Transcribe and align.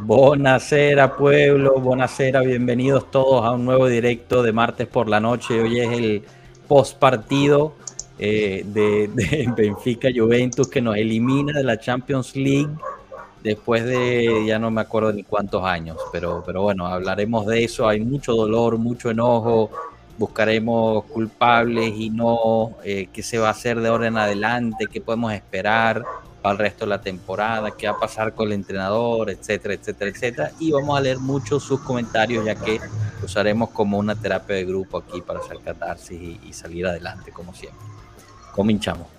Buonasera 0.00 1.16
pueblo, 1.16 1.80
buonasera, 1.80 2.40
bienvenidos 2.40 3.10
todos 3.10 3.44
a 3.44 3.50
un 3.50 3.64
nuevo 3.64 3.88
directo 3.88 4.42
de 4.42 4.52
martes 4.52 4.86
por 4.86 5.08
la 5.08 5.18
noche. 5.18 5.60
Hoy 5.60 5.80
es 5.80 5.92
el 5.92 6.22
post 6.68 6.98
partido 6.98 7.74
eh, 8.18 8.62
de, 8.64 9.08
de, 9.08 9.52
Benfica 9.56 10.08
Juventus 10.14 10.68
que 10.68 10.80
nos 10.80 10.96
elimina 10.96 11.52
de 11.52 11.64
la 11.64 11.78
Champions 11.78 12.36
League 12.36 12.70
después 13.42 13.84
de 13.84 14.44
ya 14.46 14.58
no 14.58 14.70
me 14.70 14.80
acuerdo 14.80 15.12
ni 15.12 15.24
cuántos 15.24 15.64
años, 15.64 15.96
pero, 16.12 16.42
pero 16.46 16.62
bueno, 16.62 16.86
hablaremos 16.86 17.44
de 17.46 17.64
eso. 17.64 17.88
Hay 17.88 18.00
mucho 18.00 18.34
dolor, 18.34 18.78
mucho 18.78 19.10
enojo, 19.10 19.70
buscaremos 20.16 21.04
culpables 21.04 21.92
y 21.96 22.10
no 22.10 22.76
eh, 22.84 23.08
qué 23.12 23.22
se 23.22 23.38
va 23.38 23.48
a 23.48 23.52
hacer 23.52 23.80
de 23.80 23.88
ahora 23.88 24.06
en 24.06 24.16
adelante, 24.16 24.86
qué 24.90 25.00
podemos 25.00 25.32
esperar 25.32 26.04
el 26.44 26.58
resto 26.58 26.84
de 26.84 26.90
la 26.90 27.00
temporada, 27.00 27.72
qué 27.76 27.88
va 27.88 27.96
a 27.96 28.00
pasar 28.00 28.34
con 28.34 28.48
el 28.48 28.54
entrenador, 28.54 29.30
etcétera, 29.30 29.74
etcétera, 29.74 30.10
etcétera. 30.10 30.52
Y 30.58 30.72
vamos 30.72 30.96
a 30.96 31.00
leer 31.00 31.18
muchos 31.18 31.62
sus 31.62 31.80
comentarios 31.80 32.44
ya 32.44 32.54
que 32.54 32.80
usaremos 33.22 33.70
como 33.70 33.98
una 33.98 34.14
terapia 34.14 34.56
de 34.56 34.64
grupo 34.64 34.98
aquí 34.98 35.20
para 35.20 35.40
hacer 35.40 35.58
catarsis 35.60 36.20
y, 36.20 36.40
y 36.44 36.52
salir 36.52 36.86
adelante 36.86 37.32
como 37.32 37.52
siempre. 37.54 37.84
Cominchamos. 38.52 39.17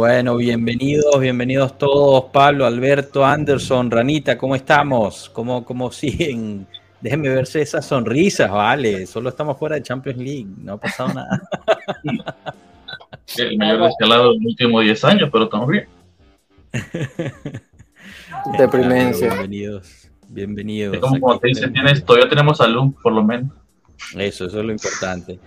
Bueno, 0.00 0.38
bienvenidos, 0.38 1.20
bienvenidos 1.20 1.76
todos, 1.76 2.24
Pablo, 2.32 2.64
Alberto, 2.64 3.22
Anderson, 3.22 3.90
Ranita, 3.90 4.38
¿cómo 4.38 4.56
estamos? 4.56 5.28
¿Cómo, 5.28 5.62
cómo 5.62 5.92
siguen? 5.92 6.66
Déjenme 7.02 7.28
verse 7.28 7.60
esas 7.60 7.84
sonrisas, 7.84 8.50
vale. 8.50 9.04
Solo 9.04 9.28
estamos 9.28 9.58
fuera 9.58 9.76
de 9.76 9.82
Champions 9.82 10.18
League, 10.18 10.46
no 10.56 10.72
ha 10.72 10.80
pasado 10.80 11.12
nada. 11.12 11.42
El 13.36 13.58
mayor 13.58 13.90
escalado 13.90 14.22
de 14.22 14.36
los 14.36 14.46
últimos 14.46 14.84
10 14.84 15.04
años, 15.04 15.28
pero 15.30 15.44
estamos 15.44 15.68
bien. 15.68 15.86
Deprimencia. 18.58 19.28
Bienvenidos, 19.28 20.10
bienvenidos. 20.30 20.94
Es 20.94 21.00
como 21.02 21.38
te 21.38 21.48
dice, 21.48 21.68
tienes, 21.68 22.02
todavía 22.02 22.30
tenemos 22.30 22.56
salud, 22.56 22.94
por 23.02 23.12
lo 23.12 23.22
menos. 23.22 23.50
Eso, 24.16 24.46
eso 24.46 24.60
es 24.60 24.64
lo 24.64 24.72
importante. 24.72 25.38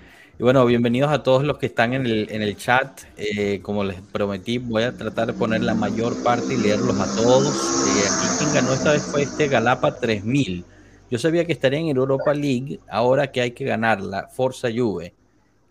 Bueno, 0.44 0.66
bienvenidos 0.66 1.10
a 1.10 1.24
todos 1.24 1.46
los 1.46 1.58
que 1.58 1.68
están 1.68 1.94
en 1.94 2.06
el, 2.06 2.28
en 2.30 2.42
el 2.42 2.58
chat. 2.58 3.04
Eh, 3.16 3.62
como 3.62 3.86
les 3.86 4.02
prometí, 4.02 4.58
voy 4.58 4.84
a 4.84 4.92
tratar 4.92 5.28
de 5.28 5.32
poner 5.32 5.64
la 5.64 5.74
mayor 5.74 6.22
parte 6.22 6.54
y 6.54 6.58
leerlos 6.58 7.00
a 7.00 7.06
todos. 7.16 7.48
Eh, 7.48 8.04
aquí 8.10 8.40
quien 8.40 8.54
ganó 8.54 8.74
esta 8.74 8.92
vez 8.92 9.04
fue 9.04 9.22
este 9.22 9.48
Galapa 9.48 9.96
3000. 9.96 10.66
Yo 11.10 11.18
sabía 11.18 11.46
que 11.46 11.54
estaría 11.54 11.80
en 11.80 11.88
Europa 11.88 12.34
League, 12.34 12.82
ahora 12.90 13.32
que 13.32 13.40
hay 13.40 13.52
que 13.52 13.64
ganarla, 13.64 14.28
Forza 14.28 14.68
Juve. 14.70 15.14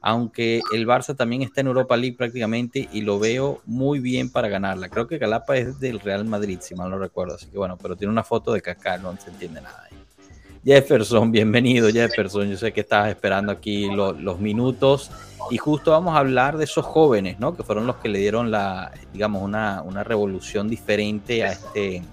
Aunque 0.00 0.62
el 0.75 0.87
Barça 0.87 1.15
también 1.15 1.43
está 1.43 1.61
en 1.61 1.67
Europa 1.67 1.95
League 1.95 2.17
prácticamente 2.17 2.89
y 2.95 3.03
lo 3.03 3.19
veo 3.19 3.61
muy 3.67 4.00
bien 4.00 4.33
para 4.33 4.48
ganarla. 4.48 4.89
Creo 4.89 5.06
que 5.06 5.19
Galapa 5.19 5.55
es 5.59 5.81
del 5.81 6.00
Real 6.00 6.25
Madrid, 6.25 6.61
si 6.62 6.75
mal 6.75 6.89
no 6.89 6.98
recuerdo. 6.98 7.34
Así 7.34 7.45
que 7.48 7.59
bueno, 7.59 7.77
pero 7.77 7.95
tiene 7.95 8.11
una 8.11 8.25
foto 8.25 8.55
de 8.55 8.62
Kaká, 8.62 8.97
no 8.97 9.15
se 9.19 9.28
entiende 9.28 9.61
nada. 9.61 9.81
Jefferson, 10.65 11.33
bienvenido 11.33 11.91
Jefferson. 11.91 12.49
Yo 12.49 12.56
sé 12.56 12.73
que 12.73 12.83
estabas 12.83 13.09
esperando 13.09 13.50
aquí 13.50 13.91
lo, 13.91 14.12
los 14.12 14.39
minutos 14.39 15.11
y 15.50 15.59
justo 15.59 15.91
vamos 15.91 16.15
a 16.15 16.19
hablar 16.19 16.56
de 16.56 16.65
esos 16.65 16.87
jóvenes, 16.87 17.41
¿no? 17.41 17.56
Que 17.56 17.65
fueron 17.65 17.84
los 17.84 17.97
que 17.97 18.09
le 18.09 18.21
dieron 18.21 18.53
la, 18.53 18.93
digamos, 19.12 19.43
una, 19.43 19.83
una 19.83 20.05
revolución 20.05 20.69
diferente 20.69 21.43
a 21.43 21.51
este, 21.51 22.05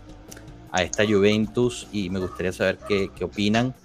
a 0.72 0.82
esta 0.82 1.06
Juventus 1.06 1.88
y 1.92 2.10
me 2.10 2.18
gustaría 2.18 2.52
saber 2.52 2.80
qué, 2.88 3.12
qué 3.16 3.24
opinan. 3.24 3.76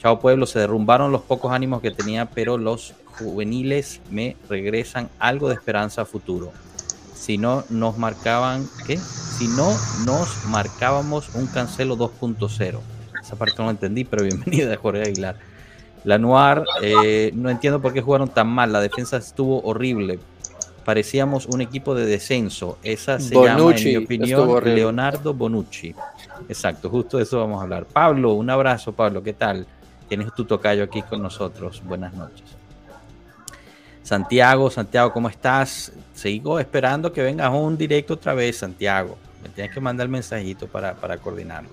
Chao 0.00 0.18
pueblo, 0.18 0.46
se 0.46 0.58
derrumbaron 0.58 1.12
los 1.12 1.22
pocos 1.22 1.52
ánimos 1.52 1.80
que 1.80 1.92
tenía, 1.92 2.26
pero 2.26 2.58
los 2.58 2.94
juveniles 3.18 4.00
me 4.10 4.36
regresan 4.48 5.10
algo 5.20 5.48
de 5.48 5.54
esperanza 5.54 6.02
a 6.02 6.04
futuro. 6.04 6.50
Si 7.14 7.38
no 7.38 7.62
nos 7.68 7.98
marcaban, 7.98 8.68
¿qué? 8.84 8.96
Si 8.96 9.46
no 9.46 9.70
nos 10.04 10.44
marcábamos 10.46 11.36
un 11.36 11.46
cancelo 11.46 11.96
2.0 11.96 12.80
esa 13.28 13.36
parte 13.36 13.56
no 13.58 13.66
la 13.66 13.72
entendí, 13.72 14.04
pero 14.04 14.24
bienvenida 14.24 14.74
Jorge 14.76 15.02
Aguilar. 15.02 15.36
La 16.04 16.16
Noir, 16.16 16.64
eh, 16.80 17.30
no 17.34 17.50
entiendo 17.50 17.82
por 17.82 17.92
qué 17.92 18.00
jugaron 18.00 18.30
tan 18.30 18.48
mal. 18.48 18.72
La 18.72 18.80
defensa 18.80 19.18
estuvo 19.18 19.60
horrible. 19.62 20.18
Parecíamos 20.84 21.44
un 21.44 21.60
equipo 21.60 21.94
de 21.94 22.06
descenso. 22.06 22.78
Esa 22.82 23.20
se 23.20 23.34
Bonucci, 23.34 23.58
llama, 23.58 23.74
en 23.74 23.84
mi 23.84 23.96
opinión, 24.04 24.64
Leonardo 24.64 25.34
Bonucci. 25.34 25.94
Exacto, 26.48 26.88
justo 26.88 27.18
de 27.18 27.24
eso 27.24 27.38
vamos 27.38 27.60
a 27.60 27.64
hablar. 27.64 27.84
Pablo, 27.84 28.32
un 28.32 28.48
abrazo, 28.48 28.92
Pablo. 28.92 29.22
¿Qué 29.22 29.34
tal? 29.34 29.66
Tienes 30.08 30.34
tu 30.34 30.46
tocayo 30.46 30.84
aquí 30.84 31.02
con 31.02 31.20
nosotros. 31.20 31.82
Buenas 31.84 32.14
noches. 32.14 32.46
Santiago, 34.02 34.70
Santiago, 34.70 35.12
¿cómo 35.12 35.28
estás? 35.28 35.92
Sigo 36.14 36.58
esperando 36.58 37.12
que 37.12 37.22
vengas 37.22 37.48
a 37.48 37.50
un 37.50 37.76
directo 37.76 38.14
otra 38.14 38.32
vez, 38.32 38.56
Santiago. 38.56 39.18
Me 39.42 39.50
tienes 39.50 39.74
que 39.74 39.80
mandar 39.80 40.06
el 40.06 40.10
mensajito 40.10 40.66
para, 40.66 40.94
para 40.94 41.18
coordinarlo 41.18 41.68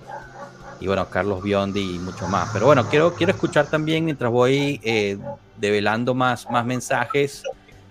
y 0.80 0.86
bueno, 0.86 1.08
Carlos 1.08 1.42
Biondi 1.42 1.96
y 1.96 1.98
mucho 1.98 2.28
más. 2.28 2.50
Pero 2.52 2.66
bueno, 2.66 2.88
quiero, 2.88 3.14
quiero 3.14 3.32
escuchar 3.32 3.66
también 3.66 4.04
mientras 4.04 4.30
voy 4.30 4.80
eh, 4.82 5.18
develando 5.56 6.14
más, 6.14 6.48
más 6.50 6.64
mensajes, 6.64 7.42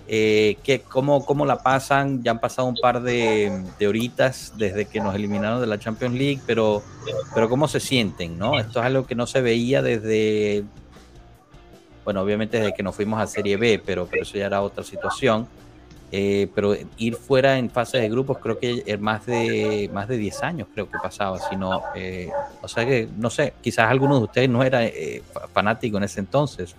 eh, 0.08 0.58
cómo, 0.90 1.26
cómo 1.26 1.46
la 1.46 1.58
pasan. 1.58 2.24
Ya 2.24 2.32
han 2.32 2.40
pasado 2.40 2.68
un 2.68 2.76
par 2.76 3.02
de, 3.02 3.64
de, 3.80 3.88
horitas 3.88 4.54
desde 4.58 4.86
que 4.86 5.00
nos 5.00 5.16
eliminaron 5.16 5.62
de 5.62 5.68
la 5.68 5.80
Champions 5.80 6.16
League, 6.16 6.42
pero, 6.46 6.84
pero 7.34 7.50
cómo 7.50 7.68
se 7.68 7.80
sienten, 7.80 8.38
¿no? 8.38 8.60
Esto 8.60 8.80
es 8.80 8.86
algo 8.86 9.06
que 9.06 9.16
no 9.16 9.26
se 9.26 9.42
veía 9.42 9.82
desde, 9.82 10.64
bueno, 12.04 12.22
obviamente 12.22 12.60
desde 12.60 12.74
que 12.74 12.84
nos 12.84 12.96
fuimos 12.96 13.20
a 13.20 13.26
Serie 13.28 13.58
B, 13.58 13.82
pero, 13.84 14.08
pero 14.10 14.22
eso 14.22 14.38
ya 14.38 14.46
era 14.46 14.62
otra 14.62 14.84
situación. 14.84 15.48
Eh, 16.12 16.48
pero 16.54 16.76
ir 16.98 17.16
fuera 17.16 17.58
en 17.58 17.70
fase 17.70 17.98
de 17.98 18.08
grupos 18.10 18.38
creo 18.38 18.60
que 18.60 18.98
más 19.00 19.26
de 19.26 19.90
más 19.92 20.08
de 20.08 20.18
10 20.18 20.44
años 20.44 20.68
creo 20.74 20.90
que 20.90 20.98
pasaba, 21.02 21.40
sino, 21.50 21.82
eh, 21.96 22.30
o 22.62 22.68
sea 22.68 22.86
que, 22.86 23.10
no 23.18 23.30
sé, 23.30 23.54
quizás 23.62 23.90
algunos 23.90 24.20
de 24.20 24.26
ustedes 24.26 24.50
no 24.50 24.64
era 24.64 24.86
eh, 24.86 25.24
en 25.82 26.04
ese 26.04 26.20
entonces. 26.20 26.76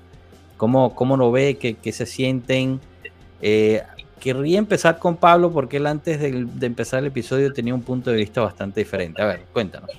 ¿Cómo, 0.56 0.94
cómo 0.94 1.16
lo 1.16 1.30
ve? 1.32 1.56
¿Qué, 1.56 1.74
qué 1.74 1.92
se 1.92 2.06
sienten? 2.06 2.80
Eh, 3.42 3.82
querría 4.20 4.58
empezar 4.58 4.98
con 4.98 5.16
Pablo 5.16 5.52
porque 5.52 5.76
él 5.76 5.86
antes 5.86 6.18
de, 6.18 6.46
de, 6.46 6.66
empezar 6.66 7.00
el 7.00 7.06
episodio 7.06 7.52
tenía 7.52 7.74
un 7.74 7.82
punto 7.82 8.10
de 8.10 8.16
vista 8.16 8.40
bastante 8.40 8.80
diferente. 8.80 9.20
A 9.20 9.26
ver, 9.26 9.40
cuéntanos. 9.52 9.90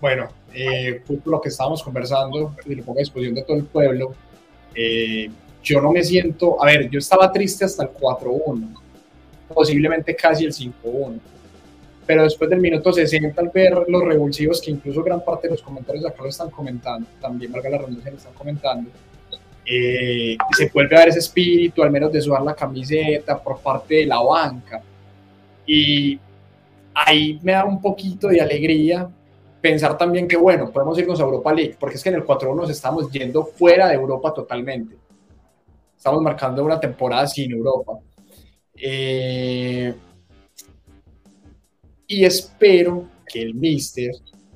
Bueno, 0.00 0.28
eh, 0.54 1.02
justo 1.06 1.30
lo 1.30 1.40
que 1.40 1.48
estábamos 1.48 1.82
conversando, 1.82 2.54
y 2.66 2.74
lo 2.76 2.84
pongo 2.84 2.98
a 2.98 3.02
disposición 3.02 3.34
de 3.34 3.42
todo 3.42 3.56
el 3.56 3.64
pueblo, 3.64 4.14
eh, 4.74 5.30
yo 5.68 5.82
no 5.82 5.92
me 5.92 6.02
siento, 6.02 6.62
a 6.62 6.66
ver, 6.66 6.88
yo 6.88 6.98
estaba 6.98 7.30
triste 7.30 7.64
hasta 7.66 7.82
el 7.82 7.90
4-1, 7.90 8.74
posiblemente 9.52 10.16
casi 10.16 10.46
el 10.46 10.52
5-1, 10.52 11.18
pero 12.06 12.22
después 12.22 12.48
del 12.48 12.60
minuto 12.60 12.90
60 12.90 13.38
al 13.38 13.50
ver 13.50 13.84
los 13.86 14.02
revulsivos 14.02 14.62
que 14.62 14.70
incluso 14.70 15.02
gran 15.02 15.22
parte 15.22 15.46
de 15.46 15.54
los 15.54 15.62
comentarios 15.62 16.06
acá 16.06 16.22
lo 16.22 16.28
están 16.30 16.48
comentando, 16.48 17.06
también 17.20 17.52
valga 17.52 17.68
la 17.68 17.78
redundancia, 17.78 18.10
lo 18.10 18.16
están 18.16 18.32
comentando, 18.32 18.90
eh, 19.66 20.38
se 20.56 20.70
vuelve 20.70 20.96
a 20.96 21.00
ver 21.00 21.08
ese 21.10 21.18
espíritu, 21.18 21.82
al 21.82 21.90
menos 21.90 22.10
de 22.10 22.22
sudar 22.22 22.40
la 22.40 22.54
camiseta 22.54 23.38
por 23.38 23.60
parte 23.60 23.96
de 23.96 24.06
la 24.06 24.22
banca. 24.22 24.80
Y 25.66 26.18
ahí 26.94 27.38
me 27.42 27.52
da 27.52 27.66
un 27.66 27.78
poquito 27.78 28.28
de 28.28 28.40
alegría 28.40 29.06
pensar 29.60 29.98
también 29.98 30.26
que, 30.26 30.38
bueno, 30.38 30.70
podemos 30.70 30.98
irnos 30.98 31.20
a 31.20 31.24
Europa 31.24 31.52
League, 31.52 31.76
porque 31.78 31.96
es 31.96 32.02
que 32.02 32.08
en 32.08 32.14
el 32.14 32.24
4-1 32.24 32.56
nos 32.56 32.70
estamos 32.70 33.10
yendo 33.10 33.44
fuera 33.44 33.88
de 33.88 33.94
Europa 33.96 34.32
totalmente 34.32 34.96
estamos 35.98 36.22
marcando 36.22 36.64
una 36.64 36.78
temporada 36.78 37.26
sin 37.26 37.50
Europa. 37.50 37.98
Eh, 38.74 39.92
y 42.06 42.24
espero 42.24 43.04
que 43.26 43.42
el 43.42 43.54
Mister, 43.54 44.12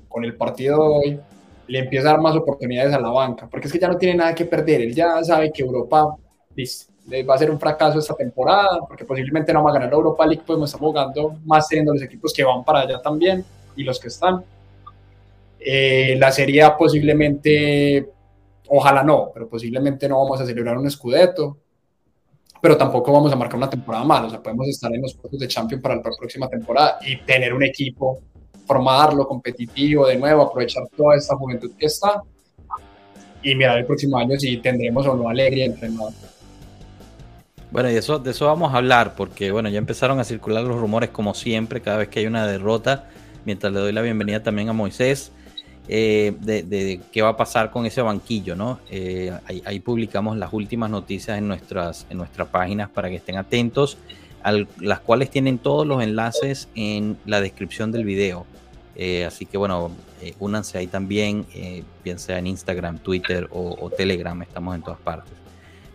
con 0.09 0.25
el 0.25 0.37
partido 0.37 0.77
de 0.77 0.85
hoy, 0.85 1.21
le 1.67 1.79
empiece 1.81 2.07
a 2.07 2.13
dar 2.13 2.21
más 2.21 2.37
oportunidades 2.37 2.95
a 2.95 3.01
la 3.01 3.11
banca, 3.11 3.49
porque 3.51 3.67
es 3.67 3.73
que 3.73 3.79
ya 3.81 3.89
no 3.89 3.99
tiene 3.99 4.17
nada 4.17 4.35
que 4.35 4.45
perder. 4.45 4.83
Él 4.83 4.95
ya 4.95 5.23
sabe 5.25 5.53
que 5.53 5.63
Europa 5.63 6.17
listo, 6.55 6.93
va 7.29 7.35
a 7.35 7.39
ser 7.39 7.51
un 7.51 7.59
fracaso 7.59 7.99
esta 7.99 8.15
temporada, 8.15 8.79
porque 8.87 9.05
posiblemente 9.05 9.53
no 9.53 9.65
va 9.65 9.71
a 9.71 9.75
ganar 9.75 9.91
la 9.91 9.97
Europa 9.97 10.25
League, 10.25 10.45
pues 10.47 10.59
nos 10.59 10.71
estamos 10.71 10.93
jugando 10.93 11.39
más 11.45 11.67
teniendo 11.67 11.93
los 11.93 12.03
equipos 12.03 12.33
que 12.33 12.45
van 12.45 12.63
para 12.65 12.81
allá 12.81 13.03
también 13.03 13.45
y 13.75 13.83
los 13.83 13.99
que 13.99 14.09
están. 14.09 14.45
Eh, 15.59 16.17
la 16.19 16.31
serie 16.31 16.65
posiblemente 16.79 18.09
Ojalá 18.75 19.05
no, 19.05 19.31
pero 19.35 19.51
posiblemente 19.51 20.09
no 20.09 20.19
vamos 20.19 20.41
a 20.41 20.47
celebrar 20.47 20.79
un 20.79 20.91
Scudetto. 20.91 21.59
pero 22.63 22.75
tampoco 22.77 23.13
vamos 23.13 23.31
a 23.31 23.37
marcar 23.37 23.57
una 23.57 23.69
temporada 23.69 24.03
mal, 24.05 24.25
o 24.25 24.31
sea, 24.31 24.41
podemos 24.41 24.67
estar 24.69 24.91
en 24.95 25.03
los 25.03 25.13
puestos 25.13 25.39
de 25.39 25.47
Champions 25.49 25.83
para 25.83 25.97
la 25.97 26.03
próxima 26.03 26.49
temporada 26.49 26.99
y 27.05 27.19
tener 27.19 27.53
un 27.53 27.65
equipo, 27.65 28.21
formarlo 28.65 29.27
competitivo 29.27 30.07
de 30.07 30.17
nuevo, 30.17 30.43
aprovechar 30.43 30.85
toda 30.97 31.17
esta 31.17 31.37
juventud 31.37 31.73
que 31.77 31.87
está 31.87 32.23
y 33.43 33.55
mirar 33.55 33.79
el 33.79 33.85
próximo 33.85 34.17
año 34.17 34.39
si 34.39 34.57
tendremos 34.59 35.07
o 35.07 35.17
no 35.17 35.29
alegría 35.29 35.67
entre 35.67 35.91
nosotros. 35.91 36.31
Bueno, 37.71 37.91
y 37.91 37.97
eso, 37.97 38.21
de 38.21 38.31
eso 38.31 38.47
vamos 38.47 38.73
a 38.73 38.79
hablar, 38.79 39.17
porque 39.17 39.51
bueno, 39.51 39.69
ya 39.69 39.79
empezaron 39.79 40.19
a 40.19 40.25
circular 40.25 40.63
los 40.63 40.81
rumores 40.81 41.11
como 41.11 41.35
siempre, 41.35 41.83
cada 41.83 41.99
vez 41.99 42.09
que 42.09 42.21
hay 42.21 42.27
una 42.27 42.47
derrota, 42.47 43.11
mientras 43.45 43.71
le 43.71 43.81
doy 43.81 43.93
la 43.93 44.01
bienvenida 44.01 44.43
también 44.43 44.71
a 44.71 44.73
Moisés. 44.73 45.33
Eh, 45.89 46.35
de, 46.41 47.01
qué 47.11 47.23
va 47.23 47.31
a 47.31 47.37
pasar 47.37 47.71
con 47.71 47.87
ese 47.87 48.03
banquillo, 48.03 48.55
¿no? 48.55 48.79
Eh, 48.89 49.33
ahí, 49.65 49.81
publicamos 49.81 50.37
las 50.37 50.53
últimas 50.53 50.89
noticias 50.91 51.39
en 51.39 51.49
nuestras, 51.49 52.07
en 52.09 52.25
páginas 52.51 52.89
para 52.89 53.09
que 53.09 53.17
estén 53.17 53.37
atentos, 53.37 53.99
las 54.79 55.01
cuales 55.01 55.31
tienen 55.31 55.59
todos 55.59 55.87
los 55.87 56.03
enlaces 56.03 56.69
en 56.75 57.17
la 57.27 57.41
descripción 57.41 57.91
del 57.91 58.05
video. 58.05 58.47
Eh, 58.95 59.25
así 59.25 59.47
que 59.47 59.57
bueno, 59.57 59.91
únanse 60.39 60.79
ahí 60.79 60.87
también, 60.87 61.47
bien 62.05 62.19
sea 62.19 62.39
en 62.39 62.47
Instagram, 62.47 62.99
Twitter 62.99 63.49
o, 63.51 63.91
Telegram, 63.91 64.41
estamos 64.43 64.77
en 64.77 64.83
todas 64.83 65.01
partes. 65.01 65.33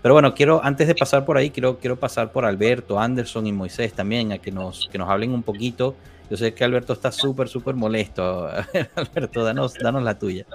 Pero 0.01 0.13
bueno, 0.13 0.33
quiero, 0.33 0.63
antes 0.63 0.87
de 0.87 0.95
pasar 0.95 1.25
por 1.25 1.37
ahí, 1.37 1.49
quiero, 1.49 1.79
quiero 1.79 1.97
pasar 1.97 2.31
por 2.31 2.45
Alberto, 2.45 2.99
Anderson 2.99 3.47
y 3.47 3.53
Moisés 3.53 3.93
también, 3.93 4.31
a 4.33 4.37
que 4.37 4.51
nos, 4.51 4.89
que 4.91 4.97
nos 4.97 5.09
hablen 5.09 5.31
un 5.31 5.43
poquito 5.43 5.95
yo 6.29 6.35
sé 6.35 6.53
que 6.53 6.63
Alberto 6.63 6.93
está 6.93 7.11
súper, 7.11 7.47
súper 7.47 7.75
molesto. 7.75 8.49
Alberto, 8.95 9.43
danos, 9.43 9.75
danos 9.75 10.03
la 10.03 10.17
tuya. 10.17 10.45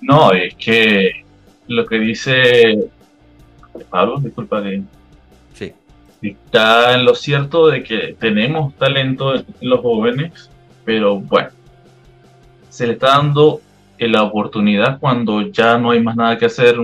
No, 0.00 0.32
es 0.32 0.54
que 0.54 1.24
lo 1.66 1.86
que 1.86 1.98
dice 1.98 2.88
Pablo, 3.90 4.20
disculpa, 4.20 4.60
de, 4.60 4.82
sí. 5.54 5.72
está 6.22 6.94
en 6.94 7.04
lo 7.04 7.14
cierto 7.14 7.68
de 7.68 7.82
que 7.82 8.16
tenemos 8.18 8.74
talento 8.74 9.34
en 9.34 9.44
los 9.60 9.80
jóvenes, 9.80 10.50
pero 10.84 11.18
bueno, 11.18 11.50
se 12.68 12.86
le 12.86 12.92
está 12.92 13.08
dando 13.08 13.60
la 13.98 14.22
oportunidad 14.22 15.00
cuando 15.00 15.42
ya 15.42 15.78
no 15.78 15.90
hay 15.90 16.00
más 16.00 16.16
nada 16.16 16.38
que 16.38 16.46
hacer. 16.46 16.76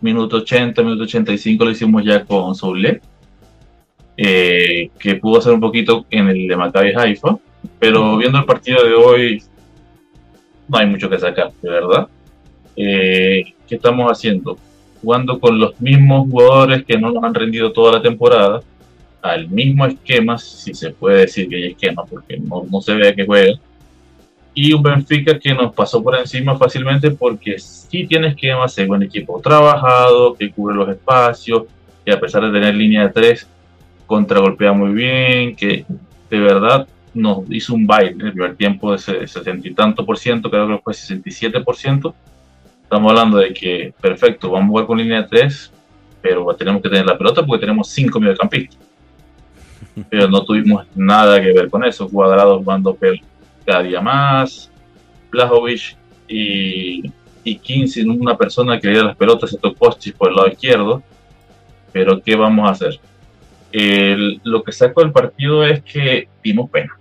Minuto 0.00 0.38
80, 0.38 0.82
minuto 0.82 1.02
85 1.02 1.64
lo 1.64 1.70
hicimos 1.72 2.04
ya 2.04 2.24
con 2.24 2.54
Soulet 2.54 3.02
eh, 4.22 4.90
que 4.98 5.14
pudo 5.14 5.38
hacer 5.38 5.54
un 5.54 5.60
poquito 5.60 6.04
en 6.10 6.28
el 6.28 6.46
de 6.46 6.54
Maccabi 6.54 6.92
Haifa, 6.94 7.38
pero 7.78 8.18
viendo 8.18 8.36
el 8.36 8.44
partido 8.44 8.84
de 8.84 8.92
hoy, 8.92 9.42
no 10.68 10.76
hay 10.76 10.86
mucho 10.86 11.08
que 11.08 11.18
sacar, 11.18 11.50
de 11.62 11.70
verdad. 11.70 12.06
Eh, 12.76 13.54
¿Qué 13.66 13.76
estamos 13.76 14.12
haciendo? 14.12 14.58
Jugando 15.00 15.40
con 15.40 15.58
los 15.58 15.80
mismos 15.80 16.28
jugadores 16.30 16.84
que 16.84 16.98
no 16.98 17.10
nos 17.12 17.24
han 17.24 17.32
rendido 17.32 17.72
toda 17.72 17.92
la 17.92 18.02
temporada, 18.02 18.60
al 19.22 19.48
mismo 19.48 19.86
esquema, 19.86 20.36
si 20.36 20.74
se 20.74 20.90
puede 20.90 21.20
decir 21.20 21.48
que 21.48 21.56
hay 21.56 21.66
esquema, 21.68 22.04
porque 22.04 22.36
no, 22.36 22.66
no 22.70 22.82
se 22.82 22.92
ve 22.92 23.08
a 23.08 23.14
qué 23.14 23.24
juega, 23.24 23.58
y 24.52 24.74
un 24.74 24.82
Benfica 24.82 25.38
que 25.38 25.54
nos 25.54 25.74
pasó 25.74 26.02
por 26.02 26.18
encima 26.18 26.58
fácilmente 26.58 27.10
porque 27.10 27.58
sí 27.58 28.06
tiene 28.06 28.28
esquema, 28.28 28.66
es 28.66 28.76
un 28.80 29.02
equipo 29.02 29.40
trabajado, 29.40 30.34
que 30.34 30.50
cubre 30.50 30.76
los 30.76 30.90
espacios, 30.90 31.62
y 32.04 32.10
a 32.10 32.20
pesar 32.20 32.42
de 32.42 32.52
tener 32.52 32.74
línea 32.74 33.04
de 33.04 33.12
tres, 33.14 33.48
contragolpea 34.10 34.72
muy 34.72 34.90
bien, 34.90 35.54
que 35.54 35.86
de 36.28 36.40
verdad 36.40 36.88
nos 37.14 37.44
hizo 37.48 37.74
un 37.74 37.86
baile 37.86 38.10
en 38.10 38.20
el 38.22 38.32
primer 38.32 38.56
tiempo 38.56 38.90
de 38.90 38.96
ese 38.96 39.24
60 39.24 39.68
y 39.68 39.72
tanto 39.72 40.04
por 40.04 40.18
ciento, 40.18 40.50
creo 40.50 40.66
que 40.66 40.78
fue 40.78 40.94
67 40.94 41.60
por 41.60 41.76
ciento. 41.76 42.12
Estamos 42.82 43.08
hablando 43.08 43.38
de 43.38 43.54
que, 43.54 43.94
perfecto, 44.00 44.50
vamos 44.50 44.66
a 44.66 44.70
jugar 44.70 44.86
con 44.86 44.98
línea 44.98 45.22
de 45.22 45.28
3, 45.28 45.72
pero 46.20 46.44
tenemos 46.56 46.82
que 46.82 46.88
tener 46.88 47.06
la 47.06 47.16
pelota 47.16 47.46
porque 47.46 47.60
tenemos 47.60 47.86
5 47.88 48.18
mediocampistas. 48.18 48.80
Pero 50.10 50.28
no 50.28 50.42
tuvimos 50.44 50.86
nada 50.94 51.40
que 51.40 51.52
ver 51.52 51.70
con 51.70 51.84
eso. 51.84 52.08
Cuadrados 52.08 52.58
jugando 52.58 52.96
cada 53.64 53.82
día 53.82 54.00
más, 54.00 54.70
Blajovic 55.30 55.96
y, 56.26 57.12
y 57.44 57.56
15, 57.56 58.04
una 58.04 58.36
persona 58.36 58.80
que 58.80 58.88
le 58.88 59.02
las 59.02 59.16
pelotas, 59.16 59.52
estos 59.52 59.74
postis 59.74 60.12
por 60.12 60.30
el 60.30 60.36
lado 60.36 60.48
izquierdo. 60.48 61.02
Pero 61.92 62.20
¿qué 62.20 62.34
vamos 62.34 62.68
a 62.68 62.72
hacer? 62.72 63.00
Lo 63.72 64.62
que 64.62 64.72
saco 64.72 65.02
del 65.02 65.12
partido 65.12 65.64
es 65.64 65.82
que 65.82 66.28
dimos 66.42 66.70
pena. 66.70 66.98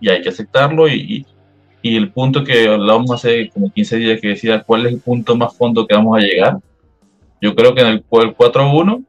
Y 0.00 0.08
hay 0.08 0.22
que 0.22 0.28
aceptarlo. 0.28 0.88
Y, 0.88 1.26
el 1.82 2.10
punto 2.10 2.42
que 2.42 2.66
hablábamos 2.66 3.12
hace 3.12 3.48
como 3.50 3.72
15 3.72 3.96
días 3.98 4.20
que 4.20 4.30
decía 4.30 4.60
cuál 4.64 4.86
es 4.86 4.94
el 4.94 5.00
punto 5.00 5.36
más 5.36 5.56
fondo 5.56 5.86
que 5.86 5.94
vamos 5.94 6.18
a 6.18 6.20
llegar. 6.20 6.58
Yo 7.40 7.54
creo 7.54 7.76
que 7.76 7.82
en 7.82 7.86
el, 7.86 8.04
4-1 8.04 9.04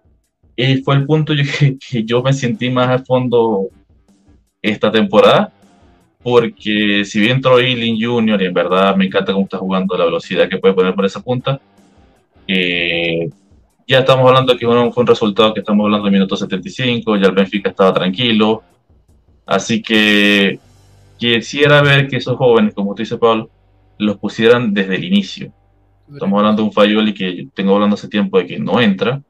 y 0.56 0.78
fue 0.84 0.96
el 0.96 1.08
punto 1.08 1.34
que, 1.90 2.04
yo 2.04 2.22
me 2.22 2.34
sentí 2.34 2.70
más 2.70 2.90
a 2.90 3.04
fondo 3.04 3.70
esta 4.62 4.92
temporada. 4.92 5.52
Porque 6.22 7.04
si 7.04 7.20
bien 7.20 7.38
entró 7.38 7.60
Ealing 7.60 8.00
Jr. 8.00 8.44
y 8.44 8.46
en 8.46 8.54
verdad 8.54 8.96
me 8.96 9.06
encanta 9.06 9.34
cómo 9.34 9.46
está 9.46 9.58
jugando, 9.58 9.98
la 9.98 10.06
velocidad 10.06 10.48
que 10.48 10.58
puede 10.60 10.76
poner 10.76 10.94
por 10.94 11.06
esa 11.06 11.22
punta, 11.22 11.60
eh, 12.48 13.28
ya 13.88 14.00
estamos 14.00 14.28
hablando 14.28 14.58
que 14.58 14.66
fue 14.66 15.02
un 15.04 15.08
resultado 15.08 15.54
que 15.54 15.62
estamos 15.62 15.86
hablando 15.86 16.06
de 16.06 16.12
minuto 16.12 16.36
75, 16.36 17.16
ya 17.16 17.28
el 17.28 17.32
Benfica 17.32 17.70
estaba 17.70 17.94
tranquilo. 17.94 18.62
Así 19.46 19.82
que 19.82 20.60
quisiera 21.18 21.82
ver 21.82 22.10
que 22.10 22.18
esos 22.18 22.36
jóvenes, 22.36 22.74
como 22.74 22.94
tú 22.94 23.04
dices, 23.04 23.18
Pablo, 23.18 23.50
los 23.98 24.18
pusieran 24.18 24.74
desde 24.74 24.96
el 24.96 25.06
inicio. 25.06 25.54
Estamos 26.12 26.38
hablando 26.38 26.62
de 26.62 26.68
un 26.68 26.74
Fayoli 26.74 27.14
que 27.14 27.48
tengo 27.54 27.76
hablando 27.76 27.94
hace 27.94 28.10
tiempo 28.10 28.38
de 28.38 28.46
que 28.46 28.60
no 28.60 28.82
entra. 28.82 29.22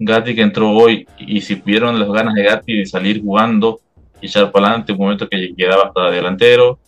Gatti 0.00 0.34
que 0.34 0.42
entró 0.42 0.70
hoy 0.70 1.06
y 1.18 1.40
si 1.40 1.54
pudieron 1.54 1.96
las 2.00 2.10
ganas 2.10 2.34
de 2.34 2.42
Gatti 2.42 2.78
de 2.78 2.86
salir 2.86 3.22
jugando 3.22 3.80
y 4.20 4.26
echar 4.26 4.50
para 4.50 4.66
adelante, 4.66 4.92
un 4.92 4.98
momento 4.98 5.28
que 5.28 5.54
quedaba 5.56 5.84
hasta 5.84 6.10
delantero. 6.10 6.80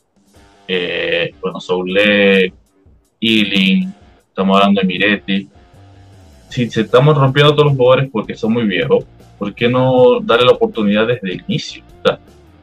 Eh, 0.66 1.32
bueno, 1.40 1.60
Soule, 1.60 2.52
Ealing, 3.20 3.94
estamos 4.28 4.56
hablando 4.56 4.80
de 4.80 4.86
Miretti 4.86 5.48
si 6.54 6.70
se 6.70 6.82
estamos 6.82 7.18
rompiendo 7.18 7.52
todos 7.52 7.66
los 7.66 7.76
jugadores 7.76 8.08
porque 8.12 8.36
son 8.36 8.52
muy 8.52 8.64
viejos, 8.64 9.04
¿por 9.40 9.52
qué 9.52 9.68
no 9.68 10.20
darle 10.20 10.46
la 10.46 10.52
oportunidad 10.52 11.08
desde 11.08 11.32
el 11.32 11.44
inicio? 11.48 11.82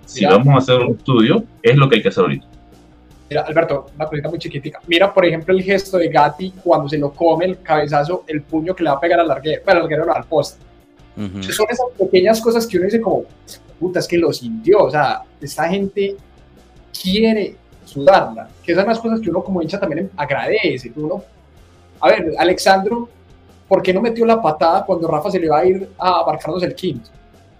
si 0.06 0.26
vamos 0.26 0.54
a 0.54 0.58
hacer 0.58 0.78
un 0.80 0.96
estudio, 0.96 1.44
es 1.62 1.76
lo 1.78 1.88
que 1.88 1.96
hay 1.96 2.02
que 2.02 2.10
hacer 2.10 2.22
ahorita. 2.22 2.46
Mira, 3.30 3.42
Alberto, 3.44 3.88
una 3.96 4.06
cosita 4.06 4.30
muy 4.30 4.40
chiquitica. 4.40 4.82
Mira, 4.88 5.14
por 5.14 5.26
ejemplo, 5.26 5.56
el 5.56 5.64
gesto 5.64 5.98
de 5.98 6.10
Gatti 6.10 6.54
cuando 6.64 6.90
se 6.90 6.98
lo 6.98 7.12
come 7.12 7.46
el 7.46 7.62
cabezazo, 7.62 8.26
el 8.28 8.42
puño 8.42 8.76
que 8.76 8.84
le 8.84 8.90
va 8.90 8.98
a 8.98 9.00
pegar 9.00 9.22
al 9.22 9.28
larguero, 9.28 9.62
para 9.64 9.80
el 9.80 9.84
larguero 9.84 10.06
no, 10.06 10.14
al 10.14 10.26
poste. 10.26 10.62
Son 11.16 11.66
esas 11.70 11.86
pequeñas 11.98 12.42
cosas 12.42 12.68
que 12.68 12.78
uno 12.78 12.86
dice 12.86 13.00
como, 13.00 13.24
puta, 13.80 14.00
es 14.00 14.08
que 14.08 14.18
lo 14.18 14.34
sintió. 14.34 14.84
O 14.84 14.92
sea, 14.92 15.22
esta 15.40 15.70
gente 15.70 16.16
quiere 17.02 17.56
sudarla. 17.86 18.50
Que 18.64 18.76
son 18.76 18.86
las 18.86 19.00
cosas 19.00 19.22
que 19.22 19.30
uno 19.30 19.44
como 19.44 19.62
hincha 19.62 19.80
también 19.80 20.10
agradece. 20.18 20.92
Uno, 20.96 21.24
a 22.02 22.10
ver, 22.10 22.34
Alexandro 22.38 23.10
¿por 23.72 23.82
qué 23.82 23.94
no 23.94 24.02
metió 24.02 24.26
la 24.26 24.42
patada 24.42 24.86
cuando 24.86 25.08
Rafa 25.08 25.32
se 25.32 25.40
le 25.40 25.48
va 25.48 25.60
a 25.60 25.66
ir 25.66 25.88
a 25.98 26.20
abarcarnos 26.20 26.62
el 26.62 26.76
quinto? 26.76 27.10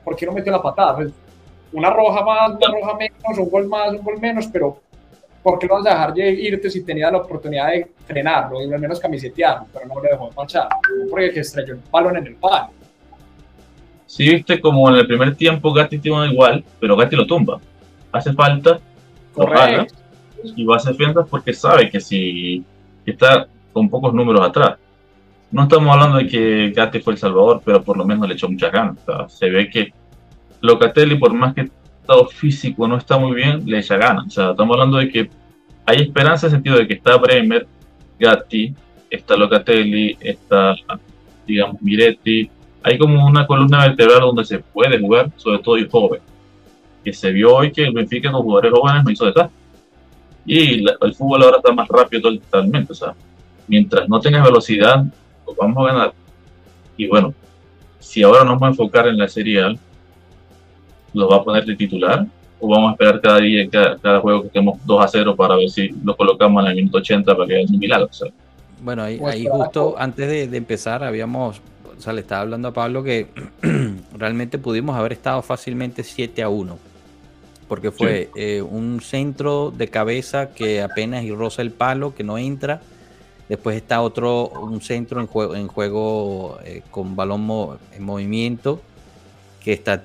¿Por 0.04 0.14
qué 0.14 0.26
no 0.26 0.34
metió 0.34 0.52
la 0.52 0.62
patada? 0.62 0.98
Pues, 0.98 1.14
una 1.72 1.90
roja 1.90 2.22
más, 2.26 2.50
una 2.50 2.68
roja 2.68 2.98
menos, 2.98 3.38
un 3.38 3.50
gol 3.50 3.68
más, 3.70 3.92
un 3.92 4.04
gol 4.04 4.20
menos, 4.20 4.48
pero 4.52 4.78
¿por 5.42 5.58
qué 5.58 5.68
lo 5.68 5.76
vas 5.76 5.86
a 5.86 5.92
dejar 5.92 6.20
irte 6.20 6.70
si 6.70 6.84
tenía 6.84 7.10
la 7.10 7.20
oportunidad 7.20 7.70
de 7.70 7.90
frenarlo 8.06 8.62
y 8.62 8.74
al 8.74 8.78
menos 8.82 9.00
camisetearlo? 9.00 9.68
Pero 9.72 9.86
no 9.88 9.96
lo 9.96 10.02
dejó 10.02 10.30
marchar, 10.36 10.68
porque 11.10 11.40
estrelló 11.40 11.76
el 11.76 11.80
balón 11.90 12.18
en 12.18 12.28
el 12.28 12.36
palo. 12.36 12.72
Sí, 14.06 14.28
viste 14.28 14.60
como 14.60 14.90
en 14.90 14.96
el 14.98 15.08
primer 15.08 15.34
tiempo 15.38 15.72
Gatti 15.72 15.98
tiene 15.98 16.26
igual, 16.26 16.62
pero 16.78 16.98
Gatti 16.98 17.16
lo 17.16 17.26
tumba. 17.26 17.58
Hace 18.12 18.34
falta, 18.34 18.82
Correcto. 19.32 19.96
y 20.44 20.66
va 20.66 20.74
a 20.74 20.78
hacer 20.78 20.94
porque 21.30 21.54
sabe 21.54 21.90
que 21.90 22.02
si 22.02 22.66
está 23.06 23.48
con 23.72 23.90
pocos 23.90 24.14
números 24.14 24.46
atrás, 24.46 24.76
no 25.52 25.64
estamos 25.64 25.94
hablando 25.94 26.18
de 26.18 26.28
que 26.28 26.72
Gatti 26.72 27.00
fue 27.02 27.14
el 27.14 27.20
salvador, 27.20 27.62
pero 27.64 27.84
por 27.84 27.98
lo 27.98 28.06
menos 28.06 28.28
le 28.28 28.36
echó 28.36 28.50
muchas 28.50 28.72
ganas. 28.72 28.98
se 29.28 29.50
ve 29.50 29.70
que 29.70 29.94
Locatelli, 30.62 31.18
por 31.18 31.34
más 31.34 31.54
que 31.54 31.70
estado 32.02 32.28
físico 32.28 32.88
no 32.88 32.98
está 32.98 33.18
muy 33.18 33.36
bien, 33.36 33.64
le 33.66 33.80
echa 33.80 33.98
ganas. 33.98 34.28
Estamos 34.28 34.74
hablando 34.74 34.98
de 34.98 35.10
que 35.10 35.30
hay 35.86 35.98
esperanza 35.98 36.48
en 36.48 36.54
el 36.54 36.58
sentido 36.58 36.78
de 36.78 36.88
que 36.88 36.94
está 36.94 37.18
Bremer, 37.18 37.68
Gatti, 38.20 38.74
está 39.10 39.36
Locatelli, 39.36 40.18
está, 40.22 40.76
digamos, 41.46 41.82
Miretti. 41.82 42.50
Hay 42.84 42.98
como 42.98 43.26
una 43.26 43.46
columna 43.46 43.88
vertebral 43.88 44.22
donde 44.22 44.46
se 44.46 44.60
puede 44.60 45.00
jugar, 45.00 45.32
sobre 45.36 45.60
todo 45.60 45.78
y 45.78 45.90
joven. 45.90 46.22
Que 47.04 47.12
se 47.12 47.32
vio 47.32 47.56
hoy 47.56 47.72
que 47.72 47.84
el 47.84 47.94
Benfica 47.94 48.32
con 48.32 48.44
jugadores 48.44 48.72
jóvenes 48.72 49.04
no 49.04 49.12
hizo 49.12 49.26
detrás. 49.26 49.50
Y 50.46 50.84
el 50.84 51.14
fútbol 51.14 51.44
ahora 51.44 51.58
está 51.58 51.74
más 51.74 51.88
rápido 51.88 52.34
totalmente. 52.34 52.94
O 52.94 52.96
sea, 52.96 53.14
mientras 53.68 54.08
no 54.08 54.20
tengas 54.20 54.44
velocidad, 54.44 55.04
vamos 55.58 55.78
a 55.78 55.94
ganar. 55.94 56.14
Y 56.98 57.08
bueno, 57.08 57.34
si 58.00 58.24
ahora 58.24 58.40
nos 58.40 58.60
vamos 58.60 58.64
a 58.64 58.68
enfocar 58.70 59.08
en 59.08 59.18
la 59.18 59.28
Serie 59.28 59.62
A, 59.62 59.76
¿los 61.14 61.32
va 61.32 61.38
a 61.38 61.44
poner 61.44 61.66
de 61.66 61.76
titular? 61.76 62.26
¿O 62.60 62.68
vamos 62.68 62.90
a 62.90 62.92
esperar 62.92 63.22
cada 63.22 63.40
día, 63.40 63.68
cada, 63.70 64.20
juego 64.20 64.42
que 64.42 64.48
estemos 64.48 64.80
2 64.86 65.04
a 65.04 65.08
0 65.08 65.36
para 65.36 65.56
ver 65.56 65.70
si 65.70 65.90
lo 66.04 66.16
colocamos 66.16 66.64
en 66.64 66.70
el 66.70 66.76
minuto 66.76 66.98
80 67.00 67.36
para 67.36 67.48
que 67.48 67.56
haya 67.56 67.66
un 67.72 67.80
milagro? 67.80 68.10
Bueno, 68.82 69.04
ahí, 69.04 69.18
pues, 69.18 69.48
justo 69.50 69.96
antes 69.98 70.28
de, 70.52 70.58
empezar 70.58 71.04
habíamos, 71.04 71.62
o 71.98 72.02
sea, 72.02 72.14
le 72.14 72.22
estaba 72.22 72.42
hablando 72.42 72.68
a 72.70 72.74
Pablo 72.74 73.04
que 73.04 73.28
realmente 74.18 74.58
pudimos 74.58 74.96
haber 74.96 75.14
estado 75.14 75.42
fácilmente 75.42 76.04
7 76.04 76.44
a 76.44 76.50
1. 76.50 76.78
Porque 77.68 77.92
fue 77.92 78.30
eh, 78.36 78.62
un 78.62 79.00
centro 79.02 79.72
de 79.72 79.88
cabeza 79.88 80.54
que 80.54 80.82
apenas 80.82 81.24
y 81.24 81.32
roza 81.32 81.62
el 81.62 81.72
palo, 81.72 82.14
que 82.14 82.24
no 82.24 82.38
entra. 82.38 82.82
Después 83.52 83.76
está 83.76 84.02
otro, 84.02 84.48
un 84.48 84.80
centro 84.80 85.20
en 85.20 85.28
juego, 85.28 85.56
en 85.58 85.68
juego 85.68 86.58
eh, 86.64 86.84
con 86.90 87.18
balón 87.18 87.78
en 87.92 88.02
movimiento 88.02 88.80
que 89.62 89.74
está 89.74 90.02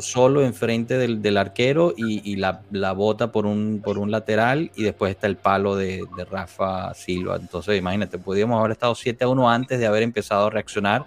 solo 0.00 0.42
enfrente 0.44 0.98
del, 0.98 1.22
del 1.22 1.38
arquero 1.38 1.94
y, 1.96 2.36
la, 2.36 2.60
la, 2.70 2.92
bota 2.92 3.32
por 3.32 3.46
un, 3.46 3.80
por 3.82 3.96
un 3.96 4.10
lateral 4.10 4.70
y 4.76 4.82
después 4.82 5.12
está 5.12 5.26
el 5.26 5.38
palo 5.38 5.74
de, 5.74 6.04
de, 6.14 6.24
Rafa 6.26 6.92
Silva. 6.92 7.36
Entonces, 7.36 7.78
imagínate, 7.78 8.18
podríamos 8.18 8.60
haber 8.60 8.72
estado 8.72 8.94
7 8.94 9.24
a 9.24 9.28
1 9.28 9.50
antes 9.50 9.80
de 9.80 9.86
haber 9.86 10.02
empezado 10.02 10.48
a 10.48 10.50
reaccionar, 10.50 11.06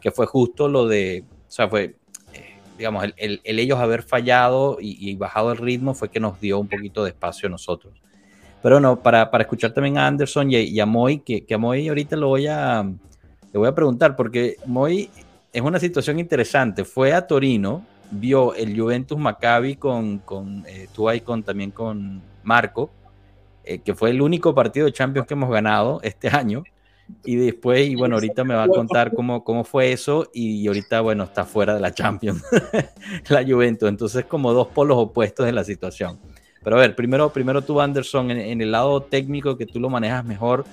que 0.00 0.10
fue 0.10 0.24
justo 0.24 0.68
lo 0.68 0.88
de, 0.88 1.22
o 1.46 1.52
sea, 1.52 1.68
fue, 1.68 1.96
eh, 2.32 2.56
digamos, 2.78 3.04
el, 3.18 3.42
el, 3.44 3.58
ellos 3.58 3.78
haber 3.78 4.04
fallado 4.04 4.78
y, 4.80 5.14
bajado 5.16 5.52
el 5.52 5.58
ritmo 5.58 5.92
fue 5.92 6.08
que 6.08 6.18
nos 6.18 6.40
dio 6.40 6.58
un 6.58 6.66
poquito 6.66 7.04
de 7.04 7.10
espacio 7.10 7.48
a 7.48 7.50
nosotros. 7.50 7.92
Pero 8.64 8.80
no, 8.80 9.02
para, 9.02 9.30
para 9.30 9.42
escuchar 9.42 9.72
también 9.72 9.98
a 9.98 10.06
Anderson 10.06 10.50
y, 10.50 10.80
a 10.80 10.86
Moy, 10.86 11.18
que, 11.18 11.44
que 11.44 11.52
a 11.52 11.58
Moy 11.58 11.86
ahorita 11.86 12.16
lo 12.16 12.28
voy 12.28 12.46
a, 12.46 12.82
le 12.82 13.58
voy 13.58 13.68
a 13.68 13.74
preguntar, 13.74 14.16
porque 14.16 14.56
Moy 14.64 15.10
es 15.52 15.60
una 15.60 15.78
situación 15.78 16.18
interesante. 16.18 16.82
Fue 16.86 17.12
a 17.12 17.26
Torino, 17.26 17.84
vio 18.10 18.54
el 18.54 18.74
Juventus 18.74 19.18
Maccabi 19.18 19.76
con, 19.76 20.20
con 20.20 20.64
eh, 20.66 20.88
tú 20.94 21.08
con, 21.22 21.42
también 21.42 21.72
con 21.72 22.22
Marco, 22.42 22.90
eh, 23.64 23.80
que 23.80 23.94
fue 23.94 24.08
el 24.08 24.22
único 24.22 24.54
partido 24.54 24.86
de 24.86 24.92
Champions 24.94 25.28
que 25.28 25.34
hemos 25.34 25.50
ganado 25.50 26.00
este 26.02 26.28
año. 26.28 26.64
Y 27.22 27.36
después, 27.36 27.86
y 27.86 27.96
bueno, 27.96 28.14
ahorita 28.14 28.44
me 28.44 28.54
va 28.54 28.62
a 28.62 28.68
contar 28.68 29.12
cómo, 29.12 29.44
cómo 29.44 29.64
fue 29.64 29.92
eso. 29.92 30.30
Y 30.32 30.66
ahorita, 30.68 31.02
bueno, 31.02 31.24
está 31.24 31.44
fuera 31.44 31.74
de 31.74 31.80
la 31.80 31.92
Champions, 31.92 32.42
la 33.28 33.44
Juventus. 33.44 33.90
Entonces, 33.90 34.24
como 34.24 34.54
dos 34.54 34.68
polos 34.68 34.96
opuestos 34.96 35.44
de 35.44 35.52
la 35.52 35.64
situación. 35.64 36.18
Pero 36.64 36.76
a 36.76 36.80
ver, 36.80 36.96
primero, 36.96 37.30
primero 37.30 37.62
tú, 37.62 37.80
Anderson, 37.80 38.30
en, 38.30 38.38
en 38.38 38.60
el 38.60 38.72
lado 38.72 39.02
técnico 39.02 39.56
que 39.56 39.66
tú 39.66 39.78
lo 39.78 39.90
manejas 39.90 40.24
mejor, 40.24 40.64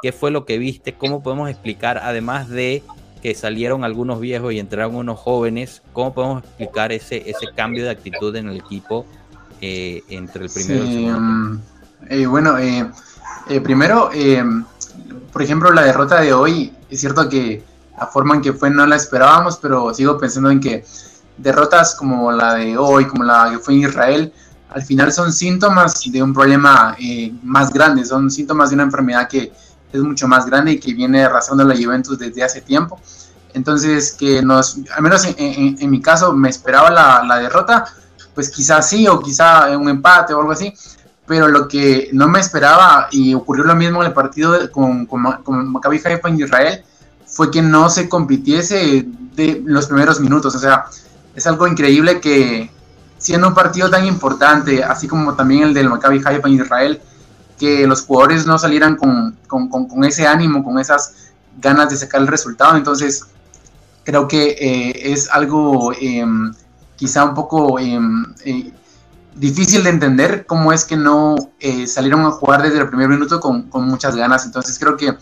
¿qué 0.00 0.12
fue 0.12 0.30
lo 0.30 0.46
que 0.46 0.58
viste? 0.58 0.94
¿Cómo 0.94 1.22
podemos 1.22 1.50
explicar, 1.50 1.98
además 1.98 2.48
de 2.48 2.82
que 3.22 3.34
salieron 3.34 3.84
algunos 3.84 4.20
viejos 4.20 4.52
y 4.52 4.58
entraron 4.58 4.96
unos 4.96 5.18
jóvenes, 5.18 5.82
¿cómo 5.92 6.14
podemos 6.14 6.42
explicar 6.42 6.92
ese, 6.92 7.28
ese 7.28 7.48
cambio 7.54 7.84
de 7.84 7.90
actitud 7.90 8.34
en 8.34 8.48
el 8.48 8.56
equipo 8.56 9.06
eh, 9.60 10.02
entre 10.08 10.44
el 10.44 10.50
primero 10.50 10.84
y 10.84 10.88
el 10.88 10.92
segundo? 10.92 11.20
Mm, 11.20 11.60
eh, 12.08 12.26
bueno, 12.26 12.58
eh, 12.58 12.90
primero, 13.62 14.10
por 15.32 15.42
ejemplo, 15.42 15.70
la 15.72 15.82
derrota 15.82 16.20
de 16.20 16.32
hoy, 16.32 16.72
es 16.88 17.00
cierto 17.00 17.28
que 17.28 17.62
la 17.98 18.06
forma 18.06 18.36
en 18.36 18.40
que 18.40 18.52
fue 18.52 18.70
no 18.70 18.86
la 18.86 18.96
esperábamos, 18.96 19.58
pero 19.58 19.92
sigo 19.92 20.18
pensando 20.18 20.50
en 20.50 20.60
que 20.60 20.84
derrotas 21.36 21.94
como 21.94 22.32
la 22.32 22.54
de 22.54 22.76
hoy, 22.76 23.06
como 23.06 23.24
la 23.24 23.50
que 23.50 23.58
fue 23.58 23.74
en 23.74 23.80
Israel, 23.80 24.32
al 24.72 24.82
final 24.82 25.12
son 25.12 25.32
síntomas 25.32 26.00
de 26.10 26.22
un 26.22 26.32
problema 26.32 26.96
más 27.42 27.72
grande, 27.72 28.04
son 28.04 28.30
síntomas 28.30 28.70
de 28.70 28.74
una 28.74 28.84
enfermedad 28.84 29.28
que 29.28 29.52
es 29.92 30.00
mucho 30.00 30.28
más 30.28 30.46
grande 30.46 30.72
y 30.72 30.80
que 30.80 30.94
viene 30.94 31.24
arrasando 31.24 31.64
la 31.64 31.74
Juventus 31.74 32.18
desde 32.18 32.42
hace 32.42 32.60
tiempo. 32.60 33.00
Entonces, 33.52 34.12
que 34.12 34.42
nos, 34.42 34.78
al 34.94 35.02
menos 35.02 35.26
en, 35.36 35.90
mi 35.90 36.00
caso, 36.00 36.32
me 36.32 36.48
esperaba 36.48 36.90
la, 36.90 37.38
derrota, 37.38 37.84
pues 38.34 38.48
quizás 38.48 38.88
sí, 38.88 39.08
o 39.08 39.18
quizá 39.18 39.76
un 39.76 39.88
empate 39.88 40.32
o 40.34 40.40
algo 40.40 40.52
así, 40.52 40.72
pero 41.26 41.48
lo 41.48 41.66
que 41.66 42.10
no 42.12 42.28
me 42.28 42.38
esperaba, 42.38 43.08
y 43.10 43.34
ocurrió 43.34 43.64
lo 43.64 43.74
mismo 43.74 44.02
en 44.02 44.08
el 44.08 44.14
partido 44.14 44.70
con, 44.70 45.06
con, 45.06 45.24
con 45.42 45.72
Maccabi 45.72 46.00
Haifa 46.04 46.28
en 46.28 46.40
Israel, 46.40 46.84
fue 47.26 47.50
que 47.50 47.62
no 47.62 47.90
se 47.90 48.08
compitiese 48.08 49.04
de 49.34 49.62
los 49.64 49.86
primeros 49.86 50.20
minutos. 50.20 50.54
O 50.54 50.58
sea, 50.58 50.84
es 51.34 51.46
algo 51.46 51.66
increíble 51.66 52.20
que 52.20 52.70
siendo 53.20 53.48
un 53.48 53.54
partido 53.54 53.88
tan 53.88 54.06
importante, 54.06 54.82
así 54.82 55.06
como 55.06 55.34
también 55.34 55.62
el 55.62 55.74
del 55.74 55.88
Maccabi 55.88 56.20
Haifa 56.24 56.48
en 56.48 56.54
Israel, 56.54 57.00
que 57.58 57.86
los 57.86 58.02
jugadores 58.02 58.46
no 58.46 58.58
salieran 58.58 58.96
con, 58.96 59.36
con, 59.46 59.68
con, 59.68 60.04
ese 60.04 60.26
ánimo, 60.26 60.64
con 60.64 60.78
esas 60.78 61.14
ganas 61.60 61.90
de 61.90 61.98
sacar 61.98 62.22
el 62.22 62.26
resultado. 62.26 62.76
Entonces, 62.76 63.26
creo 64.02 64.26
que 64.26 64.56
eh, 64.58 65.12
es 65.12 65.30
algo 65.30 65.92
em, 66.00 66.52
quizá 66.96 67.24
un 67.24 67.34
poco 67.34 67.78
em, 67.78 68.24
eh, 68.46 68.72
difícil 69.34 69.84
de 69.84 69.90
entender 69.90 70.46
cómo 70.46 70.72
es 70.72 70.86
que 70.86 70.96
no 70.96 71.36
eh, 71.60 71.86
salieron 71.86 72.24
a 72.24 72.30
jugar 72.30 72.62
desde 72.62 72.78
el 72.78 72.88
primer 72.88 73.08
minuto 73.08 73.38
con, 73.38 73.64
con, 73.64 73.86
muchas 73.86 74.16
ganas. 74.16 74.46
Entonces, 74.46 74.78
creo 74.78 74.96
que 74.96 75.18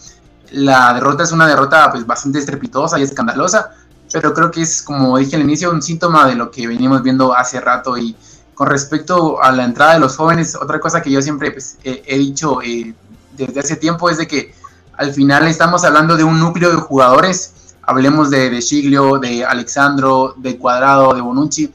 la 0.52 0.94
derrota 0.94 1.24
es 1.24 1.32
una 1.32 1.48
derrota 1.48 1.90
pues, 1.90 2.06
bastante 2.06 2.38
estrepitosa 2.38 3.00
y 3.00 3.02
escandalosa, 3.02 3.72
pero 4.12 4.32
creo 4.34 4.50
que 4.50 4.62
es, 4.62 4.82
como 4.82 5.18
dije 5.18 5.36
al 5.36 5.42
inicio, 5.42 5.70
un 5.70 5.82
síntoma 5.82 6.26
de 6.26 6.34
lo 6.34 6.50
que 6.50 6.66
venimos 6.66 7.02
viendo 7.02 7.34
hace 7.34 7.60
rato. 7.60 7.96
Y 7.96 8.16
con 8.54 8.68
respecto 8.68 9.42
a 9.42 9.52
la 9.52 9.64
entrada 9.64 9.94
de 9.94 10.00
los 10.00 10.16
jóvenes, 10.16 10.56
otra 10.56 10.80
cosa 10.80 11.02
que 11.02 11.10
yo 11.10 11.20
siempre 11.22 11.50
pues, 11.50 11.78
he, 11.84 12.18
dicho 12.18 12.62
eh, 12.62 12.94
desde 13.36 13.60
hace 13.60 13.76
tiempo 13.76 14.10
es 14.10 14.18
de 14.18 14.26
que 14.26 14.54
al 14.96 15.12
final 15.12 15.46
estamos 15.46 15.84
hablando 15.84 16.16
de 16.16 16.24
un 16.24 16.40
núcleo 16.40 16.70
de 16.70 16.76
jugadores, 16.76 17.52
hablemos 17.82 18.30
de, 18.30 18.50
de 18.50 18.58
Chiglio, 18.60 19.18
de 19.18 19.44
Alexandro, 19.44 20.34
de 20.36 20.58
Cuadrado, 20.58 21.14
de 21.14 21.20
Bonucci, 21.20 21.72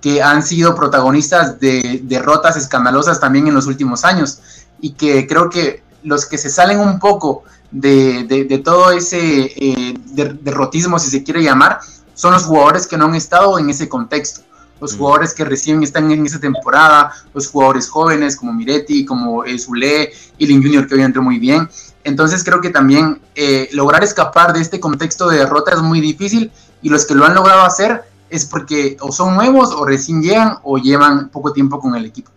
que 0.00 0.22
han 0.22 0.42
sido 0.42 0.74
protagonistas 0.74 1.58
de 1.58 2.00
derrotas 2.04 2.56
escandalosas 2.56 3.18
también 3.18 3.48
en 3.48 3.54
los 3.54 3.66
últimos 3.66 4.04
años. 4.04 4.40
Y 4.80 4.90
que 4.90 5.26
creo 5.26 5.48
que 5.48 5.82
los 6.02 6.26
que 6.26 6.38
se 6.38 6.50
salen 6.50 6.78
un 6.78 6.98
poco 6.98 7.44
de, 7.80 8.62
todo 8.64 8.90
ese 8.90 9.52
eh, 9.56 9.94
derrotismo, 10.42 10.98
si 10.98 11.10
se 11.10 11.22
quiere 11.22 11.42
llamar, 11.42 11.80
son 12.14 12.32
los 12.32 12.44
jugadores 12.44 12.86
que 12.86 12.96
no 12.96 13.06
han 13.06 13.14
estado 13.14 13.58
en 13.58 13.70
ese 13.70 13.88
contexto 13.88 14.42
los 14.80 14.94
jugadores 14.94 15.32
que 15.34 15.44
recién 15.44 15.82
están 15.82 16.10
en 16.10 16.26
esa 16.26 16.38
temporada, 16.38 17.12
los 17.32 17.48
jugadores 17.48 17.88
jóvenes 17.88 18.36
como 18.36 18.52
Miretti, 18.52 19.04
como 19.04 19.44
eh, 19.44 19.58
Zule, 19.58 20.12
Lin 20.38 20.62
Junior 20.62 20.86
que 20.86 20.94
hoy 20.94 21.02
entró 21.02 21.22
muy 21.22 21.38
bien. 21.38 21.68
Entonces 22.04 22.44
creo 22.44 22.60
que 22.60 22.70
también 22.70 23.20
eh, 23.34 23.68
lograr 23.72 24.04
escapar 24.04 24.52
de 24.52 24.60
este 24.60 24.78
contexto 24.78 25.28
de 25.28 25.38
derrota 25.38 25.72
es 25.72 25.82
muy 25.82 26.00
difícil 26.00 26.52
y 26.82 26.88
los 26.88 27.06
que 27.06 27.14
lo 27.14 27.24
han 27.24 27.34
logrado 27.34 27.62
hacer 27.62 28.02
es 28.28 28.44
porque 28.44 28.96
o 29.00 29.12
son 29.12 29.34
nuevos 29.34 29.72
o 29.72 29.84
recién 29.84 30.22
llegan 30.22 30.58
o 30.62 30.78
llevan 30.78 31.30
poco 31.30 31.52
tiempo 31.52 31.80
con 31.80 31.94
el 31.96 32.04
equipo. 32.04 32.30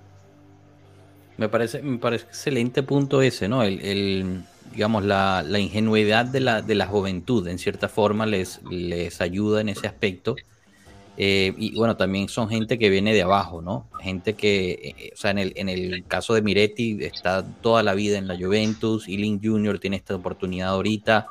Me 1.38 1.50
parece, 1.50 1.82
me 1.82 1.98
parece 1.98 2.26
excelente 2.26 2.84
punto 2.84 3.22
ese, 3.22 3.48
¿no? 3.48 3.64
El, 3.64 4.44
digamos, 4.72 5.04
la, 5.04 5.44
ingenuidad 5.60 6.26
de 6.26 6.40
la, 6.40 6.62
de 6.62 6.76
la 6.76 6.88
juventud, 6.88 7.48
en 7.48 7.58
cierta 7.60 7.90
forma, 7.90 8.26
les, 8.26 8.62
les 8.70 9.22
ayuda 9.22 9.62
en 9.62 9.70
ese 9.70 9.88
aspecto 9.88 10.36
eh, 11.22 11.54
y 11.58 11.76
bueno, 11.76 11.98
también 11.98 12.30
son 12.30 12.48
gente 12.48 12.80
que 12.80 12.90
viene 12.90 13.14
de 13.14 13.24
abajo, 13.24 13.62
¿no? 13.62 13.90
Gente 14.00 14.36
que, 14.36 14.96
eh, 14.98 15.12
o 15.14 15.18
sea, 15.18 15.32
en 15.32 15.40
el, 15.40 15.54
en 15.58 15.68
el 15.68 16.06
caso 16.08 16.34
de 16.34 16.42
Miretti 16.42 16.98
está 17.02 17.46
toda 17.46 17.84
la 17.84 17.94
vida 17.94 18.18
en 18.18 18.26
la 18.26 18.38
Juventus, 18.38 19.06
Link 19.06 19.42
Jr. 19.44 19.80
tiene 19.80 19.98
esta 19.98 20.16
oportunidad 20.16 20.70
ahorita 20.70 21.28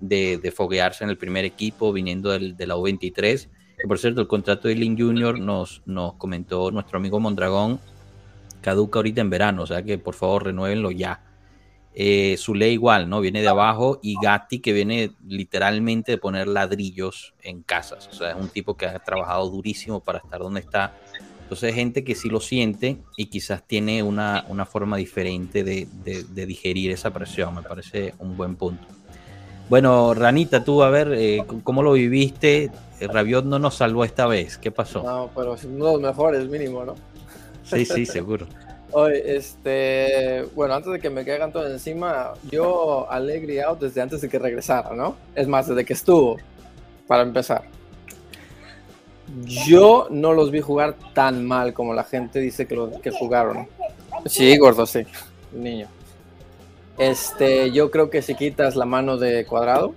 de, 0.00 0.38
de 0.38 0.50
foguearse 0.50 1.04
en 1.04 1.10
el 1.10 1.16
primer 1.16 1.44
equipo 1.44 1.92
viniendo 1.92 2.30
del, 2.30 2.56
de 2.56 2.66
la 2.66 2.74
U23. 2.74 3.48
Que 3.80 3.86
por 3.86 4.00
cierto, 4.00 4.20
el 4.20 4.26
contrato 4.26 4.66
de 4.66 4.74
Link 4.74 5.00
Jr. 5.00 5.38
nos, 5.38 5.80
nos 5.86 6.14
comentó 6.14 6.72
nuestro 6.72 6.98
amigo 6.98 7.20
Mondragón, 7.20 7.78
caduca 8.62 8.98
ahorita 8.98 9.20
en 9.20 9.30
verano, 9.30 9.62
o 9.62 9.66
sea 9.66 9.84
que 9.84 9.96
por 9.96 10.16
favor 10.16 10.46
renuévenlo 10.46 10.90
ya. 10.90 11.20
Eh, 12.02 12.38
Zule 12.38 12.70
igual, 12.70 13.10
¿no? 13.10 13.20
Viene 13.20 13.42
de 13.42 13.48
abajo 13.48 14.00
y 14.02 14.14
Gatti 14.22 14.60
que 14.60 14.72
viene 14.72 15.12
literalmente 15.28 16.12
de 16.12 16.16
poner 16.16 16.48
ladrillos 16.48 17.34
en 17.42 17.60
casas. 17.60 18.08
O 18.10 18.14
sea, 18.14 18.30
es 18.30 18.36
un 18.36 18.48
tipo 18.48 18.74
que 18.74 18.86
ha 18.86 18.98
trabajado 19.00 19.50
durísimo 19.50 20.00
para 20.00 20.20
estar 20.20 20.40
donde 20.40 20.60
está. 20.60 20.94
Entonces, 21.42 21.74
gente 21.74 22.02
que 22.02 22.14
sí 22.14 22.30
lo 22.30 22.40
siente 22.40 22.96
y 23.18 23.26
quizás 23.26 23.66
tiene 23.66 24.02
una, 24.02 24.46
una 24.48 24.64
forma 24.64 24.96
diferente 24.96 25.62
de, 25.62 25.88
de, 26.02 26.46
digerir 26.46 26.90
esa 26.90 27.10
presión. 27.10 27.54
Me 27.54 27.62
parece 27.62 28.14
un 28.18 28.34
buen 28.34 28.56
punto. 28.56 28.86
Bueno, 29.68 30.14
Ranita, 30.14 30.64
tú 30.64 30.82
a 30.82 30.88
ver, 30.88 31.12
eh, 31.14 31.44
¿cómo 31.64 31.82
lo 31.82 31.92
viviste? 31.92 32.70
Rabiot 32.98 33.44
no 33.44 33.58
nos 33.58 33.74
salvó 33.74 34.06
esta 34.06 34.26
vez. 34.26 34.56
¿Qué 34.56 34.70
pasó? 34.70 35.02
No, 35.02 35.30
pero 35.36 35.54
uno 35.64 35.86
de 35.86 35.92
los 35.92 36.00
mejores, 36.00 36.48
mínimo, 36.48 36.82
¿no? 36.82 36.94
Sí, 37.62 37.84
sí, 37.84 38.06
seguro. 38.06 38.46
Oye, 38.92 39.36
este, 39.36 40.44
bueno, 40.54 40.74
antes 40.74 40.92
de 40.92 40.98
que 40.98 41.10
me 41.10 41.24
caigan 41.24 41.52
todo 41.52 41.70
encima, 41.70 42.32
yo 42.50 43.10
alegre 43.10 43.62
desde 43.78 44.00
antes 44.00 44.20
de 44.20 44.28
que 44.28 44.38
regresara, 44.38 44.94
¿no? 44.94 45.16
Es 45.34 45.46
más, 45.46 45.68
desde 45.68 45.84
que 45.84 45.92
estuvo, 45.92 46.38
para 47.06 47.22
empezar. 47.22 47.62
Yo 49.44 50.08
no 50.10 50.32
los 50.32 50.50
vi 50.50 50.60
jugar 50.60 50.96
tan 51.14 51.46
mal 51.46 51.72
como 51.72 51.94
la 51.94 52.02
gente 52.02 52.40
dice 52.40 52.66
que, 52.66 52.74
lo, 52.74 53.00
que 53.00 53.12
jugaron. 53.12 53.68
Sí, 54.26 54.56
gordo, 54.58 54.86
sí, 54.86 55.02
niño. 55.52 55.86
Este, 56.98 57.70
yo 57.70 57.92
creo 57.92 58.10
que 58.10 58.22
si 58.22 58.34
quitas 58.34 58.74
la 58.74 58.86
mano 58.86 59.18
de 59.18 59.46
Cuadrado 59.46 59.94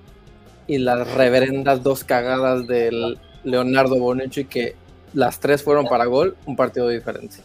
y 0.68 0.78
las 0.78 1.12
reverendas 1.16 1.82
dos 1.82 2.04
cagadas 2.04 2.68
del 2.68 3.18
Leonardo 3.44 3.98
Bonucci, 3.98 4.46
que 4.46 4.76
las 5.16 5.40
tres 5.40 5.64
fueron 5.64 5.88
para 5.88 6.06
gol, 6.06 6.38
un 6.46 6.56
partido 6.56 6.88
diferente 6.90 7.38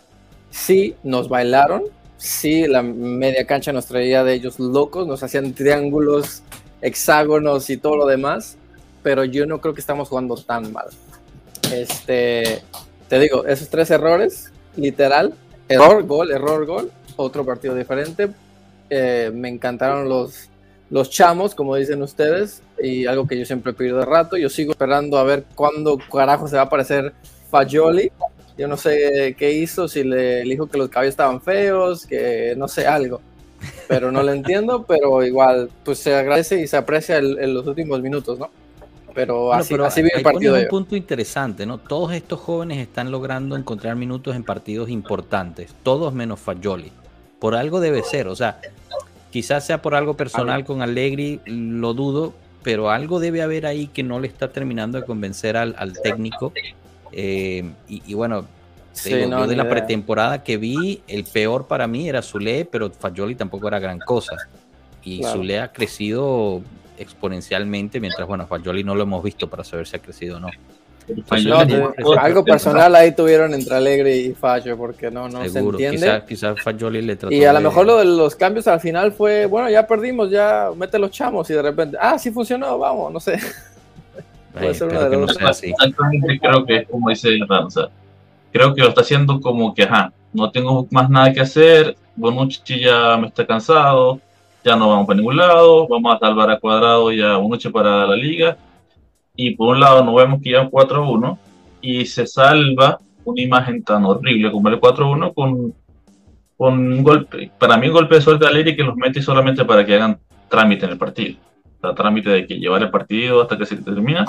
sí 0.59 0.97
nos 1.03 1.29
bailaron, 1.29 1.85
sí 2.17 2.67
la 2.67 2.83
media 2.83 3.47
cancha 3.47 3.73
nos 3.73 3.87
traía 3.87 4.25
de 4.25 4.35
ellos 4.35 4.59
locos, 4.59 5.07
nos 5.07 5.23
hacían 5.23 5.53
triángulos, 5.55 6.43
hexágonos 6.83 7.71
y 7.71 7.77
todo 7.77 7.97
lo 7.97 8.07
demás, 8.07 8.57
pero 9.03 9.25
yo 9.25 9.47
no 9.47 9.61
creo 9.61 9.75
que 9.75 9.81
estamos 9.81 10.09
jugando 10.09 10.37
tan 10.37 10.73
mal. 10.73 10.87
Este, 11.73 12.63
te 13.09 13.19
digo, 13.19 13.47
esos 13.47 13.69
tres 13.69 13.91
errores, 13.91 14.53
literal, 14.77 15.35
error, 15.69 16.05
gol, 16.05 16.31
error, 16.31 16.67
gol, 16.67 16.91
otro 17.17 17.45
partido 17.45 17.75
diferente. 17.75 18.29
Eh, 18.91 19.31
me 19.35 19.49
encantaron 19.49 20.09
los, 20.09 20.49
los 20.91 21.11
chamos, 21.11 21.55
como 21.55 21.77
dicen 21.77 22.03
ustedes, 22.03 22.63
y 22.83 23.07
algo 23.07 23.27
que 23.27 23.39
yo 23.39 23.45
siempre 23.45 23.73
pido 23.73 23.99
de 23.99 24.05
rato. 24.05 24.37
Yo 24.37 24.49
sigo 24.49 24.73
esperando 24.73 25.19
a 25.19 25.25
ver 25.25 25.45
cuándo 25.55 25.99
carajo 26.11 26.49
se 26.49 26.57
va 26.57 26.63
a 26.63 26.65
aparecer 26.67 27.13
Fagioli. 27.51 28.11
Yo 28.59 28.69
no 28.69 28.77
sé 28.77 29.37
qué 29.39 29.53
hizo, 29.53 29.87
si 29.87 30.03
le, 30.03 30.43
dijo 30.43 30.67
que 30.67 30.77
los 30.77 30.89
caballos 30.89 31.13
estaban 31.13 31.41
feos, 31.41 32.05
que 32.05 32.55
no 32.57 32.67
sé, 32.69 32.87
algo. 32.87 33.21
Pero 33.87 34.13
no 34.13 34.23
lo 34.23 34.33
entiendo, 34.33 34.85
pero 34.89 35.25
igual, 35.25 35.71
pues 35.85 36.01
se 36.01 36.15
agradece 36.15 36.61
y 36.61 36.67
se 36.67 36.77
aprecia 36.77 37.19
en 37.19 37.55
los 37.55 37.67
últimos 37.67 38.03
minutos, 38.03 38.39
¿no? 38.39 38.51
Pero 39.15 39.53
así, 39.53 39.75
así 39.75 40.03
vive 40.03 40.19
el 40.19 40.23
partido. 40.23 40.55
un 40.55 40.69
punto 40.69 40.95
interesante, 40.95 41.67
¿no? 41.67 41.79
Todos 41.79 42.13
estos 42.13 42.39
jóvenes 42.41 42.79
están 42.79 43.11
logrando 43.11 43.57
encontrar 43.57 43.97
minutos 43.97 44.37
en 44.37 44.45
partidos 44.45 44.91
importantes, 44.91 45.75
todos 45.83 46.13
menos 46.13 46.39
Fagioli. 46.41 46.93
Por 47.39 47.55
algo 47.55 47.81
debe 47.81 48.03
ser, 48.03 48.29
o 48.29 48.37
sea, 48.37 48.61
quizás 49.31 49.67
sea 49.67 49.83
por 49.83 49.95
algo 49.95 50.15
personal 50.15 50.65
con 50.65 50.83
Allegri, 50.83 51.41
lo 51.47 51.95
dudo, 51.95 52.35
pero 52.63 52.91
algo 52.91 53.21
debe 53.21 53.43
haber 53.43 53.67
ahí 53.67 53.87
que 53.87 54.03
no 54.03 54.21
le 54.21 54.29
está 54.29 54.53
terminando 54.53 55.01
de 55.01 55.05
convencer 55.05 55.57
al, 55.57 55.75
técnico. 56.03 56.53
Eh, 57.13 57.65
y, 57.89 58.15
bueno, 58.15 58.47
yo 59.05 59.47
de 59.47 59.57
la 59.57 59.69
pretemporada 59.69 60.43
que 60.43 60.57
vi, 60.57 61.03
el 61.07 61.25
peor 61.25 61.67
para 61.67 61.87
mí 61.87 62.09
era 62.09 62.23
Zule, 62.23 62.65
pero 62.65 62.91
Fagioli 62.91 63.35
tampoco 63.35 63.69
era 63.69 63.79
gran 63.79 63.99
cosa. 63.99 64.37
Y 65.03 65.23
Zule 65.23 65.61
ha 65.61 65.73
crecido 65.73 66.63
exponencialmente, 66.99 68.01
mientras, 68.01 68.27
bueno, 68.27 68.47
Fagioli 68.47 68.85
no 68.85 68.95
lo 68.95 69.05
hemos 69.05 69.23
visto 69.23 69.49
para 69.49 69.65
saber 69.65 69.87
si 69.87 69.97
ha 69.97 70.01
crecido 70.01 70.37
o 70.37 70.41
no. 70.41 70.49
algo 72.19 72.45
personal 72.45 72.95
ahí 72.95 73.13
tuvieron 73.13 73.55
entre 73.55 73.77
Alegre 73.77 74.17
y 74.17 74.35
Fallo, 74.35 74.77
porque 74.77 75.11
no, 75.11 75.29
no 75.29 75.49
se 75.49 75.59
entiende. 75.59 76.23
Quizás 76.29 76.57
le 76.67 77.17
trató 77.17 77.35
Y 77.35 77.45
a 77.45 77.53
lo 77.53 77.61
mejor 77.61 77.87
lo 77.87 77.99
de 77.99 78.05
los 78.05 78.35
cambios 78.35 78.67
al 78.67 78.81
final 78.81 79.13
fue, 79.13 79.47
bueno, 79.47 79.71
ya 79.71 79.87
perdimos, 79.87 80.31
ya 80.31 80.71
mete 80.77 80.99
los 80.99 81.11
chamos 81.11 81.49
y 81.51 81.55
de 81.55 81.63
repente, 81.63 81.97
ah, 82.01 82.19
sí 82.19 82.31
funcionó, 82.31 82.79
vamos, 82.79 83.13
no 83.13 83.21
sé. 83.21 83.39
Puede 84.59 84.75
ser 84.75 84.89
una 84.89 85.09
de 85.09 85.17
no 85.17 85.27
creo 86.41 86.65
que 86.65 86.77
es 86.77 86.89
como 86.89 87.11
dice 87.11 87.39
Ranza. 87.49 87.89
Creo 88.53 88.75
que 88.75 88.83
lo 88.83 88.89
está 88.89 89.03
haciendo 89.03 89.41
como 89.41 89.75
que, 89.75 89.83
ajá, 89.85 90.13
no 90.33 90.51
tengo 90.51 90.87
más 90.91 91.09
nada 91.11 91.33
que 91.33 91.41
hacer, 91.41 91.97
Bonucci 92.17 92.81
ya 92.81 93.17
me 93.17 93.29
está 93.29 93.47
cansado, 93.47 94.21
ya 94.65 94.77
no 94.77 94.89
vamos 94.89 95.07
para 95.07 95.19
ningún 95.19 95.37
lado, 95.37 95.87
vamos 95.87 96.15
a 96.15 96.19
salvar 96.19 96.51
a 96.51 96.59
Cuadrado 96.59 97.13
y 97.13 97.21
a 97.21 97.37
Bonucci 97.37 97.69
para 97.69 98.07
la 98.07 98.17
liga. 98.17 98.57
Y 99.37 99.55
por 99.55 99.69
un 99.69 99.81
lado 99.81 100.05
nos 100.05 100.15
vemos 100.17 100.41
que 100.43 100.51
ya 100.51 100.69
4-1 100.69 101.39
y 101.81 102.07
se 102.07 102.27
salva 102.27 102.99
una 103.25 103.41
imagen 103.41 103.85
tan 103.85 104.05
horrible 104.05 104.51
como 104.51 104.69
el 104.69 104.81
4-1 104.81 105.33
con, 105.35 105.75
con 106.57 106.93
un 106.93 107.03
golpe, 107.05 107.51
para 107.59 107.77
mí 107.77 107.87
un 107.87 107.93
golpe 107.93 108.17
de 108.17 108.21
suerte 108.21 108.47
a 108.47 108.51
Lery 108.51 108.75
que 108.75 108.83
los 108.83 108.97
mete 108.97 109.23
solamente 109.23 109.65
para 109.65 109.87
que 109.87 109.95
hagan 109.95 110.19
trámite 110.49 110.87
en 110.87 110.93
el 110.93 110.99
partido. 110.99 111.39
O 111.81 111.95
trámite 111.95 112.31
de 112.31 112.47
que 112.47 112.59
llevar 112.59 112.83
el 112.83 112.91
partido 112.91 113.43
hasta 113.43 113.57
que 113.57 113.65
se 113.65 113.77
termina 113.77 114.27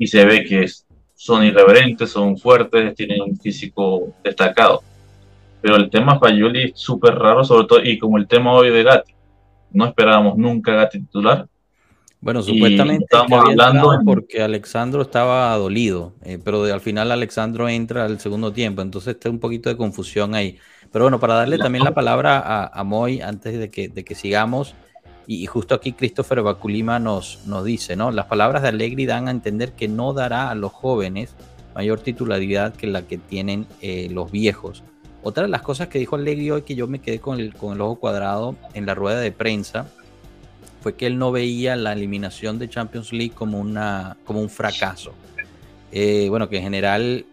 y 0.00 0.06
se 0.06 0.24
ve 0.24 0.44
que 0.44 0.66
son 1.14 1.44
irreverentes, 1.44 2.10
son 2.10 2.38
fuertes, 2.38 2.94
tienen 2.94 3.20
un 3.20 3.36
físico 3.36 4.14
destacado. 4.24 4.82
Pero 5.60 5.76
el 5.76 5.90
tema 5.90 6.18
Fayoli 6.18 6.70
es 6.70 6.72
súper 6.74 7.16
raro, 7.16 7.44
sobre 7.44 7.66
todo, 7.66 7.84
y 7.84 7.98
como 7.98 8.16
el 8.16 8.26
tema 8.26 8.54
hoy 8.54 8.70
de 8.70 8.82
Gatti, 8.82 9.12
no 9.72 9.84
esperábamos 9.84 10.38
nunca 10.38 10.72
Gatti 10.72 11.00
titular. 11.00 11.46
Bueno, 12.18 12.42
supuestamente 12.42 13.04
estamos 13.04 13.44
hablando 13.46 14.00
porque 14.06 14.42
Alexandro 14.42 15.02
estaba 15.02 15.54
dolido, 15.58 16.14
eh, 16.24 16.38
pero 16.42 16.64
al 16.64 16.80
final 16.80 17.12
Alexandro 17.12 17.68
entra 17.68 18.06
al 18.06 18.20
segundo 18.20 18.54
tiempo, 18.54 18.80
entonces 18.80 19.16
está 19.16 19.28
un 19.28 19.38
poquito 19.38 19.68
de 19.68 19.76
confusión 19.76 20.34
ahí. 20.34 20.58
Pero 20.90 21.04
bueno, 21.04 21.20
para 21.20 21.34
darle 21.34 21.58
también 21.58 21.84
la 21.84 21.92
palabra 21.92 22.38
a, 22.38 22.66
a 22.66 22.84
Moy 22.84 23.20
antes 23.20 23.58
de 23.58 23.70
que, 23.70 23.90
de 23.90 24.02
que 24.02 24.14
sigamos, 24.14 24.74
y, 25.32 25.46
justo 25.46 25.76
aquí 25.76 25.92
Christopher 25.92 26.42
Baculima 26.42 26.98
nos, 26.98 27.46
nos 27.46 27.64
dice, 27.64 27.94
¿no? 27.94 28.10
Las 28.10 28.26
palabras 28.26 28.62
de 28.62 28.68
Allegri 28.68 29.06
dan 29.06 29.28
a 29.28 29.30
entender 29.30 29.74
que 29.74 29.86
no 29.86 30.12
dará 30.12 30.50
a 30.50 30.56
los 30.56 30.72
jóvenes 30.72 31.36
mayor 31.72 32.00
titularidad 32.00 32.74
que 32.74 32.88
la 32.88 33.02
que 33.02 33.16
tienen 33.16 33.68
eh, 33.80 34.08
los 34.10 34.32
viejos. 34.32 34.82
Otra 35.22 35.44
de 35.44 35.48
las 35.48 35.62
cosas 35.62 35.86
que 35.86 36.00
dijo 36.00 36.16
Allegri 36.16 36.50
hoy 36.50 36.62
que 36.62 36.74
yo 36.74 36.88
me 36.88 37.00
quedé 37.00 37.20
con 37.20 37.38
el, 37.38 37.54
con 37.54 37.74
el 37.74 37.80
ojo 37.80 37.94
cuadrado 37.94 38.56
en 38.74 38.86
la 38.86 38.96
rueda 38.96 39.20
de 39.20 39.30
prensa 39.30 39.86
fue 40.80 40.96
que 40.96 41.06
él 41.06 41.16
no 41.16 41.30
veía 41.30 41.76
la 41.76 41.92
eliminación 41.92 42.58
de 42.58 42.68
Champions 42.68 43.12
League 43.12 43.32
como, 43.32 43.60
una, 43.60 44.16
como 44.24 44.40
un 44.40 44.50
fracaso. 44.50 45.12
Eh, 45.92 46.26
bueno, 46.28 46.48
que 46.48 46.56
en 46.56 46.64
general 46.64 47.24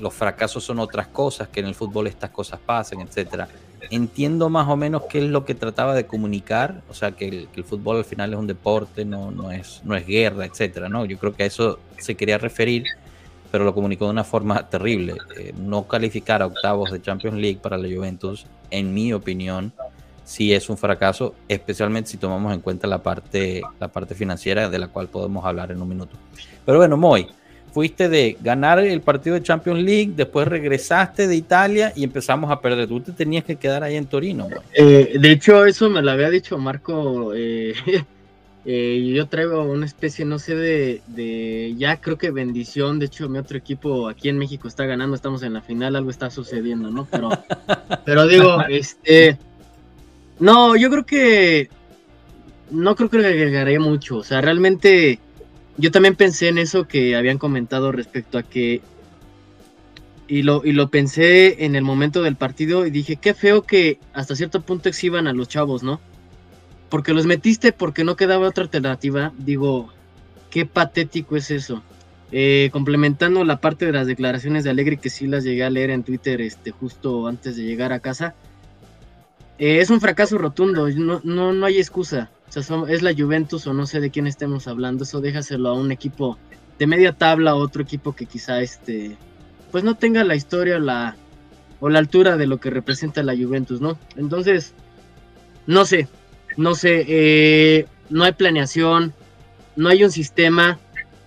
los 0.00 0.14
fracasos 0.14 0.64
son 0.64 0.78
otras 0.78 1.08
cosas, 1.08 1.48
que 1.48 1.60
en 1.60 1.66
el 1.66 1.74
fútbol 1.74 2.06
estas 2.06 2.30
cosas 2.30 2.58
pasan, 2.64 3.02
etc. 3.02 3.44
Entiendo 3.90 4.50
más 4.50 4.68
o 4.68 4.76
menos 4.76 5.02
qué 5.08 5.18
es 5.18 5.24
lo 5.24 5.44
que 5.44 5.54
trataba 5.54 5.94
de 5.94 6.06
comunicar, 6.06 6.82
o 6.88 6.94
sea, 6.94 7.12
que 7.12 7.28
el, 7.28 7.64
fútbol 7.64 7.98
al 7.98 8.04
final 8.04 8.32
es 8.32 8.38
un 8.38 8.46
deporte, 8.46 9.04
no, 9.04 9.30
no, 9.30 9.50
es, 9.50 9.80
no 9.84 9.94
es 9.94 10.06
guerra, 10.06 10.46
etc. 10.46 10.88
¿no? 10.88 11.04
Yo 11.04 11.18
creo 11.18 11.34
que 11.34 11.44
a 11.44 11.46
eso 11.46 11.78
se 11.98 12.14
quería 12.14 12.38
referir 12.38 12.84
pero 13.50 13.64
lo 13.64 13.74
comunicó 13.74 14.04
de 14.04 14.10
una 14.10 14.24
forma 14.24 14.68
terrible. 14.68 15.14
Eh, 15.38 15.54
no 15.56 15.86
calificar 15.86 16.42
a 16.42 16.46
octavos 16.46 16.92
de 16.92 17.00
Champions 17.00 17.38
League 17.38 17.58
para 17.62 17.78
la 17.78 17.88
Juventus, 17.88 18.46
en 18.70 18.92
mi 18.92 19.12
opinión, 19.12 19.72
sí 20.24 20.52
es 20.52 20.68
un 20.68 20.76
fracaso, 20.76 21.34
especialmente 21.48 22.10
si 22.10 22.16
tomamos 22.18 22.52
en 22.52 22.60
cuenta 22.60 22.86
la 22.86 23.02
parte, 23.02 23.62
la 23.78 23.88
parte 23.88 24.14
financiera 24.14 24.68
de 24.68 24.78
la 24.78 24.88
cual 24.88 25.08
podemos 25.08 25.44
hablar 25.44 25.70
en 25.70 25.80
un 25.80 25.88
minuto. 25.88 26.16
Pero 26.64 26.78
bueno, 26.78 26.96
Moy, 26.96 27.28
fuiste 27.76 28.08
de 28.08 28.38
ganar 28.40 28.78
el 28.78 29.02
partido 29.02 29.34
de 29.34 29.42
Champions 29.42 29.82
League, 29.82 30.12
después 30.16 30.48
regresaste 30.48 31.28
de 31.28 31.36
Italia 31.36 31.92
y 31.94 32.04
empezamos 32.04 32.50
a 32.50 32.58
perder. 32.58 32.88
Tú 32.88 33.00
te 33.00 33.12
tenías 33.12 33.44
que 33.44 33.56
quedar 33.56 33.82
ahí 33.82 33.96
en 33.96 34.06
Torino. 34.06 34.48
Eh, 34.72 35.18
de 35.20 35.30
hecho, 35.30 35.66
eso 35.66 35.90
me 35.90 36.00
lo 36.00 36.10
había 36.10 36.30
dicho 36.30 36.56
Marco 36.56 37.34
eh, 37.34 37.74
Eh, 38.68 39.12
yo 39.14 39.28
traigo 39.28 39.62
una 39.62 39.86
especie, 39.86 40.24
no 40.24 40.40
sé, 40.40 40.56
de, 40.56 41.74
ya 41.76 42.00
creo 42.00 42.16
que 42.16 42.30
bendición. 42.30 42.98
De 42.98 43.06
hecho, 43.06 43.28
mi 43.28 43.38
otro 43.38 43.58
equipo 43.58 44.08
aquí 44.08 44.30
en 44.30 44.38
México 44.38 44.66
está 44.66 44.86
ganando, 44.86 45.14
estamos 45.14 45.42
en 45.42 45.52
la 45.52 45.60
final, 45.60 45.94
algo 45.94 46.10
está 46.10 46.30
sucediendo, 46.30 46.90
¿no? 46.90 47.06
Pero, 47.08 47.28
pero 48.06 48.26
digo, 48.26 48.62
este, 48.70 49.36
no, 50.40 50.74
yo 50.76 50.90
creo 50.90 51.06
que, 51.06 51.68
no 52.70 52.96
creo 52.96 53.10
que 53.10 53.18
agregaría 53.18 53.78
mucho. 53.78 54.16
O 54.16 54.24
sea, 54.24 54.40
realmente, 54.40 55.20
yo 55.78 55.90
también 55.90 56.16
pensé 56.16 56.48
en 56.48 56.58
eso 56.58 56.86
que 56.86 57.16
habían 57.16 57.38
comentado 57.38 57.92
respecto 57.92 58.38
a 58.38 58.42
que, 58.42 58.80
y 60.28 60.42
lo, 60.42 60.62
y 60.64 60.72
lo 60.72 60.88
pensé 60.88 61.64
en 61.64 61.76
el 61.76 61.84
momento 61.84 62.22
del 62.22 62.36
partido 62.36 62.86
y 62.86 62.90
dije, 62.90 63.16
qué 63.16 63.34
feo 63.34 63.62
que 63.62 63.98
hasta 64.12 64.36
cierto 64.36 64.60
punto 64.62 64.88
exhiban 64.88 65.26
a 65.26 65.32
los 65.32 65.48
chavos, 65.48 65.82
¿no? 65.82 66.00
porque 66.88 67.12
los 67.12 67.26
metiste 67.26 67.72
porque 67.72 68.04
no 68.04 68.16
quedaba 68.16 68.48
otra 68.48 68.64
alternativa. 68.64 69.32
Digo, 69.38 69.92
qué 70.50 70.66
patético 70.66 71.36
es 71.36 71.50
eso. 71.50 71.82
Eh, 72.32 72.70
complementando 72.72 73.44
la 73.44 73.60
parte 73.60 73.86
de 73.86 73.92
las 73.92 74.06
declaraciones 74.06 74.64
de 74.64 74.70
Alegre 74.70 74.96
que 74.96 75.10
sí 75.10 75.26
las 75.26 75.44
llegué 75.44 75.64
a 75.64 75.70
leer 75.70 75.90
en 75.90 76.02
Twitter 76.02 76.40
este, 76.40 76.72
justo 76.72 77.28
antes 77.28 77.56
de 77.56 77.64
llegar 77.64 77.92
a 77.92 78.00
casa. 78.00 78.34
Eh, 79.58 79.80
es 79.80 79.90
un 79.90 80.00
fracaso 80.00 80.36
rotundo, 80.36 80.88
no, 80.88 81.20
no, 81.24 81.52
no 81.52 81.66
hay 81.66 81.78
excusa. 81.78 82.30
Es 82.56 83.02
la 83.02 83.14
Juventus 83.14 83.66
o 83.66 83.74
no 83.74 83.86
sé 83.86 84.00
de 84.00 84.10
quién 84.10 84.26
estemos 84.26 84.66
hablando. 84.66 85.04
Eso 85.04 85.20
déjaselo 85.20 85.68
a 85.68 85.74
un 85.74 85.92
equipo 85.92 86.38
de 86.78 86.86
media 86.86 87.12
tabla 87.12 87.54
o 87.54 87.58
otro 87.58 87.82
equipo 87.82 88.14
que 88.14 88.24
quizá 88.24 88.62
este, 88.62 89.16
pues 89.70 89.84
no 89.84 89.94
tenga 89.94 90.24
la 90.24 90.36
historia 90.36 90.76
o 90.76 90.80
la, 90.80 91.16
o 91.80 91.90
la 91.90 91.98
altura 91.98 92.38
de 92.38 92.46
lo 92.46 92.58
que 92.58 92.70
representa 92.70 93.22
la 93.22 93.36
Juventus, 93.36 93.82
¿no? 93.82 93.98
Entonces, 94.16 94.72
no 95.66 95.84
sé, 95.84 96.08
no 96.56 96.74
sé, 96.74 97.04
eh, 97.08 97.86
no 98.08 98.24
hay 98.24 98.32
planeación, 98.32 99.12
no 99.76 99.90
hay 99.90 100.02
un 100.02 100.10
sistema. 100.10 100.78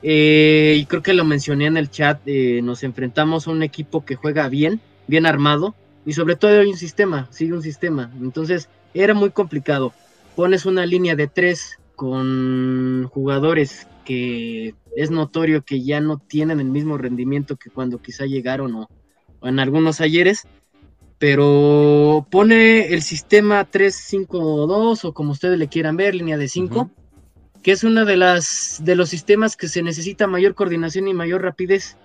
Eh, 0.01 0.77
y 0.79 0.85
creo 0.85 1.03
que 1.03 1.13
lo 1.13 1.25
mencioné 1.25 1.65
en 1.67 1.77
el 1.77 1.91
chat, 1.91 2.21
eh, 2.25 2.61
nos 2.63 2.83
enfrentamos 2.83 3.47
a 3.47 3.51
un 3.51 3.61
equipo 3.61 4.03
que 4.03 4.15
juega 4.15 4.47
bien, 4.47 4.79
bien 5.07 5.25
armado, 5.25 5.75
y 6.05 6.13
sobre 6.13 6.37
todo 6.37 6.59
hay 6.59 6.69
un 6.69 6.77
sistema, 6.77 7.27
sigue 7.29 7.53
un 7.53 7.61
sistema. 7.61 8.09
Entonces 8.19 8.67
era 8.93 9.13
muy 9.13 9.29
complicado. 9.29 9.93
Pones 10.39 10.65
una 10.65 10.85
línea 10.85 11.17
de 11.17 11.27
tres 11.27 11.79
con 11.97 13.09
jugadores 13.11 13.89
que 14.05 14.73
es 14.95 15.11
notorio 15.11 15.65
que 15.65 15.83
ya 15.83 15.99
no 15.99 16.17
tienen 16.17 16.61
el 16.61 16.69
mismo 16.69 16.97
rendimiento 16.97 17.57
que 17.57 17.69
cuando 17.69 18.01
quizá 18.01 18.25
llegaron 18.25 18.73
o 18.73 18.87
en 19.41 19.59
algunos 19.59 19.99
ayeres 19.99 20.47
pero 21.17 22.25
pone 22.31 22.93
el 22.93 23.01
sistema 23.01 23.65
352 23.65 25.03
o 25.03 25.13
como 25.13 25.33
ustedes 25.33 25.59
le 25.59 25.67
quieran 25.67 25.97
ver, 25.97 26.15
línea 26.15 26.37
de 26.37 26.47
5, 26.47 26.89
que 27.61 27.73
es 27.73 27.83
uno 27.83 28.05
de 28.05 28.15
las 28.15 28.79
de 28.81 28.95
los 28.95 29.09
sistemas 29.09 29.57
que 29.57 29.67
se 29.67 29.83
necesita 29.83 30.25
mayor 30.25 30.55
coordinación 30.55 31.09
y 31.09 31.13
mayor 31.13 31.41
rapidez. 31.41 31.97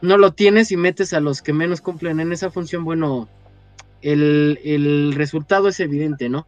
No 0.00 0.16
lo 0.16 0.32
tienes 0.32 0.72
y 0.72 0.78
metes 0.78 1.12
a 1.12 1.20
los 1.20 1.42
que 1.42 1.52
menos 1.52 1.82
cumplen 1.82 2.18
en 2.18 2.32
esa 2.32 2.50
función, 2.50 2.82
bueno, 2.82 3.28
el, 4.00 5.12
resultado 5.14 5.68
es 5.68 5.78
evidente, 5.80 6.30
¿no? 6.30 6.46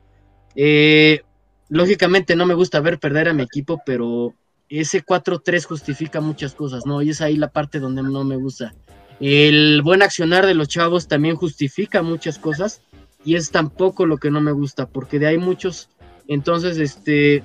Eh, 0.57 1.23
lógicamente 1.69 2.37
no 2.37 2.47
me 2.47 2.55
gusta 2.55 2.81
ver 2.81 2.99
perder 2.99 3.29
a 3.29 3.35
mi 3.35 3.43
equipo, 3.43 3.83
pero 3.85 4.35
ese 4.69 5.05
4-3 5.05 5.64
justifica 5.64 6.21
muchas 6.21 6.55
cosas, 6.55 6.87
¿no? 6.87 7.03
Y 7.03 7.11
es 7.11 7.21
ahí 7.21 7.37
la 7.37 7.49
parte 7.49 7.81
donde 7.81 8.03
no 8.03 8.25
me 8.25 8.37
gusta. 8.37 8.75
El 9.21 9.83
buen 9.83 10.03
accionar 10.03 10.47
de 10.47 10.55
los 10.55 10.69
chavos 10.69 11.07
también 11.07 11.37
justifica 11.37 12.03
muchas 12.03 12.38
cosas 12.38 12.81
y 13.25 13.37
es 13.37 13.51
tampoco 13.51 14.07
lo 14.07 14.19
que 14.19 14.31
no 14.31 14.40
me 14.40 14.53
gusta, 14.53 14.87
porque 14.87 15.19
de 15.19 15.27
ahí 15.27 15.38
muchos, 15.38 15.88
entonces, 16.29 16.79
este, 16.79 17.43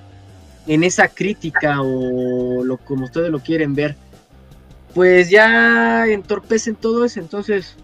en 0.68 0.84
esa 0.84 1.08
crítica 1.08 1.82
o 1.82 2.64
lo 2.64 2.78
como 2.78 3.06
ustedes 3.06 3.30
lo 3.30 3.40
quieren 3.40 3.76
ver, 3.76 3.96
pues 4.94 5.30
ya 5.30 6.08
entorpecen 6.08 6.76
todo 6.76 7.06
eso, 7.06 7.20
entonces, 7.20 7.76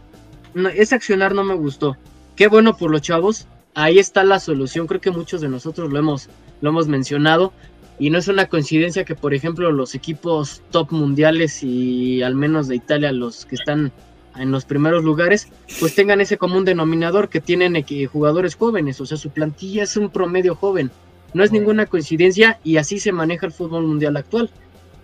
ese 0.74 0.96
accionar 0.96 1.34
no 1.34 1.44
me 1.44 1.56
gustó. 1.56 1.96
Qué 2.36 2.48
bueno 2.48 2.76
por 2.76 2.92
los 2.92 3.02
chavos, 3.02 3.48
ahí 3.76 4.00
está 4.00 4.24
la 4.24 4.40
solución, 4.40 4.88
creo 4.88 5.02
que 5.02 5.12
muchos 5.12 5.42
de 5.42 5.50
nosotros 5.50 5.92
lo 5.92 6.00
hemos, 6.00 6.30
lo 6.62 6.70
hemos 6.70 6.88
mencionado, 6.88 7.54
y 8.00 8.10
no 8.10 8.18
es 8.18 8.28
una 8.28 8.48
coincidencia 8.48 9.06
que, 9.06 9.16
por 9.16 9.34
ejemplo, 9.34 9.72
los 9.72 9.96
equipos 9.96 10.62
top 10.72 10.92
mundiales 10.92 11.64
y 11.64 12.24
al 12.24 12.36
menos 12.36 12.68
de 12.68 12.76
Italia, 12.76 13.12
los 13.12 13.46
que 13.46 13.56
están 13.56 13.92
en 14.38 14.52
los 14.52 14.66
primeros 14.66 15.04
lugares, 15.04 15.48
pues 15.80 15.96
tengan 15.96 16.20
ese 16.20 16.38
común 16.38 16.66
denominador 16.66 17.30
que 17.30 17.40
tienen 17.40 17.82
jugadores 18.12 18.56
jóvenes, 18.56 19.00
o 19.00 19.06
sea, 19.06 19.18
su 19.18 19.30
plantilla 19.30 19.84
es 19.84 19.96
un 19.96 20.10
promedio 20.10 20.56
joven. 20.56 20.92
No 21.34 21.44
es 21.44 21.52
ninguna 21.52 21.86
coincidencia 21.86 22.60
y 22.64 22.78
así 22.78 23.00
se 23.00 23.12
maneja 23.12 23.46
el 23.46 23.52
fútbol 23.52 23.86
mundial 23.86 24.16
actual. 24.16 24.50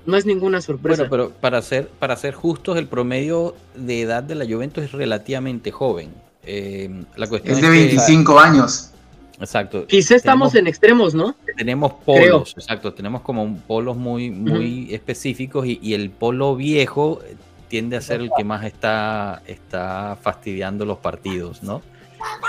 No 0.05 0.17
es 0.17 0.25
ninguna 0.25 0.62
sorpresa. 0.62 1.03
Bueno, 1.03 1.27
pero 1.29 1.39
para 1.41 1.62
ser, 1.62 1.88
para 1.88 2.15
ser 2.15 2.34
justos, 2.34 2.77
el 2.77 2.88
promedio 2.88 3.53
de 3.75 4.01
edad 4.01 4.23
de 4.23 4.36
la 4.36 4.45
Juventus 4.45 4.86
es 4.86 4.91
relativamente 4.93 5.71
joven. 5.71 6.12
Eh, 6.43 7.04
la 7.15 7.27
cuestión 7.27 7.56
es 7.56 7.62
de 7.62 7.69
25 7.69 8.39
años. 8.39 8.91
Exacto. 9.39 9.88
Quizá 9.88 10.15
estamos 10.15 10.54
en 10.54 10.67
extremos, 10.67 11.15
¿no? 11.15 11.36
Tenemos 11.58 11.93
polos, 12.06 12.54
exacto. 12.56 12.93
Tenemos 12.93 13.21
como 13.21 13.58
polos 13.67 13.97
muy, 13.97 14.30
muy 14.30 14.93
específicos 14.93 15.65
y, 15.65 15.93
el 15.93 16.12
polo 16.12 16.56
viejo 16.56 17.21
tiende 17.67 17.97
a 17.97 18.01
ser 18.01 18.21
el 18.21 18.32
que 18.36 18.43
más 18.43 18.63
está, 18.65 19.41
está 19.47 20.17
fastidiando 20.21 20.86
los 20.86 20.99
partidos, 20.99 21.63
¿no? 21.63 21.82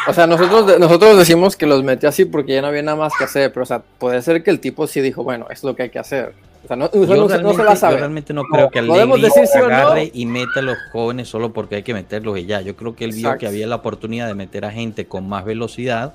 O 0.06 0.12
sea, 0.12 0.26
nosotros, 0.26 0.78
nosotros 0.78 1.16
decimos 1.16 1.56
que 1.56 1.66
los 1.66 1.82
metió 1.82 2.10
así 2.10 2.26
porque 2.26 2.54
ya 2.54 2.60
no 2.60 2.66
había 2.66 2.82
nada 2.82 2.98
más 2.98 3.14
que 3.16 3.24
hacer, 3.24 3.52
pero 3.52 3.62
o 3.62 3.66
sea, 3.66 3.80
puede 3.98 4.20
ser 4.20 4.42
que 4.42 4.50
el 4.50 4.60
tipo 4.60 4.86
sí 4.86 5.00
dijo, 5.00 5.24
bueno, 5.24 5.46
es 5.48 5.64
lo 5.64 5.74
que 5.74 5.84
hay 5.84 5.90
que 5.90 5.98
hacer. 5.98 6.34
O 6.64 6.68
sea, 6.68 6.76
no, 6.76 6.90
yo 6.92 7.28
no, 7.40 7.54
se 7.54 7.64
la 7.64 7.76
sabe. 7.76 7.94
Yo 7.94 7.98
realmente 7.98 8.32
no 8.32 8.44
creo 8.44 8.70
que 8.70 8.78
Allegri 8.78 9.20
decir 9.20 9.44
agarre 9.56 10.10
y 10.14 10.26
meta 10.26 10.60
a 10.60 10.62
los 10.62 10.78
jóvenes 10.92 11.28
solo 11.28 11.52
porque 11.52 11.76
hay 11.76 11.82
que 11.82 11.92
meterlos 11.92 12.38
y 12.38 12.46
ya. 12.46 12.60
Yo 12.60 12.76
creo 12.76 12.94
que 12.94 13.04
él 13.04 13.12
vio 13.12 13.36
que 13.36 13.46
había 13.46 13.66
la 13.66 13.76
oportunidad 13.76 14.28
de 14.28 14.34
meter 14.34 14.64
a 14.64 14.70
gente 14.70 15.06
con 15.06 15.28
más 15.28 15.44
velocidad 15.44 16.14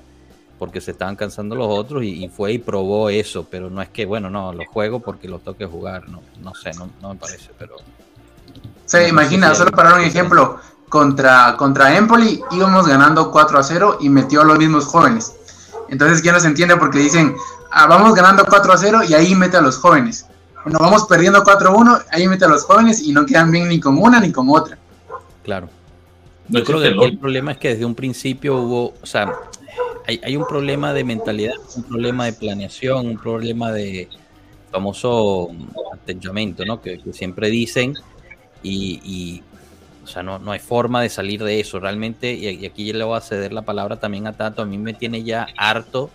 porque 0.58 0.80
se 0.80 0.90
estaban 0.90 1.16
cansando 1.16 1.54
los 1.54 1.68
otros 1.68 2.02
y, 2.02 2.28
fue 2.28 2.52
y 2.52 2.58
probó 2.58 3.10
eso, 3.10 3.46
pero 3.48 3.70
no 3.70 3.80
es 3.80 3.90
que, 3.90 4.06
bueno, 4.06 4.28
no, 4.28 4.52
lo 4.52 4.64
juego 4.66 4.98
porque 4.98 5.28
lo 5.28 5.38
toque 5.38 5.64
jugar, 5.66 6.08
no, 6.08 6.20
no 6.42 6.52
sé, 6.52 6.72
no, 6.72 6.90
no 7.00 7.10
me 7.10 7.14
parece, 7.14 7.50
pero 7.56 7.76
se 8.84 9.06
imagina, 9.06 9.54
solo 9.54 9.70
para 9.70 9.94
un 9.94 10.00
ejemplo, 10.00 10.58
contra, 10.88 11.54
contra 11.56 11.96
Empoli 11.96 12.42
íbamos 12.50 12.86
ganando 12.86 13.30
4 13.30 13.58
a 13.58 13.62
0 13.62 13.98
y 14.00 14.08
metió 14.08 14.40
a 14.40 14.44
los 14.44 14.58
mismos 14.58 14.86
jóvenes. 14.86 15.34
Entonces 15.90 16.22
ya 16.22 16.32
no 16.32 16.40
se 16.40 16.48
entiende 16.48 16.76
porque 16.76 16.98
dicen, 16.98 17.36
ah, 17.70 17.86
vamos 17.86 18.14
ganando 18.14 18.44
4 18.44 18.72
a 18.72 18.78
0 18.78 19.00
y 19.08 19.14
ahí 19.14 19.34
mete 19.34 19.58
a 19.58 19.60
los 19.60 19.76
jóvenes. 19.76 20.26
Bueno, 20.68 20.84
vamos 20.84 21.06
perdiendo 21.06 21.42
4 21.42 21.70
a 21.70 21.74
1, 21.74 21.98
ahí 22.10 22.28
mete 22.28 22.44
a 22.44 22.48
los 22.48 22.64
jóvenes 22.64 23.00
y 23.00 23.12
no 23.12 23.24
quedan 23.24 23.50
bien 23.50 23.68
ni 23.68 23.80
con 23.80 23.96
una 23.96 24.20
ni 24.20 24.30
con 24.30 24.50
otra. 24.50 24.76
Claro. 25.42 25.70
Yo 26.48 26.62
creo 26.62 26.78
que 26.78 26.88
el, 26.88 27.18
problema 27.18 27.52
es 27.52 27.58
que 27.58 27.68
desde 27.70 27.86
un 27.86 27.94
principio 27.94 28.56
hubo, 28.56 28.94
o 29.00 29.06
sea, 29.06 29.32
hay, 30.06 30.36
un 30.36 30.46
problema 30.46 30.92
de 30.92 31.04
mentalidad, 31.04 31.54
un 31.74 31.84
problema 31.84 32.26
de 32.26 32.34
planeación, 32.34 33.06
un 33.06 33.16
problema 33.16 33.72
de 33.72 34.10
famoso 34.70 35.48
atentamiento, 35.94 36.66
¿no? 36.66 36.82
Que, 36.82 36.98
que 36.98 37.14
siempre 37.14 37.48
dicen 37.48 37.94
y, 38.62 39.42
o 40.04 40.06
sea, 40.06 40.22
no, 40.22 40.38
no, 40.38 40.52
hay 40.52 40.58
forma 40.58 41.00
de 41.00 41.08
salir 41.08 41.42
de 41.42 41.60
eso. 41.60 41.80
Realmente, 41.80 42.34
y, 42.34 42.66
aquí 42.66 42.92
le 42.92 43.04
voy 43.04 43.16
a 43.16 43.22
ceder 43.22 43.54
la 43.54 43.62
palabra 43.62 43.96
también 43.96 44.26
a 44.26 44.34
Tato, 44.34 44.60
a 44.60 44.66
mí 44.66 44.76
me 44.76 44.92
tiene 44.92 45.22
ya 45.22 45.46
harto 45.56 46.10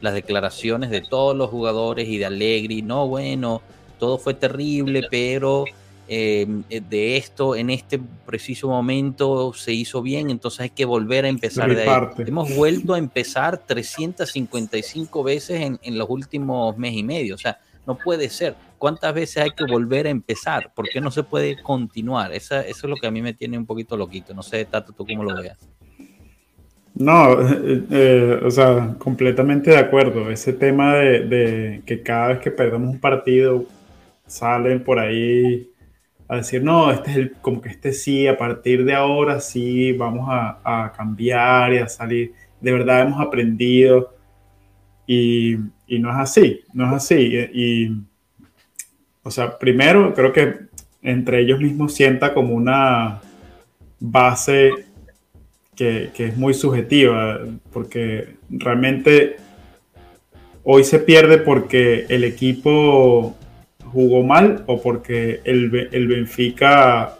las 0.00 0.14
declaraciones 0.14 0.88
de 0.88 1.02
todos 1.02 1.36
los 1.36 1.50
jugadores 1.50 2.08
y 2.08 2.16
de 2.16 2.24
Allegri. 2.24 2.80
No, 2.80 3.06
bueno, 3.06 3.60
todo 3.98 4.18
fue 4.18 4.34
terrible, 4.34 5.06
pero 5.10 5.64
em, 6.06 6.62
de 6.68 7.16
esto 7.16 7.54
en 7.54 7.70
este 7.70 8.00
preciso 8.24 8.68
momento 8.68 9.52
se 9.52 9.72
hizo 9.72 10.00
bien, 10.02 10.30
entonces 10.30 10.60
hay 10.60 10.70
que 10.70 10.84
volver 10.84 11.24
a 11.24 11.28
empezar 11.28 11.74
de 11.74 11.88
ahí. 11.88 12.00
Hemos 12.18 12.54
vuelto 12.54 12.94
a 12.94 12.98
empezar 12.98 13.58
355 13.58 15.22
veces 15.22 15.60
en, 15.60 15.78
en 15.82 15.98
los 15.98 16.08
últimos 16.08 16.76
mes 16.78 16.94
y 16.94 17.02
medio. 17.02 17.34
O 17.34 17.38
sea, 17.38 17.58
no 17.88 17.96
puede 17.96 18.28
ser. 18.28 18.54
¿Cuántas 18.76 19.14
veces 19.14 19.42
hay 19.42 19.50
que 19.50 19.64
volver 19.64 20.06
a 20.06 20.10
empezar? 20.10 20.72
¿Por 20.74 20.88
qué 20.90 21.00
no 21.00 21.10
se 21.10 21.22
puede 21.22 21.60
continuar? 21.62 22.32
Esa, 22.32 22.60
eso 22.60 22.86
es 22.86 22.90
lo 22.90 22.96
que 22.96 23.06
a 23.06 23.10
mí 23.10 23.22
me 23.22 23.32
tiene 23.32 23.56
un 23.56 23.64
poquito 23.64 23.96
loquito. 23.96 24.34
No 24.34 24.42
sé, 24.42 24.66
Tato, 24.66 24.92
tú 24.92 25.06
cómo 25.06 25.24
lo 25.24 25.34
veas. 25.40 25.58
No, 26.94 27.40
eh, 27.40 27.84
eh, 27.90 28.40
o 28.44 28.50
sea, 28.50 28.94
completamente 28.98 29.70
de 29.70 29.78
acuerdo. 29.78 30.30
Ese 30.30 30.52
tema 30.52 30.96
de, 30.96 31.82
que 31.86 32.02
cada 32.02 32.28
vez 32.28 32.38
que 32.40 32.50
perdemos 32.50 32.90
un 32.90 33.00
partido 33.00 33.64
salen 34.28 34.84
por 34.84 35.00
ahí 35.00 35.68
a 36.28 36.36
decir, 36.36 36.62
no, 36.62 36.92
este 36.92 37.10
es 37.10 37.16
el, 37.16 37.32
como 37.40 37.60
que 37.60 37.70
este 37.70 37.92
sí, 37.92 38.28
a 38.28 38.36
partir 38.36 38.84
de 38.84 38.94
ahora 38.94 39.40
sí 39.40 39.92
vamos 39.92 40.28
a, 40.30 40.60
a 40.62 40.92
cambiar 40.92 41.72
y 41.72 41.78
a 41.78 41.88
salir. 41.88 42.32
De 42.60 42.72
verdad 42.72 43.02
hemos 43.02 43.20
aprendido. 43.20 44.14
Y, 45.06 45.56
y 45.86 45.98
no 45.98 46.10
es 46.10 46.16
así, 46.18 46.60
no 46.74 46.86
es 46.86 46.92
así. 46.92 47.34
Y, 47.54 47.96
o 49.22 49.30
sea, 49.30 49.58
primero 49.58 50.12
creo 50.14 50.32
que 50.32 50.68
entre 51.02 51.40
ellos 51.40 51.58
mismos 51.60 51.94
sienta 51.94 52.34
como 52.34 52.54
una 52.54 53.20
base 53.98 54.70
que, 55.74 56.10
que, 56.14 56.26
es 56.26 56.36
muy 56.36 56.52
subjetiva, 56.52 57.40
porque 57.72 58.36
realmente 58.50 59.36
hoy 60.62 60.84
se 60.84 60.98
pierde 60.98 61.38
porque 61.38 62.04
el 62.10 62.24
equipo 62.24 63.34
jugó 63.92 64.22
mal 64.22 64.64
o 64.66 64.80
porque 64.80 65.40
el, 65.44 65.88
el 65.92 66.08
Benfica 66.08 67.18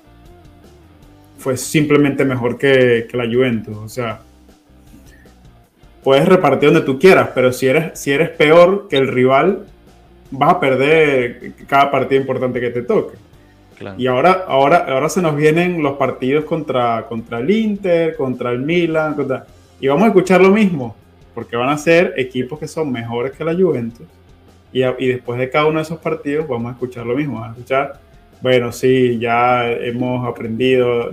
fue 1.39 1.57
simplemente 1.57 2.25
mejor 2.25 2.59
que, 2.59 3.07
que 3.11 3.17
la 3.17 3.25
Juventus. 3.25 3.77
O 3.77 3.89
sea, 3.89 4.21
puedes 6.03 6.27
repartir 6.27 6.71
donde 6.71 6.85
tú 6.85 6.99
quieras, 6.99 7.31
pero 7.35 7.53
si 7.53 7.67
eres, 7.67 7.99
si 7.99 8.11
eres 8.11 8.31
peor 8.31 8.89
que 8.89 8.97
el 8.97 9.09
rival, 9.09 9.67
vas 10.31 10.55
a 10.55 10.61
perder 10.61 11.53
cada 11.67 11.91
partido 11.91 12.21
importante 12.21 12.61
que 12.61 12.71
te 12.71 12.83
toque. 12.83 13.17
Y 13.97 14.09
ahora, 14.09 14.45
ahora, 14.49 14.87
ahora 14.89 15.09
se 15.09 15.23
nos 15.23 15.37
vienen 15.37 15.83
los 15.83 15.97
partidos 15.97 16.45
contra, 16.45 17.07
contra 17.09 17.39
el 17.39 17.49
Inter, 17.49 18.17
contra 18.17 18.51
el 18.51 18.59
Milan, 18.59 19.15
y 19.81 19.87
vamos 19.87 20.05
a 20.05 20.07
escuchar 20.09 20.41
lo 20.41 20.51
mismo, 20.51 20.97
porque 21.33 21.57
van 21.57 21.69
a 21.69 21.79
ser 21.79 22.13
equipos 22.17 22.59
que 22.59 22.67
son 22.67 22.91
mejores 22.91 23.33
que 23.33 23.45
la 23.45 23.55
Juventus. 23.55 24.07
Y, 24.73 24.83
y 24.85 25.09
después 25.09 25.39
de 25.39 25.51
cada 25.51 25.67
uno 25.67 25.79
de 25.79 25.83
esos 25.83 25.99
partidos 25.99 26.47
vamos 26.47 26.71
a 26.71 26.73
escuchar 26.73 27.07
lo 27.07 27.17
mismo, 27.17 27.35
vamos 27.35 27.49
a 27.49 27.53
escuchar, 27.53 28.01
bueno, 28.41 28.71
sí, 28.71 29.19
ya 29.19 29.71
hemos 29.73 30.27
aprendido 30.27 31.11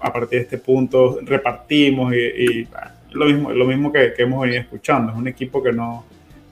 a 0.00 0.12
partir 0.12 0.38
de 0.38 0.44
este 0.44 0.58
punto, 0.58 1.18
repartimos 1.22 2.12
y, 2.14 2.66
lo 3.12 3.26
mismo, 3.26 3.52
lo 3.52 3.64
mismo 3.64 3.92
que, 3.92 4.12
hemos 4.18 4.42
venido 4.42 4.60
escuchando. 4.60 5.12
Es 5.12 5.18
un 5.18 5.28
equipo 5.28 5.62
que 5.62 5.72
no, 5.72 6.04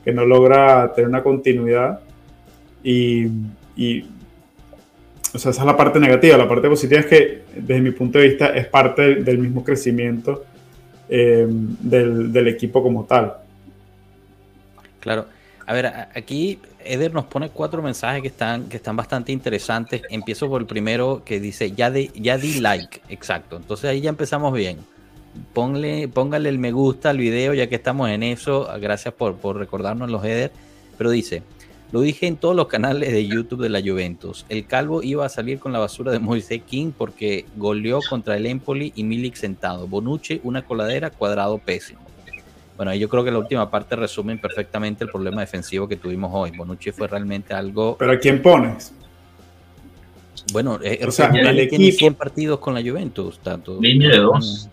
que 0.04 0.12
no 0.12 0.24
logra 0.24 0.92
tener 0.94 1.08
una 1.08 1.22
continuidad 1.22 2.00
y, 2.84 3.26
o 5.34 5.38
sea, 5.38 5.50
esa 5.50 5.62
es 5.62 5.66
la 5.66 5.76
parte 5.76 5.98
negativa. 5.98 6.36
La 6.36 6.48
parte 6.48 6.68
positiva 6.68 7.00
es 7.00 7.06
que, 7.06 7.42
desde 7.56 7.80
mi 7.80 7.90
punto 7.90 8.18
de 8.18 8.28
vista, 8.28 8.46
es 8.54 8.66
parte 8.66 9.16
del 9.16 9.38
mismo 9.38 9.64
crecimiento 9.64 10.44
eh, 11.08 11.46
del, 11.48 12.46
equipo 12.46 12.80
como 12.80 13.04
tal. 13.04 13.34
Claro. 15.00 15.26
A 15.66 15.72
ver, 15.72 15.86
aquí 15.86 16.58
Eder 16.84 17.14
nos 17.14 17.26
pone 17.26 17.50
cuatro 17.50 17.82
mensajes 17.82 18.22
que 18.22 18.28
están, 18.28 18.68
que 18.68 18.76
están 18.76 18.96
bastante 18.96 19.32
interesantes. 19.32 20.02
Empiezo 20.10 20.48
por 20.48 20.60
el 20.60 20.66
primero 20.66 21.22
que 21.24 21.40
dice, 21.40 21.72
ya, 21.72 21.90
de, 21.90 22.10
ya 22.14 22.38
di 22.38 22.60
like, 22.60 23.00
exacto. 23.08 23.56
Entonces 23.56 23.90
ahí 23.90 24.00
ya 24.00 24.10
empezamos 24.10 24.52
bien 24.52 24.78
ponle, 25.52 26.08
póngale 26.08 26.48
el 26.48 26.58
me 26.58 26.72
gusta 26.72 27.10
al 27.10 27.18
video 27.18 27.54
ya 27.54 27.68
que 27.68 27.76
estamos 27.76 28.10
en 28.10 28.22
eso. 28.22 28.68
Gracias 28.80 29.14
por, 29.14 29.36
por 29.36 29.56
recordarnos 29.56 30.10
los 30.10 30.24
headers. 30.24 30.52
Pero 30.98 31.10
dice, 31.10 31.42
lo 31.90 32.00
dije 32.00 32.26
en 32.26 32.36
todos 32.36 32.54
los 32.54 32.68
canales 32.68 33.12
de 33.12 33.26
YouTube 33.26 33.62
de 33.62 33.68
la 33.68 33.80
Juventus. 33.80 34.46
El 34.48 34.66
calvo 34.66 35.02
iba 35.02 35.24
a 35.26 35.28
salir 35.28 35.58
con 35.58 35.72
la 35.72 35.78
basura 35.78 36.12
de 36.12 36.18
Moise 36.18 36.60
King 36.60 36.92
porque 36.96 37.46
goleó 37.56 38.00
contra 38.08 38.36
el 38.36 38.46
Empoli 38.46 38.92
y 38.94 39.04
Milik 39.04 39.34
sentado. 39.34 39.86
Bonucci, 39.86 40.40
una 40.44 40.64
coladera, 40.64 41.10
cuadrado 41.10 41.58
pésimo. 41.58 42.00
Bueno, 42.76 42.94
yo 42.94 43.08
creo 43.08 43.22
que 43.24 43.30
la 43.30 43.38
última 43.38 43.70
parte 43.70 43.96
resume 43.96 44.36
perfectamente 44.36 45.04
el 45.04 45.10
problema 45.10 45.40
defensivo 45.40 45.86
que 45.86 45.96
tuvimos 45.96 46.30
hoy. 46.32 46.50
Bonucci 46.56 46.90
fue 46.90 47.06
realmente 47.06 47.54
algo. 47.54 47.96
¿Pero 47.98 48.12
a 48.12 48.18
quién 48.18 48.40
pones? 48.40 48.94
Bueno, 50.52 50.78
eh, 50.82 51.04
o 51.06 51.10
sea, 51.10 51.28
el 51.28 51.58
equipo... 51.58 51.76
tiene 51.76 51.92
100 51.92 52.14
partidos 52.14 52.58
con 52.58 52.74
la 52.74 52.82
Juventus. 52.82 53.38
Tanto, 53.40 53.78
Línea 53.80 54.10
de 54.10 54.18
dos. 54.18 54.68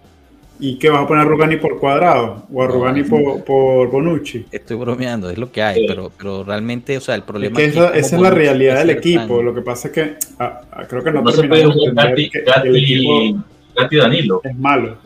¿Y 0.62 0.77
qué 0.77 0.89
vas 0.89 1.03
a 1.03 1.07
poner 1.07 1.25
a 1.25 1.29
Rugani 1.29 1.55
por 1.55 1.79
cuadrado? 1.79 2.45
¿O 2.51 2.62
a 2.62 2.67
Rugani 2.67 3.03
por, 3.03 3.89
Bonucci? 3.89 4.45
Estoy 4.51 4.75
bromeando, 4.75 5.29
es 5.29 5.38
lo 5.38 5.49
que 5.51 5.63
hay, 5.63 5.88
pero, 5.88 6.12
pero 6.17 6.43
realmente, 6.43 6.97
o 6.97 7.01
sea, 7.01 7.15
el 7.15 7.23
problema 7.23 7.62
es 7.62 7.73
que 7.73 7.79
esa, 7.79 7.95
es 7.95 8.12
la 8.12 8.29
realidad 8.29 8.79
del 8.79 8.89
equipo. 8.89 9.41
Lo 9.41 9.55
que 9.55 9.62
pasa 9.62 9.88
es 9.88 9.93
que 9.93 10.15
ah, 10.38 10.62
ah, 10.71 10.85
creo 10.85 11.01
que 11.01 11.12
no, 11.12 11.21
no 11.21 11.31
terminamos 11.31 11.75
de 11.75 11.83
entender 11.85 12.29
que 12.29 12.39
el 12.65 12.75
equipo 12.75 13.45
Danilo. 13.89 14.41
es 14.43 14.57
malo. 14.57 14.97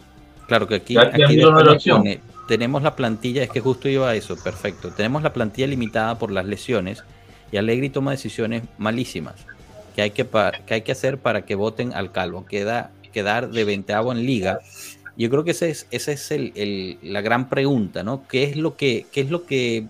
Claro 0.47 0.67
que 0.67 0.75
aquí, 0.75 0.97
aquí 0.97 1.39
tenemos 2.47 2.83
la 2.83 2.95
plantilla, 2.95 3.43
es 3.43 3.49
que 3.49 3.59
justo 3.59 3.89
iba 3.89 4.09
a 4.09 4.15
eso, 4.15 4.35
perfecto. 4.35 4.91
Tenemos 4.91 5.23
la 5.23 5.33
plantilla 5.33 5.67
limitada 5.67 6.17
por 6.19 6.31
las 6.31 6.45
lesiones 6.45 7.03
y 7.51 7.57
Allegri 7.57 7.89
toma 7.89 8.11
decisiones 8.11 8.63
malísimas 8.77 9.35
que 9.95 10.01
hay 10.01 10.11
que, 10.11 10.27
que, 10.65 10.73
hay 10.73 10.81
que 10.81 10.91
hacer 10.91 11.19
para 11.19 11.45
que 11.45 11.55
voten 11.55 11.93
al 11.93 12.11
Calvo. 12.11 12.45
Queda, 12.45 12.91
quedar 13.11 13.51
de 13.51 13.63
veinteavo 13.63 14.11
en 14.11 14.25
liga 14.25 14.59
yo 15.17 15.29
creo 15.29 15.43
que 15.43 15.51
esa 15.51 15.67
es, 15.67 15.87
esa 15.91 16.11
es 16.11 16.31
el, 16.31 16.97
la 17.01 17.21
gran 17.21 17.49
pregunta, 17.49 18.03
¿no? 18.03 18.27
¿Qué 18.27 18.43
es, 18.43 18.57
lo 18.57 18.75
que, 18.75 19.05
¿Qué 19.11 19.21
es 19.21 19.29
lo 19.29 19.45
que 19.45 19.85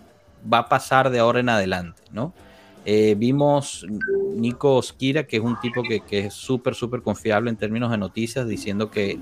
va 0.52 0.60
a 0.60 0.70
pasar 0.70 1.10
de 1.10 1.20
ahora 1.20 1.40
en 1.40 1.50
adelante, 1.50 2.02
¿no? 2.12 2.34
Eh, 2.86 3.16
vimos 3.18 3.86
Nico 4.36 4.76
Oskira, 4.76 5.24
que 5.24 5.38
es 5.38 5.44
un 5.44 5.58
tipo 5.62 5.84
que, 5.84 6.02
que 6.02 6.26
es 6.26 6.34
súper, 6.34 6.76
súper 6.76 7.02
confiable 7.02 7.50
en 7.50 7.56
términos 7.56 7.90
de 7.92 7.98
noticias, 7.98 8.46
diciendo 8.46 8.92
que 8.92 9.18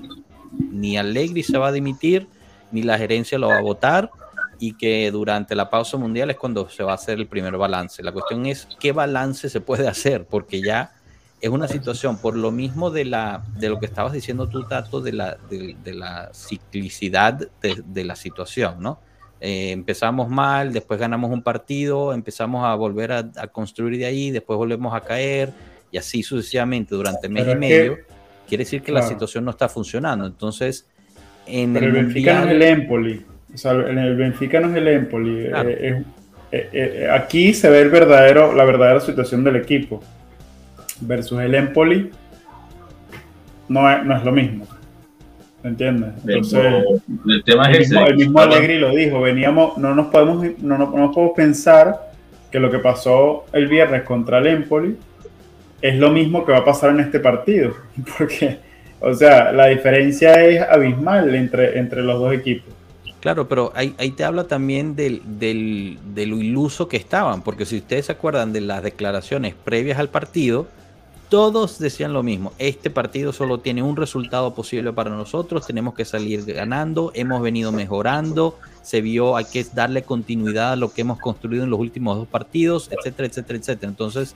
ni 0.72 0.98
Allegri 0.98 1.44
se 1.44 1.56
va 1.56 1.68
a 1.68 1.72
dimitir, 1.72 2.26
ni 2.72 2.82
la 2.82 2.98
gerencia 2.98 3.38
lo 3.38 3.48
va 3.48 3.58
a 3.58 3.62
votar, 3.62 4.10
y 4.58 4.74
que 4.74 5.10
durante 5.10 5.54
la 5.54 5.68
pausa 5.70 5.96
mundial 5.96 6.30
es 6.30 6.36
cuando 6.36 6.68
se 6.68 6.82
va 6.84 6.92
a 6.92 6.94
hacer 6.94 7.18
el 7.18 7.26
primer 7.26 7.56
balance. 7.56 8.02
La 8.02 8.12
cuestión 8.12 8.46
es 8.46 8.68
qué 8.78 8.92
balance 8.92 9.48
se 9.48 9.60
puede 9.60 9.88
hacer, 9.88 10.24
porque 10.24 10.62
ya 10.62 10.92
es 11.40 11.50
una 11.50 11.66
situación, 11.66 12.16
por 12.18 12.36
lo 12.36 12.52
mismo 12.52 12.92
de, 12.92 13.04
la, 13.04 13.42
de 13.58 13.68
lo 13.68 13.80
que 13.80 13.86
estabas 13.86 14.12
diciendo 14.12 14.48
tú, 14.48 14.62
Tato, 14.62 15.00
de 15.00 15.12
la, 15.12 15.36
de, 15.50 15.92
la 15.92 16.30
ciclicidad 16.32 17.48
de, 17.60 18.04
la 18.04 18.14
situación, 18.14 18.76
¿no? 18.80 19.00
Eh, 19.40 19.72
empezamos 19.72 20.28
mal, 20.28 20.72
después 20.72 21.00
ganamos 21.00 21.32
un 21.32 21.42
partido, 21.42 22.14
empezamos 22.14 22.64
a 22.64 22.76
volver 22.76 23.10
a, 23.10 23.48
construir 23.48 23.98
de 23.98 24.06
ahí, 24.06 24.30
después 24.30 24.56
volvemos 24.56 24.94
a 24.94 25.00
caer, 25.00 25.52
y 25.90 25.98
así 25.98 26.22
sucesivamente 26.22 26.94
durante 26.94 27.28
mes 27.28 27.48
y 27.48 27.56
medio. 27.56 27.98
quiere 28.48 28.62
decir 28.62 28.80
que 28.80 28.92
la 28.92 29.02
situación 29.02 29.44
no 29.44 29.50
está 29.50 29.68
funcionando. 29.68 30.24
Entonces, 30.26 30.86
en 31.60 31.76
el, 31.76 31.92
Benfica 31.92 32.40
no 32.40 32.46
es 32.46 32.50
el 32.52 32.62
Empoli. 32.62 33.22
O 33.52 33.56
sea, 33.56 33.72
en 33.72 33.98
el 33.98 34.16
Benfica 34.16 34.60
no 34.60 34.70
es 34.70 34.76
el 34.76 34.88
Empoli. 34.88 35.46
Eh, 35.46 36.02
eh, 36.50 37.08
aquí 37.10 37.54
se 37.54 37.70
ve 37.70 37.80
el 37.80 37.90
verdadero, 37.90 38.54
la 38.54 38.64
verdadera 38.64 39.00
situación 39.00 39.42
del 39.42 39.56
equipo 39.56 40.02
versus 41.00 41.40
el 41.40 41.54
Empoli 41.54 42.10
no 43.68 43.90
es, 43.90 44.04
no 44.04 44.16
es 44.16 44.24
lo 44.24 44.32
mismo. 44.32 44.66
¿Me 45.62 45.70
entiendes? 45.70 46.10
Entonces, 46.26 46.84
el, 47.26 47.44
tema 47.44 47.70
es 47.70 47.78
mismo, 47.78 48.06
el 48.06 48.16
mismo 48.16 48.40
Allegri 48.40 48.78
lo 48.78 48.90
dijo, 48.90 49.20
veníamos, 49.20 49.78
no 49.78 49.94
nos 49.94 50.08
podemos, 50.08 50.44
no, 50.58 50.76
no, 50.76 50.90
no 50.90 51.12
podemos 51.12 51.36
pensar 51.36 52.10
que 52.50 52.58
lo 52.58 52.70
que 52.70 52.80
pasó 52.80 53.46
el 53.52 53.68
viernes 53.68 54.02
contra 54.02 54.38
el 54.38 54.48
Empoli 54.48 54.96
es 55.80 55.96
lo 55.96 56.10
mismo 56.10 56.44
que 56.44 56.52
va 56.52 56.58
a 56.58 56.64
pasar 56.64 56.90
en 56.90 57.00
este 57.00 57.20
partido, 57.20 57.74
porque, 58.18 58.58
o 59.02 59.14
sea, 59.14 59.52
la 59.52 59.66
diferencia 59.66 60.44
es 60.44 60.62
abismal 60.62 61.34
entre, 61.34 61.78
entre 61.78 62.02
los 62.02 62.20
dos 62.20 62.32
equipos. 62.32 62.72
Claro, 63.20 63.48
pero 63.48 63.72
ahí, 63.74 63.94
ahí 63.98 64.10
te 64.10 64.24
habla 64.24 64.44
también 64.44 64.96
del, 64.96 65.22
del, 65.24 65.98
de 66.14 66.26
lo 66.26 66.38
iluso 66.38 66.88
que 66.88 66.96
estaban, 66.96 67.42
porque 67.42 67.64
si 67.66 67.76
ustedes 67.76 68.06
se 68.06 68.12
acuerdan 68.12 68.52
de 68.52 68.60
las 68.60 68.82
declaraciones 68.82 69.54
previas 69.54 69.98
al 70.00 70.08
partido, 70.08 70.66
todos 71.28 71.78
decían 71.78 72.12
lo 72.12 72.22
mismo, 72.22 72.52
este 72.58 72.90
partido 72.90 73.32
solo 73.32 73.58
tiene 73.58 73.82
un 73.82 73.96
resultado 73.96 74.54
posible 74.54 74.92
para 74.92 75.08
nosotros, 75.08 75.66
tenemos 75.66 75.94
que 75.94 76.04
salir 76.04 76.44
ganando, 76.44 77.10
hemos 77.14 77.40
venido 77.40 77.72
mejorando, 77.72 78.58
se 78.82 79.00
vio, 79.00 79.36
hay 79.36 79.46
que 79.46 79.64
darle 79.72 80.02
continuidad 80.02 80.72
a 80.72 80.76
lo 80.76 80.92
que 80.92 81.00
hemos 81.00 81.18
construido 81.18 81.64
en 81.64 81.70
los 81.70 81.80
últimos 81.80 82.18
dos 82.18 82.28
partidos, 82.28 82.90
etcétera, 82.90 83.28
etcétera, 83.28 83.58
etcétera. 83.58 83.88
Entonces, 83.88 84.34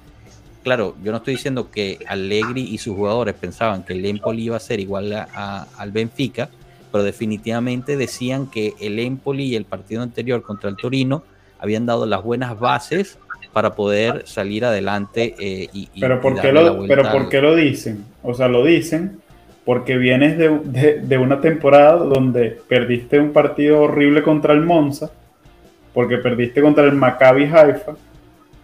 claro, 0.66 0.96
yo 1.00 1.12
no 1.12 1.18
estoy 1.18 1.34
diciendo 1.34 1.70
que 1.70 2.00
Allegri 2.08 2.62
y 2.62 2.78
sus 2.78 2.96
jugadores 2.96 3.36
pensaban 3.36 3.84
que 3.84 3.92
el 3.92 4.04
Empoli 4.04 4.46
iba 4.46 4.56
a 4.56 4.58
ser 4.58 4.80
igual 4.80 5.12
al 5.32 5.92
Benfica, 5.92 6.48
pero 6.90 7.04
definitivamente 7.04 7.96
decían 7.96 8.50
que 8.50 8.74
el 8.80 8.98
Empoli 8.98 9.44
y 9.44 9.54
el 9.54 9.64
partido 9.64 10.02
anterior 10.02 10.42
contra 10.42 10.68
el 10.68 10.74
Torino 10.74 11.22
habían 11.60 11.86
dado 11.86 12.04
las 12.04 12.20
buenas 12.20 12.58
bases 12.58 13.16
para 13.52 13.76
poder 13.76 14.26
salir 14.26 14.64
adelante 14.64 15.36
eh, 15.38 15.68
y, 15.72 15.88
pero 16.00 16.20
¿por 16.20 16.40
qué 16.40 16.50
lo, 16.50 16.84
pero 16.88 17.12
¿por 17.12 17.28
qué 17.28 17.40
lo 17.40 17.54
dicen? 17.54 18.04
O 18.24 18.34
sea, 18.34 18.48
lo 18.48 18.64
dicen 18.64 19.20
porque 19.64 19.96
vienes 19.96 20.36
de, 20.36 20.98
de, 21.00 21.18
una 21.18 21.40
temporada 21.40 21.98
donde 21.98 22.58
perdiste 22.68 23.20
un 23.20 23.32
partido 23.32 23.82
horrible 23.82 24.24
contra 24.24 24.52
el 24.52 24.62
Monza, 24.62 25.12
porque 25.94 26.16
perdiste 26.16 26.60
contra 26.60 26.82
el 26.86 26.92
Maccabi 26.92 27.44
Haifa, 27.44 27.94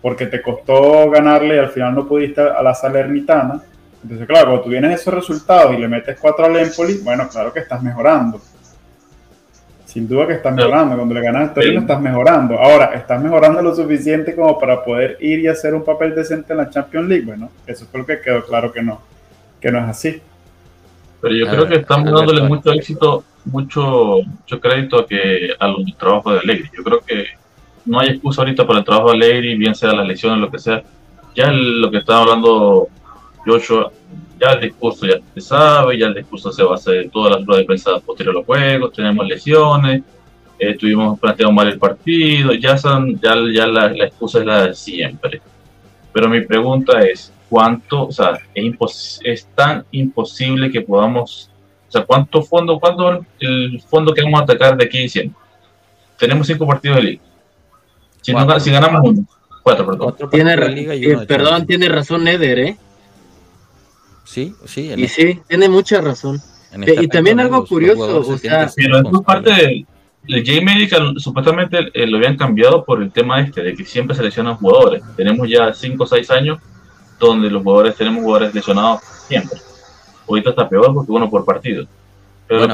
porque 0.02 0.26
te 0.26 0.42
costó 0.42 1.08
ganarle 1.10 1.56
y 1.56 1.58
al 1.60 1.70
final 1.70 1.94
no 1.94 2.06
pudiste 2.06 2.40
a 2.40 2.60
la 2.60 2.74
Salernitana. 2.74 3.62
Entonces, 4.02 4.26
claro, 4.26 4.46
cuando 4.46 4.64
tú 4.64 4.70
vienes 4.70 5.00
esos 5.00 5.14
resultados 5.14 5.72
y 5.74 5.78
le 5.78 5.86
metes 5.86 6.18
cuatro 6.20 6.44
al 6.44 6.56
Empoli, 6.56 6.98
bueno, 7.04 7.28
claro 7.28 7.52
que 7.52 7.60
estás 7.60 7.80
mejorando. 7.82 8.40
Sin 9.86 10.08
duda 10.08 10.26
que 10.26 10.32
estás 10.32 10.52
mejorando. 10.52 10.96
Cuando 10.96 11.14
le 11.14 11.20
ganas 11.20 11.50
a 11.50 11.54
Torino 11.54 11.80
estás 11.82 12.00
mejorando. 12.00 12.58
Ahora, 12.58 12.94
¿estás 12.94 13.22
mejorando 13.22 13.62
lo 13.62 13.74
suficiente 13.76 14.34
como 14.34 14.58
para 14.58 14.82
poder 14.82 15.18
ir 15.20 15.38
y 15.40 15.46
hacer 15.46 15.72
un 15.72 15.84
papel 15.84 16.14
decente 16.16 16.52
en 16.52 16.58
la 16.58 16.68
Champions 16.68 17.08
League? 17.08 17.24
Bueno, 17.24 17.50
eso 17.64 17.86
fue 17.86 18.00
lo 18.00 18.06
que 18.06 18.20
quedó 18.20 18.42
claro 18.44 18.72
que 18.72 18.82
no, 18.82 19.00
que 19.60 19.70
no 19.70 19.78
es 19.78 19.84
así. 19.84 20.20
Pero 21.20 21.34
yo 21.36 21.46
creo 21.46 21.68
que 21.68 21.76
estamos 21.76 22.10
dándole 22.10 22.42
mucho 22.42 22.72
éxito, 22.72 23.22
mucho, 23.44 24.16
mucho 24.26 24.60
crédito 24.60 24.98
a 24.98 25.06
que 25.06 25.50
al 25.60 25.76
trabajo 25.96 26.32
de 26.32 26.40
Alegri. 26.40 26.70
Yo 26.76 26.82
creo 26.82 26.98
que 27.00 27.26
no 27.84 28.00
hay 28.00 28.10
excusa 28.10 28.42
ahorita 28.42 28.66
para 28.66 28.80
el 28.80 28.84
trabajo 28.84 29.08
de 29.08 29.16
Alegri, 29.16 29.56
bien 29.56 29.74
sea 29.74 29.92
las 29.92 30.06
lesiones, 30.06 30.40
lo 30.40 30.50
que 30.50 30.58
sea. 30.58 30.82
Ya 31.34 31.50
lo 31.50 31.90
que 31.90 31.98
estaba 31.98 32.22
hablando 32.22 32.88
Joshua, 33.44 33.90
ya 34.38 34.52
el 34.52 34.60
discurso 34.60 35.06
ya 35.06 35.16
se 35.34 35.40
sabe, 35.40 35.98
ya 35.98 36.06
el 36.06 36.14
discurso 36.14 36.52
se 36.52 36.62
va 36.62 36.72
a 36.72 36.74
hacer 36.74 37.10
todas 37.10 37.32
las 37.32 37.44
pruebas 37.44 37.62
de 37.62 37.66
prensa 37.66 37.98
posterior 38.00 38.34
a 38.34 38.38
los 38.38 38.46
juegos, 38.46 38.92
tenemos 38.92 39.26
lesiones, 39.26 40.02
eh, 40.58 40.76
tuvimos 40.76 41.18
mal 41.52 41.68
el 41.68 41.78
partido, 41.78 42.52
ya, 42.54 42.76
son, 42.76 43.18
ya, 43.20 43.34
ya 43.52 43.66
la, 43.66 43.88
la, 43.88 44.04
excusa 44.04 44.38
es 44.40 44.46
la 44.46 44.66
de 44.66 44.74
siempre. 44.74 45.40
Pero 46.12 46.28
mi 46.28 46.40
pregunta 46.42 47.00
es, 47.00 47.32
¿cuánto, 47.48 48.06
o 48.06 48.12
sea, 48.12 48.38
es, 48.54 49.20
es 49.24 49.46
tan 49.54 49.84
imposible 49.90 50.70
que 50.70 50.82
podamos, 50.82 51.50
o 51.88 51.90
sea, 51.90 52.04
cuánto 52.04 52.42
fondo, 52.42 52.78
cuánto 52.78 53.24
el 53.40 53.80
fondo 53.88 54.14
que 54.14 54.22
vamos 54.22 54.40
a 54.40 54.44
atacar 54.44 54.76
de 54.76 54.84
aquí 54.84 54.98
diciendo? 54.98 55.34
Tenemos 56.18 56.46
cinco 56.46 56.66
partidos 56.66 56.96
de 56.98 57.02
liga. 57.02 57.22
Si, 58.22 58.32
si 58.60 58.70
ganamos 58.70 59.00
uno, 59.04 59.26
cuatro, 59.62 59.86
perdón. 59.86 60.14
Tiene, 60.30 60.54
eh, 60.54 61.18
perdón, 61.26 61.66
tiene 61.66 61.88
razón 61.88 62.26
Eder, 62.26 62.58
¿eh? 62.58 62.76
Sí, 64.24 64.54
sí. 64.64 64.92
Y 64.96 65.08
sí, 65.08 65.40
tiene 65.48 65.68
mucha 65.68 66.00
razón. 66.00 66.40
y 66.74 67.08
también 67.08 67.40
algo 67.40 67.66
curioso, 67.66 68.20
o 68.20 68.38
sea, 68.38 68.70
pero 68.74 68.98
es 68.98 69.20
parte 69.26 69.52
del 69.52 69.86
el 70.28 70.46
J-Medical 70.46 71.14
supuestamente 71.18 71.90
eh, 71.94 72.06
lo 72.06 72.18
habían 72.18 72.36
cambiado 72.36 72.84
por 72.84 73.02
el 73.02 73.10
tema 73.10 73.40
este, 73.40 73.62
de 73.62 73.74
que 73.74 73.84
siempre 73.84 74.14
seleccionan 74.14 74.56
jugadores. 74.56 75.02
Tenemos 75.16 75.48
ya 75.48 75.72
5 75.74 76.02
o 76.02 76.06
6 76.06 76.30
años 76.30 76.58
donde 77.18 77.50
los 77.50 77.62
jugadores 77.62 77.96
tenemos 77.96 78.22
jugadores 78.22 78.54
lesionados 78.54 79.00
siempre. 79.26 79.58
Ahorita 80.28 80.50
está 80.50 80.68
peor 80.68 80.94
porque 80.94 81.10
uno 81.10 81.28
por 81.28 81.44
partido. 81.44 81.86
Pero 82.46 82.68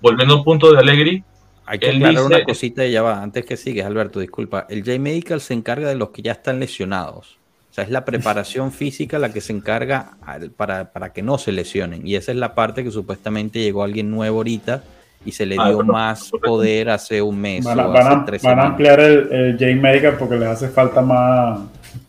volviendo 0.00 0.36
al 0.36 0.44
punto 0.44 0.72
de 0.72 0.78
Alegri, 0.78 1.24
hay 1.68 1.78
que 1.78 1.90
aclarar 1.90 2.24
una 2.24 2.44
cosita 2.44 2.84
y 2.84 2.92
ya 2.92 3.02
va, 3.02 3.22
antes 3.22 3.44
que 3.44 3.56
sigues, 3.56 3.84
Alberto, 3.84 4.20
disculpa. 4.20 4.66
El 4.68 4.84
J-Medical 4.84 5.40
se 5.40 5.54
encarga 5.54 5.88
de 5.88 5.94
los 5.94 6.10
que 6.10 6.22
ya 6.22 6.32
están 6.32 6.60
lesionados 6.60 7.38
es 7.82 7.90
la 7.90 8.04
preparación 8.04 8.72
física 8.72 9.18
la 9.18 9.32
que 9.32 9.40
se 9.40 9.52
encarga 9.52 10.16
para, 10.56 11.12
que 11.12 11.22
no 11.22 11.38
se 11.38 11.52
lesionen. 11.52 12.06
Y 12.06 12.16
esa 12.16 12.32
es 12.32 12.38
la 12.38 12.54
parte 12.54 12.84
que 12.84 12.90
supuestamente 12.90 13.60
llegó 13.60 13.82
alguien 13.82 14.10
nuevo 14.10 14.38
ahorita 14.38 14.82
y 15.24 15.32
se 15.32 15.46
le 15.46 15.56
ah, 15.58 15.68
dio 15.68 15.82
más 15.82 16.30
poder 16.42 16.90
hace 16.90 17.20
un 17.20 17.40
mes. 17.40 17.64
Van, 17.64 17.78
a, 17.80 18.62
ampliar 18.62 19.00
el, 19.00 19.56
el 19.60 19.76
Medical 19.76 20.16
porque 20.16 20.36
les 20.36 20.48
hace 20.48 20.68
falta 20.68 21.02
más, 21.02 21.60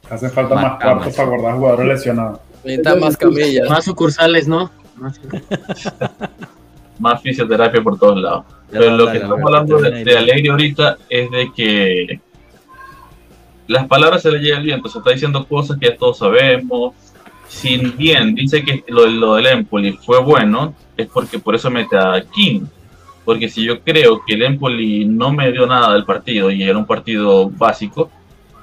hace 0.10 0.30
falta 0.30 0.56
más, 0.56 0.82
cuartos 0.82 1.15
para 1.15 1.30
guardar 1.30 1.56
jugadores 1.56 1.88
lesionados. 1.88 2.39
más 3.00 3.17
camillas. 3.17 3.67
Más 3.69 3.86
sucursales, 3.86 4.48
¿no? 4.48 4.69
Más, 6.99 7.21
fisioterapia 7.21 7.81
por 7.81 7.97
todos 7.97 8.21
lados. 8.21 8.45
Pero 8.69 8.95
lo 8.95 9.12
que 9.12 9.17
estamos 9.17 9.41
hablando 9.43 9.77
de, 9.79 10.03
de 10.03 10.17
Alegre 10.17 10.49
ahorita 10.51 10.97
es 11.09 11.31
de 11.31 11.51
que 11.55 12.19
las 13.69 13.88
palabras 13.88 14.23
se 14.23 14.31
le 14.31 14.39
llegan 14.39 14.59
al 14.59 14.65
viento, 14.65 14.89
se 14.89 14.97
está 14.97 15.12
diciendo 15.12 15.45
cosas 15.45 15.77
que 15.79 15.89
ya 15.89 15.95
todos 15.95 16.17
sabemos. 16.17 16.93
Si 17.47 17.77
bien 17.77 18.33
dice 18.33 18.63
que 18.63 18.83
lo, 18.88 19.05
lo 19.05 19.35
del 19.35 19.45
Empoli 19.45 19.93
fue 19.93 20.19
bueno, 20.21 20.73
es 20.97 21.07
porque 21.07 21.38
por 21.39 21.55
eso 21.55 21.69
mete 21.69 21.95
a 21.95 22.19
King. 22.21 22.62
Porque 23.23 23.47
si 23.47 23.63
yo 23.63 23.79
creo 23.81 24.23
que 24.25 24.33
el 24.33 24.41
Empoli 24.41 25.05
no 25.05 25.31
me 25.31 25.51
dio 25.51 25.67
nada 25.67 25.93
del 25.93 26.03
partido 26.03 26.49
y 26.49 26.63
era 26.63 26.79
un 26.79 26.88
partido 26.88 27.47
básico, 27.47 28.09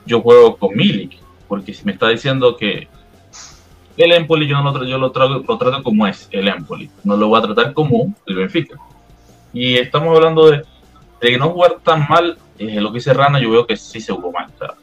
yo 0.05 0.21
juego 0.21 0.57
con 0.57 0.77
Milik. 0.77 1.13
Porque 1.47 1.73
si 1.73 1.85
me 1.85 1.93
está 1.93 2.09
diciendo 2.09 2.57
que 2.57 2.89
el 4.05 4.13
Empoli 4.13 4.47
yo, 4.47 4.63
no 4.63 4.73
lo, 4.73 4.85
yo 4.85 4.99
lo, 4.99 5.11
trato, 5.11 5.43
lo 5.47 5.59
trato 5.59 5.83
como 5.83 6.07
es 6.07 6.29
el 6.31 6.49
Empoli, 6.49 6.91
no 7.05 7.17
lo 7.17 7.29
voy 7.29 7.39
a 7.39 7.43
tratar 7.43 7.73
como 7.73 8.15
el 8.27 8.35
Benfica. 8.35 8.77
Y 9.53 9.77
estamos 9.77 10.15
hablando 10.15 10.51
de, 10.51 10.63
de 11.21 11.39
no 11.39 11.51
jugar 11.51 11.79
tan 11.83 12.07
mal, 12.09 12.37
eh, 12.59 12.81
lo 12.81 12.91
que 12.91 12.99
dice 12.99 13.15
Rana, 13.15 13.41
yo 13.41 13.51
veo 13.51 13.67
que 13.67 13.77
sí 13.77 14.01
se 14.01 14.13
jugó 14.13 14.33
mal. 14.33 14.47
O 14.55 14.59
sea, 14.59 14.75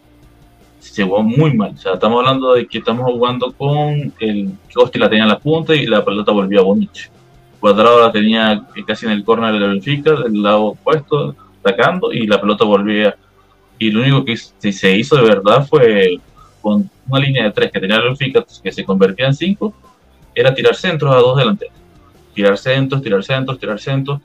se 0.80 1.04
jugó 1.04 1.24
muy 1.24 1.54
mal. 1.54 1.72
O 1.76 1.78
sea, 1.78 1.94
estamos 1.94 2.20
hablando 2.20 2.54
de 2.54 2.68
que 2.68 2.80
estamos 2.80 3.12
jugando 3.12 3.52
con 3.54 4.14
el 4.20 4.52
Costi 4.74 5.00
la 5.00 5.10
tenía 5.10 5.24
en 5.24 5.30
la 5.30 5.40
punta 5.40 5.76
y 5.76 5.86
la 5.86 6.04
pelota 6.04 6.32
volvió 6.32 6.60
a 6.60 6.64
Bonich. 6.64 7.10
Cuadrado 7.60 8.02
la 8.02 8.12
tenía 8.12 8.66
casi 8.86 9.06
en 9.06 9.14
el 9.14 9.24
corner 9.24 9.54
del 9.54 9.70
Benfica, 9.70 10.12
del 10.12 10.42
lado 10.42 10.66
opuesto, 10.66 11.36
atacando, 11.64 12.12
y 12.12 12.28
la 12.28 12.40
pelota 12.40 12.66
volvía. 12.66 13.16
Y 13.80 13.92
lo 13.92 14.02
único 14.02 14.26
que 14.26 14.36
se 14.38 14.98
hizo 14.98 15.16
de 15.16 15.24
verdad 15.24 15.66
fue 15.66 16.20
con 16.62 16.90
una 17.08 17.20
línea 17.20 17.44
de 17.44 17.52
tres 17.52 17.72
que 17.72 17.80
tenía 17.80 17.98
el 17.98 18.04
Benfica, 18.04 18.46
que 18.64 18.72
se 18.72 18.84
convertía 18.84 19.28
en 19.28 19.34
cinco, 19.34 19.74
era 20.34 20.54
tirar 20.54 20.76
centros 20.76 21.14
a 21.14 21.18
dos 21.18 21.38
delanteros. 21.38 21.76
Tirar 22.34 22.58
centros, 22.58 23.02
tirar 23.02 23.24
centros, 23.24 23.60
tirar 23.60 23.80
centros. 23.80 24.20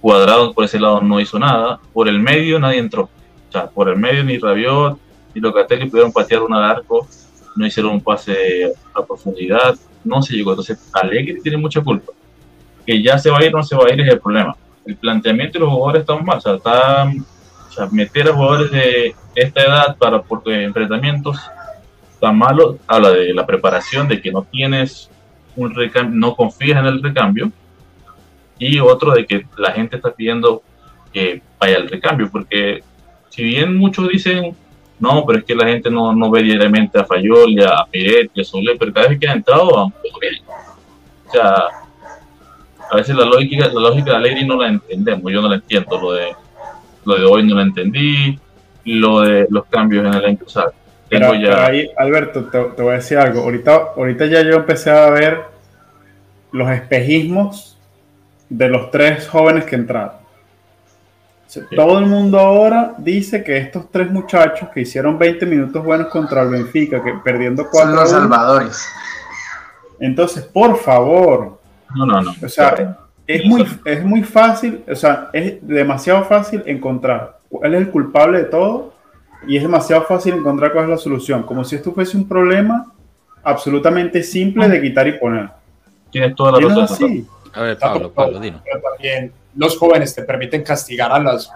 Cuadrado 0.00 0.52
por 0.54 0.64
ese 0.64 0.80
lado 0.80 1.00
no 1.00 1.20
hizo 1.20 1.38
nada. 1.38 1.78
Por 1.92 2.08
el 2.08 2.18
medio 2.18 2.58
nadie 2.58 2.78
entró. 2.78 3.02
O 3.48 3.52
sea, 3.52 3.68
por 3.68 3.88
el 3.88 3.96
medio 3.96 4.24
ni 4.24 4.38
Rabiot 4.38 4.98
ni 5.34 5.40
Locatelli 5.40 5.88
pudieron 5.88 6.12
patear 6.12 6.42
un 6.42 6.54
arco, 6.54 7.06
no 7.54 7.66
hicieron 7.66 7.92
un 7.92 8.00
pase 8.00 8.72
a 8.94 9.04
profundidad, 9.04 9.76
no 10.04 10.22
se 10.22 10.34
llegó. 10.34 10.52
Entonces, 10.52 10.90
Alegre 10.92 11.38
tiene 11.42 11.58
mucha 11.58 11.80
culpa 11.80 12.12
que 12.86 13.02
ya 13.02 13.18
se 13.18 13.30
va 13.30 13.38
a 13.38 13.44
ir 13.44 13.52
no 13.52 13.62
se 13.62 13.76
va 13.76 13.84
a 13.86 13.92
ir 13.92 14.00
es 14.00 14.08
el 14.08 14.20
problema. 14.20 14.56
El 14.84 14.96
planteamiento 14.96 15.58
de 15.58 15.64
los 15.64 15.72
jugadores 15.72 16.00
está 16.00 16.16
mal, 16.16 16.38
o 16.38 16.40
sea, 16.40 16.54
está, 16.54 17.08
meter 17.92 18.28
a 18.28 18.34
jugadores 18.34 18.70
de 18.70 19.14
esta 19.34 19.62
edad 19.62 19.96
para 19.96 20.22
por 20.22 20.42
enfrentamientos 20.50 21.38
está 22.20 22.32
malo, 22.32 22.78
habla 22.86 23.12
de 23.12 23.32
la 23.32 23.46
preparación, 23.46 24.06
de 24.06 24.20
que 24.20 24.30
no 24.30 24.42
tienes 24.42 25.10
un 25.56 25.74
recambio, 25.74 26.20
no 26.20 26.36
confías 26.36 26.78
en 26.78 26.84
el 26.84 27.02
recambio, 27.02 27.50
y 28.58 28.78
otro 28.78 29.12
de 29.12 29.24
que 29.24 29.46
la 29.56 29.72
gente 29.72 29.96
está 29.96 30.12
pidiendo 30.12 30.62
que 31.14 31.40
vaya 31.58 31.78
al 31.78 31.88
recambio, 31.88 32.28
porque 32.30 32.82
si 33.30 33.42
bien 33.42 33.74
muchos 33.74 34.06
dicen, 34.10 34.54
no, 34.98 35.24
pero 35.24 35.38
es 35.38 35.44
que 35.46 35.54
la 35.54 35.66
gente 35.66 35.90
no, 35.90 36.14
no 36.14 36.30
ve 36.30 36.42
diariamente 36.42 36.98
a 36.98 37.06
Fayol, 37.06 37.58
a 37.62 37.86
Piret, 37.90 38.30
a 38.38 38.44
Solé, 38.44 38.76
pero 38.78 38.92
cada 38.92 39.08
vez 39.08 39.18
que 39.18 39.26
ha 39.26 39.32
entrado, 39.32 39.68
o 39.68 39.92
sea, 41.32 41.68
a 42.90 42.96
veces 42.96 43.16
la 43.16 43.24
lógica, 43.24 43.66
la 43.68 43.80
lógica 43.80 44.10
de 44.10 44.16
Alegri 44.18 44.46
no 44.46 44.60
la 44.60 44.68
entendemos, 44.68 45.32
yo 45.32 45.40
no 45.40 45.48
la 45.48 45.54
entiendo, 45.54 45.98
lo 45.98 46.12
de, 46.12 46.36
lo 47.06 47.14
de 47.14 47.24
hoy 47.24 47.44
no 47.44 47.54
la 47.54 47.62
entendí, 47.62 48.38
lo 48.84 49.20
de 49.20 49.46
los 49.48 49.64
cambios 49.66 50.04
en 50.04 50.12
el 50.12 50.22
elenco, 50.22 50.44
pero, 51.10 51.32
ahí, 51.32 51.90
Alberto, 51.98 52.44
te, 52.44 52.82
voy 52.82 52.92
a 52.92 52.96
decir 52.96 53.18
algo, 53.18 53.42
ahorita, 53.42 53.74
ahorita 53.96 54.26
ya 54.26 54.42
yo 54.42 54.54
empecé 54.54 54.90
a 54.90 55.10
ver 55.10 55.40
los 56.52 56.70
espejismos 56.70 57.76
de 58.48 58.68
los 58.68 58.90
tres 58.92 59.28
jóvenes 59.28 59.64
que 59.64 59.74
entraron. 59.74 60.20
Todo 61.74 61.98
el 61.98 62.06
mundo 62.06 62.38
ahora 62.38 62.94
dice 62.96 63.42
que 63.42 63.58
estos 63.58 63.90
tres 63.90 64.08
muchachos 64.08 64.68
que 64.72 64.82
hicieron 64.82 65.18
20 65.18 65.46
minutos 65.46 65.84
buenos 65.84 66.06
contra 66.06 66.42
el 66.42 66.50
Benfica, 66.50 67.02
que 67.02 67.12
perdiendo 67.24 67.66
cuatro. 67.68 67.90
Son 67.90 68.00
los 68.00 68.10
salvadores. 68.10 68.88
Entonces, 69.98 70.44
por 70.44 70.78
favor, 70.78 71.58
no, 71.96 72.06
no, 72.06 72.22
no. 72.22 72.34
O 72.40 72.48
sea, 72.48 72.98
es 73.26 73.44
muy, 73.44 73.66
es 73.84 74.04
muy 74.04 74.22
fácil, 74.22 74.84
o 74.88 74.94
sea, 74.94 75.28
es 75.32 75.58
demasiado 75.66 76.24
fácil 76.24 76.62
encontrar 76.66 77.38
cuál 77.48 77.74
es 77.74 77.80
el 77.80 77.90
culpable 77.90 78.38
de 78.38 78.44
todo 78.44 78.94
y 79.46 79.56
es 79.56 79.62
demasiado 79.62 80.02
fácil 80.02 80.34
encontrar 80.34 80.72
cuál 80.72 80.84
es 80.84 80.90
la 80.90 80.98
solución, 80.98 81.42
como 81.42 81.64
si 81.64 81.76
esto 81.76 81.92
fuese 81.92 82.16
un 82.16 82.28
problema 82.28 82.92
absolutamente 83.42 84.22
simple 84.22 84.68
de 84.68 84.80
quitar 84.82 85.08
y 85.08 85.12
poner. 85.12 85.50
Tienes 86.10 86.34
toda 86.34 86.60
la 86.60 86.68
razón. 86.74 87.26
A 87.52 87.62
ver, 87.62 87.78
Pablo, 87.78 88.12
Pablo, 88.12 88.38
dino. 88.38 88.62
también 88.82 89.32
los 89.56 89.76
jóvenes 89.76 90.14
te 90.14 90.22
permiten 90.22 90.62
castigar 90.62 91.10
a, 91.12 91.18
las, 91.18 91.50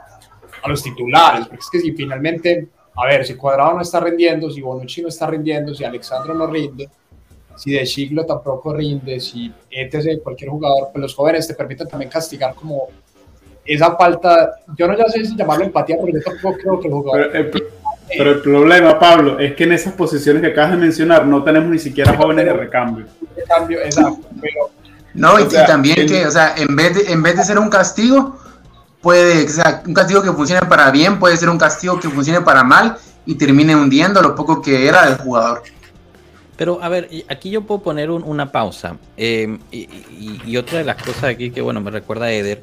a 0.62 0.68
los 0.68 0.82
titulares, 0.82 1.46
porque 1.46 1.60
es 1.60 1.70
que 1.70 1.80
si 1.80 1.92
finalmente, 1.92 2.68
a 2.96 3.06
ver, 3.06 3.24
si 3.24 3.34
Cuadrado 3.34 3.74
no 3.74 3.82
está 3.82 4.00
rindiendo, 4.00 4.50
si 4.50 4.60
Bonucci 4.60 5.02
no 5.02 5.08
está 5.08 5.26
rindiendo, 5.26 5.74
si 5.74 5.84
Alexandro 5.84 6.34
no 6.34 6.46
rinde, 6.46 6.88
si 7.56 7.72
de 7.72 7.86
siglo 7.86 8.26
tampoco 8.26 8.72
rinde, 8.72 9.20
si 9.20 9.52
etc., 9.70 10.20
cualquier 10.22 10.50
jugador, 10.50 10.88
pues 10.92 11.02
los 11.02 11.14
jóvenes 11.14 11.46
te 11.46 11.54
permiten 11.54 11.88
también 11.88 12.10
castigar 12.10 12.54
como 12.54 12.88
esa 13.64 13.96
falta, 13.96 14.56
yo 14.76 14.86
no 14.86 14.96
ya 14.96 15.08
sé 15.08 15.24
si 15.24 15.36
llamarlo 15.36 15.64
empatía, 15.64 15.96
porque 15.96 16.14
yo 16.14 16.20
tampoco 16.22 16.58
creo 16.58 16.80
que 16.80 16.88
el 16.88 16.94
jugador... 16.94 17.30
Pero 18.06 18.32
el, 18.32 18.40
problema, 18.42 18.98
Pablo, 18.98 19.38
es 19.38 19.54
que 19.54 19.64
en 19.64 19.72
esas 19.72 19.94
posiciones 19.94 20.42
que 20.42 20.48
acabas 20.48 20.72
de 20.72 20.76
mencionar 20.76 21.26
no 21.26 21.42
tenemos 21.42 21.70
ni 21.70 21.78
siquiera 21.78 22.14
jóvenes 22.14 22.44
de 22.44 22.52
recambio. 22.52 23.06
Recambio, 23.34 23.80
exacto, 23.80 24.28
pero... 24.40 24.70
No, 25.14 25.40
y, 25.40 25.48
también 25.66 26.06
que, 26.06 26.26
o 26.26 26.30
sea, 26.30 26.54
en 26.56 26.76
vez, 26.76 26.94
de, 26.94 27.12
en 27.12 27.22
vez 27.22 27.36
de 27.36 27.44
ser 27.44 27.58
un 27.58 27.70
castigo, 27.70 28.36
puede, 29.00 29.44
o 29.44 29.48
sea, 29.48 29.82
un 29.86 29.94
castigo 29.94 30.22
que 30.22 30.32
funcione 30.32 30.66
para 30.66 30.90
bien, 30.90 31.18
puede 31.18 31.36
ser 31.36 31.48
un 31.48 31.58
castigo 31.58 31.98
que 31.98 32.08
funcione 32.08 32.40
para 32.42 32.64
mal 32.64 32.96
y 33.24 33.36
termine 33.36 33.74
hundiendo 33.76 34.20
lo 34.20 34.34
poco 34.34 34.60
que 34.60 34.86
era 34.88 35.06
del 35.06 35.18
jugador. 35.18 35.62
Pero 36.56 36.82
a 36.82 36.88
ver, 36.88 37.08
aquí 37.28 37.50
yo 37.50 37.62
puedo 37.62 37.82
poner 37.82 38.10
una 38.10 38.50
pausa. 38.52 38.96
Em, 39.16 39.58
y, 39.70 40.56
otra 40.56 40.78
de 40.78 40.84
las 40.84 41.02
cosas 41.02 41.24
aquí 41.24 41.50
que, 41.50 41.60
bueno, 41.60 41.80
me 41.80 41.90
recuerda 41.90 42.26
a 42.26 42.32
Eder. 42.32 42.62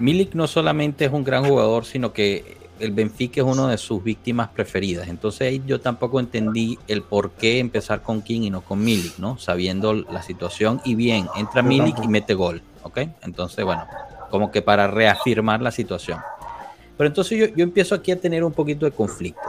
Milik 0.00 0.34
no 0.34 0.46
solamente 0.46 1.04
es 1.04 1.12
un 1.12 1.24
gran 1.24 1.44
jugador, 1.46 1.84
sino 1.84 2.12
que 2.12 2.56
el 2.78 2.92
Benfica 2.92 3.40
es 3.40 3.46
uno 3.46 3.68
de 3.68 3.78
sus 3.78 4.02
víctimas 4.02 4.48
preferidas. 4.48 5.08
Entonces 5.08 5.48
ahí 5.48 5.62
yo 5.66 5.80
tampoco 5.80 6.20
entendí 6.20 6.78
el 6.88 7.02
por 7.02 7.30
qué 7.30 7.58
empezar 7.58 8.02
con 8.02 8.22
King 8.22 8.42
y 8.42 8.50
no 8.50 8.60
con 8.60 8.84
Milik, 8.84 9.18
¿no? 9.18 9.38
Sabiendo 9.38 9.94
la 9.94 10.22
situación. 10.22 10.80
Y 10.84 10.94
bien, 10.94 11.26
entra 11.36 11.62
Milik 11.62 12.02
y 12.02 12.08
mete 12.08 12.34
gol, 12.34 12.62
¿ok? 12.82 12.98
Entonces, 13.22 13.64
bueno, 13.64 13.86
como 14.30 14.50
que 14.50 14.62
para 14.62 14.86
reafirmar 14.86 15.62
la 15.62 15.70
situación. 15.70 16.18
Pero 16.96 17.08
entonces 17.08 17.38
yo, 17.38 17.46
yo 17.56 17.62
empiezo 17.62 17.94
aquí 17.94 18.10
a 18.12 18.20
tener 18.20 18.44
un 18.44 18.52
poquito 18.52 18.84
de 18.84 18.92
conflicto. 18.92 19.40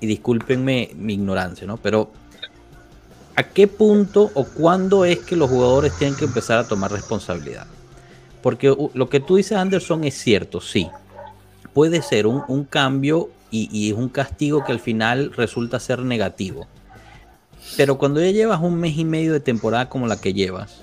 Y 0.00 0.06
discúlpenme 0.06 0.90
mi 0.96 1.14
ignorancia, 1.14 1.66
¿no? 1.66 1.76
Pero 1.76 2.10
¿A 3.36 3.42
qué 3.42 3.66
punto 3.66 4.30
o 4.34 4.44
cuándo 4.44 5.04
es 5.04 5.18
que 5.18 5.34
los 5.34 5.50
jugadores 5.50 5.96
tienen 5.98 6.16
que 6.16 6.24
empezar 6.24 6.58
a 6.58 6.68
tomar 6.68 6.92
responsabilidad? 6.92 7.66
Porque 8.44 8.76
lo 8.92 9.08
que 9.08 9.20
tú 9.20 9.36
dices, 9.36 9.56
Anderson, 9.56 10.04
es 10.04 10.18
cierto, 10.18 10.60
sí. 10.60 10.90
Puede 11.72 12.02
ser 12.02 12.26
un, 12.26 12.64
cambio 12.64 13.30
y, 13.50 13.88
es 13.90 13.96
un 13.96 14.10
castigo 14.10 14.62
que 14.66 14.72
al 14.72 14.80
final 14.80 15.32
resulta 15.34 15.80
ser 15.80 16.00
negativo. 16.00 16.66
Pero 17.78 17.96
cuando 17.96 18.20
ya 18.20 18.30
llevas 18.32 18.60
un 18.60 18.74
mes 18.78 18.98
y 18.98 19.06
medio 19.06 19.32
de 19.32 19.40
temporada 19.40 19.88
como 19.88 20.06
la 20.06 20.20
que 20.20 20.34
llevas, 20.34 20.82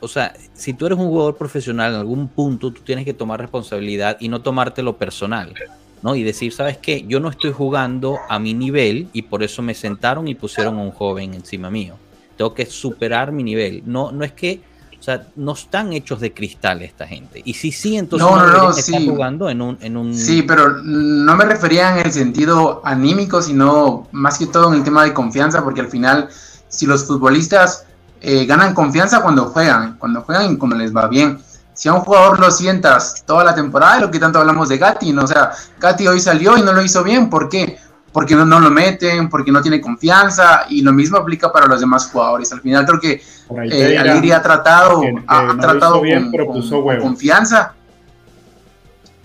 o 0.00 0.08
sea, 0.08 0.32
si 0.54 0.72
tú 0.72 0.86
eres 0.86 0.98
un 0.98 1.08
jugador 1.08 1.36
profesional 1.36 1.92
en 1.92 2.00
algún 2.00 2.26
punto, 2.26 2.72
tú 2.72 2.80
tienes 2.80 3.04
que 3.04 3.12
tomar 3.12 3.38
responsabilidad 3.38 4.16
y 4.18 4.30
no 4.30 4.40
tomártelo 4.40 4.96
personal. 4.96 5.52
¿no? 6.00 6.16
Y 6.16 6.22
decir, 6.22 6.54
¿sabes 6.54 6.78
qué? 6.78 7.04
Yo 7.06 7.20
no 7.20 7.28
estoy 7.28 7.52
jugando 7.52 8.16
a 8.30 8.38
mi 8.38 8.54
nivel 8.54 9.08
y 9.12 9.20
por 9.20 9.42
eso 9.42 9.60
me 9.60 9.74
sentaron 9.74 10.26
y 10.26 10.34
pusieron 10.34 10.78
a 10.78 10.82
un 10.82 10.90
joven 10.90 11.34
encima 11.34 11.70
mío. 11.70 11.96
Tengo 12.38 12.54
que 12.54 12.64
superar 12.64 13.30
mi 13.30 13.42
nivel. 13.42 13.82
No, 13.84 14.10
no 14.10 14.24
es 14.24 14.32
que, 14.32 14.71
o 15.02 15.04
sea, 15.04 15.26
no 15.34 15.54
están 15.54 15.92
hechos 15.92 16.20
de 16.20 16.32
cristal 16.32 16.80
esta 16.80 17.08
gente. 17.08 17.42
Y 17.44 17.54
si 17.54 17.72
sí, 17.72 17.96
entonces 17.96 18.24
no, 18.24 18.46
no, 18.46 18.72
sí. 18.72 19.08
jugando 19.08 19.50
en 19.50 19.60
un, 19.60 19.76
en 19.80 19.96
un... 19.96 20.14
Sí, 20.14 20.42
pero 20.42 20.80
no 20.80 21.34
me 21.34 21.44
refería 21.44 21.98
en 21.98 22.06
el 22.06 22.12
sentido 22.12 22.80
anímico, 22.84 23.42
sino 23.42 24.06
más 24.12 24.38
que 24.38 24.46
todo 24.46 24.72
en 24.72 24.78
el 24.78 24.84
tema 24.84 25.02
de 25.02 25.12
confianza, 25.12 25.64
porque 25.64 25.80
al 25.80 25.88
final, 25.88 26.28
si 26.68 26.86
los 26.86 27.04
futbolistas 27.04 27.84
eh, 28.20 28.46
ganan 28.46 28.74
confianza 28.74 29.22
cuando 29.22 29.46
juegan, 29.46 29.96
cuando 29.98 30.22
juegan 30.22 30.52
y 30.52 30.56
cuando 30.56 30.76
les 30.76 30.94
va 30.94 31.08
bien 31.08 31.36
si 31.74 31.88
a 31.88 31.94
un 31.94 32.02
jugador 32.02 32.38
lo 32.38 32.52
sientas 32.52 33.24
toda 33.26 33.42
la 33.42 33.56
temporada, 33.56 33.98
lo 33.98 34.10
que 34.10 34.20
tanto 34.20 34.38
hablamos 34.38 34.68
de 34.68 34.78
Gatti, 34.78 35.12
¿no? 35.12 35.24
O 35.24 35.26
sea, 35.26 35.50
Gatti 35.80 36.06
hoy 36.06 36.20
salió 36.20 36.56
y 36.56 36.62
no 36.62 36.72
lo 36.72 36.80
hizo 36.80 37.02
bien, 37.02 37.28
¿por 37.28 37.48
qué? 37.48 37.76
Porque 38.12 38.34
no, 38.34 38.44
no 38.44 38.60
lo 38.60 38.70
meten, 38.70 39.28
porque 39.28 39.50
no 39.50 39.62
tiene 39.62 39.80
confianza, 39.80 40.66
y 40.68 40.82
lo 40.82 40.92
mismo 40.92 41.16
aplica 41.16 41.50
para 41.50 41.66
los 41.66 41.80
demás 41.80 42.10
jugadores. 42.10 42.52
Al 42.52 42.60
final 42.60 42.84
creo 42.84 43.00
que 43.00 43.22
eh, 43.70 43.98
Alegría 43.98 44.38
ha 44.38 44.42
tratado, 44.42 45.02
ha, 45.26 45.56
tratado 45.58 46.00
bien, 46.00 46.30
con, 46.30 47.00
confianza. 47.00 47.74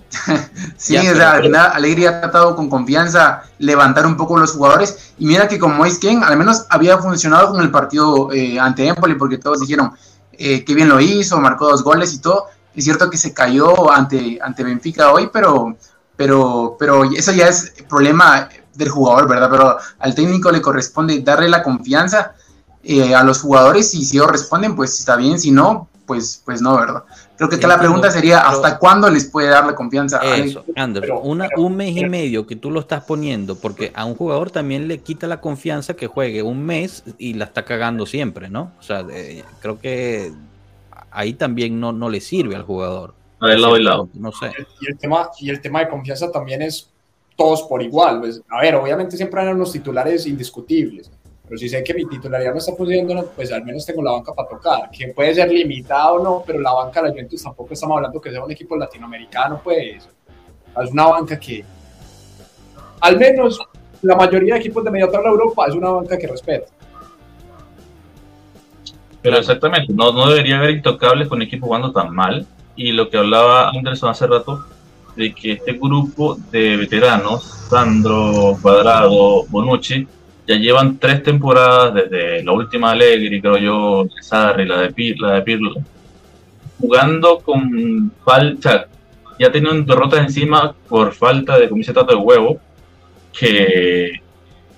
sí, 0.78 0.98
o 0.98 1.16
sea, 1.16 1.34
al 1.34 1.44
final 1.44 1.72
Alegría 1.74 2.10
ha 2.10 2.22
tratado 2.22 2.56
con 2.56 2.70
confianza 2.70 3.44
levantar 3.60 4.06
un 4.06 4.16
poco 4.16 4.38
los 4.38 4.54
jugadores, 4.54 5.14
y 5.20 5.26
mira 5.26 5.48
que 5.48 5.60
como 5.60 5.86
es 5.86 6.00
Ken, 6.00 6.24
al 6.24 6.38
menos 6.38 6.66
había 6.70 6.98
funcionado 6.98 7.52
con 7.52 7.62
el 7.62 7.72
partido 7.72 8.32
eh, 8.32 8.60
ante 8.60 8.88
Empoli, 8.88 9.16
porque 9.16 9.38
todos 9.38 9.60
dijeron, 9.60 9.92
eh, 10.38 10.64
qué 10.64 10.74
bien 10.76 10.90
lo 10.90 11.00
hizo, 11.00 11.40
marcó 11.40 11.70
dos 11.70 11.84
goles 11.84 12.14
y 12.14 12.20
todo. 12.20 12.46
Es 12.76 12.84
cierto 12.84 13.10
que 13.10 13.18
se 13.18 13.34
cayó 13.34 13.92
ante, 13.92 14.40
ante 14.42 14.64
Benfica 14.64 15.12
hoy, 15.12 15.30
pero, 15.34 15.76
pero, 16.16 16.76
pero 16.80 17.04
eso 17.06 17.32
ya 17.32 17.48
es 17.48 17.74
problema 17.90 18.48
del 18.78 18.90
jugador, 18.90 19.28
¿verdad? 19.28 19.50
Pero 19.50 19.78
al 20.00 20.16
técnico 20.16 20.52
le 20.52 20.62
corresponde 20.62 21.20
darle 21.22 21.50
la 21.50 21.64
confianza 21.64 22.34
eh, 22.84 23.14
a 23.14 23.24
los 23.24 23.42
jugadores 23.42 23.94
y 23.94 24.06
si 24.06 24.18
ellos 24.18 24.32
responden, 24.32 24.76
pues 24.76 25.00
está 25.00 25.16
bien, 25.16 25.40
si 25.40 25.52
no, 25.52 25.90
pues, 26.06 26.42
pues 26.46 26.62
no, 26.62 26.78
¿verdad? 26.78 27.04
Creo 27.36 27.50
que 27.50 27.68
la 27.68 27.78
pregunta 27.78 28.10
sería, 28.10 28.40
¿hasta 28.40 28.80
cuándo 28.80 29.10
les 29.10 29.26
puede 29.26 29.50
dar 29.50 29.66
la 29.66 29.76
confianza? 29.76 30.20
Eso, 30.36 30.64
Anderson, 30.76 31.20
un 31.24 31.76
mes 31.76 31.98
y 31.98 32.06
medio 32.06 32.48
que 32.48 32.56
tú 32.56 32.72
lo 32.72 32.80
estás 32.80 33.04
poniendo, 33.04 33.60
porque 33.60 33.92
a 33.94 34.06
un 34.06 34.16
jugador 34.16 34.52
también 34.52 34.88
le 34.88 35.00
quita 35.00 35.28
la 35.28 35.42
confianza 35.42 35.96
que 35.96 36.08
juegue 36.08 36.42
un 36.42 36.66
mes 36.66 37.04
y 37.18 37.34
la 37.34 37.46
está 37.46 37.66
cagando 37.66 38.06
siempre, 38.06 38.50
¿no? 38.50 38.72
O 38.80 38.84
sea, 38.84 39.06
creo 39.60 39.80
que 39.80 40.32
ahí 41.12 41.34
también 41.34 41.80
no, 41.80 41.92
no 41.92 42.10
le 42.10 42.22
sirve 42.22 42.56
al 42.56 42.64
jugador. 42.64 43.14
A 43.40 43.48
lado 43.48 43.78
y 43.78 43.84
lado. 43.84 44.10
No 44.14 44.32
sé. 44.32 44.52
Y 44.82 44.88
el, 44.88 44.98
tema, 44.98 45.30
y 45.40 45.50
el 45.50 45.62
tema 45.62 45.80
de 45.80 45.90
confianza 45.90 46.32
también 46.32 46.62
es 46.62 46.90
todos 47.38 47.64
por 47.64 47.82
igual. 47.82 48.20
Pues, 48.20 48.42
a 48.50 48.62
ver, 48.62 48.76
obviamente 48.76 49.16
siempre 49.16 49.42
hay 49.42 49.48
unos 49.48 49.72
titulares 49.72 50.26
indiscutibles, 50.28 51.10
pero 51.48 51.58
si 51.58 51.70
sé 51.70 51.82
que 51.84 51.94
mi 51.94 52.06
titularidad 52.06 52.52
no 52.52 52.58
está 52.58 52.74
funcionando, 52.74 53.32
pues 53.34 53.52
al 53.54 53.64
menos 53.64 53.86
tengo 53.86 54.04
la 54.04 54.12
banca 54.12 54.34
para 54.34 54.50
tocar, 54.50 54.90
que 54.92 55.08
puede 55.10 55.34
ser 55.34 55.50
limitado 55.50 56.16
o 56.16 56.24
no, 56.24 56.44
pero 56.46 56.60
la 56.60 56.74
banca 56.74 57.02
de 57.02 57.08
la 57.08 57.14
Juventus 57.14 57.44
tampoco 57.44 57.74
estamos 57.74 57.96
hablando 57.96 58.20
que 58.20 58.32
sea 58.32 58.44
un 58.44 58.52
equipo 58.52 58.76
latinoamericano, 58.76 59.62
pues 59.64 60.10
es 60.84 60.92
una 60.92 61.08
banca 61.08 61.40
que, 61.40 61.64
al 63.00 63.18
menos 63.18 63.62
la 64.02 64.16
mayoría 64.16 64.56
de 64.56 64.60
equipos 64.60 64.84
de 64.84 64.92
media 64.92 65.10
tabla 65.10 65.30
Europa 65.30 65.66
es 65.68 65.76
una 65.76 65.90
banca 65.90 66.18
que 66.18 66.28
respeta. 66.28 66.68
Pero 69.22 69.38
exactamente, 69.38 69.94
no, 69.94 70.12
no 70.12 70.30
debería 70.30 70.58
haber 70.58 70.72
intocables 70.72 71.28
con 71.28 71.42
equipos 71.42 71.68
jugando 71.68 71.92
tan 71.92 72.14
mal. 72.14 72.46
Y 72.76 72.92
lo 72.92 73.10
que 73.10 73.18
hablaba 73.18 73.70
Anderson 73.70 74.10
hace 74.10 74.28
rato, 74.28 74.64
de 75.18 75.34
que 75.34 75.54
este 75.54 75.74
grupo 75.74 76.38
de 76.52 76.78
veteranos, 76.78 77.44
Sandro, 77.70 78.58
Cuadrado, 78.62 79.46
Bonucci, 79.48 80.08
ya 80.48 80.56
llevan 80.56 80.98
tres 80.98 81.24
temporadas 81.24 81.94
desde 81.94 82.44
la 82.44 82.54
última 82.54 82.92
Alegre, 82.92 83.42
creo 83.42 83.58
yo, 83.58 84.08
Sarri, 84.22 84.66
la 84.66 84.82
de, 84.82 84.94
Pirlo, 84.94 85.28
la 85.28 85.36
de 85.36 85.42
Pirlo, 85.42 85.74
jugando 86.80 87.40
con 87.40 88.12
falta, 88.24 88.88
ya 89.40 89.52
teniendo 89.52 89.94
derrotas 89.94 90.22
encima 90.22 90.74
por 90.88 91.14
falta 91.14 91.58
de, 91.58 91.68
como 91.68 91.82
de 91.82 92.16
huevo, 92.16 92.60
que 93.38 94.22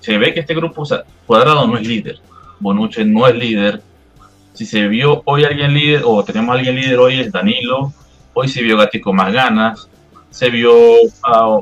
se 0.00 0.18
ve 0.18 0.32
que 0.34 0.40
este 0.40 0.54
grupo, 0.54 0.82
o 0.82 0.86
sea, 0.86 1.04
Cuadrado 1.26 1.66
no 1.66 1.76
es 1.76 1.86
líder, 1.86 2.18
Bonucci 2.58 3.04
no 3.04 3.28
es 3.28 3.36
líder, 3.36 3.82
si 4.54 4.64
se 4.64 4.88
vio 4.88 5.22
hoy 5.26 5.44
alguien 5.44 5.74
líder, 5.74 6.02
o 6.04 6.24
tenemos 6.24 6.56
alguien 6.56 6.74
líder 6.74 6.98
hoy 6.98 7.20
es 7.20 7.30
Danilo, 7.30 7.92
hoy 8.34 8.48
se 8.48 8.62
vio 8.62 8.76
Gatti 8.76 9.00
con 9.00 9.16
más 9.16 9.32
ganas, 9.32 9.88
se 10.30 10.48
vio 10.50 10.72
a 11.22 11.60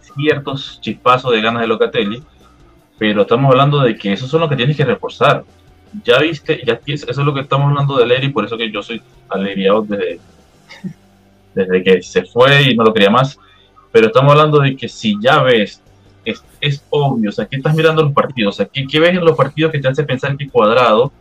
ciertos 0.00 0.80
chispazos 0.80 1.32
de 1.32 1.42
ganas 1.42 1.62
de 1.62 1.68
Locatelli, 1.68 2.22
pero 2.98 3.22
estamos 3.22 3.50
hablando 3.50 3.80
de 3.80 3.96
que 3.96 4.12
esos 4.12 4.30
son 4.30 4.40
los 4.40 4.50
que 4.50 4.56
tienes 4.56 4.76
que 4.76 4.84
reforzar. 4.84 5.44
Ya 6.02 6.18
viste, 6.18 6.62
ya 6.66 6.80
eso 6.86 7.06
es 7.06 7.16
lo 7.18 7.34
que 7.34 7.40
estamos 7.40 7.68
hablando 7.68 7.96
de 7.96 8.06
Leri, 8.06 8.30
por 8.30 8.44
eso 8.44 8.56
que 8.56 8.70
yo 8.70 8.82
soy 8.82 9.00
alegriado 9.28 9.82
desde, 9.82 10.18
desde 11.54 11.82
que 11.82 12.02
se 12.02 12.24
fue 12.24 12.70
y 12.70 12.76
no 12.76 12.84
lo 12.84 12.92
quería 12.92 13.10
más. 13.10 13.38
Pero 13.92 14.08
estamos 14.08 14.32
hablando 14.32 14.60
de 14.60 14.76
que 14.76 14.88
si 14.88 15.16
ya 15.20 15.42
ves, 15.42 15.82
es, 16.24 16.42
es 16.60 16.84
obvio, 16.90 17.30
o 17.30 17.32
sea, 17.32 17.46
estás 17.50 17.74
mirando 17.74 18.02
los 18.02 18.12
partidos, 18.12 18.54
o 18.54 18.56
sea, 18.56 18.66
¿qué, 18.66 18.86
¿qué, 18.86 18.98
ves 18.98 19.10
en 19.10 19.24
los 19.24 19.36
partidos 19.36 19.70
que 19.70 19.78
te 19.78 19.88
hace 19.88 20.02
pensar 20.02 20.36
que 20.36 20.48
Cuadrado, 20.48 21.12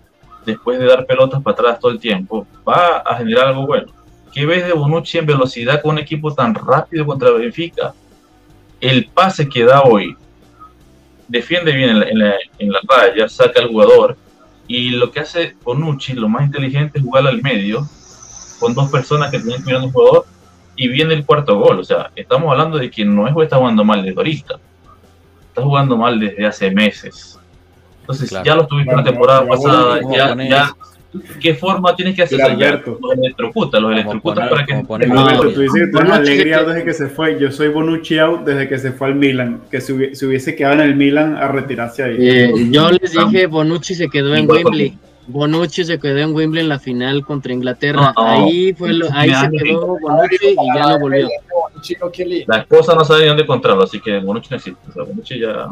después 0.45 0.79
de 0.79 0.85
dar 0.85 1.05
pelotas 1.05 1.41
para 1.41 1.53
atrás 1.53 1.79
todo 1.79 1.91
el 1.91 1.99
tiempo, 1.99 2.47
va 2.67 2.97
a 2.97 3.15
generar 3.17 3.47
algo 3.47 3.67
bueno? 3.67 3.94
¿Qué 4.35 4.45
ves 4.45 4.67
de 4.67 4.73
Bonucci 4.73 5.17
en 5.17 5.25
velocidad 5.25 5.81
con 5.81 5.91
un 5.91 5.99
equipo 5.99 6.33
tan 6.33 6.53
rápido 6.53 7.05
contra 7.05 7.31
Benfica? 7.31 7.93
El 8.81 9.05
pase 9.05 9.47
que 9.47 9.63
da 9.63 9.83
hoy, 9.83 10.17
defiende 11.29 11.71
bien 11.71 11.91
en 11.91 12.19
la, 12.19 12.35
en 12.59 12.71
la, 12.71 12.79
raya, 12.85 13.29
saca 13.29 13.61
al 13.61 13.69
jugador, 13.69 14.17
y 14.67 14.89
lo 14.89 15.09
que 15.09 15.21
hace 15.21 15.55
Bonucci, 15.63 16.13
lo 16.13 16.27
más 16.27 16.43
inteligente 16.43 16.99
es 16.99 17.05
jugar 17.05 17.25
al 17.25 17.41
medio, 17.41 17.87
con 18.59 18.73
dos 18.73 18.91
personas 18.91 19.31
que 19.31 19.39
tienen 19.39 19.63
mirando 19.63 19.87
un 19.87 19.93
jugador, 19.93 20.25
y 20.75 20.89
viene 20.89 21.13
el 21.13 21.25
cuarto 21.25 21.57
gol. 21.57 21.79
O 21.79 21.83
sea, 21.85 22.11
estamos 22.13 22.51
hablando 22.51 22.77
de 22.77 22.91
que 22.91 23.05
no 23.05 23.29
es 23.29 23.33
que 23.33 23.43
está 23.43 23.55
jugando 23.55 23.85
mal 23.85 24.03
de 24.03 24.13
ahorita, 24.17 24.59
está 25.47 25.61
jugando 25.61 25.95
mal 25.95 26.19
desde 26.19 26.45
hace 26.45 26.71
meses. 26.71 27.39
Entonces, 28.01 28.29
ya 28.43 28.53
lo 28.53 28.67
tuviste 28.67 28.91
en 28.91 28.97
la 28.97 29.03
temporada 29.05 29.47
pasada, 29.47 30.01
ya, 30.11 30.35
ya, 30.43 30.75
¿Qué 31.39 31.53
forma 31.53 31.95
tienes 31.95 32.15
que 32.15 32.23
hacer 32.23 32.41
Alberto. 32.41 32.97
Los 33.01 33.13
electrocutas, 33.17 33.81
los 33.81 33.91
electrocutas 33.91 34.49
para 34.49 34.65
que. 34.65 34.73
Alberto, 34.73 35.53
tú 35.53 35.61
dices 35.61 35.81
que 35.85 35.91
tú 35.91 35.99
eres 35.99 36.11
alegría 36.11 36.63
desde 36.63 36.83
que 36.83 36.93
se 36.93 37.07
fue. 37.07 37.39
Yo 37.39 37.51
soy 37.51 37.69
Bonucci 37.69 38.17
out 38.19 38.41
desde 38.41 38.67
que 38.67 38.77
se 38.77 38.91
fue 38.91 39.07
al 39.07 39.15
Milan. 39.15 39.61
Que 39.69 39.81
se 39.81 39.93
hubiese, 39.93 40.55
quedado 40.55 40.75
en 40.75 40.81
el 40.81 40.95
Milan 40.95 41.35
a 41.35 41.47
retirarse 41.47 42.03
ahí. 42.03 42.17
Eh, 42.19 42.53
yo 42.71 42.91
les 42.91 43.11
dije, 43.11 43.47
Bonucci 43.47 43.95
se 43.95 44.09
quedó 44.09 44.35
en 44.35 44.49
Wembley. 44.49 44.97
Bonucci 45.27 45.83
se 45.85 45.99
quedó 45.99 46.19
en 46.19 46.33
Wembley 46.33 46.63
en 46.63 46.69
la 46.69 46.79
final 46.79 47.25
contra 47.25 47.53
Inglaterra. 47.53 48.13
Ahí 48.15 48.73
fue 48.73 48.93
lo, 48.93 49.07
ahí 49.11 49.31
se 49.33 49.49
quedó 49.51 49.97
Bonucci 49.99 50.47
y 50.49 50.75
ya 50.75 50.89
no 50.89 50.99
volvió. 50.99 51.27
La 52.47 52.57
esposa 52.59 52.95
no 52.95 53.03
sabe 53.03 53.27
dónde 53.27 53.43
encontrarlo, 53.43 53.83
así 53.83 53.99
que 53.99 54.19
Bonucci 54.19 54.49
no 54.51 54.57
existe. 54.57 54.81
O 54.89 54.93
sea, 54.93 55.03
Bonucci 55.03 55.39
ya. 55.39 55.67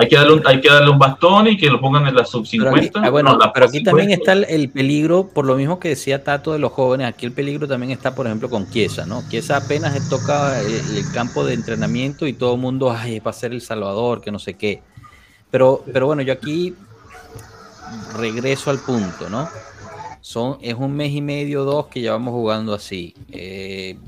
Hay 0.00 0.08
que, 0.08 0.16
darle 0.16 0.32
un, 0.32 0.42
hay 0.46 0.60
que 0.62 0.70
darle 0.70 0.90
un 0.90 0.98
bastón 0.98 1.46
y 1.48 1.58
que 1.58 1.68
lo 1.68 1.78
pongan 1.78 2.06
en 2.06 2.14
la 2.14 2.24
sub 2.24 2.46
50. 2.46 3.00
Ah, 3.02 3.10
bueno, 3.10 3.38
pero 3.52 3.66
aquí 3.66 3.82
también 3.82 4.10
está 4.10 4.32
el, 4.32 4.70
peligro, 4.70 5.28
por 5.28 5.44
lo 5.44 5.56
mismo 5.56 5.78
que 5.78 5.90
decía 5.90 6.24
Tato 6.24 6.54
de 6.54 6.58
los 6.58 6.72
jóvenes, 6.72 7.06
aquí 7.06 7.26
el 7.26 7.32
peligro 7.32 7.68
también 7.68 7.92
está, 7.92 8.14
por 8.14 8.26
ejemplo, 8.26 8.48
con 8.48 8.70
Chiesa, 8.70 9.04
¿no? 9.04 9.22
Chiesa 9.28 9.58
apenas 9.58 10.08
toca 10.08 10.58
el, 10.62 10.96
el, 10.96 11.12
campo 11.12 11.44
de 11.44 11.52
entrenamiento 11.52 12.26
y 12.26 12.32
todo 12.32 12.54
el 12.54 12.60
mundo, 12.60 12.90
ay, 12.90 13.16
es 13.16 13.22
para 13.22 13.36
ser 13.36 13.52
el 13.52 13.60
Salvador, 13.60 14.22
que 14.22 14.30
no 14.30 14.38
sé 14.38 14.54
qué. 14.54 14.82
Pero, 15.50 15.84
pero 15.92 16.06
bueno, 16.06 16.22
yo 16.22 16.32
aquí 16.32 16.74
regreso 18.16 18.70
al 18.70 18.78
punto, 18.78 19.28
¿no? 19.28 19.48
Son, 20.22 20.56
es 20.62 20.74
un 20.74 20.96
mes 20.96 21.12
y 21.12 21.20
medio, 21.20 21.64
dos 21.64 21.88
que 21.88 22.00
llevamos 22.00 22.32
jugando 22.32 22.72
así. 22.72 23.14
Eh, 23.32 23.98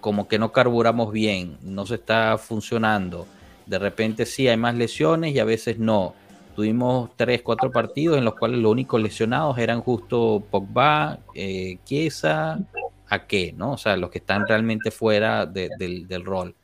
como 0.00 0.28
que 0.28 0.38
no 0.38 0.52
carburamos 0.52 1.10
bien, 1.10 1.56
no 1.62 1.86
se 1.86 1.94
está 1.94 2.36
funcionando 2.36 3.26
de 3.66 3.78
repente 3.78 4.26
sí 4.26 4.48
hay 4.48 4.56
más 4.56 4.74
lesiones 4.74 5.34
y 5.34 5.38
a 5.38 5.44
veces 5.44 5.78
no. 5.78 6.14
Tuvimos 6.54 7.10
tres, 7.16 7.42
cuatro 7.42 7.70
partidos 7.70 8.16
en 8.16 8.24
los 8.24 8.34
cuales 8.34 8.60
los 8.60 8.70
únicos 8.70 9.02
lesionados 9.02 9.58
eran 9.58 9.80
justo 9.80 10.42
Pogba, 10.50 11.18
eh, 11.34 11.78
Chiesa, 11.84 12.60
a 13.08 13.26
qué, 13.26 13.52
¿no? 13.56 13.72
O 13.72 13.76
sea, 13.76 13.96
los 13.96 14.10
que 14.10 14.18
están 14.18 14.46
realmente 14.46 14.90
fuera 14.92 15.46
del, 15.46 16.24
rol. 16.24 16.54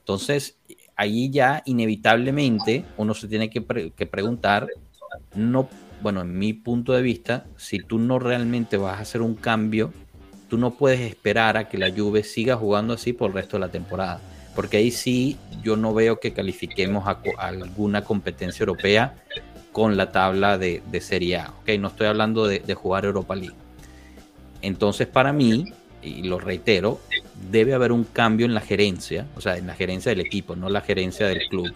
Entonces, 0.00 0.56
ahí 0.94 1.30
ya 1.30 1.62
inevitablemente 1.64 2.84
uno 2.96 3.12
se 3.12 3.26
tiene 3.26 3.50
que, 3.50 3.64
que, 3.96 4.06
preguntar, 4.06 4.68
no, 5.34 5.68
bueno, 6.00 6.20
en 6.20 6.38
mi 6.38 6.52
punto 6.52 6.92
de 6.92 7.02
vista, 7.02 7.46
si 7.56 7.80
tú 7.80 7.98
no 7.98 8.20
realmente 8.20 8.76
vas 8.76 8.98
a 8.98 9.02
hacer 9.02 9.20
un 9.20 9.34
cambio, 9.34 9.92
tú 10.48 10.58
no 10.58 10.72
puedes 10.72 11.00
esperar 11.00 11.56
a 11.56 11.68
que 11.68 11.76
la 11.76 11.90
Juve 11.90 12.22
siga 12.22 12.56
jugando 12.56 12.94
así 12.94 13.12
por 13.12 13.30
el 13.30 13.34
resto 13.34 13.56
de 13.56 13.60
la 13.60 13.72
temporada 13.72 14.20
porque 14.60 14.76
ahí 14.76 14.90
sí 14.90 15.38
yo 15.62 15.78
no 15.78 15.94
veo 15.94 16.20
que 16.20 16.34
califiquemos 16.34 17.08
a, 17.08 17.18
alguna 17.38 18.04
competencia 18.04 18.62
europea 18.62 19.14
con 19.72 19.96
la 19.96 20.12
tabla 20.12 20.58
de, 20.58 20.82
Serie 21.00 21.38
A. 21.38 21.54
¿okay? 21.62 21.78
No 21.78 21.88
estoy 21.88 22.08
hablando 22.08 22.46
de, 22.46 22.74
jugar 22.74 23.06
Europa 23.06 23.34
League. 23.34 23.56
Entonces, 24.60 25.06
para 25.06 25.32
mí, 25.32 25.64
y 26.02 26.24
lo 26.24 26.38
reitero, 26.38 27.00
debe 27.50 27.72
haber 27.72 27.90
un 27.90 28.04
cambio 28.04 28.44
en 28.44 28.52
la 28.52 28.60
gerencia, 28.60 29.26
o 29.34 29.40
sea, 29.40 29.56
en 29.56 29.66
la 29.66 29.74
gerencia 29.74 30.10
del 30.10 30.20
equipo, 30.20 30.54
no 30.54 30.68
la 30.68 30.82
gerencia 30.82 31.26
del 31.26 31.48
club. 31.48 31.72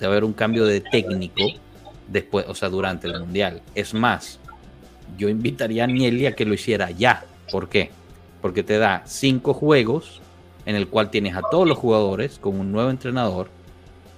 Debe 0.00 0.10
haber 0.10 0.24
un 0.24 0.32
cambio 0.32 0.64
de 0.64 0.80
técnico 0.80 1.44
después, 2.08 2.46
o 2.48 2.54
sea, 2.56 2.68
durante 2.68 3.06
el 3.06 3.20
mundial. 3.20 3.62
Es 3.76 3.94
más, 3.94 4.40
yo 5.16 5.28
invitaría 5.28 5.84
a 5.84 5.86
Nieli 5.86 6.26
a 6.26 6.34
que 6.34 6.44
lo 6.44 6.54
hiciera 6.54 6.90
ya. 6.90 7.24
¿Por 7.52 7.68
qué? 7.68 7.92
Porque 8.42 8.64
te 8.64 8.76
da 8.78 9.04
cinco 9.06 9.54
juegos 9.54 10.20
en 10.68 10.76
el 10.76 10.86
cual 10.86 11.08
tienes 11.08 11.34
a 11.34 11.40
todos 11.50 11.66
los 11.66 11.78
jugadores 11.78 12.38
con 12.38 12.60
un 12.60 12.70
nuevo 12.70 12.90
entrenador 12.90 13.48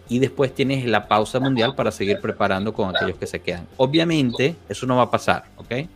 y 0.09 0.19
después 0.19 0.53
tienes 0.53 0.85
la 0.85 1.07
pausa 1.07 1.39
mundial 1.39 1.77
para 1.77 1.93
seguir 1.93 2.21
preparando 2.21 2.73
con 2.73 2.95
aquellos 2.95 3.17
que 3.17 3.27
se 3.29 3.39
quedan. 3.39 3.69
Obviamente, 3.77 4.57
eso 4.69 4.85
no 4.85 4.97
va 4.97 5.03
a 5.03 5.11
pasar, 5.13 5.45
¿ok? 5.57 5.87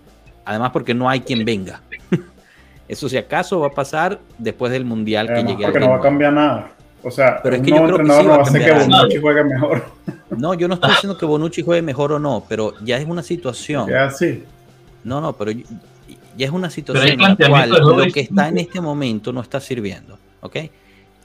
Además 0.44 0.70
porque 0.70 0.94
no 0.94 1.10
hay 1.10 1.22
quien 1.22 1.44
venga. 1.44 1.80
eso 2.88 3.08
si 3.08 3.16
acaso 3.16 3.58
va 3.58 3.66
a 3.66 3.70
pasar 3.70 4.20
después 4.38 4.70
del 4.70 4.84
mundial 4.84 5.26
que 5.26 5.42
llegue 5.42 5.64
Porque 5.64 5.80
no 5.80 5.90
va 5.90 5.96
a 5.96 6.00
cambiar 6.00 6.32
nada. 6.32 6.70
O 7.02 7.10
sea, 7.10 7.40
pero 7.42 7.56
es 7.56 7.62
que 7.62 7.70
yo 7.70 7.84
creo 7.84 7.98
que 7.98 8.04
sí 8.04 8.08
no 8.08 8.28
va 8.28 8.36
a 8.36 8.42
hacer 8.42 8.64
que 8.64 8.72
Bonucci 8.72 9.20
juegue 9.20 9.44
mejor. 9.44 9.84
No, 10.36 10.54
yo 10.54 10.66
no 10.66 10.74
estoy 10.74 10.90
diciendo 10.90 11.18
que 11.18 11.26
Bonucci 11.26 11.62
juegue 11.62 11.82
mejor 11.82 12.12
o 12.12 12.18
no, 12.18 12.44
pero 12.48 12.74
ya 12.82 12.96
es 12.96 13.06
una 13.06 13.22
situación. 13.22 13.88
Ya 13.88 14.10
sí. 14.10 14.44
No, 15.02 15.20
no, 15.20 15.32
pero 15.32 15.52
ya 15.52 16.46
es 16.46 16.50
una 16.50 16.70
situación 16.70 17.20
en 17.20 17.20
la 17.20 17.36
cual 17.36 17.70
lo 17.70 18.12
que 18.12 18.20
está 18.20 18.48
en 18.48 18.58
este 18.58 18.80
momento 18.80 19.32
no 19.32 19.40
está 19.40 19.60
sirviendo. 19.60 20.18
¿Ok? 20.44 20.56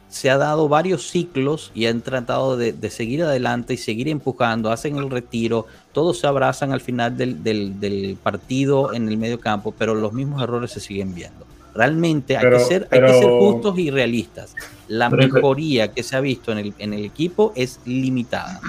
Se 0.07 0.32
ha 0.32 0.38
dado 0.38 0.67
varios 0.67 1.07
ciclos 1.07 1.72
y 1.76 1.86
han 1.86 2.01
tratado 2.01 2.57
de, 2.57 2.74
seguir 2.89 3.22
adelante 3.22 3.76
y 3.76 3.78
seguir 3.78 4.07
empujando, 4.07 4.72
hacen 4.72 4.95
el 4.95 5.11
retiro, 5.11 5.67
todos 5.91 6.17
se 6.17 6.26
abrazan 6.26 6.72
al 6.72 6.82
final 6.82 7.15
del, 7.15 8.17
partido 8.24 8.91
en 8.93 9.07
el 9.07 9.17
medio 9.17 9.39
campo, 9.39 9.72
pero 9.78 9.93
los 9.93 10.13
mismos 10.13 10.41
errores 10.41 10.72
se 10.72 10.80
siguen 10.80 11.13
viendo. 11.13 11.45
Realmente 11.76 12.36
hay, 12.36 12.49
que, 12.49 12.59
ser, 12.59 12.88
hay 12.89 13.01
que 13.01 13.13
ser 13.13 13.30
justos 13.30 13.78
y 13.78 13.91
realistas. 13.91 14.55
La 14.88 15.11
mejoría 15.11 15.91
que 15.91 16.01
se 16.01 16.15
ha 16.15 16.20
visto 16.20 16.51
en 16.51 16.57
el, 16.57 16.74
en 16.80 16.93
el 16.93 17.05
equipo 17.05 17.53
es 17.55 17.80
limitada. 17.86 18.59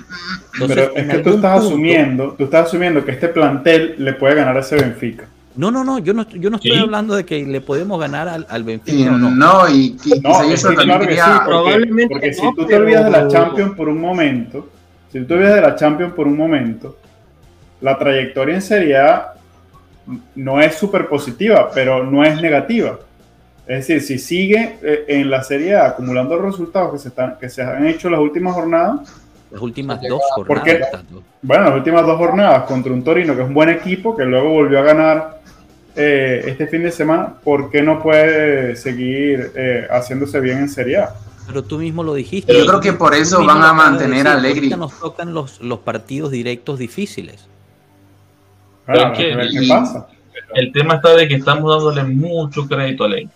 pero 0.58 0.94
es 0.94 1.08
que 1.08 1.18
tú 1.20 1.30
estás, 1.30 1.64
asumiendo, 1.64 2.34
tú 2.36 2.44
estás 2.44 2.66
asumiendo 2.66 3.02
que 3.02 3.12
este 3.12 3.28
plantel 3.28 3.94
le 3.96 4.12
puede 4.12 4.34
ganar 4.34 4.58
a 4.58 4.60
ese 4.60 4.76
Benfica. 4.76 5.26
No, 5.56 5.70
no, 5.70 5.82
no, 5.82 5.98
yo 5.98 6.14
no, 6.14 6.28
yo 6.28 6.48
no 6.48 6.56
estoy 6.56 6.76
hablando 6.76 7.14
de 7.14 7.24
que 7.24 7.44
le 7.44 7.60
podemos 7.60 7.98
ganar 7.98 8.28
al, 8.28 8.46
al 8.48 8.62
Benfica. 8.62 9.10
no, 9.10 9.30
no, 9.30 9.68
y, 9.68 9.96
no, 10.22 10.42
eso 10.44 10.68
claro 10.74 11.06
que 11.06 11.16
sí, 11.16 11.22
probablemente 11.44 12.08
porque 12.08 12.32
si 12.32 12.54
tú 12.54 12.66
te 12.66 12.76
olvidas 12.76 13.04
de 13.04 13.10
la 13.10 13.28
Champions 13.28 13.74
por 13.74 13.88
un 13.88 14.00
momento, 14.00 14.68
si 15.10 15.18
tú 15.20 15.26
te 15.26 15.34
olvidas 15.34 15.56
de 15.56 15.60
la 15.60 15.74
Champions 15.74 16.12
por 16.14 16.28
un 16.28 16.36
momento, 16.36 16.96
la 17.80 17.98
trayectoria 17.98 18.54
en 18.54 18.62
Serie 18.62 18.96
A 18.96 19.34
no 20.34 20.60
es 20.60 20.76
súper 20.76 21.08
positiva, 21.08 21.70
pero 21.74 22.04
no 22.04 22.24
es 22.24 22.40
negativa. 22.40 22.98
Es 23.66 23.86
decir, 23.86 24.02
si 24.02 24.18
sigue 24.18 24.78
eh, 24.82 25.04
en 25.08 25.30
la 25.30 25.42
serie 25.42 25.76
acumulando 25.76 26.36
los 26.36 26.44
resultados 26.46 26.92
que 26.92 26.98
se, 26.98 27.08
están, 27.08 27.38
que 27.38 27.48
se 27.48 27.62
han 27.62 27.86
hecho 27.86 28.10
las 28.10 28.20
últimas 28.20 28.54
jornadas. 28.54 29.14
Las 29.50 29.62
últimas 29.62 30.00
dos 30.02 30.20
jornadas. 30.34 31.04
bueno, 31.42 31.64
las 31.64 31.74
últimas 31.74 32.06
dos 32.06 32.18
jornadas 32.18 32.64
contra 32.64 32.92
un 32.92 33.02
Torino 33.02 33.34
que 33.34 33.42
es 33.42 33.48
un 33.48 33.54
buen 33.54 33.68
equipo, 33.68 34.16
que 34.16 34.24
luego 34.24 34.50
volvió 34.50 34.80
a 34.80 34.82
ganar 34.82 35.39
eh, 35.96 36.44
este 36.46 36.66
fin 36.66 36.82
de 36.82 36.92
semana, 36.92 37.34
¿por 37.42 37.70
qué 37.70 37.82
no 37.82 38.02
puede 38.02 38.76
seguir 38.76 39.52
eh, 39.54 39.86
haciéndose 39.90 40.40
bien 40.40 40.58
en 40.58 40.68
Serie 40.68 40.98
A? 40.98 41.14
Pero 41.46 41.64
tú 41.64 41.78
mismo 41.78 42.04
lo 42.04 42.14
dijiste. 42.14 42.56
Yo 42.56 42.64
creo 42.64 42.80
que 42.80 42.92
por 42.92 43.14
eso 43.14 43.44
van 43.44 43.62
a 43.62 43.72
mantener 43.72 44.28
a 44.28 44.34
Allegri. 44.34 44.70
Nos 44.70 44.98
tocan 45.00 45.34
los, 45.34 45.60
los 45.60 45.80
partidos 45.80 46.30
directos 46.30 46.78
difíciles. 46.78 47.46
Ah, 48.86 49.12
¿qué 49.16 49.34
pasa? 49.68 50.06
El 50.54 50.72
tema 50.72 50.94
está 50.94 51.14
de 51.14 51.28
que 51.28 51.36
estamos 51.36 51.70
dándole 51.70 52.04
mucho 52.04 52.66
crédito 52.66 53.04
a 53.04 53.06
Allegri. 53.06 53.30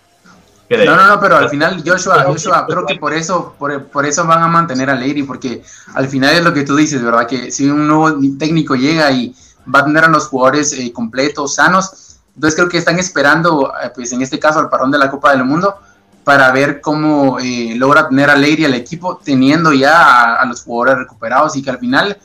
No, 0.71 0.97
no, 0.97 1.07
no, 1.09 1.21
pero 1.21 1.37
al 1.37 1.49
final 1.51 1.83
Joshua, 1.85 2.25
Joshua, 2.25 2.67
creo 2.67 2.87
que 2.87 2.97
por 2.97 3.13
eso, 3.13 3.55
por, 3.59 4.07
eso 4.07 4.27
van 4.27 4.43
a 4.43 4.49
mantener 4.49 4.89
a 4.89 4.95
Allegri, 4.95 5.23
porque 5.23 5.63
al 5.95 6.09
final 6.09 6.35
es 6.35 6.43
lo 6.43 6.55
que 6.55 6.63
tú 6.63 6.75
dices, 6.75 7.03
¿verdad? 7.03 7.27
Que 7.27 7.51
si 7.51 7.69
un 7.69 7.87
nuevo 7.87 8.19
técnico 8.39 8.75
llega 8.75 9.11
y 9.13 9.35
va 9.73 9.81
a 9.81 9.85
tener 9.85 10.05
a 10.05 10.09
los 10.09 10.27
jugadores 10.29 10.73
eh, 10.73 10.93
completos, 10.93 11.57
sanos, 11.57 12.04
entonces 12.35 12.57
creo 12.57 12.69
que 12.69 12.79
están 12.79 12.99
esperando, 12.99 13.73
eh, 13.83 13.91
pues 13.95 14.13
en 14.13 14.23
este 14.23 14.39
caso, 14.39 14.59
al 14.59 14.69
parón 14.69 14.91
de 14.91 14.99
la 14.99 15.11
Copa 15.11 15.33
del 15.33 15.45
Mundo, 15.45 15.77
para 16.25 16.51
ver 16.51 16.81
cómo 16.81 17.39
eh, 17.39 17.75
logra 17.77 18.09
tener 18.09 18.31
a 18.31 18.33
Allegri 18.33 18.65
al 18.65 18.75
equipo, 18.75 19.21
teniendo 19.23 19.73
ya 19.73 20.35
a, 20.37 20.45
los 20.47 20.63
jugadores 20.63 20.99
recuperados 21.01 21.55
y 21.57 21.63
que 21.63 21.71
al 21.71 21.79
final, 21.79 22.19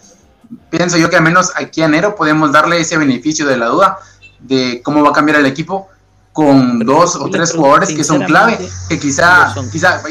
pienso 0.69 0.97
yo 0.97 1.09
que 1.09 1.17
al 1.17 1.23
menos 1.23 1.51
aquí 1.55 1.81
en 1.81 1.93
enero 1.93 2.15
podemos 2.15 2.51
darle 2.51 2.79
ese 2.79 2.97
beneficio 2.97 3.45
de 3.45 3.57
la 3.57 3.67
duda 3.67 3.99
de 4.39 4.81
cómo 4.83 5.03
va 5.03 5.09
a 5.09 5.13
cambiar 5.13 5.39
el 5.39 5.45
equipo 5.45 5.89
con 6.31 6.79
dos 6.79 7.17
o 7.17 7.29
tres 7.29 7.51
jugadores 7.51 7.89
que 7.89 8.03
son 8.03 8.23
clave, 8.23 8.57
que 8.87 8.97
quizá, 8.97 9.53
quizá, 9.71 10.01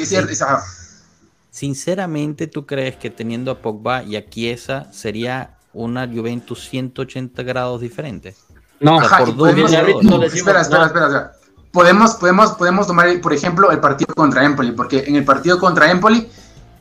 Sinceramente, 1.51 2.47
¿tú 2.47 2.67
crees 2.67 2.97
que 2.97 3.11
teniendo 3.11 3.51
a 3.51 3.63
Pogba 3.63 4.03
y 4.03 4.17
a 4.17 4.29
Chiesa 4.29 4.87
sería 4.93 5.57
una 5.73 6.07
Juventus 6.07 6.69
180 6.69 7.43
grados 7.43 7.81
diferente? 7.81 8.37
No, 8.81 10.23
espera, 10.25 10.61
espera, 10.61 10.87
espera, 10.87 11.33
Podemos, 11.71 12.15
podemos, 12.15 12.53
podemos 12.53 12.87
tomar, 12.87 13.21
por 13.21 13.33
ejemplo, 13.33 13.71
el 13.71 13.79
partido 13.79 14.15
contra 14.15 14.45
Empoli, 14.45 14.73
porque 14.73 15.05
en 15.07 15.17
el 15.17 15.25
partido 15.25 15.59
contra 15.59 15.91
Empoli, 15.91 16.29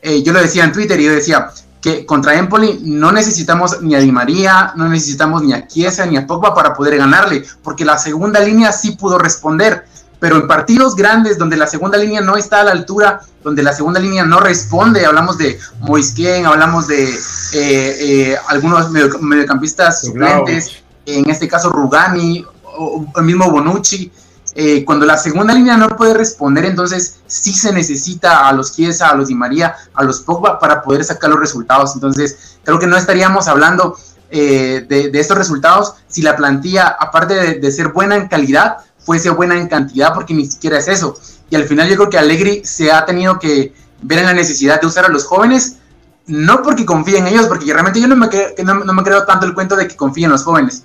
eh, 0.02 0.24
yo 0.24 0.32
lo 0.32 0.40
decía 0.40 0.64
en 0.64 0.72
Twitter 0.72 1.00
y 1.00 1.06
yo 1.06 1.12
decía, 1.12 1.52
que 1.82 2.06
contra 2.06 2.36
Empoli 2.36 2.82
no 2.84 3.12
necesitamos 3.12 3.82
ni 3.82 3.96
a 3.96 4.00
Di 4.00 4.12
María, 4.12 4.74
no 4.76 4.90
necesitamos 4.90 5.44
ni 5.44 5.54
a 5.54 5.68
Chiesa 5.68 6.06
ni 6.06 6.18
a 6.18 6.26
Pogba 6.26 6.54
para 6.54 6.74
poder 6.74 6.98
ganarle, 6.98 7.44
porque 7.64 7.86
la 7.86 7.98
segunda 7.98 8.40
línea 8.40 8.72
sí 8.72 8.92
pudo 8.92 9.18
responder, 9.18 9.86
pero 10.20 10.38
en 10.38 10.48
partidos 10.48 10.96
grandes 10.96 11.38
donde 11.38 11.58
la 11.58 11.68
segunda 11.68 11.98
línea 11.98 12.22
no 12.22 12.36
está 12.36 12.62
a 12.62 12.64
la 12.64 12.72
altura, 12.72 13.22
donde 13.44 13.62
la 13.62 13.74
segunda 13.74 14.00
línea 14.00 14.26
no 14.26 14.40
responde, 14.40 15.06
hablamos 15.06 15.38
de 15.38 15.60
Moisquén, 15.82 16.46
hablamos 16.46 16.88
de 16.88 17.10
eh, 17.10 17.16
eh, 17.54 18.38
algunos 18.48 18.90
mediocampistas 18.92 20.02
suplentes, 20.02 20.84
en 21.08 21.30
este 21.30 21.48
caso 21.48 21.70
Rugani, 21.70 22.46
o 22.64 23.06
el 23.16 23.24
mismo 23.24 23.50
Bonucci, 23.50 24.12
eh, 24.60 24.84
cuando 24.86 25.06
la 25.06 25.18
segunda 25.18 25.54
línea 25.54 25.78
no 25.78 25.96
puede 25.96 26.16
responder, 26.16 26.66
entonces 26.66 27.20
sí 27.28 27.54
se 27.54 27.72
necesita 27.72 28.48
a 28.48 28.54
los 28.54 28.76
Chiesa, 28.76 29.10
a 29.10 29.16
los 29.16 29.28
Di 29.28 29.36
María, 29.36 29.76
a 29.94 30.04
los 30.04 30.22
Pogba 30.22 30.60
para 30.60 30.82
poder 30.82 31.04
sacar 31.04 31.30
los 31.30 31.40
resultados. 31.40 31.94
Entonces, 31.94 32.58
creo 32.64 32.80
que 32.80 32.88
no 32.88 32.98
estaríamos 32.98 33.48
hablando 33.48 33.96
eh, 34.32 34.84
de, 34.90 35.12
estos 35.14 35.38
resultados 35.38 35.94
si 36.08 36.24
la 36.24 36.36
plantilla, 36.36 36.88
aparte 36.88 37.60
de, 37.60 37.72
ser 37.72 37.90
buena 37.90 38.16
en 38.16 38.28
calidad, 38.28 38.78
fuese 38.98 39.30
buena 39.30 39.56
en 39.56 39.68
cantidad, 39.68 40.12
porque 40.14 40.34
ni 40.34 40.48
siquiera 40.48 40.80
es 40.80 40.88
eso. 40.88 41.20
Y 41.52 41.56
al 41.56 41.66
final 41.66 41.88
yo 41.88 41.96
creo 41.96 42.10
que 42.10 42.18
Allegri 42.18 42.66
se 42.66 42.92
ha 42.92 43.06
tenido 43.06 43.38
que 43.38 43.74
ver 44.02 44.20
en 44.20 44.26
la 44.26 44.34
necesidad 44.34 44.82
de 44.82 44.88
usar 44.88 45.06
a 45.06 45.10
los 45.10 45.26
jóvenes, 45.26 45.78
no 46.26 46.64
porque 46.64 46.84
confíe 46.84 47.20
en 47.20 47.28
ellos, 47.28 47.46
porque 47.46 47.72
realmente 47.72 48.02
yo 48.02 48.08
no 48.08 48.16
me, 48.16 48.28
no, 48.64 48.74
no 48.74 48.94
me 48.94 49.04
creo 49.04 49.24
tanto 49.24 49.46
el 49.46 49.54
cuento 49.54 49.76
de 49.76 49.88
que 49.88 49.96
confíe 49.96 50.26
en 50.26 50.32
los 50.32 50.44
jóvenes, 50.44 50.84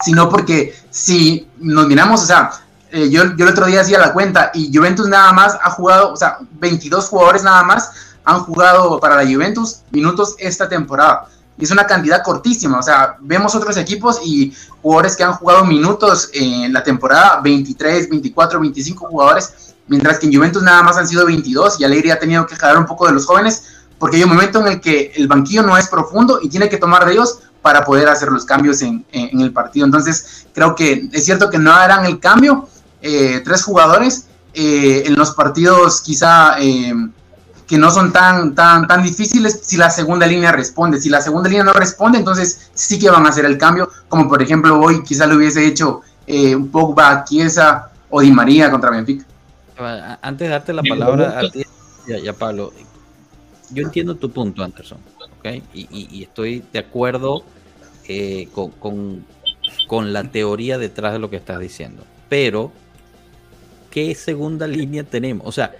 sino 0.00 0.28
porque 0.28 0.74
si 0.90 1.48
nos 1.58 1.86
miramos, 1.86 2.22
o 2.22 2.26
sea, 2.26 2.50
eh, 2.90 3.10
yo, 3.10 3.22
el 3.22 3.48
otro 3.48 3.66
día 3.66 3.80
hacía 3.80 3.98
la 3.98 4.12
cuenta 4.12 4.50
y 4.54 4.74
Juventus 4.74 5.08
nada 5.08 5.32
más 5.32 5.58
ha 5.62 5.70
jugado, 5.70 6.12
o 6.12 6.16
sea, 6.16 6.38
22 6.52 7.08
jugadores 7.08 7.42
nada 7.42 7.62
más 7.62 7.90
han 8.24 8.40
jugado 8.40 8.98
para 9.00 9.22
la 9.22 9.30
Juventus 9.30 9.80
minutos 9.90 10.34
esta 10.38 10.68
temporada. 10.68 11.26
Y 11.58 11.64
es 11.64 11.70
una 11.70 11.86
cantidad 11.86 12.22
cortísima, 12.22 12.78
o 12.78 12.82
sea, 12.82 13.16
vemos 13.20 13.54
otros 13.54 13.76
equipos 13.78 14.20
y 14.22 14.54
jugadores 14.82 15.16
que 15.16 15.24
han 15.24 15.32
jugado 15.32 15.64
minutos 15.64 16.28
en 16.34 16.72
la 16.72 16.82
temporada, 16.82 17.40
23, 17.40 18.10
24, 18.10 18.60
25 18.60 19.08
jugadores, 19.08 19.74
mientras 19.86 20.18
que 20.18 20.26
en 20.26 20.34
Juventus 20.34 20.62
nada 20.62 20.82
más 20.82 20.98
han 20.98 21.08
sido 21.08 21.24
22 21.24 21.80
y 21.80 21.84
Alegría 21.84 22.14
ha 22.14 22.18
tenido 22.18 22.46
que 22.46 22.56
jalar 22.56 22.76
un 22.76 22.86
poco 22.86 23.06
de 23.06 23.12
los 23.12 23.24
jóvenes 23.24 23.62
porque 23.98 24.16
hay 24.16 24.24
un 24.24 24.30
momento 24.30 24.60
en 24.60 24.68
el 24.68 24.80
que 24.80 25.12
el 25.16 25.26
banquillo 25.28 25.62
no 25.62 25.76
es 25.76 25.88
profundo 25.88 26.38
y 26.42 26.48
tiene 26.48 26.68
que 26.68 26.76
tomar 26.76 27.06
de 27.06 27.12
ellos 27.12 27.38
para 27.66 27.84
poder 27.84 28.06
hacer 28.06 28.28
los 28.28 28.44
cambios 28.44 28.80
en, 28.80 29.04
el 29.12 29.52
partido. 29.52 29.86
Entonces, 29.86 30.46
creo 30.54 30.76
que 30.76 31.08
es 31.12 31.24
cierto 31.24 31.50
que 31.50 31.58
no 31.58 31.72
harán 31.72 32.04
el 32.04 32.20
cambio, 32.20 32.68
eh, 33.02 33.42
tres 33.44 33.64
jugadores 33.64 34.28
eh, 34.54 35.02
en 35.04 35.16
los 35.16 35.32
partidos 35.32 36.00
quizá 36.00 36.60
eh, 36.60 36.94
que 37.66 37.76
no 37.76 37.90
son 37.90 38.12
tan, 38.12 38.54
tan, 38.54 38.86
tan 38.86 39.02
difíciles 39.02 39.58
si 39.64 39.76
la 39.76 39.90
segunda 39.90 40.28
línea 40.28 40.52
responde. 40.52 41.00
Si 41.00 41.08
la 41.08 41.20
segunda 41.20 41.48
línea 41.48 41.64
no 41.64 41.72
responde, 41.72 42.18
entonces 42.18 42.70
sí 42.72 43.00
que 43.00 43.10
van 43.10 43.26
a 43.26 43.30
hacer 43.30 43.44
el 43.44 43.58
cambio, 43.58 43.90
como 44.08 44.28
por 44.28 44.40
ejemplo 44.40 44.78
hoy 44.78 45.02
quizá 45.02 45.26
lo 45.26 45.34
hubiese 45.34 45.66
hecho 45.66 46.02
un 46.28 46.68
Pogba, 46.68 47.24
Chiesa 47.24 47.90
o 48.10 48.20
Di 48.20 48.30
María 48.30 48.70
contra 48.70 48.90
Benfica. 48.90 49.24
Antes 50.22 50.46
de 50.46 50.52
darte 50.52 50.72
la 50.72 50.84
palabra 50.84 51.40
a 51.40 51.50
ti 51.50 51.64
y 52.06 52.28
a 52.28 52.32
Pablo, 52.32 52.72
yo 53.70 53.82
entiendo 53.82 54.14
tu 54.14 54.30
punto, 54.30 54.62
Anderson, 54.62 54.98
y, 55.74 56.22
estoy 56.22 56.64
de 56.72 56.78
acuerdo 56.78 57.44
con, 58.52 58.70
con, 58.72 59.24
con 59.86 60.12
la 60.12 60.24
teoría 60.24 60.78
detrás 60.78 61.12
de 61.12 61.18
lo 61.18 61.30
que 61.30 61.36
estás 61.36 61.58
diciendo, 61.60 62.02
pero 62.28 62.72
qué 63.90 64.14
segunda 64.14 64.66
línea 64.66 65.04
tenemos. 65.04 65.46
O 65.46 65.52
sea, 65.52 65.72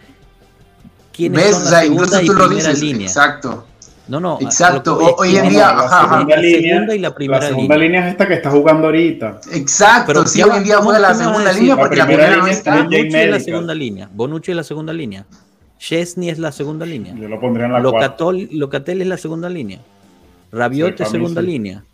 ¿quiénes 1.13 1.51
son 1.51 1.65
la 1.71 1.81
segunda 1.81 2.23
y 2.23 2.29
primera 2.29 2.73
línea? 2.73 3.07
Exacto. 3.07 3.67
No, 4.09 4.21
no. 4.21 4.39
Exacto. 4.41 4.99
Hoy 5.19 5.37
en 5.37 5.49
día, 5.49 5.75
la 5.75 5.89
segunda, 5.89 6.37
línea, 6.37 6.95
y 6.95 6.99
la 6.99 7.15
primera 7.15 7.41
la 7.41 7.49
segunda 7.49 7.77
línea. 7.77 8.07
es 8.07 8.13
esta 8.13 8.29
que 8.29 8.35
está 8.35 8.51
jugando 8.51 8.87
ahorita. 8.87 9.41
Exacto. 9.53 10.05
Pero 10.07 10.27
sí, 10.27 10.43
hoy 10.43 10.57
en 10.57 10.65
día 10.65 10.79
juega 10.79 10.99
la 11.01 11.15
segunda 11.15 11.53
línea 11.53 11.77
porque 11.77 11.97
la 11.97 12.07
primera 12.07 12.37
no 12.37 12.47
está. 12.47 12.85
Bonucci 12.85 13.17
es 13.17 13.31
la 13.31 13.41
segunda 13.41 13.75
línea. 13.75 14.09
Bonucci 14.13 14.51
es 14.53 14.57
la 14.57 14.65
segunda 14.65 14.93
línea. 14.93 15.27
Chesney 15.79 16.31
es 16.31 16.39
la 16.39 16.53
segunda 16.53 16.87
línea. 16.87 17.15
Yo 17.15 17.29
lo 17.29 17.39
pondría 17.41 17.67
en 17.67 17.73
la 17.73 17.81
Locatol, 17.81 18.49
Locatel 18.53 19.03
es 19.03 19.09
la 19.09 19.19
segunda 19.19 19.49
línea. 19.49 19.81
Rabiot 20.53 21.01
es 21.01 21.11
segunda 21.11 21.43
línea. 21.43 21.85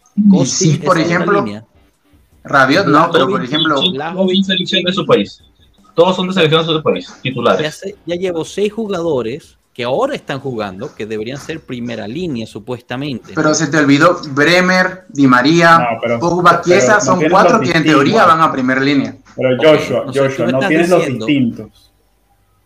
Sí, 0.46 0.78
por 0.78 0.98
ejemplo. 0.98 1.44
Rabiot 2.44 2.86
no, 2.86 3.10
pero 3.12 3.28
por 3.28 3.42
ejemplo. 3.42 3.80
La 3.92 4.14
selección 4.44 4.82
de 4.84 4.92
su 4.92 5.06
país. 5.06 5.42
Todos 5.94 6.16
son 6.16 6.28
de 6.28 6.34
selección 6.34 6.66
de 6.66 6.72
su 6.72 6.82
país, 6.82 7.12
titulares. 7.22 7.94
Ya, 8.06 8.16
llevo 8.16 8.44
seis 8.44 8.72
jugadores 8.72 9.58
que 9.74 9.84
ahora 9.84 10.14
están 10.14 10.40
jugando, 10.40 10.94
que 10.94 11.06
deberían 11.06 11.38
ser 11.38 11.60
primera 11.60 12.06
línea 12.06 12.46
supuestamente. 12.46 13.32
Pero 13.34 13.54
se 13.54 13.68
te 13.68 13.78
olvidó 13.78 14.20
Bremer, 14.30 15.04
Di 15.08 15.26
María, 15.26 15.86
Pogba, 16.20 16.60
Chiesa, 16.62 17.00
son 17.00 17.22
cuatro 17.30 17.60
que 17.60 17.70
en 17.70 17.84
teoría 17.84 18.24
van 18.26 18.40
a 18.40 18.52
primera 18.52 18.80
línea. 18.80 19.16
Pero 19.36 19.56
Joshua, 19.56 20.04
Joshua, 20.06 20.46
no 20.46 20.58
tienes 20.60 20.88
los 20.88 21.06
distintos. 21.06 21.92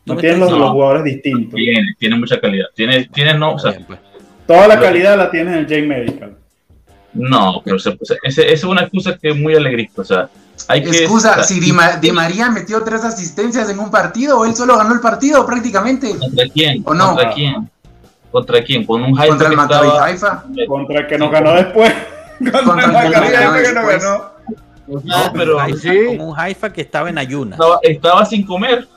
No 0.05 0.17
tienes 0.17 0.39
los, 0.39 0.53
jugadores 0.53 1.03
distintos. 1.03 1.55
Tiene, 1.55 1.95
tiene 1.99 2.17
mucha 2.17 2.41
calidad. 2.41 2.67
Tiene, 2.75 3.09
tiene 3.13 3.35
no, 3.35 3.55
o 3.55 3.59
sea, 3.59 3.77
pues. 3.87 3.99
Toda 4.47 4.69
la 4.69 4.79
calidad 4.79 5.19
la 5.19 5.31
tiene 5.31 5.59
el 5.59 5.65
J 5.65 5.83
Medical. 5.83 6.39
No, 7.17 7.63
pero 7.65 7.77
esa 7.77 8.43
es 8.43 8.65
una 8.65 8.83
excusa 8.83 9.17
que 9.17 9.31
es 9.31 9.37
muy 9.37 9.55
alegrista. 9.55 10.03
O 10.03 10.05
sea, 10.05 10.29
hay 10.69 10.83
que. 10.83 10.91
Excusa, 10.91 11.43
si 11.43 11.61
Di, 11.61 11.73
María 11.73 12.51
metió 12.51 12.83
tres 12.83 13.05
asistencias 13.05 13.69
en 13.71 13.79
un 13.79 13.91
partido, 13.91 14.41
o 14.41 14.45
él 14.45 14.55
solo 14.55 14.77
ganó 14.77 14.95
el 14.95 15.01
partido 15.01 15.45
prácticamente. 15.47 16.17
¿Contra 16.19 16.47
quién? 16.49 16.83
¿O 16.85 16.95
no? 16.95 17.09
¿Contra 17.09 17.33
quién? 17.33 17.71
¿Contra 18.31 18.65
quién? 18.65 18.85
Con 18.85 19.03
un 19.03 19.19
Haifa. 19.19 19.29
Contra 19.29 19.49
el 19.49 19.57
Maccabi 19.57 19.89
Haifa. 20.01 20.45
Contra 20.67 21.01
el 21.01 21.07
que 21.07 21.19
nos 21.19 21.31
ganó 21.31 21.55
después. 21.55 21.93
Contra, 22.39 22.85
el 22.85 22.93
Maccabi 22.93 23.35
Haifa 23.35 23.63
que 23.63 23.73
nos 23.73 23.87
ganó. 23.87 24.37
No, 24.87 25.33
pero. 25.33 25.59
Sí. 25.77 26.07
Como 26.07 26.31
un 26.31 26.39
Haifa 26.39 26.73
que 26.73 26.81
estaba 26.81 27.09
en 27.09 27.19
ayunas. 27.19 27.59
Estaba, 27.83 28.25
sin 28.25 28.45
comer. 28.45 28.89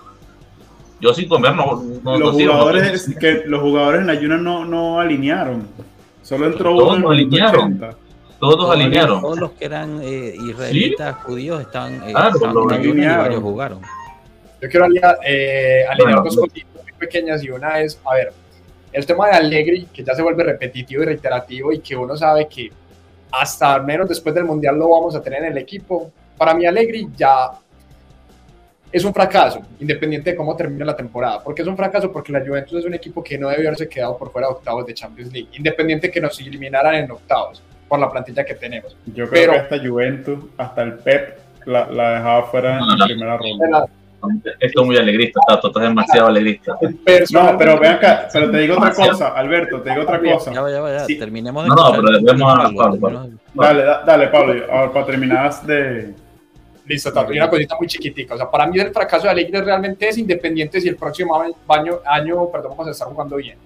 Yo 1.02 1.14
sin 1.14 1.30
comer 1.30 1.56
no. 1.56 1.82
los, 2.18 2.34
jugadores, 2.34 3.16
que, 3.18 3.44
los 3.46 3.62
jugadores 3.62 4.02
en 4.02 4.10
ayunas 4.10 4.42
no, 4.42 4.66
no 4.66 5.00
alinearon. 5.00 5.66
Solo 6.24 6.48
entró 6.48 6.74
uno. 6.74 7.00
No 7.00 7.12
alinearon. 7.12 7.80
Todos, 8.40 8.72
alinearon. 8.72 9.22
Todos 9.22 9.40
los 9.40 9.52
que 9.52 9.66
eran 9.66 10.00
eh, 10.02 10.34
israelitas, 10.36 11.16
judíos, 11.24 11.62
estaban, 11.62 11.96
eh, 12.08 12.14
en 12.14 13.00
y 13.00 13.06
varios 13.06 13.42
jugaron. 13.42 13.82
Yo 14.62 14.70
quiero 14.70 14.86
alinear, 14.86 15.18
eh, 15.26 15.86
alinear 15.90 16.24
dos 16.24 16.38
cositas 16.38 16.84
muy 16.84 16.94
pequeñas 16.94 17.44
y 17.44 17.50
una 17.50 17.82
es, 17.82 18.00
a 18.06 18.16
ver, 18.16 18.34
el 18.94 19.06
tema 19.06 19.28
de 19.28 19.34
Allegri, 19.34 19.86
que 19.94 20.04
ya 20.04 20.16
se 20.16 20.22
vuelve 20.22 20.44
repetitivo 20.44 21.04
y 21.04 21.06
reiterativo 21.06 21.74
y 21.74 21.80
que 21.80 21.96
uno 21.96 22.16
sabe 22.16 22.48
que 22.48 22.72
hasta 23.32 23.76
al 23.76 23.86
menos 23.86 24.08
después 24.08 24.34
del 24.34 24.46
Mundial 24.46 24.78
lo 24.78 24.90
vamos 24.90 25.16
a 25.16 25.22
tener 25.22 25.44
en 25.44 25.52
el 25.52 25.58
equipo, 25.58 26.12
para 26.38 26.54
mí 26.54 26.66
Allegri 26.66 27.10
ya 27.16 27.52
es 28.92 29.04
un 29.04 29.14
fracaso, 29.14 29.62
independiente 29.80 30.32
de 30.32 30.36
cómo 30.36 30.56
termine 30.56 30.84
la 30.86 30.96
temporada. 30.96 31.44
porque 31.44 31.62
es 31.62 31.68
un 31.68 31.76
fracaso? 31.78 32.12
Porque 32.12 32.32
la 32.32 32.40
Juventus 32.40 32.80
es 32.80 32.86
un 32.86 32.94
equipo 32.94 33.22
que 33.22 33.38
no 33.38 33.50
debió 33.50 33.68
haberse 33.68 33.88
quedado 33.88 34.18
por 34.18 34.32
fuera 34.32 34.48
de 34.48 34.54
octavos 34.54 34.86
de 34.86 34.94
Champions 34.94 35.32
League, 35.32 35.50
independiente 35.58 36.10
que 36.10 36.22
nos 36.22 36.40
eliminaran 36.40 36.96
en 36.96 37.12
octavos 37.12 37.62
por 37.90 38.00
la 38.00 38.10
plantilla 38.10 38.46
que 38.46 38.56
tenemos. 38.56 38.96
Yo 39.08 39.28
creo 39.28 39.52
que 39.52 39.58
hasta 39.58 39.80
Juventus, 39.80 40.46
hasta 40.58 40.84
el 40.84 40.94
Pep 40.94 41.40
la, 41.66 41.86
dejaba 41.88 42.44
fuera 42.44 42.80
en 42.80 43.00
la 43.00 43.06
primera 43.06 43.38
ronda. 43.38 43.86
Esto 44.60 44.82
es 44.82 44.86
muy 44.86 44.98
alegrista, 44.98 45.40
Tato, 45.48 45.68
estás 45.68 45.84
demasiado 45.84 46.28
alegrista. 46.28 46.78
No, 47.32 47.58
pero 47.58 47.80
ven 47.80 47.94
acá, 47.94 48.28
pero 48.32 48.52
te 48.52 48.58
digo 48.60 48.76
otra 48.76 48.94
cosa, 48.94 49.30
Alberto, 49.30 49.82
te 49.82 49.90
digo 49.90 50.02
otra 50.04 50.20
cosa. 50.20 50.54
Ya, 50.54 50.70
ya, 50.70 51.08
ya, 51.08 51.20
terminemos 51.20 51.64
de 51.64 51.70
No, 51.70 51.76
no, 51.76 51.92
pero 51.92 52.20
debemos 52.20 52.54
a 52.54 52.70
Pablo. 52.70 53.30
Dale, 53.54 53.84
dale, 54.06 54.28
Pablo, 54.28 54.92
para 54.94 55.06
terminar 55.06 55.62
de 55.62 56.14
Listo, 56.90 57.12
y 57.32 57.38
una 57.38 57.50
cosita 57.50 57.76
muy 57.78 57.88
chiquitica. 57.88 58.34
O 58.34 58.38
sea, 58.38 58.50
para 58.50 58.66
mí 58.66 58.80
el 58.80 58.92
fracaso 58.92 59.26
de 59.26 59.30
Alegre 59.30 59.62
realmente 59.62 60.10
es 60.10 60.18
independiente 60.18 60.82
si 60.82 60.90
el 60.90 60.96
próximo 60.96 61.40
año, 61.68 62.00
año 62.04 62.50
perdón, 62.52 62.72
vamos 62.72 62.88
a 62.88 62.92
estar 62.92 63.08
jugando 63.08 63.36
bien. 63.36 63.60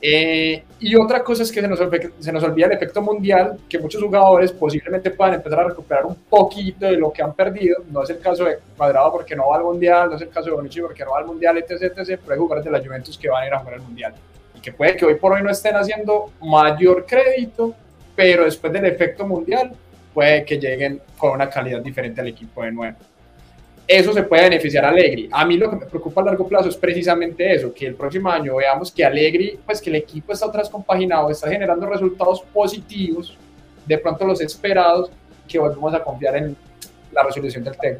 Eh, 0.00 0.62
y 0.78 0.94
otra 0.94 1.24
cosa 1.24 1.42
es 1.42 1.50
que 1.50 1.60
se 1.60 1.66
nos, 1.68 1.80
se 2.20 2.32
nos 2.32 2.42
olvida 2.44 2.66
el 2.66 2.72
efecto 2.72 3.02
mundial, 3.02 3.58
que 3.68 3.78
muchos 3.78 4.02
jugadores 4.02 4.52
posiblemente 4.52 5.10
puedan 5.10 5.34
empezar 5.34 5.60
a 5.60 5.64
recuperar 5.64 6.06
un 6.06 6.14
poquito 6.14 6.86
de 6.86 6.96
lo 6.96 7.12
que 7.12 7.22
han 7.22 7.34
perdido. 7.34 7.82
No 7.90 8.04
es 8.04 8.10
el 8.10 8.20
caso 8.20 8.44
de 8.44 8.58
Cuadrado 8.76 9.12
porque 9.12 9.34
no 9.34 9.48
va 9.48 9.56
al 9.56 9.64
mundial, 9.64 10.10
no 10.10 10.16
es 10.16 10.22
el 10.22 10.28
caso 10.28 10.46
de 10.46 10.52
Bonucci 10.52 10.80
porque 10.80 11.04
no 11.04 11.12
va 11.12 11.18
al 11.18 11.26
mundial, 11.26 11.58
etc, 11.58 11.82
etc. 11.96 12.20
Pero 12.22 12.32
hay 12.32 12.38
jugadores 12.38 12.64
de 12.64 12.70
la 12.70 12.84
Juventus 12.84 13.18
que 13.18 13.28
van 13.28 13.42
a 13.42 13.46
ir 13.46 13.54
a 13.54 13.58
jugar 13.58 13.74
al 13.74 13.82
mundial 13.82 14.14
y 14.54 14.60
que 14.60 14.72
puede 14.72 14.96
que 14.96 15.04
hoy 15.04 15.14
por 15.16 15.32
hoy 15.32 15.42
no 15.42 15.50
estén 15.50 15.74
haciendo 15.74 16.32
mayor 16.40 17.04
crédito, 17.06 17.74
pero 18.14 18.44
después 18.44 18.72
del 18.72 18.86
efecto 18.86 19.26
mundial 19.26 19.72
puede 20.14 20.44
que 20.44 20.58
lleguen 20.58 21.00
con 21.16 21.32
una 21.32 21.48
calidad 21.50 21.80
diferente 21.80 22.20
al 22.20 22.28
equipo 22.28 22.62
de 22.62 22.72
nuevo. 22.72 22.96
Eso 23.88 24.12
se 24.12 24.22
puede 24.22 24.42
beneficiar 24.42 24.84
a 24.84 24.90
Allegri. 24.90 25.30
A 25.32 25.46
mí 25.46 25.56
lo 25.56 25.70
que 25.70 25.76
me 25.76 25.86
preocupa 25.86 26.20
a 26.20 26.24
largo 26.26 26.46
plazo 26.46 26.68
es 26.68 26.76
precisamente 26.76 27.54
eso, 27.54 27.72
que 27.72 27.86
el 27.86 27.94
próximo 27.94 28.28
año 28.28 28.56
veamos 28.56 28.92
que 28.92 29.02
Allegri, 29.02 29.58
pues 29.64 29.80
que 29.80 29.88
el 29.88 29.96
equipo 29.96 30.30
está 30.30 30.46
vez 30.48 30.68
compaginado, 30.68 31.30
está 31.30 31.48
generando 31.48 31.86
resultados 31.86 32.42
positivos, 32.52 33.34
de 33.86 33.96
pronto 33.96 34.26
los 34.26 34.42
esperados, 34.42 35.10
que 35.48 35.58
volvemos 35.58 35.94
a 35.94 36.04
confiar 36.04 36.36
en 36.36 36.54
la 37.12 37.22
resolución 37.22 37.64
del 37.64 37.78
tema. 37.78 37.98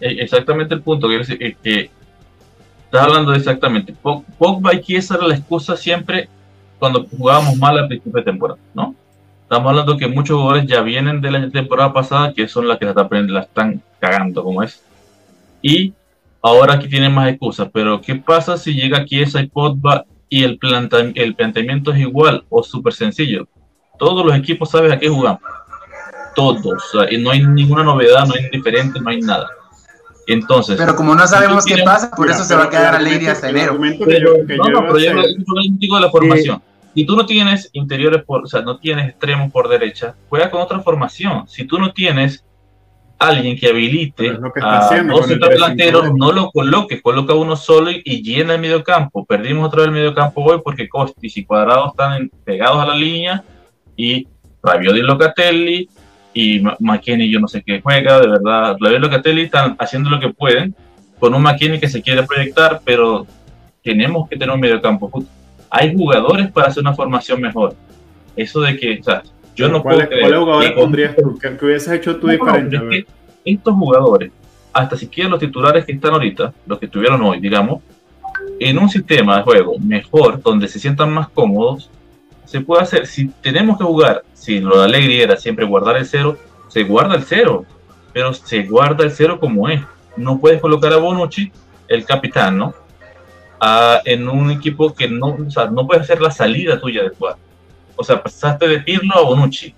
Eh, 0.00 0.16
exactamente 0.18 0.74
el 0.74 0.82
punto 0.82 1.08
que, 1.08 1.56
que 1.62 1.90
estás 2.86 3.02
hablando 3.02 3.34
exactamente. 3.34 3.94
Pogba 4.02 4.74
y 4.74 4.80
Chiesa 4.80 5.14
era 5.14 5.28
la 5.28 5.36
excusa 5.36 5.76
siempre 5.76 6.28
cuando 6.80 7.06
jugábamos 7.06 7.56
mal 7.56 7.78
al 7.78 7.86
principio 7.86 8.18
de 8.18 8.24
temporada, 8.24 8.58
¿no? 8.74 8.96
Estamos 9.46 9.70
hablando 9.70 9.96
que 9.96 10.08
muchos 10.08 10.36
jugadores 10.36 10.66
ya 10.66 10.80
vienen 10.80 11.20
de 11.20 11.30
la 11.30 11.48
temporada 11.48 11.92
pasada, 11.92 12.32
que 12.32 12.48
son 12.48 12.66
las 12.66 12.78
que 12.78 12.86
la, 12.86 13.40
están 13.42 13.80
cagando, 14.00 14.42
como 14.42 14.60
es. 14.60 14.82
Y 15.62 15.94
ahora 16.42 16.74
aquí 16.74 16.88
tienen 16.88 17.14
más 17.14 17.28
excusas. 17.28 17.68
Pero, 17.72 18.00
¿qué 18.00 18.16
pasa 18.16 18.56
si 18.56 18.74
llega 18.74 18.98
aquí 18.98 19.22
esa 19.22 19.40
Pogba 19.46 20.04
y 20.28 20.42
el, 20.42 20.58
el 21.14 21.36
planteamiento 21.36 21.92
es 21.92 22.00
igual 22.00 22.44
o 22.50 22.64
súper 22.64 22.92
sencillo? 22.92 23.46
Todos 23.96 24.26
los 24.26 24.34
equipos 24.34 24.68
saben 24.68 24.90
a 24.90 24.98
qué 24.98 25.08
jugamos. 25.08 25.40
Todos. 26.34 26.82
y 27.08 27.16
no 27.18 27.30
hay 27.30 27.46
ninguna 27.46 27.84
novedad, 27.84 28.26
no 28.26 28.34
hay 28.34 28.50
diferente, 28.50 28.98
no 29.00 29.10
hay 29.10 29.20
nada. 29.20 29.48
Entonces. 30.26 30.76
Pero 30.76 30.96
como 30.96 31.14
no 31.14 31.24
sabemos 31.28 31.64
qué 31.64 31.84
pasa, 31.84 32.10
por 32.10 32.28
eso 32.28 32.42
se 32.42 32.56
va 32.56 32.64
a 32.64 32.68
quedar 32.68 32.96
alegre 32.96 33.30
hasta 33.30 33.48
enero. 33.48 33.74
no, 33.74 33.84
no, 33.84 33.96
pero 34.88 34.98
yo 34.98 35.14
no 35.14 35.22
de 35.22 36.00
la 36.00 36.10
formación. 36.10 36.60
Si 36.96 37.04
tú 37.04 37.14
no 37.14 37.26
tienes 37.26 37.68
interiores, 37.74 38.24
por, 38.24 38.44
o 38.44 38.46
sea, 38.46 38.62
no 38.62 38.78
tienes 38.78 39.10
extremos 39.10 39.52
por 39.52 39.68
derecha, 39.68 40.14
juega 40.30 40.50
con 40.50 40.62
otra 40.62 40.80
formación. 40.80 41.46
Si 41.46 41.66
tú 41.66 41.78
no 41.78 41.92
tienes 41.92 42.42
alguien 43.18 43.54
que 43.58 43.68
habilite 43.68 44.30
a 44.62 45.02
dos 45.04 45.28
delanteros, 45.28 46.14
no 46.14 46.32
lo 46.32 46.50
coloques, 46.50 47.02
coloca 47.02 47.34
uno 47.34 47.54
solo 47.54 47.90
y, 47.90 48.22
llena 48.22 48.54
el 48.54 48.62
medio 48.62 48.82
campo. 48.82 49.26
Perdimos 49.26 49.66
otra 49.66 49.80
vez 49.80 49.88
el 49.88 49.92
medio 49.92 50.14
campo 50.14 50.42
hoy 50.42 50.62
porque 50.64 50.88
Costis 50.88 51.36
y 51.36 51.44
Cuadrado 51.44 51.88
están 51.88 52.30
pegados 52.44 52.82
a 52.82 52.86
la 52.86 52.94
línea 52.94 53.44
y 53.94 54.26
Rabiot 54.62 54.96
y 54.96 55.02
Locatelli 55.02 55.90
y 56.32 56.62
McKinney 56.80 57.30
yo 57.30 57.40
no 57.40 57.48
sé 57.48 57.62
qué 57.62 57.82
juega, 57.82 58.20
de 58.20 58.28
verdad, 58.28 58.78
Rabiot 58.80 59.00
y 59.00 59.02
Locatelli 59.02 59.42
están 59.42 59.76
haciendo 59.78 60.08
lo 60.08 60.18
que 60.18 60.30
pueden 60.30 60.74
con 61.18 61.34
un 61.34 61.42
McKinney 61.42 61.78
que 61.78 61.88
se 61.88 62.00
quiere 62.00 62.22
proyectar, 62.22 62.80
pero 62.86 63.26
tenemos 63.82 64.30
que 64.30 64.38
tener 64.38 64.54
un 64.54 64.60
medio 64.60 64.80
campo 64.80 65.10
hay 65.70 65.96
jugadores 65.96 66.50
para 66.50 66.68
hacer 66.68 66.82
una 66.82 66.94
formación 66.94 67.40
mejor. 67.40 67.74
Eso 68.36 68.60
de 68.60 68.76
que, 68.76 68.98
o 69.00 69.02
sea, 69.02 69.22
yo 69.54 69.68
no 69.68 69.82
puedo 69.82 69.98
creer. 70.06 70.20
¿Cuáles 70.20 70.38
jugadores 70.38 70.72
pondrías 70.72 71.16
tú? 71.16 71.38
¿Qué, 71.38 71.64
hubieses 71.64 71.92
hecho 71.92 72.16
tú 72.16 72.28
diferente? 72.28 73.06
estos 73.44 73.74
jugadores, 73.74 74.32
hasta 74.72 74.96
siquiera 74.96 75.30
los 75.30 75.38
titulares 75.38 75.84
que 75.84 75.92
están 75.92 76.12
ahorita, 76.12 76.52
los 76.66 76.80
que 76.80 76.86
estuvieron 76.86 77.22
hoy, 77.22 77.38
digamos, 77.38 77.80
en 78.58 78.78
un 78.78 78.88
sistema 78.88 79.36
de 79.36 79.42
juego 79.44 79.78
mejor, 79.78 80.42
donde 80.42 80.66
se 80.66 80.80
sientan 80.80 81.12
más 81.12 81.28
cómodos, 81.28 81.88
se 82.44 82.60
puede 82.60 82.82
hacer. 82.82 83.06
Si 83.06 83.28
tenemos 83.40 83.78
que 83.78 83.84
jugar, 83.84 84.24
si 84.34 84.60
lo 84.60 84.78
de 84.78 84.84
alegría 84.84 85.24
era 85.24 85.36
siempre 85.36 85.64
guardar 85.64 85.96
el 85.96 86.06
cero, 86.06 86.36
se 86.68 86.82
guarda 86.82 87.14
el 87.14 87.22
cero, 87.22 87.64
pero 88.12 88.34
se 88.34 88.64
guarda 88.64 89.04
el 89.04 89.12
cero 89.12 89.38
como 89.38 89.68
es. 89.68 89.80
No 90.16 90.38
puedes 90.38 90.60
colocar 90.60 90.92
a 90.92 90.96
Bonucci, 90.96 91.52
el 91.88 92.04
capitán, 92.04 92.58
¿no? 92.58 92.74
En 94.04 94.28
un 94.28 94.50
equipo 94.50 94.94
que 94.94 95.08
no, 95.08 95.36
o 95.46 95.50
sea, 95.50 95.66
no 95.66 95.86
puede 95.86 96.04
ser 96.04 96.20
la 96.20 96.30
salida 96.30 96.80
tuya 96.80 97.02
de 97.02 97.10
jugar. 97.10 97.36
O 97.96 98.04
sea, 98.04 98.22
pasaste 98.22 98.68
de 98.68 98.80
Pirlo 98.80 99.16
a 99.16 99.22
Bonucci 99.22 99.74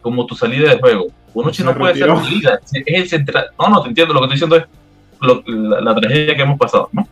como 0.00 0.26
tu 0.26 0.34
salida 0.34 0.70
de 0.70 0.78
juego. 0.78 1.06
Bonucci 1.34 1.62
no 1.62 1.74
puede 1.76 1.94
ser 1.94 2.08
la 2.08 2.22
salida, 2.22 2.60
es 2.72 2.82
el 2.86 3.08
central. 3.08 3.46
No, 3.58 3.68
no, 3.68 3.82
te 3.82 3.88
entiendo, 3.88 4.14
lo 4.14 4.20
que 4.20 4.34
estoy 4.34 4.48
diciendo 4.48 4.56
es 4.56 5.84
la, 5.84 5.94
tragedia 5.94 6.34
que 6.34 6.42
hemos 6.42 6.58
pasado, 6.58 6.88
¿no? 6.92 7.06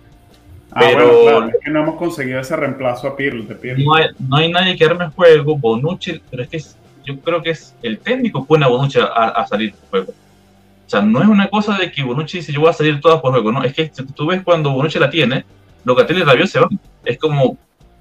Ah, 0.70 0.80
pero 0.80 1.48
es 1.48 1.56
que 1.64 1.70
no 1.70 1.80
hemos 1.80 1.96
conseguido 1.96 2.40
ese 2.40 2.54
reemplazo 2.54 3.08
a 3.08 3.16
Pirlo. 3.16 3.44
No, 3.78 3.94
hay, 3.94 4.06
no 4.18 4.36
hay 4.36 4.52
nadie 4.52 4.76
que 4.76 4.84
arme 4.84 5.08
juego, 5.08 5.56
Bonucci, 5.56 6.20
pero 6.30 6.42
es 6.42 6.48
que 6.48 6.62
yo 7.04 7.18
creo 7.20 7.42
que 7.42 7.50
es 7.50 7.74
el 7.82 7.98
técnico 7.98 8.44
pone 8.44 8.64
a 8.64 8.68
Bonucci 8.68 8.98
a, 9.00 9.46
salir 9.48 9.72
de 9.72 9.78
juego. 9.90 10.12
O 10.12 10.90
sea, 10.90 11.02
no 11.02 11.22
es 11.22 11.28
una 11.28 11.48
cosa 11.48 11.76
de 11.76 11.90
que 11.90 12.02
Bonucci 12.02 12.38
dice 12.38 12.52
yo 12.52 12.60
voy 12.60 12.70
a 12.70 12.74
salir 12.74 13.00
todas 13.00 13.20
por 13.20 13.32
juego, 13.32 13.52
no, 13.52 13.62
es 13.62 13.74
que 13.74 13.90
tú 14.14 14.26
ves 14.26 14.42
cuando 14.42 14.72
Bonucci 14.72 14.98
la 14.98 15.10
tiene, 15.10 15.44
Locatelli 15.88 16.22
Rabiot 16.22 16.46
se 16.46 16.60
van. 16.60 16.78
Es 17.04 17.18
como, 17.18 17.56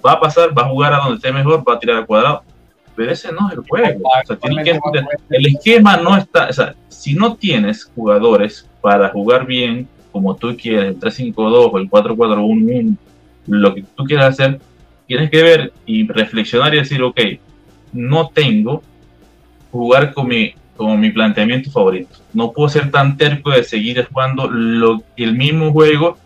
va 0.06 0.14
a 0.14 0.20
pasar, 0.20 0.56
va 0.58 0.64
a 0.64 0.70
jugar 0.70 0.94
a 0.94 0.98
donde 0.98 1.16
esté 1.16 1.32
mejor, 1.32 1.64
va 1.68 1.76
a 1.76 1.80
tirar 1.80 1.98
al 1.98 2.06
cuadrado. 2.06 2.44
Pero 2.96 3.12
ese 3.12 3.32
no 3.32 3.48
es 3.48 3.58
el 3.58 3.64
juego. 3.68 4.10
el 5.30 5.46
esquema 5.46 5.98
no 5.98 6.18
está, 6.18 6.48
o 6.50 6.54
sea, 6.54 6.76
si 6.90 7.14
no 7.14 7.36
tienes 7.36 7.86
jugadores 7.96 8.68
para 8.82 9.10
jugar 9.10 9.46
bien, 9.46 9.88
como 10.12 10.36
tú 10.36 10.56
quieres, 10.58 10.96
el 10.96 11.00
3-5-2 11.00 11.70
o 11.72 11.78
el 11.78 11.90
4-4-1, 11.90 12.98
lo 13.48 13.76
que 13.76 13.84
tú 13.96 14.04
quieras 14.04 14.34
hacer, 14.34 14.60
tienes 15.06 15.30
que 15.30 15.44
ver 15.44 15.74
y 15.86 16.08
reflexionar 16.08 16.74
y 16.74 16.80
decir, 16.80 17.02
ok, 17.04 17.20
no 17.94 18.30
tengo 18.30 18.82
jugar 19.72 20.14
con 20.14 20.28
mi, 20.28 20.54
como 20.76 20.98
mi 20.98 21.12
planteamiento 21.12 21.70
favorito. 21.72 22.16
No 22.34 22.52
puedo 22.52 22.70
ser 22.70 22.90
tan 22.92 23.16
terco 23.18 23.52
de 23.52 23.64
seguir 23.64 24.08
jugando 24.12 24.50
lo, 24.50 25.04
el 25.16 25.36
mismo 25.36 25.72
juego 25.72 26.18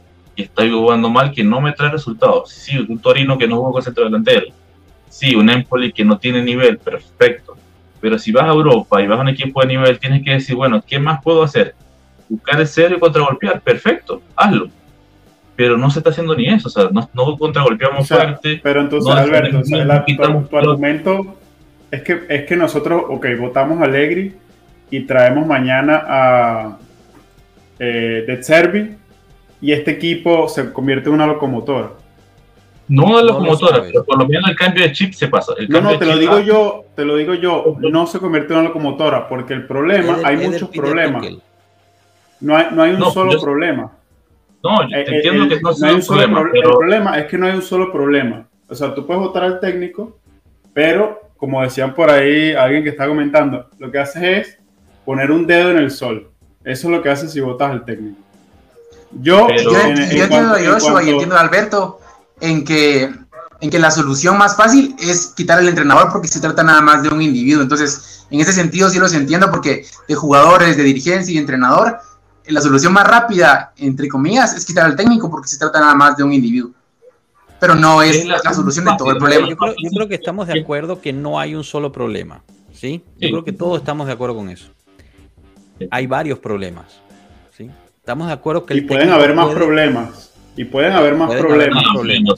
y 0.42 0.46
estoy 0.46 0.72
jugando 0.72 1.10
mal 1.10 1.32
que 1.32 1.44
no 1.44 1.62
me 1.62 1.72
trae 1.72 1.92
resultados. 1.92 2.50
Sí, 2.50 2.78
un 2.78 3.00
Torino 3.00 3.38
que 3.38 3.48
no 3.48 3.58
juega 3.58 3.74
con 3.74 3.84
centro 3.84 4.06
delantero. 4.06 4.48
Sí, 5.08 5.36
un 5.36 5.50
Empoli 5.50 5.92
que 5.92 6.04
no 6.04 6.18
tiene 6.18 6.42
nivel, 6.42 6.80
perfecto. 6.80 7.56
Pero 8.00 8.18
si 8.18 8.32
vas 8.32 8.46
a 8.46 8.50
Europa 8.50 9.02
y 9.02 9.08
vas 9.08 9.20
a 9.20 9.22
un 9.22 9.30
equipo 9.30 9.62
de 9.62 9.68
nivel, 9.68 10.00
tienes 10.00 10.24
que 10.24 10.32
decir, 10.32 10.56
bueno, 10.56 10.84
¿qué 10.86 10.98
más 10.98 11.22
puedo 11.22 11.44
hacer? 11.44 11.76
Buscar 12.28 12.60
el 12.60 12.68
cero 12.68 12.96
y 12.98 13.00
contragolpear, 13.00 13.62
perfecto, 13.62 14.22
hazlo. 14.36 14.70
Pero 15.56 15.78
no 15.78 15.92
se 15.92 16.00
está 16.00 16.10
haciendo 16.10 16.36
ni 16.36 16.48
eso, 16.48 16.70
o 16.70 16.72
sea, 16.72 16.90
no, 16.92 17.08
no 17.14 17.38
contragolpeamos 17.38 18.08
fuerte. 18.08 18.60
Pero 18.64 18.82
entonces, 18.82 19.14
Alberto, 19.14 19.60
o 19.60 19.64
sea, 19.64 20.06
tu, 20.50 20.58
argumento 20.58 21.38
es 21.92 22.02
que, 22.02 22.22
es 22.30 22.46
que 22.46 22.56
nosotros, 22.56 23.04
ok, 23.10 23.28
votamos 23.40 23.80
a 23.80 23.84
Allegri 23.84 24.34
y 24.90 25.02
traemos 25.02 25.46
mañana 25.46 26.04
a 26.08 26.78
eh, 27.78 28.24
De 28.26 28.42
Servi 28.42 29.01
y 29.62 29.72
este 29.72 29.92
equipo 29.92 30.50
se 30.50 30.74
convierte 30.74 31.10
en 31.10 31.16
una 31.16 31.28
locomotora. 31.28 31.92
No 32.88 33.06
una 33.06 33.22
locomotora, 33.22 33.84
pero 33.84 34.04
por 34.04 34.18
lo 34.18 34.28
menos 34.28 34.50
el 34.50 34.56
cambio 34.58 34.84
de 34.84 34.92
chip 34.92 35.14
se 35.14 35.28
pasa. 35.28 35.54
no, 35.70 35.82
no, 35.82 35.98
te 35.98 36.06
lo 36.06 36.18
digo 36.18 36.40
yo, 36.40 36.86
te 36.96 37.06
lo 37.06 37.16
digo 37.16 37.36
yo, 37.36 37.78
no 37.80 38.08
se 38.08 38.20
convierte 38.20 38.54
en 38.54 38.60
una 38.60 38.70
locomotora, 38.70 39.30
porque 39.30 39.54
el 39.54 39.66
problema, 39.66 40.18
hay 40.26 40.38
muchos 40.38 40.70
problemas. 40.70 41.26
No 42.42 42.58
hay, 42.58 42.66
no 42.72 42.82
hay 42.82 42.94
un 42.94 43.12
solo 43.12 43.40
problema. 43.40 43.92
No, 44.64 44.90
yo 44.90 44.98
eh, 44.98 45.06
entiendo 45.08 45.48
que 45.48 45.62
no, 45.62 45.70
hay 45.70 45.96
un 45.96 46.02
solo 46.02 46.24
problema. 46.24 46.52
El 46.54 46.62
problema 46.62 47.20
es 47.20 47.26
que 47.28 47.38
no 47.38 47.46
hay 47.46 47.54
un 47.54 47.62
solo 47.62 47.92
problema. 47.92 48.48
O 48.68 48.76
sea, 48.76 48.94
tú 48.94 49.06
puedes 49.06 49.22
votar 49.22 49.44
al 49.44 49.60
técnico, 49.60 50.18
pero 50.74 51.22
como 51.38 51.62
decían 51.62 51.94
por 51.94 52.10
ahí 52.10 52.52
alguien 52.54 52.84
que 52.84 52.90
está 52.90 53.08
comentando, 53.08 53.68
lo 53.80 53.92
que 53.92 54.00
haces 54.00 54.24
es 54.24 54.60
poner 55.06 55.32
un 55.32 55.48
dedo 55.48 55.72
en 55.72 55.78
el 55.78 55.92
sol. 55.92 56.30
Eso 56.64 56.88
es 56.88 56.92
lo 56.96 57.02
que 57.02 57.10
haces 57.10 57.32
si 57.32 57.40
votas 57.40 57.72
al 57.72 57.86
técnico. 57.86 58.22
Yo, 59.20 59.48
entiendo 59.50 60.56
a 60.56 60.60
Joshua 60.60 61.04
y 61.04 61.10
entiendo 61.10 61.36
a 61.36 61.42
Alberto 61.42 62.00
en 62.40 62.64
que, 62.64 63.14
en 63.60 63.70
que 63.70 63.80
la 63.80 63.92
solución 63.92 64.38
más 64.38 64.56
fácil 64.56 64.96
es 65.00 65.34
quitar 65.36 65.60
al 65.60 65.68
entrenador 65.68 66.12
porque 66.12 66.28
se 66.28 66.40
trata 66.40 66.64
nada 66.64 66.82
más 66.82 67.04
de 67.04 67.10
un 67.10 67.22
individuo. 67.22 67.62
Entonces, 67.62 68.26
en 68.30 68.40
ese 68.40 68.54
sentido 68.54 68.90
sí 68.90 69.00
los 69.00 69.14
entiendo 69.14 69.52
porque 69.52 69.86
de 70.08 70.16
jugadores, 70.16 70.78
de 70.78 70.84
dirigencia 70.84 71.34
y 71.34 71.38
entrenador, 71.38 72.00
la 72.48 72.62
solución 72.62 72.94
más 72.94 73.08
rápida, 73.08 73.74
entre 73.78 74.08
comillas, 74.08 74.56
es 74.56 74.66
quitar 74.66 74.86
al 74.86 74.96
técnico 74.96 75.30
porque 75.30 75.48
se 75.48 75.58
trata 75.58 75.80
nada 75.80 75.96
más 75.96 76.18
de 76.18 76.24
un 76.24 76.34
individuo. 76.34 76.72
Pero 77.60 77.76
no 77.76 78.02
es 78.02 78.26
la, 78.26 78.40
solución 78.54 78.86
de 78.86 78.92
todo 78.98 79.12
el 79.12 79.18
problema. 79.18 79.48
Yo 79.48 79.56
creo, 79.56 80.08
que 80.08 80.16
estamos 80.16 80.48
de 80.48 80.60
acuerdo 80.60 81.00
que 81.00 81.14
no 81.14 81.40
hay 81.40 81.54
un 81.54 81.64
solo 81.64 81.92
problema. 81.92 82.44
¿sí? 82.74 83.04
Yo 83.20 83.30
creo 83.30 83.44
que 83.44 83.52
todos 83.52 83.80
estamos 83.80 84.08
de 84.08 84.14
acuerdo 84.14 84.36
con 84.36 84.50
eso. 84.50 84.72
Hay 85.92 86.08
varios 86.08 86.40
problemas. 86.40 87.01
Estamos 88.02 88.28
de 88.28 88.34
acuerdo 88.34 88.66
que... 88.66 88.74
Y 88.76 88.82
pueden 88.82 89.12
haber 89.12 89.36
más 89.36 89.54
problemas. 89.54 90.34
Y 90.58 90.66
pueden 90.66 90.92
haber 90.94 91.14
más 91.14 91.36
problemas. 91.36 91.84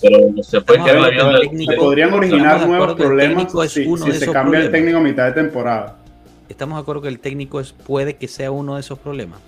Pero 0.01 0.43
se, 0.43 0.59
podrían 0.59 2.13
originar 2.13 2.67
nuevos 2.67 2.95
problemas 2.95 3.49
si, 3.71 3.85
se 4.11 4.29
cambia 4.29 4.59
el 4.59 4.71
técnico 4.71 4.97
a 4.97 5.01
mitad 5.01 5.25
de 5.27 5.31
temporada. 5.31 5.95
Estamos 6.49 6.77
de 6.77 6.81
acuerdo 6.81 7.03
que 7.03 7.07
el 7.07 7.19
técnico 7.19 7.61
es, 7.61 7.71
puede 7.71 8.17
que 8.17 8.27
sea 8.27 8.51
uno 8.51 8.75
de 8.75 8.81
esos 8.81 8.99
problemas. 8.99 9.39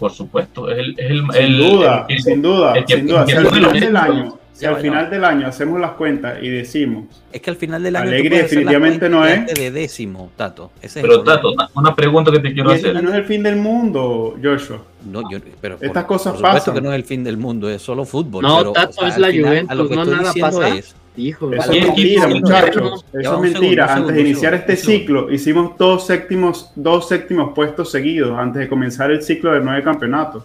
Por 0.00 0.10
supuesto, 0.10 0.68
es 0.68 0.78
el, 0.78 1.22
sin, 1.32 1.58
duda, 1.58 2.06
sin 2.08 2.42
duda, 2.42 2.74
sin 2.84 3.06
duda, 3.06 3.24
Si 3.24 3.32
al 3.36 3.46
final 3.46 3.72
del 3.72 3.96
año, 3.96 4.38
si 4.52 4.66
al 4.66 4.76
final 4.78 5.10
del 5.10 5.24
año 5.24 5.46
hacemos 5.46 5.80
las 5.80 5.92
cuentas 5.92 6.42
y 6.42 6.48
decimos. 6.48 7.04
Es 7.32 7.40
que 7.40 7.50
al 7.50 7.56
final 7.56 7.84
del 7.84 7.94
año. 7.94 8.08
Alegre 8.08 8.42
definitivamente 8.42 9.08
no 9.08 9.24
es. 9.24 9.46
De 9.54 9.70
décimo, 9.70 10.32
Tato. 10.34 10.72
pero, 10.92 11.22
Tato, 11.22 11.54
una 11.76 11.94
pregunta 11.94 12.32
que 12.32 12.40
te 12.40 12.52
quiero 12.52 12.72
hacer. 12.72 13.00
No 13.00 13.10
es 13.10 13.14
el 13.14 13.24
fin 13.24 13.44
del 13.44 13.54
mundo, 13.56 14.36
Joshua. 14.42 14.82
No, 15.04 15.22
yo, 15.30 15.38
pero 15.60 15.78
Estas 15.80 16.04
cosas 16.04 16.32
por 16.34 16.46
supuesto 16.46 16.74
que 16.74 16.80
no 16.80 16.90
es 16.90 16.96
el 16.96 17.04
fin 17.04 17.22
del 17.24 17.36
mundo, 17.36 17.68
es 17.68 17.82
solo 17.82 18.04
fútbol. 18.04 18.42
No, 18.42 18.72
Tato, 18.72 19.06
es 19.06 19.18
la 19.18 19.28
Juventus, 19.28 19.90
no 19.90 20.04
nada 20.04 20.32
pasa. 20.40 20.68
Es, 20.68 20.94
Hijo, 21.16 21.52
eso 21.52 21.70
es 21.70 21.86
mentira, 21.86 22.26
muchachos. 22.26 23.04
Eso 23.12 23.44
es 23.44 23.52
mentira. 23.52 23.94
antes 23.94 24.14
de 24.16 24.20
iniciar 24.20 24.54
este 24.54 24.76
ciclo, 24.76 25.30
hicimos 25.30 25.78
dos 25.78 26.06
séptimos, 26.06 26.72
dos 26.74 27.08
séptimos 27.08 27.52
puestos 27.54 27.90
seguidos 27.92 28.36
antes 28.36 28.60
de 28.60 28.68
comenzar 28.68 29.12
el 29.12 29.22
ciclo 29.22 29.52
de 29.52 29.60
nueve 29.60 29.82
campeonatos. 29.84 30.44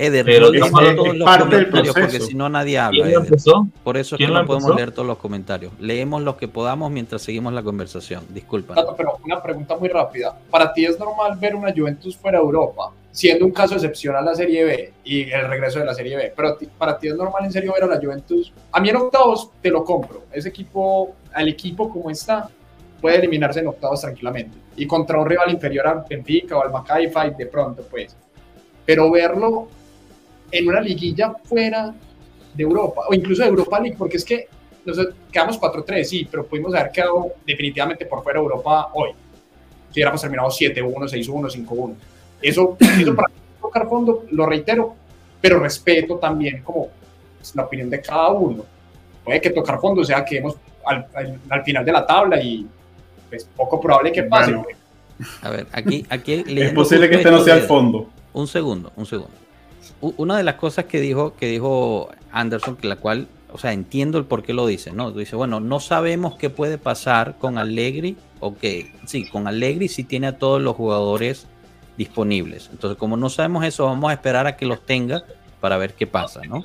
Eder, 0.00 0.24
pero 0.24 0.52
es, 0.52 0.70
parte 0.70 1.56
del 1.56 1.68
proceso. 1.68 1.94
Porque 1.94 2.20
si 2.20 2.34
no, 2.34 2.48
nadie 2.48 2.78
habla. 2.78 3.06
Por 3.84 3.98
eso 3.98 4.16
es 4.16 4.26
que 4.26 4.32
no 4.32 4.46
podemos 4.46 4.74
leer 4.74 4.92
todos 4.92 5.06
los 5.06 5.18
comentarios. 5.18 5.72
Leemos 5.78 6.22
los 6.22 6.36
que 6.36 6.48
podamos 6.48 6.90
mientras 6.90 7.20
seguimos 7.20 7.52
la 7.52 7.62
conversación. 7.62 8.24
Disculpa. 8.30 8.74
Pero 8.96 9.18
una 9.22 9.42
pregunta 9.42 9.76
muy 9.76 9.90
rápida. 9.90 10.34
¿Para 10.50 10.72
ti 10.72 10.86
es 10.86 10.98
normal 10.98 11.36
ver 11.38 11.54
una 11.54 11.72
Juventus 11.72 12.16
fuera 12.16 12.38
de 12.38 12.44
Europa? 12.44 12.92
Siendo 13.12 13.44
un 13.44 13.50
caso 13.50 13.74
excepcional 13.74 14.24
la 14.24 14.34
Serie 14.34 14.64
B 14.64 14.92
y 15.04 15.30
el 15.30 15.48
regreso 15.48 15.80
de 15.80 15.84
la 15.84 15.94
Serie 15.94 16.16
B. 16.16 16.32
Pero 16.34 16.56
para 16.78 16.98
ti 16.98 17.08
es 17.08 17.16
normal 17.16 17.44
en 17.44 17.52
serio 17.52 17.74
ver 17.74 17.84
a 17.84 17.86
la 17.86 18.00
Juventus. 18.00 18.52
A 18.72 18.80
mí 18.80 18.88
en 18.88 18.96
octavos 18.96 19.50
te 19.60 19.68
lo 19.68 19.84
compro. 19.84 20.22
Ese 20.32 20.48
equipo, 20.48 21.14
al 21.34 21.48
equipo 21.48 21.90
como 21.90 22.08
está, 22.10 22.48
puede 23.02 23.16
eliminarse 23.16 23.60
en 23.60 23.66
octavos 23.66 24.00
tranquilamente. 24.00 24.56
Y 24.76 24.86
contra 24.86 25.18
un 25.18 25.26
rival 25.26 25.50
inferior 25.50 25.86
al 25.86 26.04
Benfica 26.08 26.56
o 26.56 26.62
al 26.62 26.70
Maccabi 26.70 27.08
Fight 27.08 27.36
de 27.36 27.46
pronto, 27.46 27.82
pues. 27.90 28.16
Pero 28.86 29.10
verlo 29.10 29.68
en 30.50 30.68
una 30.68 30.80
liguilla 30.80 31.34
fuera 31.44 31.94
de 32.54 32.62
Europa, 32.62 33.02
o 33.08 33.14
incluso 33.14 33.42
de 33.42 33.48
Europa 33.48 33.80
League, 33.80 33.96
porque 33.96 34.16
es 34.16 34.24
que 34.24 34.48
nos 34.84 34.98
quedamos 35.30 35.60
4-3, 35.60 36.04
sí, 36.04 36.28
pero 36.30 36.46
pudimos 36.46 36.74
haber 36.74 36.90
quedado 36.90 37.32
definitivamente 37.46 38.06
por 38.06 38.22
fuera 38.22 38.38
de 38.38 38.44
Europa 38.44 38.88
hoy. 38.94 39.10
Si 39.90 39.98
hubiéramos 39.98 40.20
terminado 40.20 40.48
7-1, 40.48 40.82
6-1, 40.82 41.66
5-1. 41.66 41.94
Eso, 42.42 42.76
eso 43.00 43.14
para 43.14 43.30
tocar 43.60 43.88
fondo, 43.88 44.24
lo 44.30 44.46
reitero, 44.46 44.94
pero 45.40 45.58
respeto 45.58 46.16
también 46.16 46.62
como 46.62 46.88
la 47.54 47.64
opinión 47.64 47.90
de 47.90 48.00
cada 48.00 48.28
uno. 48.30 48.64
Puede 49.24 49.40
que 49.40 49.50
tocar 49.50 49.80
fondo 49.80 50.04
sea 50.04 50.24
que 50.24 50.38
hemos 50.38 50.56
al, 50.84 51.06
al, 51.48 51.62
final 51.62 51.84
de 51.84 51.92
la 51.92 52.06
tabla 52.06 52.42
y 52.42 52.66
es 53.30 53.44
poco 53.44 53.80
probable 53.80 54.10
que 54.10 54.24
pase. 54.24 54.56
a 55.42 55.50
ver, 55.50 55.66
aquí, 55.72 56.04
aquí 56.08 56.42
es 56.46 56.72
posible 56.72 57.08
que 57.08 57.16
este 57.16 57.30
no 57.30 57.40
sea 57.40 57.56
el 57.56 57.62
fondo. 57.62 58.08
Un 58.32 58.46
segundo, 58.46 58.92
un 58.96 59.06
segundo 59.06 59.40
una 60.00 60.36
de 60.36 60.44
las 60.44 60.54
cosas 60.54 60.86
que 60.86 61.00
dijo, 61.00 61.34
que 61.34 61.46
dijo 61.46 62.08
Anderson, 62.32 62.76
que 62.76 62.88
la 62.88 62.96
cual, 62.96 63.28
o 63.52 63.58
sea, 63.58 63.72
entiendo 63.72 64.18
el 64.18 64.24
por 64.24 64.42
qué 64.42 64.54
lo 64.54 64.66
dice, 64.66 64.92
¿no? 64.92 65.12
Dice, 65.12 65.36
bueno, 65.36 65.60
no 65.60 65.80
sabemos 65.80 66.36
qué 66.36 66.48
puede 66.50 66.78
pasar 66.78 67.36
con 67.38 67.58
Allegri, 67.58 68.16
o 68.40 68.56
que, 68.56 68.92
sí, 69.06 69.28
con 69.28 69.46
Allegri 69.46 69.88
si 69.88 70.04
tiene 70.04 70.28
a 70.28 70.38
todos 70.38 70.62
los 70.62 70.74
jugadores 70.74 71.46
disponibles. 71.98 72.70
Entonces, 72.72 72.98
como 72.98 73.16
no 73.16 73.28
sabemos 73.28 73.64
eso, 73.64 73.84
vamos 73.84 74.10
a 74.10 74.14
esperar 74.14 74.46
a 74.46 74.56
que 74.56 74.64
los 74.64 74.84
tenga 74.86 75.22
para 75.60 75.76
ver 75.76 75.92
qué 75.92 76.06
pasa, 76.06 76.40
¿no? 76.48 76.64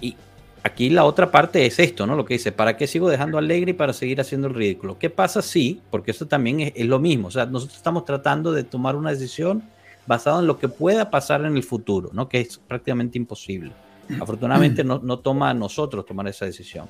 Y 0.00 0.16
aquí 0.62 0.88
la 0.88 1.04
otra 1.04 1.30
parte 1.30 1.66
es 1.66 1.78
esto, 1.78 2.06
¿no? 2.06 2.16
Lo 2.16 2.24
que 2.24 2.34
dice, 2.34 2.52
¿para 2.52 2.78
qué 2.78 2.86
sigo 2.86 3.10
dejando 3.10 3.36
a 3.36 3.40
Allegri 3.40 3.74
para 3.74 3.92
seguir 3.92 4.18
haciendo 4.18 4.48
el 4.48 4.54
ridículo? 4.54 4.98
¿Qué 4.98 5.10
pasa 5.10 5.42
si, 5.42 5.82
porque 5.90 6.12
eso 6.12 6.26
también 6.26 6.60
es, 6.60 6.72
es 6.74 6.86
lo 6.86 6.98
mismo, 6.98 7.28
o 7.28 7.30
sea, 7.30 7.44
nosotros 7.44 7.76
estamos 7.76 8.06
tratando 8.06 8.52
de 8.52 8.64
tomar 8.64 8.96
una 8.96 9.10
decisión 9.10 9.62
basado 10.06 10.40
en 10.40 10.46
lo 10.46 10.58
que 10.58 10.68
pueda 10.68 11.10
pasar 11.10 11.44
en 11.44 11.56
el 11.56 11.62
futuro, 11.62 12.10
¿no? 12.12 12.28
que 12.28 12.40
es 12.40 12.58
prácticamente 12.58 13.18
imposible. 13.18 13.72
Afortunadamente 14.20 14.82
no, 14.82 14.98
no 14.98 15.20
toma 15.20 15.50
a 15.50 15.54
nosotros 15.54 16.04
tomar 16.04 16.26
esa 16.26 16.44
decisión, 16.44 16.86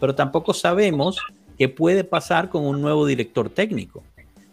pero 0.00 0.14
tampoco 0.14 0.52
sabemos 0.52 1.18
qué 1.56 1.68
puede 1.68 2.02
pasar 2.02 2.48
con 2.48 2.64
un 2.66 2.82
nuevo 2.82 3.06
director 3.06 3.48
técnico. 3.48 4.02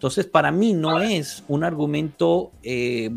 Entonces, 0.02 0.26
para 0.26 0.52
mí 0.52 0.74
no 0.74 1.00
es 1.00 1.44
un 1.48 1.64
argumento, 1.64 2.52
eh, 2.64 3.12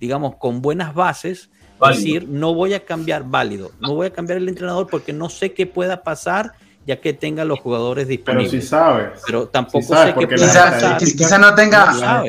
digamos, 0.00 0.36
con 0.36 0.62
buenas 0.62 0.94
bases, 0.94 1.50
decir, 1.86 2.28
no 2.28 2.54
voy 2.54 2.74
a 2.74 2.84
cambiar 2.84 3.28
válido, 3.28 3.70
no 3.80 3.94
voy 3.94 4.08
a 4.08 4.12
cambiar 4.12 4.38
el 4.38 4.48
entrenador 4.48 4.88
porque 4.88 5.12
no 5.12 5.28
sé 5.28 5.52
qué 5.52 5.66
pueda 5.66 6.02
pasar 6.02 6.52
ya 6.88 6.98
que 7.02 7.12
tenga 7.12 7.44
los 7.44 7.60
jugadores 7.60 8.08
disponibles. 8.08 8.50
Pero 8.50 8.62
si 8.62 8.66
sabes. 8.66 9.20
Pero 9.26 9.46
tampoco 9.48 9.94
sé 9.94 10.14
que 10.18 10.26
quizá, 10.26 10.96
quizá, 10.96 11.36
no 11.36 11.54
tenga, 11.54 12.24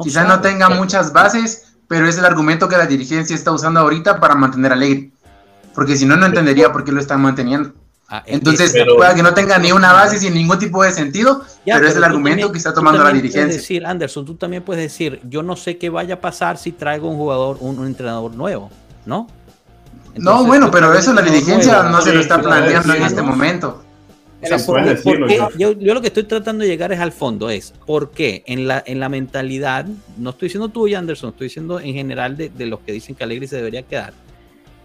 quizá 0.00 0.22
no 0.22 0.40
tenga 0.40 0.68
muchas 0.68 1.12
bases, 1.12 1.74
pero 1.88 2.06
es 2.06 2.16
el 2.16 2.24
argumento 2.24 2.68
que 2.68 2.76
la 2.76 2.86
dirigencia 2.86 3.34
está 3.34 3.50
usando 3.50 3.80
ahorita 3.80 4.20
para 4.20 4.36
mantener 4.36 4.70
a 4.70 4.74
Alegre. 4.76 5.10
Porque 5.74 5.96
si 5.96 6.06
no, 6.06 6.16
no 6.16 6.24
entendería 6.24 6.70
por 6.70 6.84
qué 6.84 6.92
lo 6.92 7.00
están 7.00 7.20
manteniendo. 7.20 7.72
Ah, 8.08 8.22
Entonces, 8.26 8.72
puede 8.96 9.16
que 9.16 9.24
no 9.24 9.34
tenga 9.34 9.58
ni 9.58 9.72
una 9.72 9.92
base 9.92 10.20
sin 10.20 10.34
ningún 10.34 10.60
tipo 10.60 10.84
de 10.84 10.92
sentido, 10.92 11.42
pero, 11.64 11.88
es 11.88 11.96
el 11.96 12.04
argumento 12.04 12.52
que 12.52 12.58
está 12.58 12.72
tomando 12.72 13.02
la 13.02 13.10
dirigencia. 13.10 13.58
decir, 13.58 13.84
Anderson, 13.84 14.24
tú 14.24 14.36
también 14.36 14.62
puedes 14.62 14.84
decir, 14.84 15.20
yo 15.28 15.42
no 15.42 15.56
sé 15.56 15.78
qué 15.78 15.90
vaya 15.90 16.14
a 16.14 16.20
pasar 16.20 16.58
si 16.58 16.70
traigo 16.70 17.08
un 17.08 17.16
jugador, 17.16 17.56
un, 17.58 17.84
entrenador 17.84 18.32
nuevo, 18.36 18.70
¿no? 19.04 19.26
no, 20.14 20.44
bueno, 20.44 20.70
pero 20.70 20.94
eso 20.94 21.12
la 21.12 21.22
dirigencia 21.22 21.82
no 21.82 22.00
se 22.00 22.14
lo 22.14 22.20
está 22.20 22.40
planteando 22.40 22.94
en 22.94 23.02
este 23.02 23.20
momento 23.20 23.82
yo, 25.58 25.74
lo 25.74 26.00
que 26.00 26.08
estoy 26.08 26.24
tratando 26.24 26.62
de 26.62 26.68
llegar 26.68 26.92
es 26.92 27.00
al 27.00 27.12
fondo, 27.12 27.50
es 27.50 27.72
por 27.86 28.10
qué 28.10 28.42
en 28.46 28.66
la, 28.66 28.82
en 28.86 29.00
la 29.00 29.08
mentalidad, 29.08 29.86
no 30.16 30.30
estoy 30.30 30.46
diciendo 30.46 30.68
tú 30.68 30.88
y 30.88 30.94
Anderson, 30.94 31.30
estoy 31.30 31.46
diciendo 31.46 31.80
en 31.80 31.94
general 31.94 32.36
de, 32.36 32.66
los 32.66 32.80
que 32.80 32.92
dicen 32.92 33.14
que 33.14 33.24
Alegri 33.24 33.46
se 33.46 33.56
debería 33.56 33.82
quedar, 33.82 34.14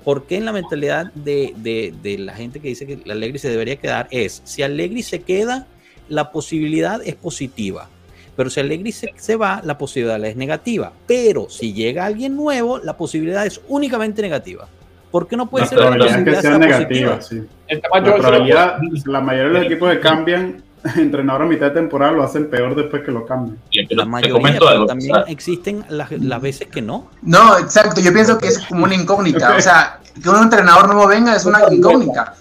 ¿por 0.03 0.25
qué 0.25 0.37
en 0.37 0.45
la 0.45 0.51
mentalidad 0.51 1.11
de, 1.13 1.93
la 2.19 2.33
gente 2.33 2.59
que 2.59 2.69
dice 2.69 2.85
que 2.85 2.99
Alegri 3.09 3.39
se 3.39 3.49
debería 3.49 3.75
quedar 3.77 4.07
es, 4.11 4.41
si 4.45 4.63
Alegri 4.63 5.03
se 5.03 5.21
queda, 5.21 5.67
la 6.09 6.31
posibilidad 6.31 7.01
es 7.05 7.15
positiva, 7.15 7.89
pero 8.35 8.49
si 8.49 8.59
Alegri 8.59 8.91
se, 8.91 9.13
se 9.17 9.35
va, 9.35 9.61
la 9.63 9.77
posibilidad 9.77 10.23
es 10.25 10.35
negativa, 10.35 10.93
pero 11.07 11.49
si 11.49 11.73
llega 11.73 12.05
alguien 12.05 12.35
nuevo, 12.35 12.79
la 12.79 12.97
posibilidad 12.97 13.45
es 13.45 13.61
únicamente 13.67 14.21
negativa. 14.21 14.67
¿Por 15.11 15.27
qué 15.27 15.35
no 15.35 15.49
puede 15.49 15.65
ser 15.65 15.79
la 15.79 16.23
que 16.23 16.35
sea 16.37 16.57
negativa? 16.57 17.21
Sí. 17.21 17.43
La, 17.69 18.79
la 19.05 19.21
mayoría 19.21 19.47
de 19.47 19.53
los 19.53 19.63
equipos 19.65 19.91
que 19.91 19.99
cambian 19.99 20.63
entrenador 20.95 21.43
a 21.43 21.45
mitad 21.45 21.67
de 21.67 21.71
temporada 21.71 22.11
lo 22.11 22.23
hacen 22.23 22.49
peor 22.49 22.75
después 22.75 23.03
que 23.03 23.11
lo 23.11 23.25
cambian. 23.25 23.57
la 23.89 24.05
mayoría, 24.05 24.57
pero 24.59 24.85
también 24.85 25.15
existen 25.27 25.85
las, 25.89 26.09
veces 26.41 26.67
que 26.67 26.81
no. 26.81 27.09
No, 27.21 27.57
exacto. 27.57 28.01
Yo 28.01 28.13
pienso 28.13 28.37
que 28.37 28.47
es 28.47 28.59
como 28.59 28.85
una 28.85 28.95
incógnita. 28.95 29.55
O 29.55 29.61
sea, 29.61 29.99
que 30.21 30.29
un 30.29 30.43
entrenador 30.43 30.87
nuevo 30.87 31.07
venga 31.07 31.35
es 31.35 31.45
una 31.45 31.61
incógnita. 31.71 32.35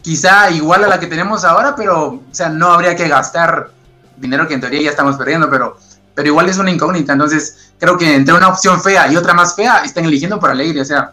Quizá 0.00 0.50
igual 0.50 0.84
a 0.84 0.88
la 0.88 0.98
que 0.98 1.06
tenemos 1.06 1.44
ahora, 1.44 1.74
pero 1.76 2.06
o 2.08 2.22
sea, 2.30 2.48
no 2.48 2.72
habría 2.72 2.96
que 2.96 3.06
gastar 3.08 3.70
dinero 4.16 4.48
que 4.48 4.54
en 4.54 4.60
teoría 4.60 4.82
ya 4.82 4.90
estamos 4.90 5.16
perdiendo, 5.16 5.48
pero, 5.48 5.76
pero 6.14 6.28
igual 6.28 6.48
es 6.48 6.58
una 6.58 6.70
incógnita. 6.70 7.12
Entonces, 7.12 7.72
creo 7.78 7.96
que 7.96 8.14
entre 8.14 8.34
una 8.34 8.48
opción 8.48 8.80
fea 8.80 9.12
y 9.12 9.16
otra 9.16 9.34
más 9.34 9.54
fea, 9.54 9.82
están 9.84 10.04
eligiendo 10.04 10.40
por 10.40 10.50
Alegre. 10.50 10.80
O 10.80 10.84
sea, 10.84 11.12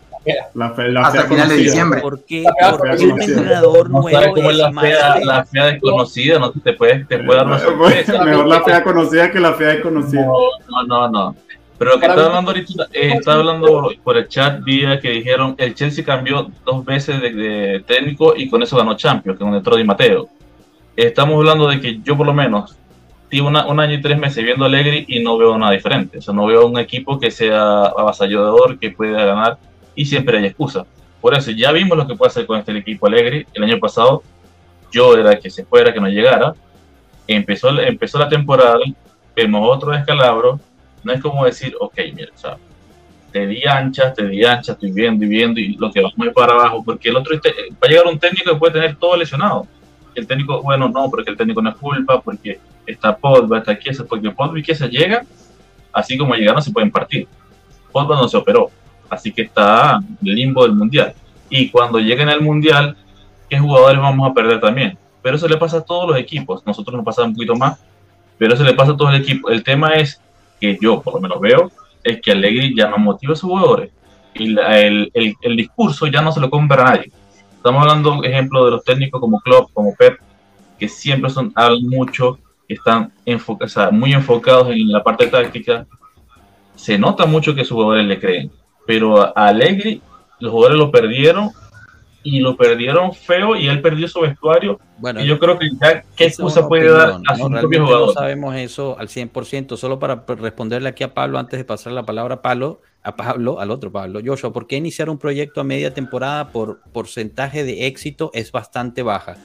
la 0.53 0.71
fe, 0.71 0.89
la 0.89 1.01
hasta 1.01 1.23
final 1.23 1.49
de 1.49 1.55
diciembre. 1.55 2.01
¿Por 2.01 2.23
qué? 2.23 2.43
Porque 2.71 3.05
un 3.05 3.21
entrenador 3.21 3.89
no 3.89 4.01
nuevo 4.01 4.33
cómo 4.33 4.51
es 4.51 4.57
la 4.57 4.73
fea, 4.73 5.19
la 5.23 5.45
fea 5.45 5.65
desconocida, 5.65 6.39
no 6.39 6.51
te 6.51 6.73
puede, 6.73 7.05
te 7.05 7.19
puede 7.19 7.37
dar 7.39 7.47
una 7.47 7.59
sorpresa. 7.59 8.23
Mejor 8.23 8.47
la 8.47 8.61
fea 8.61 8.83
conocida 8.83 9.31
que 9.31 9.39
la 9.39 9.53
fea 9.53 9.69
desconocida. 9.69 10.25
No, 10.25 10.83
no, 10.87 11.09
no. 11.09 11.35
Pero 11.77 11.91
lo 11.91 11.99
que 11.99 12.07
estaba 12.07 12.27
hablando 12.27 12.51
ahorita, 12.51 12.87
eh, 12.91 13.13
estaba 13.17 13.37
hablando 13.39 13.91
por 14.03 14.17
el 14.17 14.27
chat 14.27 14.61
vía 14.63 14.99
que 14.99 15.11
dijeron 15.11 15.55
el 15.57 15.73
Chelsea 15.75 16.03
cambió 16.03 16.51
dos 16.65 16.83
veces 16.83 17.21
de, 17.21 17.31
de 17.31 17.79
técnico 17.87 18.35
y 18.35 18.49
con 18.49 18.61
eso 18.61 18.75
ganó 18.75 18.97
Champions, 18.97 19.39
con 19.39 19.53
entró 19.53 19.77
Di 19.77 19.85
Mateo. 19.85 20.27
Estamos 20.95 21.37
hablando 21.37 21.69
de 21.69 21.79
que 21.79 21.99
yo 22.03 22.17
por 22.17 22.27
lo 22.27 22.33
menos 22.33 22.75
llevo 23.29 23.47
un 23.47 23.79
año 23.79 23.93
y 23.93 24.01
tres 24.01 24.17
meses 24.17 24.43
viendo 24.43 24.65
Allegri 24.65 25.05
y 25.07 25.21
no 25.21 25.37
veo 25.37 25.57
nada 25.57 25.71
diferente. 25.71 26.17
O 26.17 26.21
sea, 26.21 26.33
no 26.33 26.45
veo 26.45 26.65
un 26.65 26.79
equipo 26.79 27.19
que 27.19 27.31
sea 27.31 27.85
avasallador, 27.85 28.79
que 28.79 28.91
pueda 28.91 29.25
ganar 29.25 29.57
y 29.95 30.05
siempre 30.05 30.37
hay 30.37 30.45
excusa. 30.45 30.85
Por 31.21 31.35
eso 31.35 31.51
ya 31.51 31.71
vimos 31.71 31.97
lo 31.97 32.07
que 32.07 32.15
puede 32.15 32.29
hacer 32.29 32.45
con 32.45 32.57
este 32.57 32.77
equipo 32.77 33.07
Alegre. 33.07 33.45
El 33.53 33.63
año 33.63 33.79
pasado 33.79 34.23
yo 34.91 35.17
era 35.17 35.37
que 35.37 35.49
se 35.49 35.65
fuera, 35.65 35.93
que 35.93 35.99
no 35.99 36.07
llegara. 36.07 36.53
empezó, 37.27 37.69
empezó 37.79 38.17
la 38.17 38.29
temporada, 38.29 38.79
vemos 39.35 39.61
otro 39.63 39.91
descalabro, 39.91 40.59
no 41.03 41.13
es 41.13 41.21
como 41.21 41.45
decir, 41.45 41.75
ok, 41.79 41.97
mira, 42.13 42.29
o 42.33 42.37
sea, 42.37 42.57
te 43.31 43.45
di 43.45 43.63
ancha, 43.65 44.13
te 44.13 44.27
di 44.27 44.43
ancha, 44.43 44.73
estoy 44.73 44.91
viendo 44.91 45.23
y 45.23 45.27
viendo 45.27 45.59
y 45.59 45.75
lo 45.75 45.91
que 45.91 46.01
vamos 46.01 46.27
a 46.27 46.31
para 46.31 46.53
abajo, 46.53 46.83
porque 46.83 47.09
el 47.09 47.17
otro 47.17 47.35
va 47.35 47.87
a 47.87 47.87
llegar 47.87 48.07
un 48.07 48.19
técnico 48.19 48.51
que 48.51 48.57
puede 48.57 48.73
tener 48.73 48.95
todo 48.95 49.15
lesionado. 49.15 49.67
El 50.15 50.25
técnico, 50.25 50.61
bueno, 50.63 50.89
no, 50.89 51.09
porque 51.09 51.29
el 51.29 51.37
técnico 51.37 51.61
no 51.61 51.69
es 51.69 51.75
culpa, 51.75 52.19
porque 52.19 52.59
está 52.85 53.15
Podba, 53.15 53.59
está 53.59 53.77
Kiesa, 53.77 54.05
porque 54.05 54.31
Podba 54.31 54.59
y 54.59 54.63
llega, 54.63 55.23
así 55.93 56.17
como 56.17 56.33
llegaron, 56.33 56.61
se 56.61 56.71
pueden 56.71 56.91
partir. 56.91 57.27
Podba 57.91 58.15
no 58.15 58.27
se 58.27 58.37
operó, 58.37 58.71
así 59.09 59.31
que 59.31 59.43
está 59.43 59.99
el 60.23 60.35
limbo 60.35 60.63
del 60.63 60.73
mundial. 60.73 61.13
Y 61.49 61.69
cuando 61.69 61.99
lleguen 61.99 62.29
al 62.29 62.41
mundial, 62.41 62.95
¿qué 63.49 63.59
jugadores 63.59 63.99
vamos 63.99 64.29
a 64.29 64.33
perder 64.33 64.59
también? 64.59 64.97
Pero 65.21 65.35
eso 65.35 65.47
le 65.47 65.57
pasa 65.57 65.77
a 65.77 65.85
todos 65.85 66.09
los 66.09 66.17
equipos. 66.17 66.65
Nosotros 66.65 66.95
nos 66.95 67.05
pasa 67.05 67.23
un 67.23 67.33
poquito 67.33 67.55
más, 67.55 67.79
pero 68.37 68.53
eso 68.53 68.63
le 68.63 68.73
pasa 68.73 68.91
a 68.91 68.97
todos 68.97 69.11
los 69.11 69.21
equipos. 69.21 69.51
El 69.51 69.63
tema 69.63 69.93
es 69.93 70.21
que 70.59 70.77
yo, 70.81 71.01
por 71.01 71.15
lo 71.15 71.21
menos, 71.21 71.39
veo 71.39 71.71
es 72.03 72.21
que 72.21 72.31
Allegri 72.31 72.75
ya 72.75 72.89
no 72.89 72.97
motiva 72.97 73.33
a 73.33 73.35
sus 73.35 73.49
jugadores 73.49 73.91
y 74.33 74.57
el, 74.57 75.11
el, 75.13 75.55
discurso 75.55 76.07
ya 76.07 76.21
no 76.21 76.31
se 76.31 76.39
lo 76.39 76.49
compra 76.49 76.81
a 76.81 76.95
nadie. 76.95 77.11
Estamos 77.55 77.81
hablando, 77.81 78.23
ejemplo, 78.23 78.65
de 78.65 78.71
los 78.71 78.83
técnicos 78.83 79.19
como 79.19 79.41
Klopp, 79.41 79.71
como 79.73 79.93
Pep, 79.95 80.19
que 80.77 80.87
siempre 80.87 81.29
son, 81.29 81.51
hablan 81.55 81.87
mucho, 81.87 82.39
están 82.67 83.11
enfocados, 83.25 83.91
muy 83.91 84.13
enfocados 84.13 84.69
en 84.69 84.87
la 84.89 85.03
parte 85.03 85.27
táctica. 85.27 85.85
Se 86.75 86.97
nota 86.97 87.25
mucho 87.25 87.53
que 87.53 87.65
sus 87.65 87.75
jugadores 87.75 88.05
le 88.05 88.19
creen, 88.19 88.51
pero 88.89 89.21
a 89.21 89.47
Allegri 89.49 90.01
los 90.39 90.51
jugadores 90.51 90.79
lo 90.79 90.89
perdieron 90.89 91.51
y 92.23 92.39
lo 92.39 92.57
perdieron 92.57 93.13
feo 93.13 93.55
y 93.55 93.67
él 93.67 93.83
perdió 93.83 94.07
su 94.07 94.21
vestuario. 94.21 94.79
Bueno, 94.97 95.21
y 95.21 95.27
yo 95.27 95.37
creo 95.37 95.59
que 95.59 95.69
ya, 95.79 96.01
¿qué 96.15 96.25
excusa 96.25 96.67
puede 96.67 96.89
dar 96.89 97.19
a 97.27 97.35
su 97.37 97.51
propio 97.51 97.85
jugador? 97.85 98.07
No 98.07 98.13
sabemos 98.13 98.55
eso 98.55 98.97
al 98.97 99.07
100%, 99.07 99.77
solo 99.77 99.99
para 99.99 100.25
responderle 100.27 100.89
aquí 100.89 101.03
a 101.03 101.13
Pablo 101.13 101.37
antes 101.37 101.59
de 101.59 101.65
pasar 101.65 101.93
la 101.93 102.01
palabra 102.01 102.35
a 102.35 102.41
Pablo, 102.41 102.81
a 103.03 103.15
Pablo, 103.15 103.59
al 103.59 103.69
otro 103.69 103.91
Pablo. 103.91 104.21
Joshua, 104.25 104.51
¿por 104.51 104.65
qué 104.65 104.77
iniciar 104.77 105.11
un 105.11 105.19
proyecto 105.19 105.61
a 105.61 105.63
media 105.63 105.93
temporada 105.93 106.49
por 106.49 106.81
porcentaje 106.91 107.63
de 107.63 107.85
éxito 107.85 108.31
es 108.33 108.51
bastante 108.51 109.03
baja? 109.03 109.37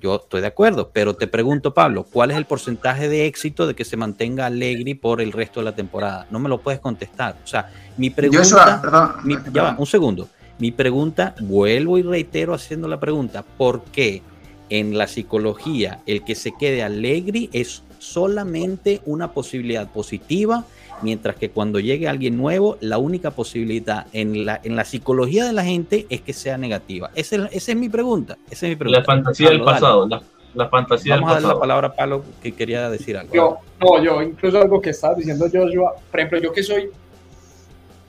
Yo 0.00 0.16
estoy 0.16 0.40
de 0.40 0.46
acuerdo, 0.46 0.90
pero 0.92 1.14
te 1.14 1.26
pregunto, 1.26 1.74
Pablo, 1.74 2.04
¿cuál 2.04 2.30
es 2.30 2.36
el 2.36 2.44
porcentaje 2.44 3.08
de 3.08 3.26
éxito 3.26 3.66
de 3.66 3.74
que 3.74 3.84
se 3.84 3.96
mantenga 3.96 4.46
Allegri 4.46 4.94
por 4.94 5.20
el 5.20 5.32
resto 5.32 5.60
de 5.60 5.64
la 5.64 5.74
temporada? 5.74 6.26
No 6.30 6.38
me 6.38 6.48
lo 6.48 6.60
puedes 6.60 6.80
contestar. 6.80 7.36
O 7.42 7.46
sea, 7.46 7.70
mi 7.96 8.10
pregunta. 8.10 8.44
Joshua, 8.44 8.80
perdón, 8.80 9.52
Ya 9.52 9.62
va, 9.62 9.76
un 9.78 9.86
segundo. 9.86 10.28
Mi 10.58 10.70
pregunta, 10.72 11.34
vuelvo 11.40 11.98
y 11.98 12.02
reitero 12.02 12.54
haciendo 12.54 12.88
la 12.88 13.00
pregunta, 13.00 13.42
¿por 13.42 13.82
qué 13.84 14.22
en 14.70 14.98
la 14.98 15.06
psicología 15.06 16.00
el 16.06 16.24
que 16.24 16.34
se 16.34 16.52
quede 16.58 16.82
alegre 16.82 17.48
es 17.52 17.82
solamente 17.98 19.00
una 19.06 19.32
posibilidad 19.32 19.90
positiva, 19.90 20.64
mientras 21.02 21.36
que 21.36 21.50
cuando 21.50 21.80
llegue 21.80 22.08
alguien 22.08 22.36
nuevo, 22.36 22.76
la 22.80 22.98
única 22.98 23.30
posibilidad 23.30 24.06
en 24.12 24.44
la, 24.44 24.60
en 24.62 24.76
la 24.76 24.84
psicología 24.84 25.44
de 25.44 25.52
la 25.52 25.64
gente 25.64 26.06
es 26.10 26.20
que 26.20 26.32
sea 26.32 26.58
negativa? 26.58 27.10
Esa 27.14 27.48
es, 27.50 27.76
mi 27.76 27.88
pregunta. 27.88 28.36
Esa 28.50 28.66
es 28.66 28.70
mi 28.70 28.76
pregunta. 28.76 29.00
La 29.00 29.04
fantasía 29.04 29.50
del 29.50 29.62
pasado. 29.62 30.08
La, 30.54 30.68
fantasía 30.68 31.14
Vamos 31.14 31.28
del 31.30 31.36
pasado. 31.36 31.36
a 31.36 31.40
darle 31.40 31.54
la 31.54 31.60
palabra 31.60 31.88
a 31.88 31.94
Palo 31.94 32.24
que 32.42 32.52
quería 32.52 32.90
decir 32.90 33.16
algo. 33.16 33.34
Yo, 33.34 33.58
no, 33.80 34.02
yo, 34.02 34.22
incluso 34.22 34.60
algo 34.60 34.80
que 34.80 34.90
estaba 34.90 35.14
diciendo 35.14 35.46
Joshua, 35.52 35.94
por 36.10 36.20
ejemplo, 36.20 36.40
yo 36.40 36.52
que 36.52 36.62
soy 36.62 36.90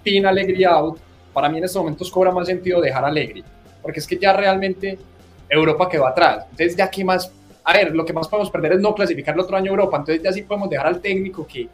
Team 0.03 0.25
Alegría 0.25 0.71
Out, 0.71 0.97
para 1.33 1.49
mí 1.49 1.57
en 1.57 1.65
estos 1.65 1.81
momentos 1.81 2.09
cobra 2.09 2.31
más 2.31 2.47
sentido 2.47 2.81
dejar 2.81 3.05
Alegre, 3.05 3.43
porque 3.81 3.99
es 3.99 4.07
que 4.07 4.17
ya 4.17 4.33
realmente 4.33 4.97
Europa 5.49 5.89
quedó 5.89 6.07
atrás. 6.07 6.45
Entonces, 6.51 6.75
ya 6.75 6.89
que 6.89 7.03
más, 7.03 7.31
a 7.63 7.73
ver, 7.73 7.95
lo 7.95 8.05
que 8.05 8.13
más 8.13 8.27
podemos 8.27 8.49
perder 8.49 8.73
es 8.73 8.79
no 8.79 8.95
clasificar 8.95 9.35
el 9.35 9.41
otro 9.41 9.57
año 9.57 9.71
a 9.71 9.73
Europa, 9.75 9.97
entonces 9.97 10.23
ya 10.23 10.31
sí 10.31 10.43
podemos 10.43 10.69
dejar 10.69 10.87
al 10.87 11.01
técnico 11.01 11.45
que 11.45 11.69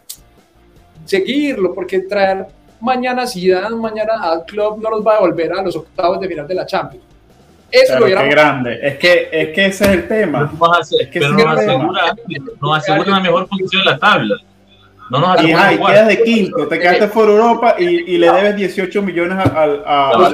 seguirlo, 1.06 1.74
porque 1.74 2.00
traer 2.00 2.46
mañana 2.82 3.26
Zidane, 3.26 3.76
mañana 3.76 4.14
al 4.22 4.46
club 4.46 4.82
no 4.82 4.90
nos 4.90 5.06
va 5.06 5.14
a 5.14 5.16
devolver 5.16 5.54
a 5.54 5.62
los 5.62 5.76
octavos 5.76 6.20
de 6.20 6.28
final 6.28 6.48
de 6.48 6.56
la 6.56 6.66
Champions. 6.66 7.04
Eso 7.72 8.00
lo 8.00 8.06
Qué 8.06 8.14
grande. 8.14 8.80
Es 8.82 8.98
que, 8.98 9.30
es 9.32 9.50
que 9.50 9.66
ese 9.66 9.84
es 9.86 9.90
el 9.92 10.08
tema. 10.08 10.52
es 11.00 11.08
que 11.08 11.20
pero 11.20 11.34
nos 11.34 11.58
asegura, 11.58 12.16
nos 12.62 12.78
asegura 12.78 13.12
una 13.12 13.20
mejor 13.20 13.48
posición 13.48 13.82
en 13.82 13.86
la 13.88 14.00
tabla. 14.00 14.36
No 15.10 15.20
nos 15.20 15.44
y, 15.44 15.52
y 15.52 15.54
quedas 15.54 16.08
de 16.08 16.24
quinto, 16.24 16.68
te 16.68 16.80
quedaste 16.80 17.08
por 17.10 17.30
Europa 17.30 17.76
y, 17.78 18.14
y 18.14 18.18
le 18.18 18.32
debes 18.32 18.56
18 18.56 19.02
millones 19.04 19.38
al. 19.38 19.84
A, 19.86 20.10
a, 20.10 20.34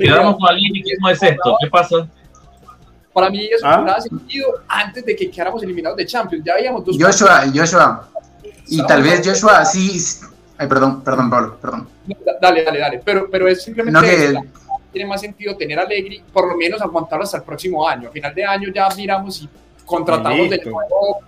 Quedamos 0.00 0.36
con 0.36 0.48
alguien 0.48 0.72
que 0.72 0.94
no 1.00 1.10
es 1.10 1.22
esto. 1.22 1.56
¿Qué 1.60 1.68
pasa? 1.68 2.08
Para 3.12 3.30
mí 3.30 3.46
eso 3.46 3.64
¿Ah? 3.66 3.78
no 3.78 3.84
da 3.86 4.00
sentido 4.00 4.48
antes 4.68 5.04
de 5.04 5.14
que 5.14 5.30
quedáramos 5.30 5.62
eliminados 5.62 5.96
de 5.96 6.06
Champions. 6.06 6.44
Ya 6.44 6.54
habíamos 6.54 6.84
dos. 6.84 6.96
Joshua, 7.00 7.44
Joshua. 7.54 8.08
Y 8.66 8.84
tal 8.86 9.02
vez 9.02 9.26
Joshua 9.26 9.64
sí. 9.64 10.00
Ay, 10.58 10.66
perdón, 10.66 11.02
perdón, 11.02 11.30
Pablo, 11.30 11.58
perdón. 11.60 11.88
Dale, 12.40 12.64
dale, 12.64 12.78
dale. 12.78 13.00
Pero, 13.04 13.28
pero 13.30 13.48
es 13.48 13.62
simplemente. 13.62 14.00
No 14.00 14.02
que... 14.02 14.66
Tiene 14.92 15.08
más 15.10 15.20
sentido 15.20 15.54
tener 15.56 15.78
a 15.78 15.82
Allegri, 15.82 16.22
por 16.32 16.48
lo 16.48 16.56
menos 16.56 16.80
aguantarlo 16.80 17.24
hasta 17.24 17.36
el 17.36 17.42
próximo 17.42 17.86
año. 17.86 18.08
A 18.08 18.12
final 18.12 18.34
de 18.34 18.44
año 18.46 18.68
ya 18.74 18.88
miramos 18.96 19.42
y 19.42 19.48
contratamos 19.84 20.48
de 20.48 20.58
nuevo. 20.64 21.20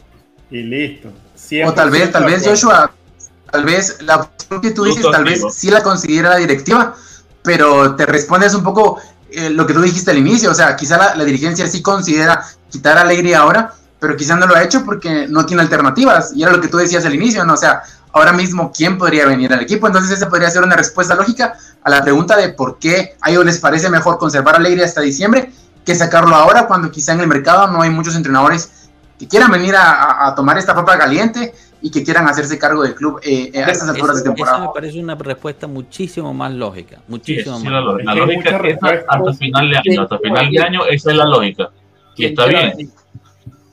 Y 0.51 0.63
listo 0.63 1.11
o 1.65 1.73
tal 1.73 1.91
vez, 1.91 2.11
tal 2.11 2.25
vez 2.25 2.47
Joshua, 2.47 2.91
tal 3.51 3.65
vez 3.65 4.03
la 4.03 4.17
opción 4.17 4.61
que 4.61 4.71
tú 4.73 4.85
dices, 4.85 5.07
tal 5.11 5.25
vez 5.25 5.43
sí 5.53 5.71
la 5.71 5.83
considera 5.83 6.31
la 6.31 6.37
directiva, 6.37 6.95
pero 7.43 7.95
te 7.95 8.07
respondes 8.07 8.55
un 8.55 8.63
poco 8.63 9.01
eh, 9.31 9.51
lo 9.51 9.67
que 9.67 9.73
tú 9.73 9.81
dijiste 9.81 10.11
al 10.11 10.19
inicio, 10.19 10.51
o 10.51 10.55
sea, 10.55 10.75
quizá 10.77 11.15
la, 11.15 11.25
dirigencia 11.25 11.67
sí 11.67 11.81
considera 11.81 12.45
quitar 12.71 12.99
alegría 12.99 13.41
ahora, 13.41 13.73
pero 14.01 14.17
quizá 14.17 14.37
no 14.37 14.47
lo 14.47 14.55
ha 14.55 14.63
hecho 14.63 14.85
porque 14.85 15.27
no 15.29 15.45
tiene 15.47 15.63
alternativas, 15.63 16.33
y 16.35 16.43
era 16.43 16.53
lo 16.53 16.61
que 16.61 16.69
tú 16.69 16.77
decías 16.77 17.05
al 17.05 17.15
inicio, 17.15 17.45
¿no? 17.45 17.55
O 17.55 17.57
sea, 17.57 17.83
ahora 18.13 18.33
mismo, 18.33 18.73
¿quién 18.75 18.99
podría 18.99 19.27
venir 19.27 19.53
al 19.53 19.61
equipo? 19.61 19.87
Entonces 19.87 20.11
esa 20.11 20.29
podría 20.29 20.51
ser 20.51 20.63
una 20.63 20.77
respuesta 20.77 21.15
lógica 21.15 21.55
a 21.83 21.91
la 21.91 22.03
pregunta 22.03 22.37
de 22.37 22.51
por 22.51 22.79
qué 22.79 23.17
a 23.21 23.31
ellos 23.31 23.45
les 23.45 23.59
parece 23.59 23.89
mejor 23.91 24.19
conservar 24.19 24.57
alegría 24.57 24.85
hasta 24.85 25.01
diciembre 25.01 25.51
que 25.85 25.95
sacarlo 25.95 26.35
ahora 26.35 26.67
cuando 26.67 26.91
quizá 26.91 27.15
en 27.15 27.21
el 27.21 27.27
mercado 27.27 27.67
no 27.69 27.81
hay 27.81 27.89
muchos 27.89 28.15
entrenadores 28.15 28.91
que 29.19 29.27
quieran 29.27 29.51
venir 29.51 29.75
a, 29.77 30.33
tomar 30.37 30.59
esta 30.59 30.75
papa 30.75 30.99
caliente 30.99 31.55
y 31.81 31.91
que 31.91 32.05
quieran 32.05 32.29
hacerse 32.29 32.59
cargo 32.59 32.83
del 32.83 32.95
club 32.95 33.21
eh, 33.23 33.51
eh, 33.53 33.63
a 33.63 33.69
estas 33.69 33.89
alturas 33.89 34.17
de 34.17 34.23
temporada. 34.23 34.59
Eso 34.59 34.67
me 34.67 34.75
parece 34.75 35.01
una 35.01 35.15
respuesta 35.15 35.67
muchísimo 35.67 36.35
más 36.35 36.53
lógica. 36.53 36.99
Muchísimo 37.09 37.59
más 37.59 37.73
la, 37.73 37.81
lógica. 37.81 38.15
la 38.15 38.21
lógica 38.21 38.61
es 38.65 38.79
hasta 39.09 39.33
final 39.35 39.71
de 39.71 39.79
año. 39.79 40.03
Hasta 40.03 40.19
final 40.19 40.51
de 40.51 40.61
año, 40.61 40.81
esa 40.87 41.11
es 41.11 41.17
la 41.17 41.25
lógica. 41.25 41.71
Y 42.17 42.27
está 42.27 42.47
bien. 42.47 42.93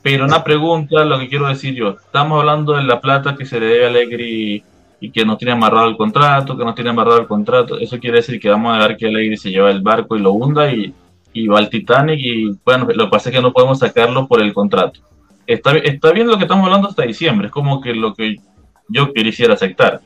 Pero 0.06 0.26
una 0.26 0.43
pregunta, 0.43 1.03
lo 1.03 1.18
que 1.18 1.28
quiero 1.28 1.47
decir 1.47 1.74
yo. 1.74 1.89
Estamos 1.89 2.39
hablando 2.39 2.74
de 2.74 2.84
la 2.84 3.01
plata 3.01 3.36
que 3.36 3.43
se 3.43 3.60
le 3.60 3.66
debe 3.66 3.86
a 3.86 3.88
Alegri 3.88 4.64
y 4.99 5.10
que 5.10 5.26
no 5.26 5.36
tiene 5.36 5.53
amarrado 5.53 5.88
el 5.88 5.97
contrato, 5.97 6.56
que 6.56 6.64
no 6.64 6.76
tiene 6.76 6.91
amarrado 6.91 7.22
el 7.22 7.26
contrato. 7.26 7.80
Eso 7.80 7.97
quiere 7.97 8.18
decir 8.18 8.39
que 8.39 8.47
vamos 8.47 8.72
a 8.72 8.76
dejar 8.76 8.97
que 8.97 9.08
Alegri 9.08 9.36
se 9.36 9.49
lleve 9.49 9.72
el 9.72 9.82
barco 9.82 10.16
y 10.16 10.20
lo 10.20 10.34
hunda 10.34 10.72
y, 10.72 10.93
va 11.47 11.58
al 11.58 11.72
Titanic. 11.72 12.20
Y 12.20 12.51
bueno, 12.64 12.88
lo 12.93 13.06
que 13.06 13.10
pasa 13.10 13.30
es 13.30 13.36
que 13.36 13.41
no 13.41 13.51
podemos 13.51 13.80
sacarlo 13.80 14.28
por 14.28 14.43
el 14.43 14.53
contrato 14.53 14.99
está, 15.47 16.12
bien 16.12 16.28
lo 16.28 16.38
que 16.38 16.43
estamos 16.43 16.66
hablando 16.66 16.89
hasta 16.89 17.03
diciembre, 17.03 17.47
es 17.47 17.51
como 17.51 17.82
que 17.82 17.93
lo 17.93 18.14
que 18.14 18.38
yo 18.88 19.12
quisiera 19.14 19.53
aceptar. 19.53 20.01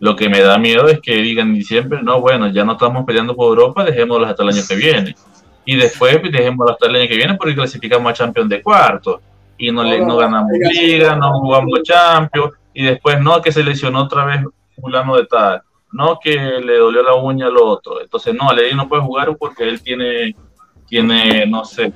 Lo 0.00 0.16
que 0.16 0.28
me 0.28 0.40
da 0.40 0.58
miedo 0.58 0.88
es 0.88 1.00
que 1.00 1.16
digan 1.16 1.48
en 1.48 1.54
diciembre, 1.54 2.02
no, 2.02 2.20
bueno, 2.20 2.48
ya 2.48 2.64
no 2.64 2.72
estamos 2.72 3.06
peleando 3.06 3.34
por 3.34 3.48
Europa, 3.48 3.84
dejémoslo 3.84 4.26
hasta 4.26 4.42
el 4.42 4.50
año 4.50 4.62
que 4.68 4.76
viene. 4.76 5.14
Y 5.64 5.76
después 5.76 6.20
dejémoslo 6.22 6.72
hasta 6.72 6.86
el 6.86 6.96
año 6.96 7.08
que 7.08 7.16
viene 7.16 7.34
porque 7.34 7.54
clasificamos 7.54 8.10
a 8.10 8.14
Champions 8.14 8.48
de 8.50 8.62
cuarto. 8.62 9.20
Y 9.56 9.70
no, 9.70 9.82
le, 9.82 10.04
no 10.04 10.16
ganamos 10.16 10.52
Liga, 10.52 11.16
no 11.16 11.40
jugamos 11.40 11.82
Champions. 11.82 12.52
Y 12.72 12.84
después, 12.84 13.20
no, 13.20 13.40
que 13.40 13.52
se 13.52 13.62
lesionó 13.62 14.02
otra 14.02 14.24
vez 14.24 14.40
fulano 14.80 15.16
de 15.16 15.26
tal. 15.26 15.62
No, 15.92 16.18
que 16.22 16.34
le 16.34 16.78
dolió 16.78 17.02
la 17.02 17.14
uña 17.14 17.46
al 17.46 17.56
otro. 17.56 18.00
Entonces, 18.00 18.34
no, 18.34 18.50
Alegría 18.50 18.74
no 18.76 18.88
puede 18.88 19.02
jugar 19.02 19.36
porque 19.38 19.62
él 19.62 19.80
tiene, 19.80 20.34
tiene 20.86 21.46
no 21.46 21.64
sé, 21.64 21.92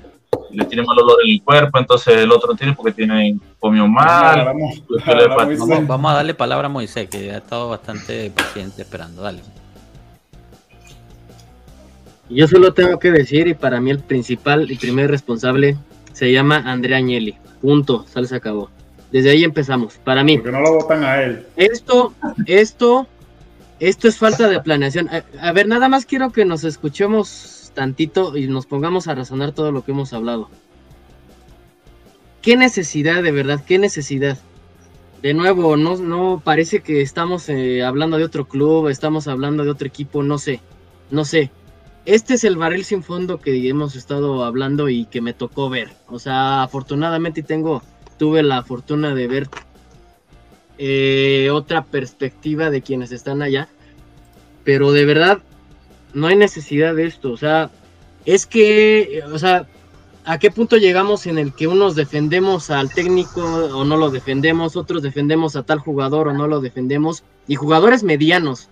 le 0.50 0.64
tiene 0.64 0.84
mal 0.84 0.98
olor 0.98 1.18
en 1.24 1.32
el 1.32 1.42
cuerpo, 1.42 1.78
entonces 1.78 2.16
el 2.16 2.30
otro 2.30 2.54
tiene 2.54 2.74
porque 2.74 2.92
tiene 2.92 3.38
comió 3.58 3.86
mal. 3.86 4.44
Vamos, 5.86 6.12
a 6.12 6.14
darle 6.14 6.34
palabra 6.34 6.66
a 6.66 6.70
Moisés, 6.70 7.08
que 7.08 7.32
ha 7.32 7.38
estado 7.38 7.68
bastante 7.70 8.30
paciente 8.30 8.82
esperando. 8.82 9.22
Dale. 9.22 9.40
Yo 12.30 12.46
solo 12.46 12.74
tengo 12.74 12.98
que 12.98 13.10
decir, 13.10 13.48
y 13.48 13.54
para 13.54 13.80
mí 13.80 13.90
el 13.90 14.00
principal 14.00 14.70
y 14.70 14.76
primer 14.76 15.10
responsable 15.10 15.76
se 16.12 16.30
llama 16.32 16.62
Andrea 16.66 16.98
Agnelli. 16.98 17.36
Punto, 17.60 18.04
sale 18.08 18.26
se 18.26 18.36
acabó. 18.36 18.70
Desde 19.10 19.30
ahí 19.30 19.44
empezamos. 19.44 19.94
Para 20.04 20.22
mí. 20.22 20.36
Porque 20.36 20.52
no 20.52 20.60
lo 20.60 20.74
votan 20.74 21.02
a 21.04 21.22
él. 21.22 21.46
Esto, 21.56 22.12
esto, 22.46 23.06
esto 23.80 24.08
es 24.08 24.18
falta 24.18 24.48
de 24.48 24.60
planeación. 24.60 25.08
a 25.40 25.52
ver, 25.52 25.66
nada 25.66 25.88
más 25.88 26.04
quiero 26.04 26.30
que 26.30 26.44
nos 26.44 26.64
escuchemos 26.64 27.72
tantito 27.74 28.36
y 28.36 28.48
nos 28.48 28.66
pongamos 28.66 29.06
a 29.08 29.14
razonar 29.14 29.52
todo 29.52 29.72
lo 29.72 29.84
que 29.84 29.92
hemos 29.92 30.12
hablado. 30.12 30.50
¿Qué 32.42 32.56
necesidad 32.56 33.22
de 33.22 33.30
verdad? 33.30 33.64
¿Qué 33.64 33.78
necesidad? 33.78 34.38
De 35.22 35.34
nuevo, 35.34 35.76
no, 35.76 35.96
no 35.96 36.42
parece 36.44 36.80
que 36.80 37.02
estamos 37.02 37.48
eh, 37.48 37.82
hablando 37.82 38.18
de 38.18 38.24
otro 38.24 38.46
club, 38.46 38.88
estamos 38.88 39.28
hablando 39.28 39.64
de 39.64 39.70
otro 39.70 39.86
equipo, 39.86 40.22
no 40.22 40.38
sé, 40.38 40.60
no 41.10 41.24
sé. 41.24 41.50
Este 42.08 42.32
es 42.32 42.44
el 42.44 42.56
barril 42.56 42.86
sin 42.86 43.02
fondo 43.02 43.38
que 43.38 43.68
hemos 43.68 43.94
estado 43.94 44.42
hablando 44.42 44.88
y 44.88 45.04
que 45.04 45.20
me 45.20 45.34
tocó 45.34 45.68
ver. 45.68 45.90
O 46.06 46.18
sea, 46.18 46.62
afortunadamente 46.62 47.42
tengo 47.42 47.82
tuve 48.16 48.42
la 48.42 48.62
fortuna 48.62 49.14
de 49.14 49.28
ver 49.28 49.48
eh, 50.78 51.50
otra 51.52 51.84
perspectiva 51.84 52.70
de 52.70 52.80
quienes 52.80 53.12
están 53.12 53.42
allá, 53.42 53.68
pero 54.64 54.90
de 54.92 55.04
verdad 55.04 55.40
no 56.14 56.28
hay 56.28 56.36
necesidad 56.36 56.94
de 56.94 57.04
esto, 57.04 57.30
o 57.30 57.36
sea, 57.36 57.70
es 58.24 58.46
que, 58.46 59.22
o 59.30 59.38
sea, 59.38 59.66
¿a 60.24 60.38
qué 60.38 60.50
punto 60.50 60.78
llegamos 60.78 61.26
en 61.26 61.36
el 61.36 61.52
que 61.52 61.66
unos 61.66 61.94
defendemos 61.94 62.70
al 62.70 62.90
técnico 62.90 63.42
o 63.42 63.84
no 63.84 63.98
lo 63.98 64.08
defendemos, 64.08 64.76
otros 64.76 65.02
defendemos 65.02 65.56
a 65.56 65.62
tal 65.62 65.78
jugador 65.78 66.28
o 66.28 66.32
no 66.32 66.46
lo 66.48 66.62
defendemos, 66.62 67.22
y 67.46 67.56
jugadores 67.56 68.02
medianos, 68.02 68.70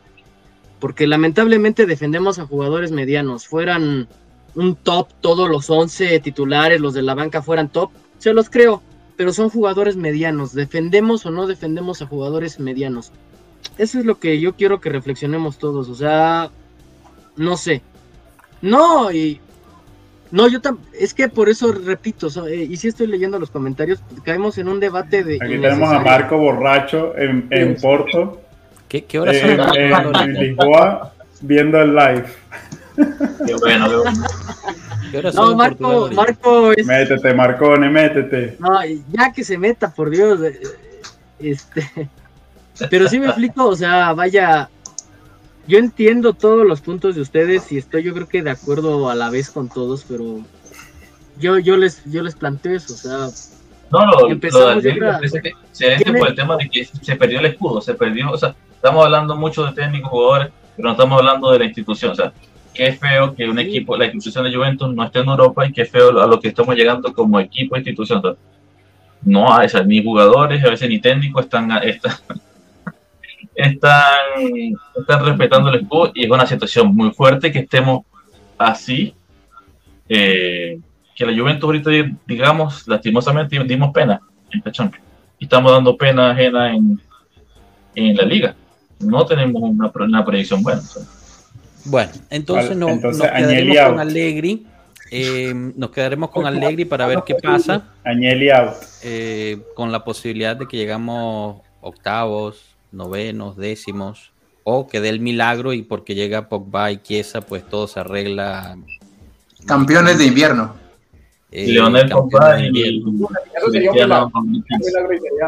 porque 0.81 1.07
lamentablemente 1.07 1.87
defendemos 1.87 2.39
a 2.39 2.47
jugadores 2.47 2.93
medianos, 2.93 3.47
fueran 3.47 4.09
un 4.55 4.75
top, 4.75 5.09
todos 5.21 5.49
los 5.49 5.69
11 5.69 6.21
titulares, 6.21 6.81
los 6.81 6.95
de 6.95 7.03
la 7.03 7.15
banca 7.15 7.43
fueran 7.43 7.69
top, 7.69 7.91
se 8.19 8.33
los 8.33 8.51
creo, 8.51 8.83
pero 9.17 9.33
son 9.33 9.51
jugadores 9.51 9.97
medianos, 9.97 10.53
defendemos 10.55 11.25
o 11.27 11.31
no 11.31 11.47
defendemos 11.47 12.03
a 12.03 12.07
jugadores 12.07 12.59
medianos. 12.61 13.13
Eso 13.79 13.99
es 13.99 14.05
lo 14.05 14.19
que 14.19 14.41
yo 14.41 14.55
quiero 14.55 14.81
que 14.81 14.91
reflexionemos 14.91 15.59
todos, 15.59 15.89
o 15.89 15.95
sea, 15.95 16.51
no 17.37 17.57
sé. 17.57 17.83
No, 18.63 19.13
y 19.13 19.41
no, 20.31 20.49
yo 20.49 20.61
también, 20.61 20.89
es 20.99 21.15
que 21.15 21.29
por 21.29 21.49
eso 21.49 21.73
repito, 21.73 22.29
eh, 22.47 22.67
y 22.69 22.77
si 22.77 22.89
estoy 22.89 23.07
leyendo 23.07 23.39
los 23.39 23.51
comentarios, 23.51 24.01
caemos 24.25 24.59
en 24.59 24.69
un 24.69 24.81
debate 24.81 25.23
de... 25.23 25.39
Aquí 25.41 25.59
tenemos 25.59 25.91
a 25.91 26.01
Marco 26.01 26.39
Borracho 26.39 27.17
en, 27.17 27.47
en 27.51 27.77
Porto. 27.77 28.41
¿Qué, 28.97 29.05
qué 29.05 29.19
hora 29.19 29.33
son? 29.35 29.77
en, 29.77 30.33
Lisboa, 30.35 31.13
viendo 31.43 31.79
el 31.83 31.95
live. 31.95 32.25
Qué 33.47 33.55
bueno, 33.55 33.89
qué 33.91 33.97
bueno. 33.97 34.27
¿Qué 35.11 35.19
hora 35.19 35.31
no, 35.33 35.55
Marco, 35.55 36.11
Marco 36.15 36.73
es... 36.73 36.87
Métete, 36.87 37.35
Marcone, 37.35 37.91
métete. 37.91 38.57
No, 38.59 38.79
ya 39.13 39.33
que 39.35 39.45
se 39.45 39.59
meta, 39.59 39.93
por 39.93 40.09
Dios. 40.09 40.41
Eh, 40.43 40.61
este... 41.41 42.09
Pero 42.91 43.09
sí 43.09 43.19
me 43.21 43.27
explico, 43.27 43.67
o 43.67 43.77
sea, 43.77 44.15
vaya, 44.15 44.71
yo 45.67 45.79
entiendo 45.79 46.33
todos 46.33 46.67
los 46.67 46.81
puntos 46.81 47.15
de 47.15 47.21
ustedes 47.21 47.71
y 47.73 47.79
estoy 47.79 48.03
yo 48.03 48.15
creo 48.15 48.29
que 48.29 48.43
de 48.43 48.51
acuerdo 48.51 49.11
a 49.11 49.15
la 49.15 49.31
vez 49.31 49.49
con 49.49 49.71
todos, 49.71 50.05
pero 50.07 50.41
yo, 51.39 51.59
yo 51.59 51.79
les 51.79 52.05
yo 52.05 52.23
les 52.23 52.35
planteo 52.35 52.77
eso, 52.77 52.93
o 52.93 52.97
sea, 52.99 53.31
no, 53.91 54.05
lo, 54.05 54.29
lo 54.29 54.41
que 54.41 54.51
se 54.51 56.05
por 56.19 56.29
el 56.29 56.35
tema 56.35 56.59
de 56.59 56.69
que 56.69 56.85
se 56.85 57.17
perdió 57.17 57.39
el 57.39 57.47
escudo, 57.47 57.81
se 57.81 57.95
perdió, 57.95 58.31
o 58.31 58.37
sea, 58.37 58.55
estamos 58.77 59.05
hablando 59.05 59.37
mucho 59.37 59.65
de 59.65 59.73
técnicos, 59.73 60.11
jugadores, 60.11 60.53
pero 60.77 60.89
no 60.89 60.93
estamos 60.93 61.19
hablando 61.19 61.51
de 61.51 61.59
la 61.59 61.65
institución, 61.65 62.13
o 62.13 62.15
sea, 62.15 62.33
qué 62.73 62.93
feo 62.93 63.35
que 63.35 63.49
un 63.49 63.59
equipo, 63.59 63.97
la 63.97 64.05
institución 64.05 64.45
de 64.45 64.55
Juventus 64.55 64.95
no 64.95 65.03
esté 65.03 65.21
en 65.21 65.29
Europa 65.29 65.67
y 65.67 65.73
qué 65.73 65.85
feo 65.85 66.21
a 66.21 66.27
lo 66.27 66.39
que 66.39 66.49
estamos 66.49 66.75
llegando 66.77 67.13
como 67.13 67.41
equipo 67.41 67.75
e 67.75 67.79
institución. 67.79 68.23
no 69.23 69.53
hay, 69.53 69.69
ni 69.87 70.05
jugadores, 70.05 70.63
a 70.63 70.71
veces 70.71 70.89
ni 70.89 71.01
técnicos 71.01 71.45
están, 71.45 71.71
están 71.83 72.13
están, 73.55 74.15
están 74.95 75.25
respetando 75.25 75.71
el 75.71 75.81
escudo 75.81 76.13
y 76.15 76.25
es 76.25 76.31
una 76.31 76.47
situación 76.47 76.95
muy 76.95 77.11
fuerte 77.11 77.51
que 77.51 77.61
estemos 77.61 78.05
así. 78.59 79.15
Eh, 80.09 80.79
que 81.15 81.25
la 81.25 81.35
Juventus 81.35 81.65
ahorita, 81.65 81.91
digamos, 82.27 82.87
lastimosamente 82.87 83.59
dimos 83.65 83.91
pena 83.93 84.21
en 84.51 84.63
Y 85.39 85.45
estamos 85.45 85.73
dando 85.73 85.97
pena 85.97 86.31
ajena 86.31 86.75
en, 86.75 87.01
en 87.95 88.17
la 88.17 88.25
liga. 88.25 88.55
No 88.99 89.27
tenemos 89.27 89.63
una, 89.63 89.91
una 89.95 90.25
proyección 90.25 90.63
buena. 90.63 90.83
Bueno, 91.85 92.13
entonces, 92.31 92.77
no, 92.77 92.97
nos 92.97 93.17
quedaremos 93.19 93.79
con 93.91 94.01
Allegri. 94.01 94.67
Eh, 95.11 95.55
nos 95.77 95.91
quedaremos 95.91 96.31
con 96.31 96.47
Allegri 96.47 96.85
para 96.85 97.07
ver 97.07 97.23
qué 97.25 97.37
pasa. 97.37 97.85
Agnelli 98.05 98.51
out. 98.51 98.75
Eh, 99.03 99.63
con 99.75 99.93
la 99.93 100.05
posibilidad 100.05 100.57
de 100.57 100.67
que 100.67 100.77
llegamos 100.77 101.61
octavos, 101.81 102.77
novenos, 102.91 103.57
décimos, 103.57 104.33
o 104.65 104.89
que 104.89 105.01
dé 105.01 105.11
el 105.11 105.21
milagro 105.21 105.73
y 105.73 105.83
porque 105.83 106.17
llega 106.17 106.49
Pogba 106.49 106.91
y 106.91 106.99
Chiesa, 106.99 107.41
pues 107.41 107.65
todo 107.69 107.87
se 107.87 108.01
arregla. 108.01 108.77
Campeones 109.65 110.19
de 110.19 110.27
invierno. 110.27 110.75
Eh, 111.53 111.69
Leonel 111.69 112.11
y 112.75 113.03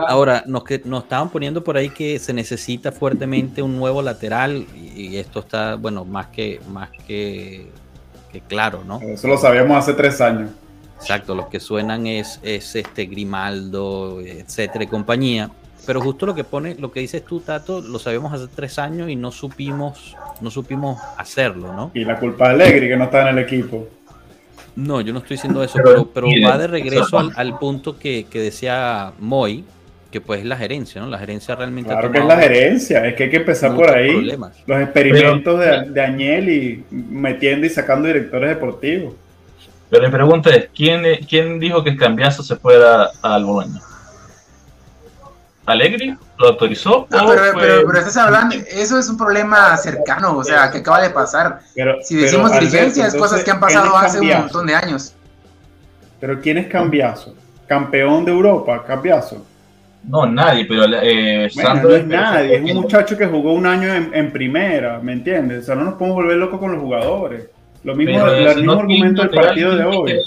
Ahora, 0.06 0.44
nos, 0.46 0.64
que, 0.64 0.80
nos 0.84 1.02
estaban 1.02 1.28
poniendo 1.28 1.64
por 1.64 1.76
ahí 1.76 1.90
que 1.90 2.18
se 2.18 2.32
necesita 2.32 2.92
fuertemente 2.92 3.62
un 3.62 3.76
nuevo 3.76 4.00
lateral 4.00 4.64
y, 4.76 5.16
esto 5.16 5.40
está, 5.40 5.74
bueno, 5.74 6.04
más 6.04 6.28
que, 6.28 6.60
más 6.72 6.90
que, 7.06 7.66
que 8.32 8.40
claro, 8.42 8.84
¿no? 8.84 9.00
Eso 9.00 9.26
lo 9.26 9.36
sabíamos 9.36 9.76
hace 9.76 9.94
tres 9.94 10.20
años. 10.20 10.50
Exacto, 11.00 11.34
los 11.34 11.46
que 11.46 11.60
suenan 11.60 12.06
es, 12.06 12.40
es 12.42 12.74
este 12.76 13.06
Grimaldo, 13.06 14.20
etcétera 14.20 14.84
y 14.84 14.88
compañía 14.88 15.50
pero 15.88 16.02
justo 16.02 16.26
lo 16.26 16.34
que 16.34 16.44
pone, 16.44 16.74
lo 16.74 16.92
que 16.92 17.00
dices 17.00 17.24
tú, 17.24 17.40
Tato, 17.40 17.80
lo 17.80 17.98
sabíamos 17.98 18.30
hace 18.34 18.46
tres 18.54 18.78
años 18.78 19.08
y 19.08 19.16
no 19.16 19.32
supimos, 19.32 20.14
no 20.42 20.50
supimos 20.50 21.00
hacerlo, 21.16 21.72
¿no? 21.72 21.92
Y 21.94 22.04
la 22.04 22.18
culpa 22.18 22.48
de 22.52 22.62
Allegri 22.62 22.88
que 22.88 22.96
no 22.98 23.04
está 23.04 23.22
en 23.22 23.38
el 23.38 23.42
equipo. 23.42 23.88
No, 24.78 25.00
yo 25.00 25.12
no 25.12 25.18
estoy 25.18 25.34
diciendo 25.34 25.64
eso, 25.64 25.76
pero, 25.82 26.08
pero 26.14 26.28
va 26.46 26.56
de 26.56 26.68
regreso 26.68 27.18
al, 27.18 27.58
punto 27.58 27.98
que, 27.98 28.24
decía 28.32 29.12
Moy, 29.18 29.64
que 30.12 30.20
pues 30.20 30.38
es 30.38 30.46
la 30.46 30.56
gerencia, 30.56 31.00
¿no? 31.00 31.08
La 31.08 31.18
gerencia 31.18 31.56
realmente. 31.56 31.90
Claro 31.90 32.12
que 32.12 32.18
es 32.20 32.24
la 32.24 32.36
gerencia, 32.36 33.04
es 33.04 33.16
que 33.16 33.24
hay 33.24 33.30
que 33.30 33.38
empezar 33.38 33.74
por 33.74 33.90
ahí. 33.90 34.38
Los 34.66 34.80
experimentos 34.80 35.58
de, 35.58 35.90
de 35.90 36.00
Agnelli 36.00 36.84
metiendo 36.90 37.66
y 37.66 37.70
sacando 37.70 38.06
directores 38.06 38.50
deportivos. 38.50 39.14
Pero 39.90 40.04
mi 40.04 40.12
pregunta 40.12 40.50
es: 40.50 40.68
¿quién, 40.72 41.02
quién 41.28 41.58
dijo 41.58 41.82
que 41.82 41.90
el 41.90 41.98
cambiazo 41.98 42.44
se 42.44 42.54
fuera 42.54 43.10
al 43.20 43.44
Boloña? 43.44 43.80
Alegri 45.68 46.16
lo 46.38 46.48
autorizó. 46.48 47.06
pero, 47.10 47.52
pero, 47.54 47.98
estás 47.98 48.16
hablando, 48.16 48.56
eso 48.70 48.98
es 48.98 49.08
un 49.08 49.18
problema 49.18 49.76
cercano, 49.76 50.38
o 50.38 50.44
sea, 50.44 50.70
que 50.70 50.78
acaba 50.78 51.02
de 51.02 51.10
pasar. 51.10 51.60
si 52.02 52.16
decimos 52.16 52.52
dirigencias, 52.52 53.14
cosas 53.14 53.44
que 53.44 53.50
han 53.50 53.60
pasado 53.60 53.96
hace 53.96 54.20
un 54.20 54.28
montón 54.28 54.66
de 54.66 54.74
años. 54.74 55.14
Pero 56.20 56.40
¿quién 56.40 56.58
es 56.58 56.66
Cambiazo? 56.66 57.34
¿Campeón 57.66 58.24
de 58.24 58.32
Europa, 58.32 58.82
Cambiazo? 58.84 59.44
No, 60.04 60.24
nadie, 60.24 60.64
pero 60.64 60.84
eh, 60.84 61.50
no 61.54 61.90
es 61.90 62.06
nadie, 62.06 62.56
es 62.56 62.62
un 62.62 62.80
muchacho 62.80 63.16
que 63.16 63.26
jugó 63.26 63.52
un 63.52 63.66
año 63.66 63.92
en, 63.92 64.32
primera, 64.32 65.00
¿me 65.00 65.12
entiendes? 65.12 65.64
O 65.64 65.66
sea, 65.66 65.74
no 65.74 65.84
nos 65.84 65.94
podemos 65.94 66.16
volver 66.16 66.38
locos 66.38 66.58
con 66.60 66.72
los 66.72 66.80
jugadores. 66.80 67.48
Lo 67.84 67.94
mismo, 67.94 68.26
el 68.26 68.56
mismo 68.56 68.72
argumento 68.72 69.22
del 69.22 69.30
partido 69.30 69.76
de 69.76 69.84
hoy 69.84 70.20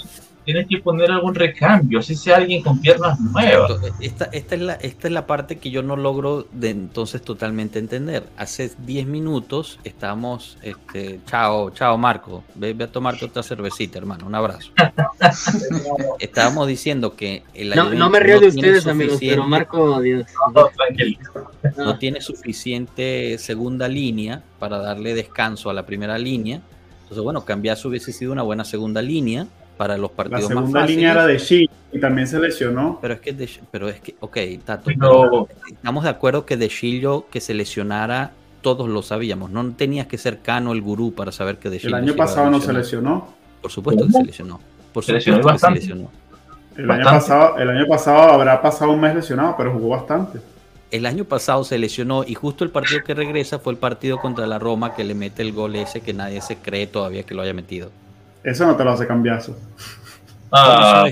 tienes 0.44 0.66
que 0.68 0.78
poner 0.78 1.10
algún 1.10 1.34
recambio, 1.34 2.00
así 2.00 2.14
sea 2.14 2.36
alguien 2.36 2.62
con 2.62 2.80
piernas 2.80 3.18
nuevas. 3.20 3.72
Esta, 4.00 4.24
esta, 4.26 4.54
es 4.54 4.60
la, 4.60 4.74
esta 4.74 5.08
es 5.08 5.12
la 5.12 5.26
parte 5.26 5.58
que 5.58 5.70
yo 5.70 5.82
no 5.82 5.96
logro 5.96 6.46
de 6.52 6.70
entonces 6.70 7.22
totalmente 7.22 7.78
entender. 7.78 8.24
Hace 8.36 8.72
10 8.84 9.06
minutos 9.06 9.78
estamos, 9.84 10.58
este, 10.62 11.20
chao, 11.26 11.70
chao 11.70 11.96
Marco, 11.98 12.44
ve, 12.54 12.76
a 12.82 12.86
tomarte 12.88 13.24
otra 13.24 13.42
cervecita, 13.42 13.98
hermano, 13.98 14.26
un 14.26 14.34
abrazo. 14.34 14.72
Estábamos 16.18 16.66
diciendo 16.66 17.14
que 17.14 17.42
el 17.54 17.70
no, 17.70 17.90
no 17.90 18.10
me 18.10 18.20
río 18.20 18.40
de 18.40 18.48
ustedes, 18.48 18.86
amigos, 18.86 19.18
pero 19.20 19.46
Marco, 19.46 20.00
Dios. 20.00 20.26
no 21.76 21.98
tiene 21.98 22.20
suficiente 22.20 23.38
segunda 23.38 23.88
línea 23.88 24.42
para 24.58 24.78
darle 24.78 25.14
descanso 25.14 25.70
a 25.70 25.74
la 25.74 25.86
primera 25.86 26.18
línea. 26.18 26.60
Entonces, 27.02 27.22
bueno, 27.22 27.44
Cambiazo 27.44 27.88
hubiese 27.88 28.12
sido 28.12 28.32
una 28.32 28.42
buena 28.42 28.64
segunda 28.64 29.02
línea 29.02 29.46
para 29.76 29.96
los 29.96 30.10
partidos 30.10 30.50
más 30.50 30.50
fáciles. 30.50 30.74
La 30.74 30.80
segunda 30.80 30.86
línea 30.86 31.12
era 31.12 31.26
de 31.26 31.38
Shillo 31.38 31.72
y 31.92 32.00
también 32.00 32.26
se 32.26 32.38
lesionó. 32.38 32.98
Pero 33.00 33.14
es 33.14 33.20
que, 33.20 33.32
de, 33.32 33.48
pero 33.70 33.88
es 33.88 34.00
que, 34.00 34.14
ok, 34.20 34.36
Tato, 34.64 34.90
estamos 35.66 36.04
de 36.04 36.10
acuerdo 36.10 36.46
que 36.46 36.56
de 36.56 36.68
Shillo 36.68 37.26
que 37.30 37.40
se 37.40 37.54
lesionara, 37.54 38.32
todos 38.62 38.88
lo 38.88 39.02
sabíamos. 39.02 39.50
No 39.50 39.72
tenías 39.72 40.06
que 40.06 40.18
ser 40.18 40.40
Cano 40.40 40.72
el 40.72 40.80
gurú 40.80 41.12
para 41.12 41.32
saber 41.32 41.58
que 41.58 41.68
de 41.70 41.78
El 41.78 41.94
año 41.94 42.14
pasado 42.14 42.50
no 42.50 42.60
se 42.60 42.72
lesionó. 42.72 43.34
Por 43.60 43.70
supuesto 43.70 44.06
que 44.06 44.12
se 44.12 44.24
lesionó. 44.24 44.60
Por 44.92 45.04
supuesto 45.04 45.52
que 45.52 45.58
se 45.58 45.70
lesionó. 45.70 46.10
El 46.76 46.90
año, 46.90 47.04
pasado, 47.04 47.58
el 47.58 47.68
año 47.68 47.86
pasado 47.86 48.32
habrá 48.32 48.62
pasado 48.62 48.92
un 48.92 49.00
mes 49.00 49.14
lesionado, 49.14 49.54
pero 49.58 49.72
jugó 49.72 49.90
bastante. 49.90 50.40
El 50.90 51.06
año 51.06 51.24
pasado 51.24 51.64
se 51.64 51.78
lesionó 51.78 52.24
y 52.24 52.34
justo 52.34 52.64
el 52.64 52.70
partido 52.70 53.02
que 53.04 53.14
regresa 53.14 53.58
fue 53.58 53.72
el 53.72 53.78
partido 53.78 54.18
contra 54.18 54.46
la 54.46 54.58
Roma 54.58 54.94
que 54.94 55.04
le 55.04 55.14
mete 55.14 55.42
el 55.42 55.52
gol 55.52 55.74
ese 55.76 56.00
que 56.00 56.12
nadie 56.12 56.40
se 56.40 56.56
cree 56.56 56.86
todavía 56.86 57.24
que 57.24 57.34
lo 57.34 57.42
haya 57.42 57.54
metido. 57.54 57.90
Eso 58.44 58.66
no 58.66 58.76
te 58.76 58.84
lo 58.84 58.90
hace 58.90 59.06
cambiazo. 59.06 59.56
Ah. 60.54 61.06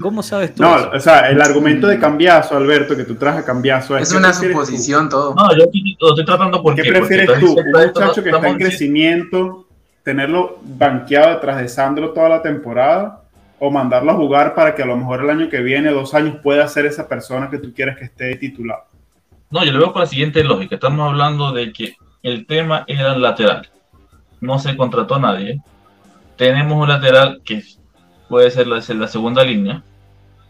¿Cómo 0.00 0.22
sabes 0.22 0.54
tú? 0.54 0.62
No, 0.62 0.90
o 0.94 1.00
sea, 1.00 1.28
el 1.28 1.42
argumento 1.42 1.88
de 1.88 1.98
cambiazo, 1.98 2.56
Alberto, 2.56 2.96
que 2.96 3.02
tú 3.02 3.16
traes 3.16 3.38
a 3.38 3.44
cambiazo. 3.44 3.98
Es, 3.98 4.12
una 4.12 4.32
suposición 4.32 5.08
todo. 5.08 5.34
No, 5.34 5.56
yo 5.56 5.64
estoy, 5.64 6.24
tratando 6.24 6.62
por 6.62 6.76
qué. 6.76 6.82
¿Qué 6.82 6.92
prefieres 6.92 7.40
tú? 7.40 7.56
Un 7.58 7.70
muchacho 7.72 8.22
que 8.22 8.30
está 8.30 8.48
en 8.48 8.58
crecimiento, 8.58 9.66
tenerlo 10.04 10.60
banqueado 10.62 11.34
detrás 11.34 11.60
de 11.60 11.68
Sandro 11.68 12.10
toda 12.10 12.28
la 12.28 12.42
temporada, 12.42 13.24
o 13.58 13.72
mandarlo 13.72 14.12
a 14.12 14.14
jugar 14.14 14.54
para 14.54 14.72
que 14.72 14.82
a 14.82 14.86
lo 14.86 14.96
mejor 14.96 15.24
el 15.24 15.30
año 15.30 15.48
que 15.48 15.60
viene, 15.60 15.90
dos 15.90 16.14
años, 16.14 16.36
pueda 16.40 16.68
ser 16.68 16.86
esa 16.86 17.08
persona 17.08 17.50
que 17.50 17.58
tú 17.58 17.74
quieres 17.74 17.96
que 17.96 18.04
esté 18.04 18.36
titular. 18.36 18.84
No, 19.50 19.64
yo 19.64 19.72
le 19.72 19.78
veo 19.78 19.92
con 19.92 20.02
la 20.02 20.06
siguiente 20.06 20.44
lógica. 20.44 20.76
Estamos 20.76 21.10
hablando 21.10 21.50
de 21.50 21.72
que 21.72 21.96
el 22.22 22.46
tema 22.46 22.84
era 22.86 23.18
lateral. 23.18 23.68
No 24.40 24.60
se 24.60 24.76
contrató 24.76 25.16
a 25.16 25.20
nadie 25.20 25.60
tenemos 26.40 26.80
un 26.80 26.88
lateral 26.88 27.42
que 27.44 27.62
puede 28.26 28.50
ser 28.50 28.66
la, 28.66 28.80
segunda 28.80 29.44
línea, 29.44 29.82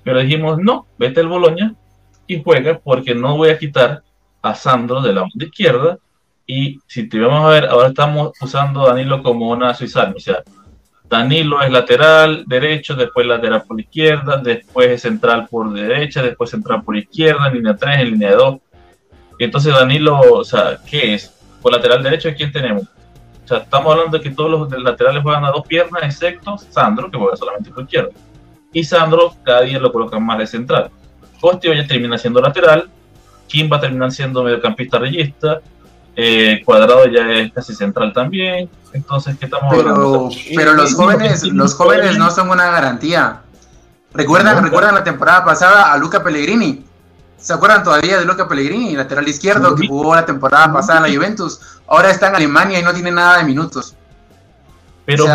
Pero 0.05 0.21
dijimos, 0.21 0.59
no, 0.59 0.87
vete 0.97 1.19
al 1.19 1.27
Boloña 1.27 1.75
y 2.29 2.41
juega 2.41 2.79
porque 2.79 3.13
no 3.13 3.37
voy 3.37 3.49
a 3.49 3.59
quitar 3.59 4.05
a 4.41 4.55
Sandro 4.55 5.01
de 5.01 5.13
la 5.13 5.23
banda 5.23 5.45
izquierda. 5.45 5.99
Y 6.47 6.79
si 6.87 7.09
te 7.09 7.19
vamos 7.19 7.45
a 7.45 7.49
ver, 7.49 7.67
ahora 7.67 7.89
estamos 7.89 8.31
usando 8.41 8.87
Danilo 8.87 9.21
como 9.21 9.51
una 9.51 9.75
suiza. 9.75 10.13
Danilo 11.09 11.61
es 11.61 11.73
lateral 11.73 12.45
derecho, 12.47 12.95
después 12.95 13.27
lateral 13.27 13.65
por 13.67 13.81
izquierda, 13.81 14.37
después 14.37 14.91
es 14.91 15.03
central 15.03 15.49
por 15.51 15.73
derecha, 15.73 16.23
después 16.23 16.51
central 16.51 16.85
por 16.85 16.97
izquierda, 16.97 17.49
en 17.49 17.55
línea 17.55 17.75
3, 17.75 17.99
en 17.99 18.11
línea 18.13 18.37
2. 18.37 18.61
Entonces 19.41 19.75
Danilo, 19.75 20.21
o 20.21 20.45
sea, 20.45 20.79
¿qué 20.89 21.15
es? 21.15 21.35
Por 21.61 21.73
lateral 21.73 22.01
derecho, 22.01 22.33
¿quién 22.37 22.53
tenemos? 22.53 22.85
O 23.51 23.53
sea, 23.53 23.65
estamos 23.65 23.91
hablando 23.93 24.17
de 24.17 24.23
que 24.23 24.31
todos 24.31 24.49
los 24.49 24.81
laterales 24.81 25.25
juegan 25.25 25.45
a 25.45 25.51
dos 25.51 25.67
piernas, 25.67 26.05
excepto 26.05 26.57
Sandro, 26.57 27.11
que 27.11 27.19
juega 27.19 27.37
solamente 27.37 27.71
por 27.71 27.83
izquierda. 27.83 28.11
Y 28.73 28.85
Sandro 28.85 29.35
cada 29.43 29.63
día 29.63 29.81
lo 29.81 29.93
colocan 29.93 30.25
más 30.25 30.39
de 30.39 30.47
central. 30.47 30.89
Costio 31.41 31.75
ya 31.75 31.85
termina 31.85 32.17
siendo 32.17 32.41
lateral, 32.41 32.89
Kim 33.49 33.69
va 33.69 33.79
a 33.79 33.81
terminar 33.81 34.13
siendo 34.13 34.45
mediocampista 34.45 35.01
reyista, 35.01 35.61
eh, 36.15 36.63
Cuadrado 36.65 37.07
ya 37.07 37.29
es 37.33 37.53
casi 37.53 37.75
central 37.75 38.13
también, 38.13 38.71
entonces, 38.93 39.37
¿qué 39.37 39.47
estamos 39.47 39.75
pero, 39.75 40.29
Pero 40.55 40.75
los 40.75 40.95
jóvenes, 40.95 41.43
los 41.43 41.75
jóvenes 41.75 42.17
no 42.19 42.31
son 42.31 42.51
una 42.51 42.71
garantía. 42.71 43.41
¿Recuerdan, 44.15 44.63
¿Recuerdan 44.63 44.95
la 44.95 45.03
temporada 45.03 45.45
pasada 45.45 45.93
a 45.93 45.99
Luca 45.99 46.23
Pellegrini? 46.23 46.85
¿Se 47.41 47.53
acuerdan 47.53 47.83
todavía 47.83 48.19
de 48.19 48.25
Luca 48.25 48.47
Pellegrini, 48.47 48.95
lateral 48.95 49.27
izquierdo, 49.27 49.75
que 49.75 49.89
jugó 49.89 50.15
la 50.15 50.27
temporada 50.27 50.73
pasada 50.73 50.99
en 50.99 51.11
la 51.11 51.19
Juventus? 51.19 51.61
Ahora 51.87 52.11
está 52.11 52.29
en 52.29 52.37
Alemania 52.37 52.79
y 52.79 52.83
no 52.83 52.93
tiene 52.93 53.11
nada 53.11 53.39
de 53.39 53.45
minutos. 53.45 53.95
Pero 55.07 55.27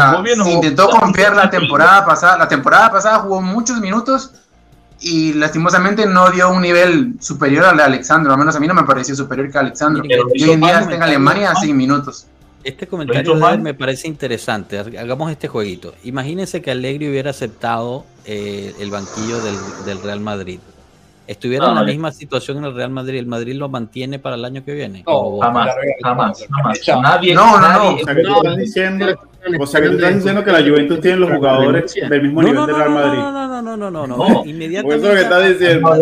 intentó 0.48 0.90
confiar 0.90 1.36
la 1.36 1.50
temporada 1.50 2.06
pasada. 2.06 2.38
La 2.38 2.48
temporada 2.48 2.92
pasada 2.92 3.20
jugó 3.20 3.42
muchos 3.42 3.80
minutos 3.80 4.32
y 5.02 5.34
lastimosamente 5.34 6.06
no 6.06 6.30
dio 6.30 6.50
un 6.50 6.62
nivel 6.62 7.16
superior 7.20 7.66
al 7.66 7.78
de 7.78 7.84
Alexandro. 7.84 8.32
Al 8.32 8.40
menos 8.40 8.56
a 8.56 8.60
mí 8.60 8.68
no 8.68 8.74
me 8.74 8.84
pareció 8.84 9.16
superior 9.16 9.52
que 9.52 9.58
a 9.58 9.62
Alexandro. 9.62 10.04
Y 10.06 10.44
hoy 10.44 10.52
en 10.52 10.62
día 10.62 10.80
está 10.80 10.96
en 10.96 11.04
Alemania 11.04 11.54
sin 11.56 11.76
minutos. 11.76 12.28
Este 12.64 12.88
comentario 12.88 13.36
me 13.60 13.76
parece 13.76 14.08
interesante. 14.08 14.80
Hagamos 14.80 15.32
este 15.32 15.48
jueguito. 15.48 15.94
Imagínense 16.04 16.62
que 16.64 16.72
Allegri 16.72 17.08
hubiera 17.08 17.30
aceptado 17.30 18.06
eh, 18.26 18.74
el 18.80 18.90
banquillo 18.90 19.40
del, 19.86 20.02
Real 20.02 20.20
Madrid. 20.20 20.60
¿Estuviera 21.28 21.70
en 21.70 21.76
la 21.76 21.84
misma 21.84 22.12
situación 22.12 22.58
en 22.58 22.66
el 22.66 22.76
Real 22.76 22.92
Madrid? 22.92 23.20
¿El 23.20 23.26
Madrid 23.26 23.56
lo 23.56 23.68
mantiene 23.68 24.20
para 24.20 24.36
el 24.36 24.46
año 24.46 24.64
que 24.64 24.74
viene? 24.74 25.04
No, 25.08 25.40
jamás, 25.40 25.76
jamás, 26.04 26.48
jamás. 26.50 26.80
Nadie, 27.02 27.34
no, 27.34 27.60
no, 27.60 27.74
no. 27.74 27.96
O 27.96 28.00
sea, 28.00 28.16
que 28.16 28.24
tú 28.24 28.36
estás 28.36 28.58
diciendo, 28.58 29.06
o 29.60 29.66
sea, 29.66 29.82
que 29.82 29.90
tú 29.90 29.96
estás 29.96 30.16
diciendo 30.16 30.44
que 30.44 30.52
la 30.52 30.60
Juventus 30.60 31.02
tiene 31.02 31.18
los 31.18 31.32
jugadores 31.32 31.96
del 31.96 32.22
mismo 32.22 32.44
nivel 32.44 32.66
del 32.66 32.76
Real 32.76 32.90
Madrid. 32.92 33.20
No, 33.20 33.32
no, 33.32 33.62
no, 33.62 33.78
no, 33.78 33.92
no, 33.92 34.08
no, 34.08 34.18
no. 34.18 34.46
Inmediatamente. 34.46 35.08
Eso 35.08 35.16
que 35.16 35.22
estás 35.22 35.50
diciendo. 35.50 35.94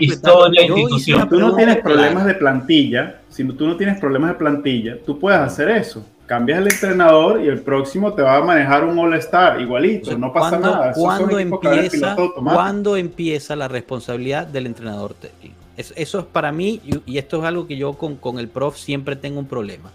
Historia, 0.00 0.62
institución. 0.62 1.28
Tú 1.28 1.40
no 1.40 1.54
tienes 1.56 1.78
problemas 1.78 2.24
de 2.26 2.34
plantilla 2.34 3.20
si 3.36 3.44
tú 3.44 3.66
no 3.66 3.76
tienes 3.76 4.00
problemas 4.00 4.30
de 4.30 4.36
plantilla, 4.36 4.96
tú 5.04 5.18
puedes 5.18 5.38
hacer 5.38 5.68
eso. 5.68 6.02
Cambias 6.24 6.58
el 6.58 6.72
entrenador 6.72 7.44
y 7.44 7.48
el 7.48 7.60
próximo 7.60 8.14
te 8.14 8.22
va 8.22 8.38
a 8.38 8.42
manejar 8.42 8.82
un 8.82 8.98
All-Star 8.98 9.60
igualito, 9.60 10.16
no 10.16 10.32
pasa 10.32 10.58
nada. 10.58 10.92
¿cuándo 10.94 11.38
empieza, 11.38 12.16
¿Cuándo 12.34 12.96
empieza 12.96 13.54
la 13.54 13.68
responsabilidad 13.68 14.46
del 14.46 14.64
entrenador 14.64 15.12
técnico? 15.14 15.54
Eso, 15.76 16.20
es 16.20 16.24
para 16.24 16.50
mí, 16.50 16.80
y 17.04 17.18
esto 17.18 17.38
es 17.40 17.44
algo 17.44 17.66
que 17.66 17.76
yo 17.76 17.92
con, 17.92 18.16
con 18.16 18.38
el 18.38 18.48
prof 18.48 18.78
siempre 18.78 19.14
tengo 19.16 19.38
un 19.38 19.46
problema. 19.46 19.92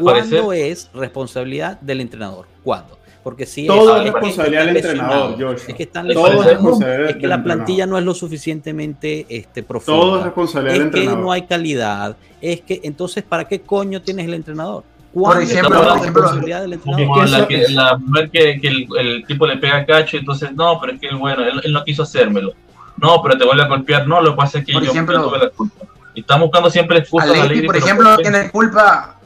¿Cuándo 0.00 0.52
es 0.52 0.90
responsabilidad 0.92 1.80
del 1.80 2.00
entrenador? 2.00 2.46
¿Cuándo? 2.64 2.98
Porque 3.24 3.46
si 3.46 3.66
todo 3.66 3.96
es, 3.96 4.12
responsabilidad 4.12 4.66
del 4.66 4.76
entrenador, 4.76 5.30
Joshua. 5.32 5.54
Es 5.66 5.74
que 5.74 5.82
están 5.84 6.10
es, 6.10 7.16
que 7.16 7.26
la 7.26 7.42
plantilla 7.42 7.86
no 7.86 7.96
es 7.96 8.04
lo 8.04 8.12
suficientemente 8.12 9.24
este, 9.30 9.62
profunda. 9.62 9.98
Todo 9.98 10.18
es 10.18 10.24
responsabilidad 10.24 10.74
del 10.74 10.82
entrenador. 10.82 11.12
Es 11.12 11.16
que 11.16 11.22
no 11.22 11.32
hay 11.32 11.42
calidad. 11.46 12.16
Es 12.42 12.60
que 12.60 12.82
entonces, 12.84 13.24
¿para 13.24 13.48
qué 13.48 13.62
coño 13.62 14.02
tienes 14.02 14.26
el 14.26 14.34
entrenador? 14.34 14.84
Por 15.14 15.40
ejemplo, 15.40 15.82
la 15.82 15.98
responsabilidad 16.00 16.60
del 16.60 16.74
entrenador? 16.74 17.28
La, 17.30 17.48
que, 17.48 17.68
la 17.70 17.96
mujer 17.96 18.30
que, 18.30 18.60
que 18.60 18.68
el, 18.68 19.24
tipo 19.26 19.46
le 19.46 19.56
pega 19.56 19.86
cacho, 19.86 20.18
entonces 20.18 20.52
no, 20.52 20.78
pero 20.78 20.92
es 20.92 21.00
que 21.00 21.14
bueno, 21.14 21.44
él, 21.62 21.72
no 21.72 21.82
quiso 21.82 22.02
hacérmelo. 22.02 22.52
No, 23.00 23.22
pero 23.22 23.38
te 23.38 23.46
vuelve 23.46 23.62
a 23.62 23.68
golpear. 23.68 24.06
No, 24.06 24.20
lo 24.20 24.32
que 24.32 24.36
pasa 24.36 24.58
es 24.58 24.66
que 24.66 24.74
por 24.74 24.82
yo, 24.82 24.90
ejemplo, 24.90 25.30
tuve 25.30 25.38
la 25.38 25.48
culpa. 25.48 25.86
Y 26.14 26.20
estamos 26.20 26.48
buscando 26.48 26.68
siempre 26.68 26.98
excusas. 26.98 27.30
Alegri, 27.30 27.66
por 27.66 27.76
ejemplo, 27.76 28.18
tiene 28.18 28.50
culpa. 28.50 29.16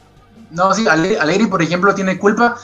No, 0.51 0.73
sí, 0.73 0.87
Alegri, 0.87 1.47
por 1.47 1.61
ejemplo, 1.61 1.93
tiene 1.93 2.17
culpa 2.17 2.55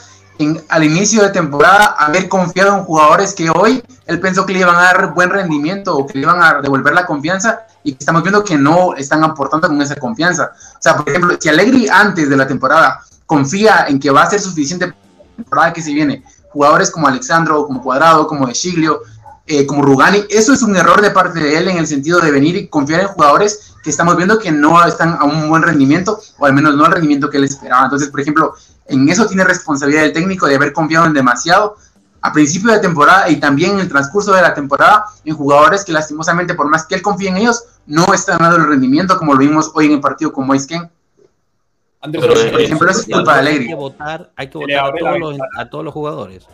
al 0.68 0.84
inicio 0.84 1.22
de 1.22 1.30
temporada 1.30 1.96
haber 1.98 2.28
confiado 2.28 2.76
en 2.76 2.84
jugadores 2.84 3.34
que 3.34 3.50
hoy 3.50 3.82
él 4.06 4.20
pensó 4.20 4.44
que 4.44 4.52
le 4.52 4.60
iban 4.60 4.76
a 4.76 4.82
dar 4.82 5.14
buen 5.14 5.30
rendimiento 5.30 5.96
o 5.96 6.06
que 6.06 6.14
le 6.14 6.20
iban 6.20 6.42
a 6.42 6.60
devolver 6.60 6.94
la 6.94 7.06
confianza 7.06 7.60
y 7.82 7.96
estamos 7.98 8.22
viendo 8.22 8.44
que 8.44 8.56
no 8.56 8.94
están 8.94 9.24
aportando 9.24 9.68
con 9.68 9.80
esa 9.80 9.96
confianza. 9.96 10.52
O 10.54 10.82
sea, 10.82 10.96
por 10.96 11.08
ejemplo, 11.08 11.36
si 11.40 11.48
Allegri 11.48 11.88
antes 11.88 12.28
de 12.28 12.36
la 12.36 12.46
temporada 12.46 13.00
confía 13.24 13.86
en 13.88 13.98
que 13.98 14.10
va 14.10 14.22
a 14.22 14.30
ser 14.30 14.40
suficiente 14.40 14.86
para 14.86 14.98
la 14.98 15.36
temporada 15.36 15.72
que 15.72 15.82
se 15.82 15.92
viene, 15.92 16.24
jugadores 16.50 16.90
como 16.90 17.08
Alexandro, 17.08 17.66
como 17.66 17.82
Cuadrado, 17.82 18.26
como 18.26 18.46
De 18.46 18.52
Chiglio, 18.52 19.02
eh, 19.46 19.64
como 19.64 19.82
Rugani, 19.82 20.24
eso 20.28 20.52
es 20.52 20.62
un 20.62 20.74
error 20.74 21.00
de 21.00 21.10
parte 21.10 21.38
de 21.38 21.56
él 21.56 21.68
en 21.68 21.78
el 21.78 21.86
sentido 21.86 22.20
de 22.20 22.32
venir 22.32 22.56
y 22.56 22.66
confiar 22.66 23.02
en 23.02 23.08
jugadores 23.08 23.74
que 23.86 23.90
estamos 23.90 24.16
viendo 24.16 24.36
que 24.40 24.50
no 24.50 24.84
están 24.84 25.16
a 25.16 25.22
un 25.22 25.48
buen 25.48 25.62
rendimiento 25.62 26.18
o 26.38 26.46
al 26.46 26.52
menos 26.52 26.74
no 26.74 26.86
al 26.86 26.90
rendimiento 26.90 27.30
que 27.30 27.36
él 27.36 27.44
esperaba. 27.44 27.84
Entonces, 27.84 28.08
por 28.08 28.20
ejemplo, 28.20 28.52
en 28.88 29.08
eso 29.08 29.28
tiene 29.28 29.44
responsabilidad 29.44 30.06
el 30.06 30.12
técnico 30.12 30.48
de 30.48 30.56
haber 30.56 30.72
confiado 30.72 31.06
en 31.06 31.12
demasiado 31.12 31.76
a 32.20 32.32
principio 32.32 32.72
de 32.72 32.80
temporada 32.80 33.30
y 33.30 33.36
también 33.36 33.74
en 33.74 33.78
el 33.78 33.88
transcurso 33.88 34.32
de 34.32 34.42
la 34.42 34.52
temporada 34.52 35.04
en 35.24 35.36
jugadores 35.36 35.84
que 35.84 35.92
lastimosamente, 35.92 36.54
por 36.54 36.68
más 36.68 36.84
que 36.84 36.96
él 36.96 37.02
confíe 37.02 37.28
en 37.28 37.36
ellos, 37.36 37.62
no 37.86 38.12
están 38.12 38.38
dando 38.38 38.56
el 38.56 38.66
rendimiento 38.66 39.16
como 39.18 39.34
lo 39.34 39.38
vimos 39.38 39.70
hoy 39.72 39.86
en 39.86 39.92
el 39.92 40.00
partido 40.00 40.32
con 40.32 40.48
Moisken. 40.48 40.90
Pero, 42.10 42.26
por 42.26 42.60
ejemplo, 42.60 42.90
es 42.90 43.04
culpa 43.04 43.34
de 43.34 43.38
Alegre. 43.38 43.60
Hay 43.60 43.68
que 43.68 43.74
votar, 43.76 44.32
hay 44.34 44.50
que 44.50 44.58
votar 44.58 44.84
a, 44.84 44.98
todos 44.98 45.18
los, 45.20 45.38
a 45.56 45.70
todos 45.70 45.84
los 45.84 45.94
jugadores. 45.94 46.44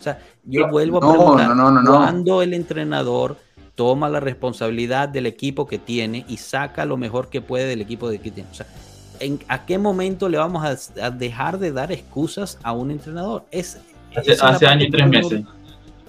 O 0.00 0.02
sea, 0.02 0.18
yo 0.42 0.66
vuelvo 0.66 0.98
a 0.98 1.00
preguntar, 1.02 1.56
cuando 1.84 2.42
el 2.42 2.52
entrenador 2.52 3.36
toma 3.80 4.10
la 4.10 4.20
responsabilidad 4.20 5.08
del 5.08 5.24
equipo 5.24 5.66
que 5.66 5.78
tiene 5.78 6.26
y 6.28 6.36
saca 6.36 6.84
lo 6.84 6.98
mejor 6.98 7.30
que 7.30 7.40
puede 7.40 7.64
del 7.64 7.80
equipo 7.80 8.10
de 8.10 8.18
que 8.18 8.30
tiene. 8.30 8.50
O 8.50 8.54
sea, 8.54 8.66
¿a 9.48 9.64
qué 9.64 9.78
momento 9.78 10.28
le 10.28 10.36
vamos 10.36 10.62
a, 10.62 11.10
dejar 11.10 11.58
de 11.58 11.72
dar 11.72 11.90
excusas 11.90 12.58
a 12.62 12.72
un 12.72 12.90
entrenador? 12.90 13.46
Es, 13.50 13.80
hace, 14.42 14.66
año 14.66 14.84
y 14.84 14.90
tres 14.90 15.08
meses. 15.08 15.44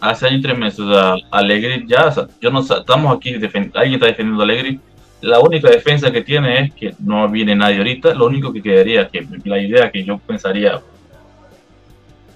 Hace 0.02 0.28
año 0.28 0.40
y 0.40 0.42
tres 0.42 0.58
meses. 0.58 0.82
O 0.82 1.16
Alegri 1.32 1.88
ya, 1.88 2.14
yo 2.42 2.52
no 2.52 2.60
estamos 2.60 3.16
aquí, 3.16 3.36
alguien 3.36 3.94
está 3.94 4.08
defendiendo 4.08 4.42
a 4.42 4.44
Alegri. 4.44 4.78
La 5.22 5.40
única 5.40 5.70
defensa 5.70 6.12
que 6.12 6.24
tiene 6.24 6.60
es 6.60 6.74
que 6.74 6.94
no 7.00 7.30
viene 7.30 7.56
nadie 7.56 7.78
ahorita. 7.78 8.14
Lo 8.16 8.26
único 8.26 8.52
que 8.52 8.62
quedaría, 8.62 9.08
que 9.08 9.26
la 9.46 9.60
idea 9.62 9.90
que 9.90 10.04
yo 10.04 10.18
pensaría, 10.18 10.82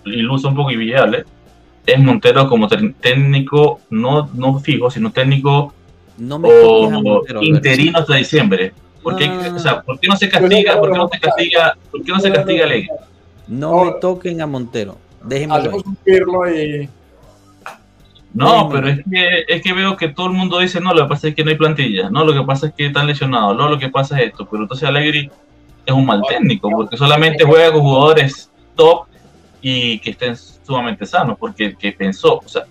iluso 0.06 0.48
un 0.48 0.56
poco 0.56 0.72
y 0.72 0.78
viable, 0.78 1.26
es 1.86 2.00
Montero 2.00 2.48
como 2.48 2.68
técnico, 2.68 3.82
no, 3.90 4.30
no 4.34 4.60
fijo, 4.60 4.90
sino 4.90 5.12
técnico 5.12 5.74
no 6.18 6.38
o 6.38 7.24
interino 7.42 8.00
hasta 8.00 8.16
diciembre. 8.16 8.74
¿Por 9.04 9.18
qué, 9.18 9.30
o 9.30 9.60
sea, 9.60 9.82
¿por 9.82 10.00
qué 10.00 10.08
no 10.08 10.16
se 10.16 10.30
castiga? 10.30 10.80
¿Por 10.80 10.92
qué 10.92 10.98
no 10.98 11.08
se 11.08 11.20
castiga? 11.20 11.78
¿Por 11.92 12.04
qué 12.04 12.12
no 12.12 12.20
se 12.20 12.32
castiga 12.32 12.66
a 12.66 12.68
Ley? 12.68 12.88
No 13.48 13.86
me 13.86 13.92
toquen 14.02 14.42
a 14.42 14.48
Montero. 14.48 14.98
Déjenme 15.24 15.56
y... 16.56 16.90
No, 18.34 18.68
pero 18.70 18.90
es 18.90 19.00
que, 19.10 19.46
es 19.48 19.62
que 19.62 19.74
veo 19.74 19.96
que 19.96 20.10
todo 20.10 20.28
el 20.28 20.34
mundo 20.34 20.60
dice, 20.60 20.82
no, 20.82 20.94
lo 20.94 21.04
que 21.04 21.10
pasa 21.10 21.28
es 21.30 21.36
que 21.36 21.44
no 21.44 21.52
hay 21.52 21.56
plantilla, 21.56 22.10
no, 22.10 22.26
lo 22.26 22.34
que 22.34 22.46
pasa 22.46 22.68
es 22.68 22.74
que 22.74 22.88
están 22.88 23.08
lesionados, 23.08 23.56
no, 23.56 23.70
lo 23.70 23.80
que 23.80 23.88
pasa 23.88 24.20
es 24.20 24.28
esto, 24.28 24.46
pero 24.46 24.64
entonces 24.64 24.90
Alegri 24.90 25.32
es 25.86 25.94
un 25.94 26.06
mal 26.06 26.22
técnico, 26.28 26.70
porque 26.70 26.98
solamente 26.98 27.46
juega 27.46 27.72
con 27.72 27.82
jugadores 27.82 28.52
top 28.76 29.06
y 29.62 30.00
que 30.00 30.10
estén 30.10 30.36
sumamente 30.66 31.06
sanos, 31.06 31.38
porque 31.40 31.66
el 31.66 31.78
que 31.78 31.92
pensó, 31.92 32.38
o 32.38 32.48
sea, 32.48 32.64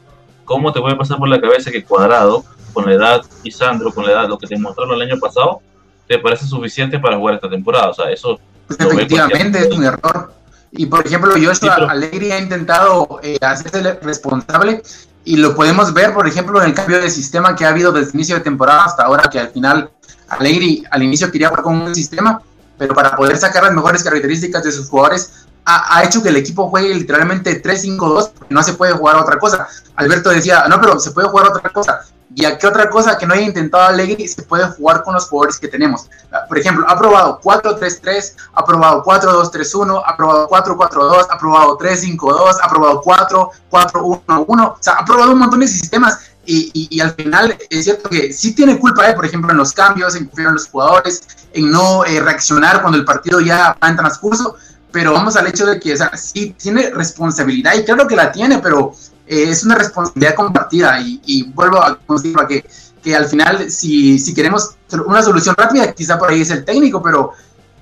¿cómo 0.45 0.73
te 0.73 0.81
puede 0.81 0.97
pasar 0.97 1.19
por 1.19 1.29
la 1.29 1.41
cabeza 1.41 1.71
que 1.71 1.85
Cuadrado, 1.85 2.45
con 2.73 2.87
la 2.87 2.93
edad, 2.93 3.23
y 3.43 3.51
Sandro, 3.51 3.93
con 3.93 4.05
la 4.05 4.13
edad, 4.13 4.29
lo 4.29 4.39
que 4.39 4.47
te 4.47 4.59
mostraron 4.59 4.95
el 4.97 5.11
año 5.11 5.21
pasado, 5.21 5.61
te 6.07 6.19
parece 6.19 6.47
suficiente 6.47 6.99
para 6.99 7.17
jugar 7.17 7.37
esta 7.37 7.49
temporada. 7.49 7.91
O 7.91 7.95
sea, 7.95 8.11
eso. 8.11 8.39
Pues 8.67 8.79
efectivamente 8.81 9.59
es 9.59 9.71
un 9.71 9.85
error. 9.85 10.33
Y 10.73 10.87
por 10.87 11.07
ejemplo, 11.07 11.37
yo 11.37 11.55
sí, 11.55 11.69
Alegri 11.69 12.33
ha 12.33 12.41
intentado 12.41 13.21
eh, 13.23 13.39
hacerse 13.41 13.95
responsable 14.03 14.83
y 15.25 15.37
lo 15.37 15.55
podemos 15.55 15.95
ver, 15.95 16.13
por 16.13 16.27
ejemplo, 16.27 16.61
en 16.61 16.71
el 16.71 16.75
cambio 16.75 17.01
de 17.01 17.09
sistema 17.11 17.55
que 17.55 17.65
ha 17.65 17.69
habido 17.69 17.93
desde 17.93 18.11
el 18.11 18.15
inicio 18.17 18.35
de 18.37 18.41
temporada 18.43 18.85
hasta 18.85 19.05
ahora, 19.05 19.31
que 19.31 19.39
al 19.39 19.49
final 19.49 19.91
Alegri 20.29 20.85
al 20.91 21.03
inicio 21.03 21.31
quería 21.31 21.49
jugar 21.49 21.63
con 21.63 21.81
un 21.81 21.95
sistema, 21.95 22.43
pero 22.77 22.93
para 22.93 23.15
poder 23.15 23.37
sacar 23.37 23.63
las 23.63 23.73
mejores 23.73 24.03
características 24.03 24.65
de 24.65 24.73
sus 24.73 24.89
jugadores, 24.89 25.47
ha, 25.65 25.97
ha 25.99 26.05
hecho 26.05 26.23
que 26.23 26.29
el 26.29 26.37
equipo 26.37 26.69
juegue 26.69 26.95
literalmente 26.95 27.63
3-5-2, 27.63 28.33
porque 28.39 28.55
no 28.55 28.63
se 28.63 28.75
puede 28.75 28.93
jugar 28.93 29.17
otra 29.17 29.39
cosa. 29.39 29.67
Alberto 29.97 30.31
decía, 30.31 30.65
no, 30.69 30.81
pero 30.81 30.99
se 30.99 31.11
puede 31.11 31.29
jugar 31.29 31.49
otra 31.49 31.71
cosa. 31.71 32.01
¿Y 32.37 32.45
a 32.45 32.59
qué 32.59 32.67
otra 32.67 32.91
cosa 32.91 33.17
que 33.17 33.27
no 33.27 33.35
haya 33.35 33.45
intentado 33.45 33.85
Allegri 33.85 34.27
se 34.27 34.43
puede 34.43 34.67
jugar 34.67 35.05
con 35.05 35.15
los 35.15 35.29
jugadores 35.29 35.59
que 35.59 35.69
tenemos? 35.69 36.11
Por 36.49 36.59
ejemplo, 36.59 36.85
ha 36.89 36.99
probado 36.99 37.41
4-3-3, 37.41 38.35
ha 38.55 38.65
probado 38.65 39.05
4-2-3-1, 39.05 40.03
ha 40.05 40.17
probado 40.17 40.49
4-4-2, 40.49 41.27
ha 41.31 41.39
probado 41.39 41.79
3-5-2, 41.79 42.57
ha 42.61 42.69
probado 42.69 43.03
4-4-1-1. 43.03 44.73
O 44.73 44.77
sea, 44.81 44.95
ha 44.95 45.05
probado 45.05 45.33
un 45.33 45.39
montón 45.39 45.61
de 45.61 45.69
sistemas 45.69 46.19
y, 46.47 47.01
al 47.01 47.13
final 47.15 47.57
es 47.71 47.85
cierto 47.85 48.11
que 48.11 48.33
sí 48.33 48.55
tiene 48.55 48.79
culpa, 48.79 49.09
eh, 49.09 49.15
por 49.15 49.25
ejemplo, 49.25 49.51
en 49.51 49.57
los 49.57 49.73
cambios, 49.73 50.15
en 50.17 50.27
confiar 50.27 50.49
en 50.49 50.55
los 50.55 50.69
jugadores, 50.69 51.23
en 51.53 51.71
no 51.71 52.05
eh, 52.05 52.21
reaccionar 52.21 52.81
cuando 52.81 52.99
el 52.99 53.05
partido 53.05 53.41
ya 53.41 53.77
va 53.83 53.89
en 53.89 53.97
transcurso, 53.97 54.57
pero 54.95 55.13
vamos 55.13 55.35
al 55.35 55.49
hecho 55.49 55.67
de 55.67 55.81
que 55.81 55.93
o 55.93 55.97
sea, 55.97 56.17
sí 56.17 56.55
tiene 56.57 56.89
responsabilidad 56.91 57.75
y 57.75 57.85
claro 57.85 58.07
que 58.07 58.15
la 58.15 58.31
tiene, 58.31 58.61
pero 58.61 58.93
eh, 59.27 59.47
es 59.49 59.65
una 59.65 59.75
responsabilidad 59.75 60.37
compartida 60.37 61.01
y, 61.01 61.43
vuelvo 61.53 61.83
a 61.83 61.99
decir 62.09 62.37
que, 62.49 62.65
que 63.03 63.17
al 63.17 63.27
final 63.27 63.69
si, 63.73 64.21
si 64.21 64.33
queremos 64.33 64.77
una 65.05 65.21
solución 65.21 65.57
rápida, 65.59 65.93
quizá 65.93 66.17
por 66.17 66.31
ahí 66.31 66.43
es 66.43 66.51
el 66.53 66.65
técnico, 66.65 67.03
pero, 67.03 67.33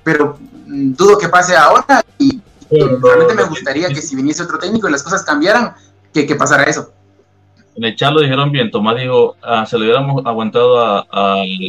pero 0.03 0.39
mm, 0.65 0.93
dudo 0.93 1.19
que 1.19 1.29
pase 1.29 1.55
ahora 1.55 2.03
y 2.17 2.41
realmente 2.71 3.35
me 3.35 3.43
gustaría 3.43 3.89
que 3.89 4.01
si 4.01 4.15
viniese 4.15 4.41
otro 4.41 4.57
técnico 4.57 4.89
y 4.89 4.91
las 4.91 5.03
cosas 5.03 5.21
cambiaran, 5.21 5.75
que, 6.11 6.25
que 6.25 6.35
pasara 6.35 6.63
eso 6.63 6.91
en 7.75 7.83
el 7.83 7.95
chat 7.95 8.13
lo 8.13 8.21
dijeron 8.21 8.51
bien. 8.51 8.69
Tomás 8.69 8.95
dijo, 8.97 9.35
ah, 9.41 9.65
¿se 9.65 9.77
lo 9.77 9.83
hubiéramos 9.83 10.23
aguantado 10.25 10.79
a, 10.79 11.07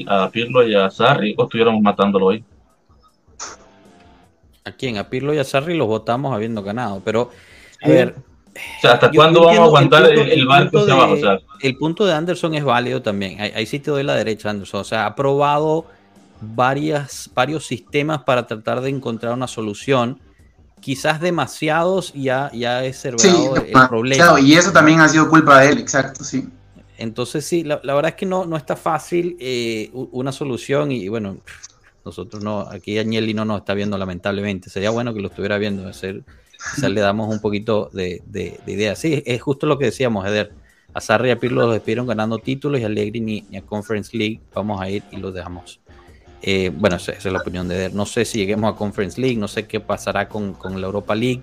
a, 0.07 0.31
Pirlo 0.31 0.67
y 0.67 0.75
a 0.75 0.91
Sarri 0.91 1.35
o 1.39 1.45
estuviéramos 1.45 1.81
matándolo 1.81 2.27
hoy? 2.27 2.45
¿A 4.65 4.73
quién? 4.73 4.97
A 4.97 5.09
Pirlo 5.11 5.35
y 5.35 5.39
a 5.39 5.45
Sarri 5.45 5.77
los 5.77 5.87
votamos 5.87 6.35
habiendo 6.35 6.63
ganado. 6.63 7.03
Pero, 7.05 7.31
a 7.83 7.89
ver. 7.89 8.15
¿hasta 8.83 9.11
cuándo 9.11 9.45
vamos 9.45 9.59
a 9.59 9.65
aguantar 9.65 10.11
el, 10.11 10.31
el, 10.31 10.47
barco 10.47 10.79
abajo? 10.81 11.17
el 11.61 11.77
punto 11.77 12.07
de 12.07 12.15
Anderson 12.15 12.55
es 12.55 12.65
válido 12.65 13.03
también. 13.03 13.41
Ahí, 13.41 13.67
sí 13.67 13.79
te 13.79 13.91
doy 13.91 14.05
la 14.05 14.15
derecha, 14.15 14.51
Anderson. 14.51 14.81
O 14.81 14.85
sea, 14.85 15.07
ha 15.07 15.15
probado 15.15 15.87
varias, 16.41 17.31
varios 17.35 17.67
sistemas 17.67 18.23
para 18.23 18.47
tratar 18.47 18.81
de 18.81 18.91
encontrar 18.91 19.35
una 19.35 19.49
solución 19.49 20.19
quizás 20.81 21.21
demasiados 21.21 22.13
ya, 22.13 22.51
ya 22.53 22.85
es 22.85 23.05
el 23.07 23.17
problema. 23.89 24.39
y 24.39 24.53
eso 24.53 24.71
también 24.71 25.01
ha 25.01 25.09
sido 25.09 25.31
culpa 25.31 25.61
de 25.61 25.71
él, 25.71 25.79
exacto, 25.79 26.23
sí. 26.23 26.47
Entonces 26.99 27.45
sí, 27.45 27.65
la, 27.65 27.81
verdad 27.83 28.09
es 28.09 28.15
que 28.15 28.27
no, 28.27 28.45
no 28.45 28.57
está 28.57 28.77
fácil 28.77 29.37
eh, 29.41 29.91
una 29.93 30.31
solución 30.31 30.93
y 30.93 31.09
bueno, 31.09 31.39
nosotros 32.05 32.43
no, 32.43 32.61
aquí 32.61 32.99
Agnelli 32.99 33.35
no 33.35 33.45
nos 33.45 33.61
está 33.61 33.75
viendo 33.75 33.97
lamentablemente, 33.97 34.71
sería 34.71 34.91
bueno 34.91 35.15
que 35.15 35.21
lo 35.21 35.29
estuviera 35.29 35.59
viendo, 35.59 35.89
hacer, 35.89 36.23
quizás 36.75 36.91
le 36.91 37.01
damos 37.01 37.33
un 37.33 37.41
poquito 37.41 37.91
de, 37.93 38.23
de, 38.27 38.61
idea. 38.67 38.95
Sí, 38.97 39.23
es 39.27 39.41
justo 39.43 39.67
lo 39.67 39.79
que 39.79 39.87
decíamos, 39.87 40.27
Eder. 40.27 40.53
A 40.93 41.01
Sarri 41.01 41.29
y 41.29 41.33
a 41.33 41.41
Pirlo 41.41 41.63
los 41.63 41.73
despidieron 41.73 42.07
ganando 42.07 42.39
títulos 42.39 42.81
y 42.81 42.85
a 42.85 42.87
Allegri 42.87 43.21
ni, 43.21 43.45
a 43.57 43.63
Conference 43.63 44.17
League 44.17 44.41
vamos 44.55 44.81
a 44.81 44.89
ir 44.89 45.03
y 45.11 45.17
los 45.17 45.35
dejamos 45.35 45.81
eh, 46.47 46.71
bueno, 46.73 46.97
esa, 46.97 47.13
es 47.13 47.25
la 47.25 47.39
opinión 47.39 47.67
de 47.69 47.75
Eder. 47.75 47.95
No 47.95 48.05
sé 48.05 48.27
si 48.27 48.37
lleguemos 48.37 48.73
a 48.73 48.77
Conference 48.77 49.19
League, 49.19 49.39
no 49.39 49.49
sé 49.49 49.67
qué 49.67 49.81
pasará 49.81 50.29
con, 50.29 50.55
la 50.63 50.87
Europa 50.87 51.15
League. 51.15 51.43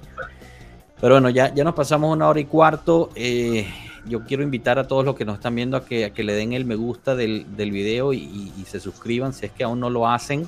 Pero 1.02 1.16
bueno, 1.16 1.32
ya, 1.32 1.52
ya 1.54 1.64
nos 1.64 1.74
pasamos 1.74 2.16
una 2.16 2.30
hora 2.30 2.40
y 2.40 2.46
cuarto. 2.46 3.10
Eh, 3.16 3.68
yo 4.06 4.23
quiero 4.23 4.44
invitar 4.44 4.80
a 4.80 4.88
todos 4.88 5.06
los 5.06 5.15
que 5.15 5.26
nos 5.26 5.36
están 5.36 5.56
viendo 5.56 5.78
a 5.78 5.86
que, 5.86 6.11
le 6.15 6.34
den 6.34 6.53
el 6.53 6.65
me 6.65 6.76
gusta 6.76 7.15
del, 7.15 7.45
video 7.57 8.14
y, 8.14 8.52
se 8.65 8.80
suscriban 8.80 9.34
si 9.34 9.45
es 9.45 9.52
que 9.52 9.64
aún 9.64 9.80
no 9.80 9.90
lo 9.90 10.07
hacen. 10.07 10.48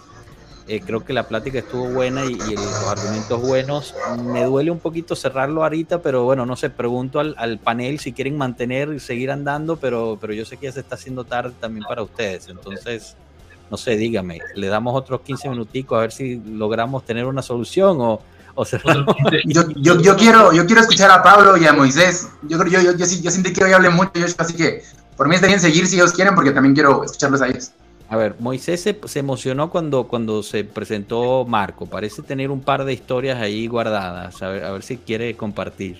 Eh, 0.66 0.80
creo 0.80 1.04
que 1.04 1.12
la 1.12 1.28
plática 1.28 1.60
estuvo 1.60 1.90
buena 1.90 2.24
y, 2.26 2.36
los 2.36 2.88
argumentos 2.88 3.42
buenos. 3.42 3.96
Me 4.24 4.46
duele 4.46 4.72
un 4.72 4.80
poquito 4.80 5.16
cerrarlo 5.16 5.64
ahorita, 5.64 6.02
pero 6.02 6.24
bueno, 6.24 6.46
no 6.46 6.56
sé, 6.56 6.70
pregunto 6.70 7.20
al, 7.20 7.36
al, 7.38 7.60
panel 7.60 8.00
si 8.00 8.14
quieren 8.14 8.38
mantener 8.38 8.94
y 8.94 9.00
seguir 9.00 9.30
andando, 9.30 9.76
pero, 9.76 10.18
pero 10.22 10.34
yo 10.34 10.46
sé 10.46 10.58
que 10.58 10.68
ya 10.68 10.72
se 10.72 10.80
está 10.80 10.96
haciendo 10.96 11.26
tarde 11.26 11.54
también 11.60 11.86
para 11.88 12.02
ustedes. 12.02 12.48
Entonces, 12.48 13.18
no 13.70 13.78
sé, 13.78 13.98
dígame, 13.98 14.40
le 14.56 14.68
damos 14.68 14.96
otros 14.96 15.22
15 15.22 15.50
minuticos 15.50 15.98
a 15.98 16.02
ver 16.02 16.12
si 16.12 16.42
logramos 16.46 17.04
tener 17.06 17.26
una 17.26 17.42
solución 17.42 17.98
o, 18.00 18.22
o 18.56 18.66
yo, 19.46 19.64
yo, 19.76 20.02
yo, 20.02 20.16
quiero, 20.16 20.54
yo 20.54 20.66
quiero 20.66 20.82
escuchar 20.82 21.12
a 21.12 21.24
Pablo 21.24 21.58
y 21.58 21.66
a 21.66 21.74
Moisés. 21.74 22.30
Yo 22.44 22.58
creo 22.60 22.72
yo, 22.72 22.92
yo, 22.92 22.98
yo, 22.98 23.06
yo 23.06 23.32
siento 23.32 23.52
que 23.52 23.64
hoy 23.64 23.72
hable 23.72 23.90
mucho, 23.90 24.12
así 24.38 24.54
que 24.54 24.84
por 25.18 25.28
mí 25.28 25.36
está 25.36 25.48
bien 25.48 25.60
seguir 25.60 25.88
si 25.88 25.96
ellos 25.96 26.14
quieren, 26.14 26.36
porque 26.36 26.52
también 26.52 26.74
quiero 26.74 27.04
escucharlos 27.04 27.42
a 27.42 27.48
ellos. 27.48 27.72
A 28.10 28.18
ver, 28.18 28.36
Moisés 28.40 28.82
se, 28.82 29.00
se, 29.06 29.20
emocionó 29.20 29.70
cuando, 29.70 30.08
cuando 30.08 30.44
se 30.44 30.64
presentó 30.64 31.46
Marco. 31.46 31.88
Parece 31.88 32.22
tener 32.22 32.52
un 32.52 32.62
par 32.62 32.86
de 32.86 32.94
historias 32.94 33.40
ahí 33.40 33.66
guardadas. 33.68 34.42
A 34.44 34.50
ver, 34.50 34.64
a 34.66 34.72
ver 34.72 34.84
si 34.84 34.98
quiere 34.98 35.36
compartir. 35.36 35.98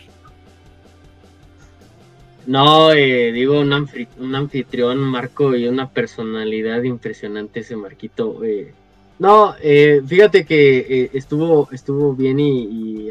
No, 2.46 2.92
eh, 2.92 3.32
digo, 3.32 3.60
un, 3.60 4.36
anfitrión, 4.36 5.00
Marco, 5.00 5.56
y 5.56 5.68
una 5.68 5.90
personalidad 5.90 6.84
impresionante 6.84 7.62
ese 7.62 7.76
Marquito. 7.76 8.44
Eh. 8.44 8.74
No, 9.20 9.56
eh, 9.62 10.02
fíjate 10.06 10.46
que 10.46 11.10
estuvo, 11.14 11.70
estuvo 11.72 12.14
bien 12.14 12.40
y, 12.40 13.10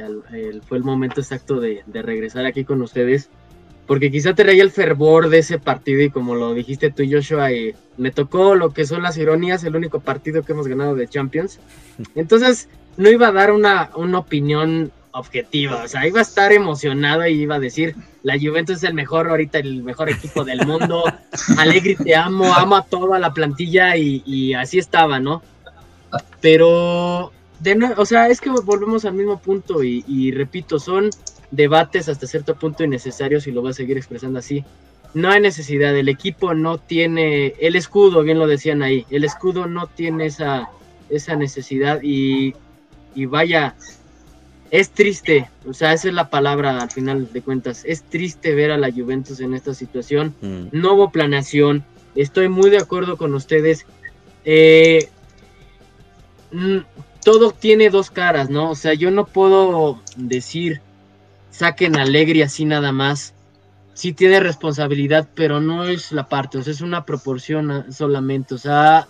fue 0.67 0.79
el 0.79 0.85
momento 0.85 1.21
exacto 1.21 1.61
de, 1.61 1.83
regresar 1.93 2.45
aquí 2.45 2.65
con 2.65 2.83
ustedes, 2.83 3.31
porque 3.87 4.11
quizá 4.11 4.35
te 4.35 4.45
reía 4.45 4.63
el 4.63 4.71
fervor 4.71 5.29
de 5.29 5.39
ese 5.39 5.59
partido 5.59 6.03
y 6.03 6.11
como 6.11 6.35
lo 6.35 6.55
dijiste 6.55 6.91
tú, 6.91 7.05
Joshua, 7.09 7.49
me 7.97 8.11
tocó 8.11 8.55
lo 8.55 8.73
que 8.73 8.85
son 8.85 9.03
las 9.03 9.17
ironías, 9.17 9.65
el 9.65 9.77
único 9.77 10.01
partido 10.01 10.43
que 10.43 10.53
hemos 10.53 10.67
ganado 10.67 10.95
de 10.95 11.09
Champions. 11.09 11.61
Entonces, 12.15 12.69
no 12.97 13.11
iba 13.11 13.29
a 13.29 13.33
dar 13.33 13.53
una, 13.53 13.91
una 13.95 14.19
opinión 14.19 14.93
objetiva, 15.13 15.83
o 15.85 15.89
sea, 15.89 16.07
iba 16.07 16.21
a 16.21 16.23
estar 16.23 16.53
emocionado 16.53 17.27
y 17.27 17.43
iba 17.43 17.57
a 17.57 17.61
decir, 17.61 17.95
la 18.23 18.39
Juventus 18.39 18.79
es 18.79 18.85
el 18.85 18.95
mejor 18.95 19.29
ahorita, 19.29 19.59
el 19.59 19.83
mejor 19.83 20.09
equipo 20.09 20.45
del 20.45 20.67
mundo, 20.67 21.05
Alegri 21.59 21.97
te 21.97 22.17
amo, 22.17 22.53
amo 22.55 22.77
a 22.77 22.83
toda 22.83 23.19
la 23.19 23.33
plantilla 23.35 23.97
y, 23.97 24.55
así 24.55 24.79
estaba, 24.79 25.21
¿no? 25.21 25.43
Pero, 26.43 27.33
de 27.61 27.95
o 27.97 28.05
sea, 28.05 28.29
es 28.29 28.41
que 28.41 28.51
volvemos 28.51 29.07
al 29.07 29.15
mismo 29.15 29.41
punto 29.41 29.83
y, 29.83 30.33
repito, 30.33 30.79
son 30.79 31.09
debates 31.51 32.09
hasta 32.09 32.27
cierto 32.27 32.57
punto 32.57 32.85
innecesarios 32.85 33.47
y 33.47 33.53
lo 33.53 33.63
voy 33.63 33.71
a 33.71 33.75
seguir 33.75 33.97
expresando 33.97 34.41
así. 34.41 34.65
No 35.15 35.31
hay 35.31 35.41
necesidad, 35.41 35.97
el 35.97 36.09
equipo 36.09 36.53
no 36.53 36.79
tiene, 36.79 37.55
el 37.61 37.77
escudo, 37.77 38.23
bien 38.23 38.39
lo 38.39 38.47
decían 38.47 38.83
ahí, 38.83 39.07
el 39.11 39.25
escudo 39.25 39.67
no 39.67 39.87
tiene 39.87 40.27
esa, 40.27 40.71
esa 41.11 41.37
necesidad 41.37 42.01
y, 42.03 42.55
y 43.15 43.27
vaya, 43.27 43.77
es 44.71 44.89
triste, 44.89 45.51
o 45.69 45.75
sea, 45.75 45.93
esa 45.93 46.09
es 46.09 46.15
la 46.15 46.31
palabra 46.31 46.81
al 46.81 46.91
final 46.91 47.31
de 47.31 47.43
cuentas, 47.43 47.85
es 47.85 48.05
triste 48.05 48.55
ver 48.55 48.71
a 48.71 48.79
la 48.79 48.91
Juventus 48.91 49.41
en 49.41 49.53
esta 49.53 49.75
situación, 49.75 50.35
mm. 50.41 50.69
no 50.73 50.95
hubo 50.95 51.13
planeación, 51.13 51.85
estoy 52.15 52.49
muy 52.49 52.71
de 52.71 52.79
acuerdo 52.79 53.19
con 53.19 53.35
ustedes, 53.35 53.85
eh, 54.47 55.11
todo 57.25 57.51
tiene 57.53 57.91
dos 57.91 58.11
caras, 58.11 58.51
¿no? 58.51 58.71
O 58.71 58.75
sea, 58.75 58.95
yo 58.95 59.11
no 59.11 59.27
puedo 59.27 60.01
decir, 60.17 60.81
saquen 61.51 61.97
alegría 61.97 62.47
así 62.47 62.65
nada 62.65 62.93
más, 62.93 63.35
sí 63.95 64.13
tiene 64.13 64.41
responsabilidad, 64.41 65.29
pero 65.35 65.61
no 65.61 65.85
es 65.85 66.13
la 66.13 66.29
parte, 66.29 66.59
o 66.59 66.63
sea, 66.63 66.73
es 66.73 66.81
una 66.81 67.05
proporción 67.05 67.93
solamente, 67.93 68.55
o 68.55 68.59
sea, 68.59 69.07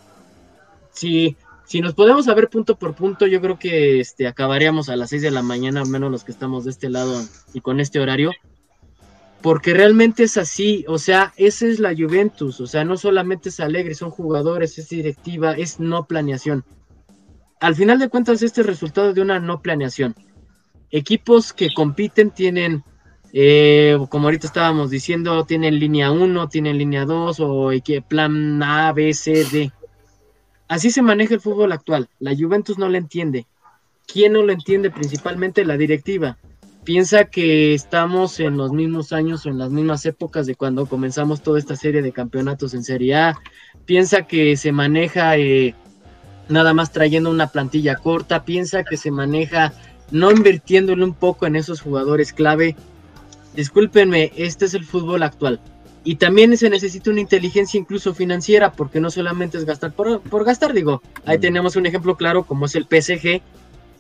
sí 0.93 1.37
si 1.73 1.81
nos 1.81 1.95
podemos 1.95 2.27
saber 2.27 2.51
punto 2.51 2.77
por 2.77 2.95
punto, 2.95 3.27
yo 3.27 3.41
creo 3.41 3.59
que 3.59 3.99
este, 3.99 4.27
acabaríamos 4.27 4.91
a 4.91 4.97
las 4.97 5.09
6 5.09 5.23
de 5.23 5.31
la 5.31 5.41
mañana, 5.41 5.81
al 5.81 5.89
menos 5.89 6.11
los 6.11 6.23
que 6.23 6.31
estamos 6.31 6.65
de 6.65 6.71
este 6.71 6.91
lado 6.91 7.19
y 7.55 7.63
con 7.63 7.81
este 7.81 7.99
horario. 7.99 8.31
Porque 9.41 9.73
realmente 9.73 10.25
es 10.25 10.37
así, 10.37 10.85
o 10.87 10.99
sea, 10.99 11.33
esa 11.39 11.65
es 11.65 11.79
la 11.79 11.95
Juventus, 11.95 12.61
o 12.61 12.67
sea, 12.67 12.85
no 12.85 12.99
solamente 12.99 13.49
es 13.49 13.59
alegre, 13.59 13.95
son 13.95 14.11
jugadores, 14.11 14.77
es 14.77 14.91
directiva, 14.91 15.53
es 15.55 15.81
no 15.81 16.05
planeación. 16.05 16.63
Al 17.63 17.77
final 17.77 18.01
de 18.01 18.09
cuentas, 18.09 18.43
este 18.43 18.63
es 18.63 18.67
resultado 18.67 19.15
de 19.15 19.21
una 19.21 19.39
no 19.39 19.63
planeación. 19.63 20.17
Equipos 20.91 21.53
que 21.53 21.73
compiten 21.73 22.33
tienen, 22.33 22.83
eh, 23.33 23.97
como 24.09 24.27
ahorita 24.27 24.49
estábamos 24.49 24.91
diciendo, 24.91 25.45
tienen 25.45 25.79
línea 25.79 26.11
1, 26.11 26.49
tienen 26.49 26.77
línea 26.77 27.05
2 27.05 27.39
o 27.39 27.71
plan 28.09 28.61
A, 28.65 28.93
B, 28.93 29.15
C, 29.15 29.45
D 29.45 29.71
Así 30.67 30.91
se 30.91 31.03
maneja 31.03 31.35
el 31.35 31.41
fútbol 31.41 31.71
actual. 31.71 32.09
La 32.19 32.35
Juventus 32.35 32.79
no 32.79 32.89
lo 32.89 32.99
entiende. 32.99 33.47
¿Quién 34.13 34.33
no 34.33 34.43
lo 34.43 34.53
entiende? 34.53 34.91
Principalmente 34.91 35.65
la 35.65 35.77
directiva. 35.77 36.39
Piensa 36.83 37.27
que 37.27 37.75
estamos 37.75 38.41
en 38.41 38.57
los 38.57 38.73
mismos 38.73 39.13
años 39.13 39.47
o 39.47 39.51
en 39.51 39.59
las 39.59 39.71
mismas 39.71 40.05
épocas 40.05 40.47
de 40.47 40.57
cuando 40.57 40.87
comenzamos 40.87 41.45
toda 41.45 41.61
esta 41.61 41.77
serie 41.77 42.03
de 42.03 42.11
campeonatos 42.11 42.75
en 42.75 42.83
Serie 42.83 43.15
A. 43.15 43.39
Piensa 43.85 44.27
que 44.27 44.57
se 44.57 44.73
maneja 44.73 45.37
eh, 45.37 45.77
nada 46.49 46.75
más 46.75 46.93
trayendo 46.93 47.31
una 47.31 47.49
plantilla 47.49 47.97
corta. 47.97 48.45
Piensa 48.45 48.85
que 48.85 48.97
se 48.97 49.11
maneja 49.11 49.73
no 50.11 50.31
invirtiéndole 50.31 51.05
un 51.05 51.15
poco 51.15 51.47
en 51.47 51.57
esos 51.57 51.81
jugadores 51.81 52.33
clave. 52.33 52.77
Discúlpenme, 53.55 54.33
este 54.37 54.67
es 54.67 54.75
el 54.75 54.85
fútbol 54.85 55.23
actual. 55.23 55.61
Y 56.05 56.17
también 56.17 56.57
se 56.57 56.69
necesita 56.69 57.11
una 57.11 57.21
inteligencia 57.21 57.79
incluso 57.79 58.15
financiera, 58.15 58.73
porque 58.73 59.01
no 59.01 59.11
solamente 59.11 59.57
es 59.57 59.65
gastar 59.65 59.93
por, 59.93 60.45
gastar, 60.45 60.73
digo, 60.73 61.01
ahí 61.25 61.39
mm. 61.39 61.41
tenemos 61.41 61.77
un 61.77 61.87
ejemplo 61.87 62.17
claro 62.17 62.45
como 62.45 62.67
es 62.67 62.75
el 62.75 62.85
PSG, 62.85 63.41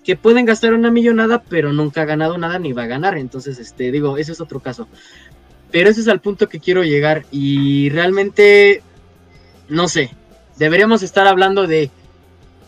que 0.05 0.17
pueden 0.17 0.45
gastar 0.45 0.75
una 0.75 0.91
millonada, 0.91 1.43
pero 1.49 1.73
nunca 1.73 2.03
ha 2.03 2.07
ganado 2.07 2.37
nada 2.39 2.59
ni 2.59 2.73
va 2.73 2.85
a 2.85 2.89
ganar. 2.89 3.17
Entonces, 3.17 3.59
este, 3.59 3.93
digo, 3.93 4.19
ese 4.19 4.33
es 4.33 4.41
otro 4.41 4.59
caso. 4.59 4.89
Pero 5.71 5.89
ese 5.89 6.01
es 6.01 6.09
al 6.09 6.21
punto 6.21 6.49
que 6.49 6.59
quiero 6.59 6.83
llegar. 6.83 7.25
Y 7.31 7.89
realmente, 7.91 8.83
no 9.69 9.87
sé, 9.87 10.11
deberíamos 10.59 11.05
estar 11.05 11.29
hablando 11.29 11.69
de 11.69 11.91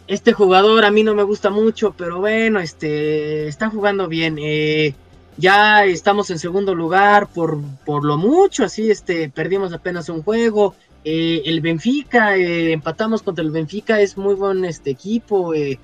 este 0.07 0.33
jugador 0.33 0.85
a 0.85 0.91
mí 0.91 1.03
no 1.03 1.15
me 1.15 1.23
gusta 1.23 1.51
mucho, 1.51 1.95
pero 1.97 2.21
bueno, 2.21 2.61
este, 2.61 3.49
está 3.49 3.71
jugando 3.71 4.09
bien. 4.09 4.39
Eh, 4.39 4.95
ya 5.37 5.85
estamos 5.85 6.31
en 6.31 6.39
segundo 6.39 6.75
lugar 6.75 7.29
por, 7.29 7.61
por 7.85 8.05
lo 8.05 8.17
mucho, 8.17 8.65
así, 8.65 8.91
este, 8.91 9.29
perdimos 9.29 9.73
apenas 9.73 10.09
un 10.09 10.23
juego. 10.23 10.75
Eh, 11.05 11.43
el 11.47 11.61
Benfica, 11.61 12.37
eh, 12.37 12.73
empatamos 12.73 13.23
contra 13.23 13.45
el 13.45 13.51
Benfica, 13.51 14.01
es 14.01 14.17
muy 14.17 14.35
buen 14.35 14.65
este 14.65 14.91
equipo, 14.91 15.53
eh, 15.55 15.79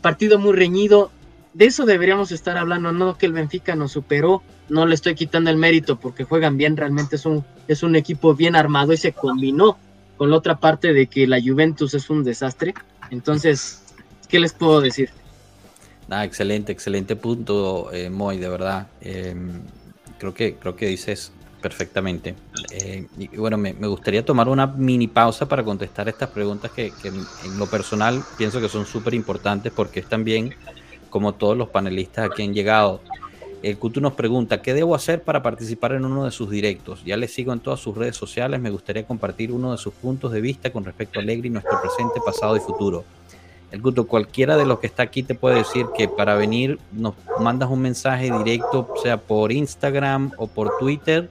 partido 0.00 0.38
muy 0.38 0.52
reñido. 0.52 1.10
De 1.54 1.66
eso 1.66 1.86
deberíamos 1.86 2.32
estar 2.32 2.56
hablando, 2.56 2.92
no 2.92 3.16
que 3.16 3.26
el 3.26 3.32
Benfica 3.32 3.76
nos 3.76 3.92
superó, 3.92 4.42
no 4.68 4.86
le 4.86 4.94
estoy 4.94 5.14
quitando 5.14 5.50
el 5.50 5.56
mérito 5.56 6.00
porque 6.00 6.24
juegan 6.24 6.56
bien, 6.56 6.76
realmente 6.76 7.16
es 7.16 7.26
un, 7.26 7.44
es 7.68 7.82
un 7.82 7.94
equipo 7.94 8.34
bien 8.34 8.56
armado 8.56 8.92
y 8.92 8.96
se 8.96 9.12
combinó 9.12 9.78
con 10.16 10.30
la 10.30 10.36
otra 10.36 10.56
parte 10.56 10.92
de 10.92 11.06
que 11.06 11.26
la 11.26 11.40
Juventus 11.40 11.94
es 11.94 12.10
un 12.10 12.24
desastre. 12.24 12.74
Entonces, 13.14 13.80
¿qué 14.28 14.40
les 14.40 14.52
puedo 14.52 14.80
decir? 14.80 15.10
Ah, 16.10 16.24
excelente, 16.24 16.72
excelente 16.72 17.14
punto, 17.14 17.92
eh, 17.92 18.10
Moy, 18.10 18.38
de 18.38 18.48
verdad. 18.48 18.88
Em, 19.00 19.62
creo, 20.18 20.34
que, 20.34 20.56
creo 20.56 20.74
que 20.74 20.86
dices 20.88 21.32
perfectamente. 21.62 22.34
Eh, 22.72 23.06
y 23.16 23.28
bueno, 23.36 23.56
me, 23.56 23.72
gustaría 23.72 24.24
tomar 24.24 24.48
una 24.48 24.66
mini 24.66 25.06
pausa 25.06 25.46
para 25.46 25.62
contestar 25.62 26.08
estas 26.08 26.28
preguntas 26.30 26.72
que, 26.72 26.92
en 27.04 27.58
lo 27.58 27.66
personal 27.66 28.22
pienso 28.36 28.60
que 28.60 28.68
son 28.68 28.84
súper 28.84 29.14
importantes 29.14 29.72
porque 29.72 30.00
es 30.00 30.08
también, 30.08 30.54
como 31.08 31.34
todos 31.34 31.56
los 31.56 31.68
panelistas 31.68 32.30
aquí 32.30 32.42
han 32.42 32.52
llegado, 32.52 33.00
el 33.64 33.78
Kutu 33.78 34.00
nos 34.00 34.12
pregunta, 34.12 34.60
¿qué 34.60 34.74
debo 34.74 34.94
hacer 34.94 35.22
para 35.22 35.42
participar 35.42 35.92
en 35.92 36.04
uno 36.04 36.26
de 36.26 36.30
sus 36.30 36.50
directos? 36.50 37.02
Ya 37.02 37.16
le 37.16 37.28
sigo 37.28 37.52
en 37.52 37.60
todas 37.60 37.80
sus 37.80 37.96
redes 37.96 38.14
sociales, 38.14 38.60
me 38.60 38.68
gustaría 38.68 39.06
compartir 39.06 39.52
uno 39.52 39.72
de 39.72 39.78
sus 39.78 39.94
puntos 39.94 40.32
de 40.32 40.42
vista 40.42 40.70
con 40.70 40.84
respecto 40.84 41.18
a 41.18 41.22
Alegre 41.22 41.48
y 41.48 41.50
nuestro 41.50 41.80
presente, 41.80 42.20
pasado 42.24 42.56
y 42.58 42.60
futuro. 42.60 43.04
El 43.70 43.80
Kutu, 43.80 44.06
cualquiera 44.06 44.58
de 44.58 44.66
los 44.66 44.80
que 44.80 44.86
está 44.86 45.02
aquí 45.02 45.22
te 45.22 45.34
puede 45.34 45.56
decir 45.56 45.86
que 45.96 46.08
para 46.08 46.34
venir 46.34 46.78
nos 46.92 47.14
mandas 47.40 47.70
un 47.70 47.80
mensaje 47.80 48.30
directo, 48.30 48.92
sea 49.02 49.16
por 49.16 49.50
Instagram 49.50 50.32
o 50.36 50.46
por 50.46 50.76
Twitter, 50.78 51.30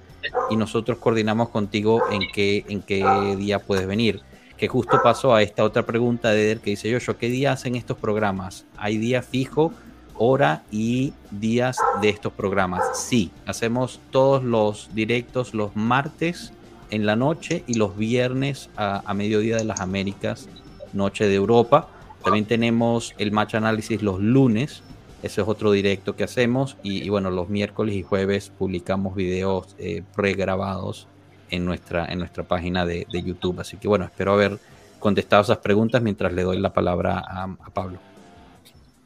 y 0.50 0.56
nosotros 0.56 0.98
coordinamos 0.98 1.50
contigo 1.50 2.02
en 2.12 2.22
qué, 2.34 2.66
en 2.68 2.82
qué 2.82 3.36
día 3.38 3.60
puedes 3.60 3.86
venir. 3.86 4.22
Que 4.58 4.68
justo 4.68 5.00
pasó 5.04 5.36
a 5.36 5.44
esta 5.44 5.64
otra 5.64 5.86
pregunta 5.86 6.32
de 6.32 6.46
Eder 6.46 6.60
que 6.60 6.72
dice, 6.72 6.90
yo, 6.90 7.18
¿qué 7.18 7.30
día 7.30 7.52
hacen 7.52 7.76
estos 7.76 7.98
programas? 7.98 8.66
¿Hay 8.78 8.98
día 8.98 9.22
fijo? 9.22 9.72
Hora 10.16 10.64
y 10.72 11.14
días 11.32 11.78
de 12.02 12.10
estos 12.10 12.34
programas. 12.34 12.82
Sí, 12.94 13.32
hacemos 13.46 14.00
todos 14.12 14.44
los 14.44 14.90
directos 14.94 15.54
los 15.54 15.76
martes 15.76 16.54
en 16.90 17.06
la 17.06 17.16
noche 17.16 17.64
y 17.68 17.76
los 17.76 17.98
viernes 17.98 18.70
a, 18.78 19.14
mediodía 19.14 19.58
de 19.58 19.64
las 19.64 19.82
Américas, 19.82 20.48
noche 20.94 21.28
de 21.28 21.36
Europa. 21.36 21.88
También 22.24 22.46
tenemos 22.46 23.14
el 23.18 23.32
match 23.32 23.56
análisis 23.56 24.02
los 24.02 24.20
lunes, 24.20 24.84
ese 25.24 25.42
es 25.42 25.48
otro 25.48 25.72
directo 25.72 26.16
que 26.16 26.24
hacemos. 26.24 26.78
Y, 26.84 27.10
bueno, 27.10 27.32
los 27.32 27.50
miércoles 27.50 27.96
y 27.96 28.04
jueves 28.04 28.52
publicamos 28.58 29.16
videos 29.16 29.76
eh, 29.80 30.04
pregrabados 30.16 31.08
en 31.50 31.66
nuestra, 31.66 32.06
en 32.06 32.20
nuestra 32.20 32.44
página 32.44 32.86
de, 32.86 33.08
YouTube. 33.12 33.60
Así 33.60 33.78
que 33.78 33.88
bueno, 33.88 34.06
espero 34.06 34.34
haber 34.34 34.60
contestado 35.00 35.42
esas 35.42 35.58
preguntas 35.58 36.02
mientras 36.02 36.32
le 36.34 36.44
doy 36.44 36.60
la 36.60 36.74
palabra 36.74 37.24
a 37.28 37.70
Pablo. 37.74 38.13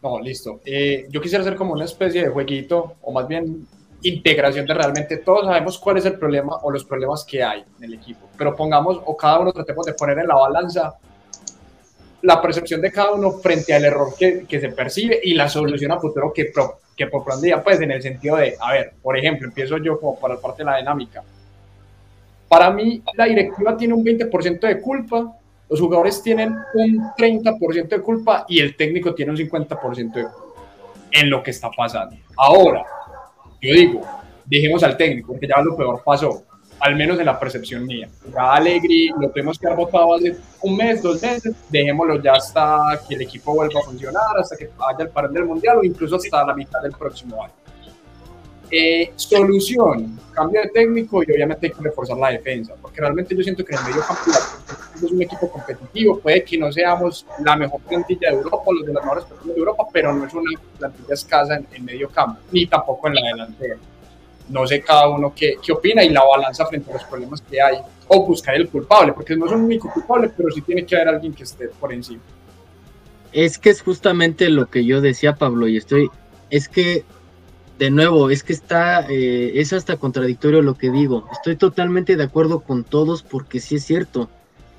No, 0.02 0.20
listo. 0.20 0.62
Eh, 0.66 1.08
yo 1.10 1.22
quisiera 1.22 1.42
hacer 1.42 1.56
como 1.56 1.74
una 1.74 1.86
especie 1.86 2.24
de 2.24 2.30
jueguito, 2.30 2.96
o 3.02 3.12
más 3.12 3.28
bien 3.28 3.68
integración 4.04 4.66
de 4.66 4.74
realmente 4.74 5.18
todos 5.18 5.46
sabemos 5.46 5.78
cuál 5.80 5.98
es 5.98 6.06
el 6.06 6.20
problema 6.20 6.58
o 6.62 6.72
los 6.72 6.86
problemas 6.86 7.26
que 7.26 7.44
hay 7.44 7.64
en 7.78 7.84
el 7.84 7.96
equipo, 7.96 8.30
pero 8.38 8.56
pongamos 8.56 9.02
o 9.04 9.18
cada 9.18 9.40
uno 9.40 9.52
tratemos 9.52 9.86
de 9.88 9.94
poner 9.94 10.20
en 10.20 10.28
la 10.28 10.36
balanza 10.36 10.96
la 12.22 12.42
percepción 12.42 12.82
de 12.82 12.92
cada 12.92 13.14
uno 13.14 13.32
frente 13.32 13.74
al 13.74 13.86
error 13.86 14.14
que, 14.18 14.46
que 14.48 14.60
se 14.60 14.70
percibe 14.70 15.20
y 15.24 15.34
la 15.34 15.50
solución 15.50 15.92
a 15.92 16.00
futuro 16.00 16.32
que, 16.34 16.46
pro, 16.46 16.80
que 16.96 17.08
propondría, 17.08 17.64
pues 17.64 17.80
en 17.82 17.92
el 17.92 18.02
sentido 18.02 18.38
de, 18.38 18.56
a 18.60 18.74
ver, 18.74 18.94
por 19.02 19.18
ejemplo, 19.18 19.48
empiezo 19.48 19.78
yo 19.78 20.00
como 20.00 20.20
para 20.20 20.38
parte 20.38 20.64
de 20.64 20.72
la 20.72 20.78
dinámica. 20.78 21.24
Para 22.48 22.72
mí, 22.72 23.04
la 23.16 23.26
directiva 23.26 23.76
tiene 23.78 23.94
un 23.94 24.04
20% 24.04 24.60
de 24.60 24.82
culpa 24.82 25.38
los 25.70 25.80
jugadores 25.80 26.22
tienen 26.22 26.56
un 26.74 27.02
30% 27.18 27.88
de 27.88 28.02
culpa 28.02 28.46
y 28.48 28.60
el 28.60 28.76
técnico 28.76 29.14
tiene 29.14 29.32
un 29.32 29.38
50% 29.38 30.14
de 30.14 30.24
culpa 30.24 30.48
en 31.12 31.30
lo 31.30 31.44
que 31.44 31.52
está 31.52 31.70
pasando. 31.76 32.16
Ahora, 32.38 32.86
yo 33.62 33.74
digo, 33.74 34.02
dejemos 34.46 34.84
al 34.84 34.96
técnico, 34.98 35.34
porque 35.34 35.48
ya 35.48 35.62
lo 35.62 35.76
peor 35.76 36.02
pasó, 36.04 36.44
al 36.80 36.96
menos 36.96 37.20
en 37.20 37.26
la 37.26 37.40
percepción 37.40 37.86
mía. 37.86 38.10
Ya 38.34 38.54
Alegri 38.54 39.10
lo 39.20 39.30
tenemos 39.30 39.58
que 39.58 39.68
haber 39.68 39.80
votado 39.80 40.16
hace 40.16 40.36
un 40.62 40.78
mes, 40.78 41.02
dos 41.02 41.22
meses, 41.22 41.56
dejémoslo 41.70 42.22
ya 42.22 42.34
hasta 42.34 43.02
que 43.08 43.16
el 43.16 43.22
equipo 43.22 43.54
vuelva 43.54 43.80
a 43.80 43.84
funcionar, 43.84 44.38
hasta 44.38 44.56
que 44.56 44.70
haya 44.88 45.06
el 45.06 45.10
parón 45.10 45.34
del 45.34 45.46
mundial 45.46 45.78
o 45.80 45.84
incluso 45.84 46.18
hasta 46.18 46.46
la 46.46 46.54
mitad 46.54 46.82
del 46.82 46.94
próximo 46.94 47.44
año. 47.44 47.54
Eh, 48.70 49.14
solución, 49.16 50.20
cambio 50.34 50.62
de 50.62 50.68
técnico 50.70 51.24
y 51.24 51.32
obviamente 51.32 51.68
hay 51.68 51.74
que 51.74 51.82
reforzar 51.82 52.18
la 52.18 52.32
defensa, 52.32 52.74
porque 52.82 53.00
realmente 53.00 53.34
yo 53.34 53.42
siento 53.42 53.64
que 53.64 53.74
en 53.74 53.80
el 53.80 53.86
medio 53.86 54.02
campo 54.02 54.24
es 54.96 55.12
un 55.12 55.22
equipo 55.22 55.50
competitivo, 55.50 56.20
puede 56.20 56.44
que 56.44 56.58
no 56.58 56.70
seamos 56.72 57.26
la 57.46 57.56
mejor 57.56 57.80
plantilla 57.82 58.32
de 58.32 58.36
Europa, 58.36 58.66
los 58.74 58.86
de 58.86 58.94
las 58.94 59.04
mejores 59.04 59.26
plantillas 59.26 59.56
de 59.56 59.60
Europa, 59.60 59.84
pero 59.94 60.14
no 60.14 60.26
es 60.26 60.34
una 60.34 60.60
plantilla 60.78 61.14
escasa 61.14 61.56
en, 61.56 61.68
el 61.72 61.82
medio 61.82 62.10
campo, 62.10 62.42
ni 62.52 62.68
tampoco 62.68 63.08
en 63.08 63.16
la 63.16 63.22
delantera. 63.22 63.78
No 64.50 64.68
sé 64.68 64.82
cada 64.82 65.08
uno 65.08 65.34
qué, 65.34 65.56
qué 65.66 65.72
opina 65.72 66.04
y 66.04 66.10
la 66.10 66.24
balanza 66.26 66.66
frente 66.66 66.90
a 66.92 66.96
los 66.96 67.04
problemas 67.06 67.42
que 67.42 67.62
hay, 67.62 67.78
o 68.08 68.26
buscar 68.26 68.56
el 68.56 68.68
culpable, 68.68 69.14
porque 69.14 69.36
no 69.36 69.46
es 69.46 69.54
un 69.54 69.62
único 69.62 69.90
culpable, 69.94 70.30
pero 70.36 70.52
sí 70.52 70.62
tiene 70.62 70.86
que 70.86 70.96
haber 70.96 71.08
alguien 71.08 71.34
que 71.34 71.44
esté 71.44 71.70
por 71.70 71.94
encima. 71.94 72.22
Es 73.32 73.58
que 73.58 73.70
es 73.70 73.82
justamente 73.82 74.50
lo 74.50 74.66
que 74.66 74.84
yo 74.84 75.00
decía, 75.00 75.36
Pablo, 75.36 75.70
y 75.70 75.78
estoy, 75.78 76.10
es 76.50 76.68
que 76.68 77.06
de 77.78 77.92
nuevo, 77.92 78.30
es 78.30 78.44
que 78.44 78.54
está, 78.54 79.06
eh, 79.08 79.54
es 79.56 79.72
hasta 79.74 79.98
contradictorio 79.98 80.62
lo 80.62 80.76
que 80.76 80.90
digo. 80.90 81.28
Estoy 81.32 81.56
totalmente 81.56 82.16
de 82.16 82.24
acuerdo 82.24 82.62
con 82.62 82.84
todos 82.84 83.22
porque 83.24 83.60
sí 83.60 83.76
es 83.76 83.84
cierto. 83.86 84.30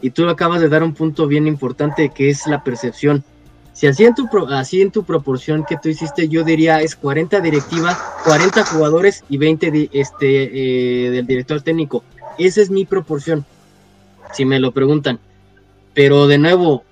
Y 0.03 0.11
tú 0.11 0.29
acabas 0.29 0.61
de 0.61 0.69
dar 0.69 0.83
un 0.83 0.95
punto 0.95 1.27
bien 1.27 1.47
importante 1.47 2.11
que 2.11 2.31
es 2.31 2.47
la 2.47 2.65
percepción. 2.65 3.25
Si 3.73 3.87
así 3.87 4.05
en 4.05 4.15
tu, 4.15 4.29
así 4.51 4.83
en 4.83 4.91
tu 4.91 5.05
proporción 5.05 5.65
que 5.65 5.77
tú 5.77 5.89
hiciste, 5.89 6.29
yo 6.29 6.43
diría 6.43 6.83
es 6.83 6.97
40 6.97 7.41
directiva, 7.41 7.97
40 8.25 8.65
jugadores 8.65 9.25
y 9.29 9.39
20 9.39 9.91
este, 9.93 11.07
eh, 11.07 11.11
del 11.11 11.27
director 11.27 11.63
técnico. 11.63 12.03
Esa 12.39 12.61
es 12.61 12.71
mi 12.71 12.85
proporción, 12.85 13.45
si 14.33 14.45
me 14.45 14.59
lo 14.59 14.73
preguntan. 14.73 15.21
Pero 15.95 16.27
de 16.27 16.39
nuevo, 16.39 16.85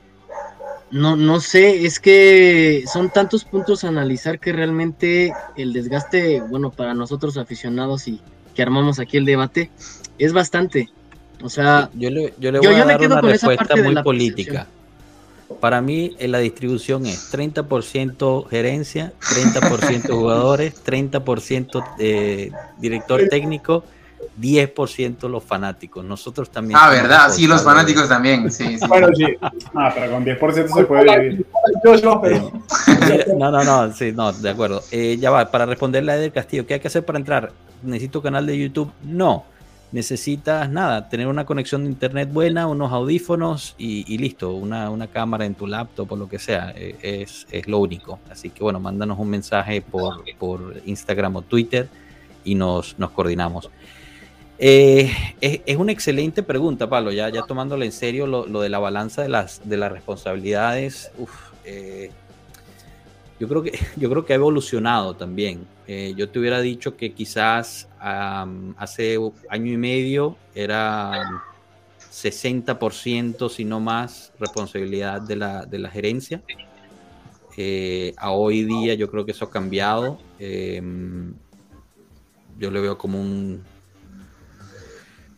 no, 0.90 1.16
no 1.16 1.40
sé, 1.40 1.84
es 1.84 1.98
que 1.98 2.84
son 2.92 3.10
tantos 3.10 3.44
puntos 3.44 3.84
a 3.84 3.88
analizar 3.88 4.38
que 4.38 4.52
realmente 4.52 5.32
el 5.56 5.72
desgaste, 5.72 6.40
bueno, 6.40 6.70
para 6.70 6.94
nosotros 6.94 7.36
aficionados 7.38 8.06
y 8.08 8.20
que 8.54 8.62
armamos 8.62 8.98
aquí 8.98 9.16
el 9.16 9.24
debate, 9.24 9.70
es 10.18 10.32
bastante. 10.32 10.88
O 11.42 11.48
sea, 11.48 11.90
yo 11.94 12.10
le, 12.10 12.34
yo 12.38 12.52
le 12.52 12.60
voy 12.60 12.74
a 12.74 12.84
dar 12.84 13.00
una 13.04 13.20
respuesta 13.20 13.76
muy 13.76 14.02
política. 14.02 14.66
Para 15.60 15.80
mí, 15.80 16.16
la 16.18 16.38
distribución 16.38 17.06
es 17.06 17.32
30% 17.32 18.48
gerencia, 18.48 19.12
30% 19.20 20.08
jugadores, 20.10 20.74
30% 20.84 21.84
eh, 21.98 22.50
director 22.78 23.28
técnico 23.28 23.84
10% 24.40 25.28
los 25.28 25.42
fanáticos. 25.42 26.04
Nosotros 26.04 26.50
también. 26.50 26.78
Ah, 26.80 26.90
verdad, 26.90 27.30
sí, 27.30 27.46
los 27.46 27.62
fanáticos 27.62 28.08
también. 28.08 28.50
Sí, 28.50 28.78
sí. 28.78 28.86
Bueno, 28.88 29.08
sí. 29.14 29.24
Ah, 29.74 29.92
pero 29.94 30.12
con 30.12 30.24
10% 30.24 30.74
se 30.74 30.84
puede 30.84 31.20
vivir. 31.20 31.46
No, 33.38 33.50
no, 33.50 33.64
no, 33.64 33.92
sí, 33.92 34.12
no, 34.12 34.32
de 34.32 34.50
acuerdo. 34.50 34.82
Eh, 34.90 35.16
ya 35.20 35.30
va, 35.30 35.50
para 35.50 35.66
responderle 35.66 36.12
a 36.12 36.16
Eder 36.16 36.32
Castillo, 36.32 36.66
¿qué 36.66 36.74
hay 36.74 36.80
que 36.80 36.88
hacer 36.88 37.04
para 37.04 37.18
entrar? 37.18 37.52
¿Necesito 37.82 38.22
canal 38.22 38.46
de 38.46 38.58
YouTube? 38.58 38.90
No. 39.02 39.44
Necesitas 39.92 40.68
nada, 40.68 41.08
tener 41.08 41.28
una 41.28 41.46
conexión 41.46 41.84
de 41.84 41.90
internet 41.90 42.30
buena, 42.32 42.66
unos 42.66 42.92
audífonos 42.92 43.76
y, 43.78 44.18
listo, 44.18 44.52
una, 44.52 44.90
una, 44.90 45.06
cámara 45.06 45.46
en 45.46 45.54
tu 45.54 45.66
laptop 45.66 46.12
o 46.12 46.16
lo 46.16 46.28
que 46.28 46.40
sea, 46.40 46.72
eh, 46.76 46.96
es, 47.00 47.46
es, 47.50 47.68
lo 47.68 47.78
único. 47.78 48.18
Así 48.30 48.50
que 48.50 48.64
bueno, 48.64 48.80
mándanos 48.80 49.18
un 49.18 49.30
mensaje 49.30 49.80
por, 49.82 50.24
por 50.38 50.82
Instagram 50.84 51.36
o 51.36 51.42
Twitter 51.42 51.88
y 52.44 52.54
nos, 52.54 52.98
nos 52.98 53.10
coordinamos. 53.10 53.70
Eh, 54.59 55.12
es, 55.41 55.77
una 55.77 55.93
excelente 55.93 56.43
pregunta, 56.43 56.89
Pablo, 56.89 57.12
ya, 57.12 57.28
ya 57.28 57.45
en 57.49 57.93
serio 57.93 58.27
lo, 58.27 58.61
de 58.61 58.69
la 58.69 58.78
balanza 58.78 59.23
de 59.23 59.28
las, 59.28 59.69
de 59.69 59.77
las 59.77 59.93
responsabilidades. 59.93 61.11
Eh, 61.65 62.11
yo, 63.41 63.49
creo 63.49 64.24
que, 64.24 64.33
ha 64.33 64.37
evolucionado 64.37 65.15
también. 65.15 65.66
Eh, 65.87 66.15
yo 66.16 66.31
te 66.31 66.39
hubiera 66.39 66.61
dicho 66.61 66.97
que 66.97 67.12
quizás 67.12 67.89
hace 68.01 69.19
año 69.51 69.73
y 69.73 69.77
medio 69.77 70.37
era 70.55 71.43
60%, 72.11 73.51
si 73.51 73.65
no 73.65 73.81
más, 73.81 74.33
responsabilidad 74.39 75.20
de 75.20 75.37
la, 75.37 75.66
de 75.66 75.78
la 75.78 75.91
gerencia. 75.91 76.43
a 78.16 78.31
hoy 78.31 78.65
día 78.65 78.95
yo 78.95 79.11
creo 79.11 79.27
que 79.27 79.33
eso 79.33 79.45
ha 79.45 79.51
cambiado. 79.51 80.19
yo 82.59 82.70
le 82.70 82.81
veo 82.81 82.97
como 82.97 83.20
un 83.20 83.62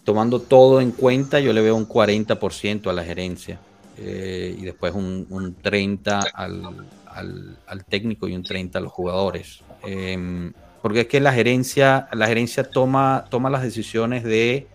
tomando 0.09 0.41
todo 0.41 0.81
en 0.81 0.91
cuenta, 0.91 1.39
yo 1.39 1.53
le 1.53 1.61
veo 1.61 1.77
un 1.77 1.87
40% 1.87 2.89
a 2.89 2.95
la 2.95 3.05
gerencia 3.05 3.61
eh, 3.99 4.57
y 4.59 4.65
después 4.65 4.95
un, 4.95 5.27
30% 5.29 6.33
al, 6.35 7.85
técnico 7.85 8.27
y 8.27 8.35
un 8.35 8.43
30% 8.43 8.77
a 8.77 8.81
los 8.81 8.91
jugadores. 8.91 9.61
Em, 9.83 10.55
porque 10.81 11.01
es 11.01 11.09
que 11.09 11.21
la 11.21 11.31
gerencia, 11.31 12.09
la 12.15 12.27
gerencia 12.27 12.65
toma, 12.65 13.27
toma 13.29 13.51
las 13.51 13.63
decisiones 13.63 14.25
de, 14.25 14.67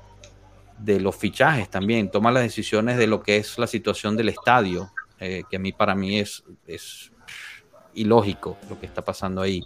de 0.78 1.00
los 1.00 1.16
fichajes 1.16 1.68
también, 1.68 2.12
toma 2.12 2.32
las 2.32 2.44
decisiones 2.44 3.00
de 3.00 3.08
lo 3.08 3.24
que 3.24 3.38
es 3.38 3.58
la 3.58 3.66
situación 3.66 4.16
del 4.16 4.30
estadio, 4.30 4.92
eh, 5.20 5.42
que 5.50 5.56
a 5.56 5.60
mí 5.60 5.72
para 5.72 5.96
mí 5.96 6.20
es, 6.20 6.44
es 6.68 7.12
ilógico 7.96 8.56
lo 8.70 8.80
que 8.80 8.86
está 8.86 9.04
pasando 9.04 9.42
ahí. 9.42 9.64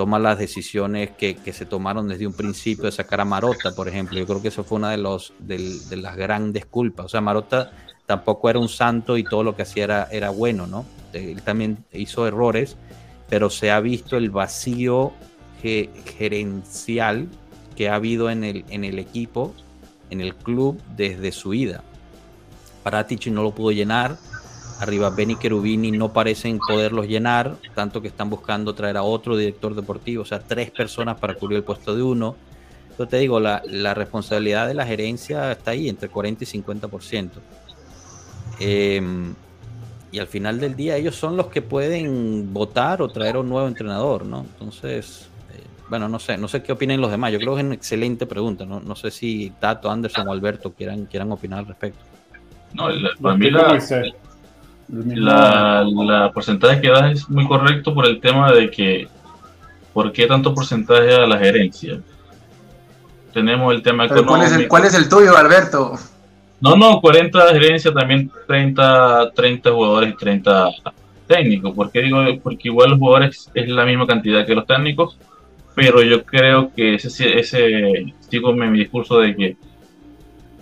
Toma 0.00 0.18
las 0.18 0.38
decisiones 0.38 1.10
que, 1.10 1.36
se 1.52 1.66
tomaron 1.66 2.08
desde 2.08 2.26
un 2.26 2.32
principio 2.32 2.86
de 2.86 2.90
sacar 2.90 3.20
a 3.20 3.26
Marota, 3.26 3.74
por 3.74 3.86
ejemplo. 3.86 4.18
Yo 4.18 4.26
creo 4.26 4.40
que 4.40 4.48
eso 4.48 4.64
fue 4.64 4.78
una 4.78 4.92
de, 4.92 4.96
los, 4.96 5.34
de, 5.40 5.94
las 5.98 6.16
grandes 6.16 6.64
culpas. 6.64 7.04
O 7.04 7.08
sea, 7.10 7.20
Marota 7.20 7.70
tampoco 8.06 8.48
era 8.48 8.58
un 8.58 8.70
santo 8.70 9.18
y 9.18 9.24
todo 9.24 9.44
lo 9.44 9.54
que 9.54 9.60
hacía 9.60 9.84
era, 9.84 10.08
era 10.10 10.30
bueno, 10.30 10.66
¿no? 10.66 10.86
Él 11.12 11.42
también 11.42 11.84
hizo 11.92 12.26
errores, 12.26 12.78
pero 13.28 13.50
se 13.50 13.70
ha 13.70 13.78
visto 13.80 14.16
el 14.16 14.30
vacío 14.30 15.12
gerencial 15.60 17.28
que 17.76 17.90
ha 17.90 17.96
habido 17.96 18.30
en 18.30 18.42
el, 18.42 18.64
en 18.70 18.84
el 18.84 18.98
equipo, 18.98 19.52
en 20.08 20.22
el 20.22 20.34
club, 20.34 20.80
desde 20.96 21.30
su 21.30 21.52
ida. 21.52 21.84
Paratic 22.84 23.26
no 23.26 23.42
lo 23.42 23.54
pudo 23.54 23.70
llenar, 23.70 24.16
arriba 24.80 25.10
Benny 25.10 25.36
Cherubini 25.36 25.90
no 25.92 26.12
parecen 26.12 26.58
poderlos 26.58 27.06
llenar, 27.06 27.56
tanto 27.74 28.00
que 28.00 28.08
están 28.08 28.30
buscando 28.30 28.74
traer 28.74 28.96
a 28.96 29.02
otro 29.02 29.36
director 29.36 29.74
deportivo, 29.74 30.22
o 30.22 30.26
sea, 30.26 30.40
tres 30.40 30.70
personas 30.70 31.18
para 31.18 31.34
cubrir 31.34 31.58
el 31.58 31.64
puesto 31.64 31.94
de 31.94 32.02
uno. 32.02 32.34
Yo 32.98 33.06
te 33.06 33.18
digo, 33.18 33.40
la, 33.40 33.62
responsabilidad 33.94 34.66
de 34.66 34.74
la 34.74 34.86
gerencia 34.86 35.52
está 35.52 35.72
ahí, 35.72 35.88
entre 35.88 36.08
40 36.08 36.44
y 36.44 36.46
50%. 36.46 37.30
Em, 38.58 39.34
y 40.12 40.18
al 40.18 40.26
final 40.26 40.60
del 40.60 40.74
día 40.76 40.96
ellos 40.96 41.14
son 41.14 41.36
los 41.36 41.46
que 41.46 41.62
pueden 41.62 42.52
votar 42.52 43.00
o 43.00 43.08
traer 43.08 43.36
a 43.36 43.40
un 43.40 43.48
nuevo 43.48 43.68
entrenador, 43.68 44.26
¿no? 44.26 44.40
Entonces, 44.40 45.28
eh, 45.54 45.62
bueno, 45.88 46.08
no 46.08 46.18
sé, 46.18 46.36
no 46.36 46.48
sé 46.48 46.62
qué 46.62 46.72
opinen 46.72 47.00
los 47.00 47.10
demás. 47.10 47.32
Yo 47.32 47.38
creo 47.38 47.54
que 47.54 47.60
es 47.60 47.66
una 47.66 47.74
excelente 47.74 48.26
pregunta. 48.26 48.66
No, 48.66 48.80
no 48.80 48.96
sé 48.96 49.10
si 49.10 49.50
Tato, 49.60 49.90
Anderson 49.90 50.28
o 50.28 50.32
Alberto 50.32 50.72
quieran, 50.72 51.06
quieran 51.06 51.32
opinar 51.32 51.60
al 51.60 51.66
respecto. 51.66 52.00
No, 52.74 52.88
para 53.20 53.36
mí 53.36 53.50
la, 53.50 53.78
la, 54.92 55.84
la, 55.84 56.32
porcentaje 56.32 56.80
que 56.80 56.88
das 56.88 57.12
es 57.12 57.30
muy 57.30 57.46
correcto 57.46 57.94
por 57.94 58.06
el 58.06 58.20
tema 58.20 58.52
de 58.52 58.70
que, 58.70 59.08
¿por 59.92 60.12
qué 60.12 60.26
tanto 60.26 60.54
porcentaje 60.54 61.14
a 61.14 61.26
la 61.26 61.38
gerencia? 61.38 62.00
Tenemos 63.32 63.72
el 63.74 63.82
tema 63.82 64.06
económico. 64.06 64.30
¿cuál, 64.30 64.42
es 64.42 64.52
el, 64.52 64.68
¿Cuál 64.68 64.84
es 64.84 64.94
el 64.94 65.08
tuyo, 65.08 65.36
Alberto? 65.36 65.94
No, 66.60 66.76
no, 66.76 67.00
40 67.00 67.46
de 67.46 67.60
gerencia, 67.60 67.92
también 67.92 68.30
30, 68.46 69.30
30 69.34 69.70
jugadores 69.70 70.12
y 70.12 70.16
30 70.16 70.68
técnicos. 71.26 71.74
¿Por 71.74 71.90
qué 71.90 72.02
digo? 72.02 72.22
Porque 72.42 72.68
igual 72.68 72.90
los 72.90 72.98
jugadores 72.98 73.50
es 73.54 73.68
la 73.68 73.84
misma 73.84 74.06
cantidad 74.06 74.44
que 74.44 74.54
los 74.54 74.66
técnicos, 74.66 75.16
pero 75.74 76.02
yo 76.02 76.24
creo 76.24 76.72
que 76.74 76.96
ese, 76.96 77.38
ese 77.38 78.12
sigo 78.28 78.52
mi 78.52 78.78
discurso 78.78 79.20
de 79.20 79.36
que 79.36 79.56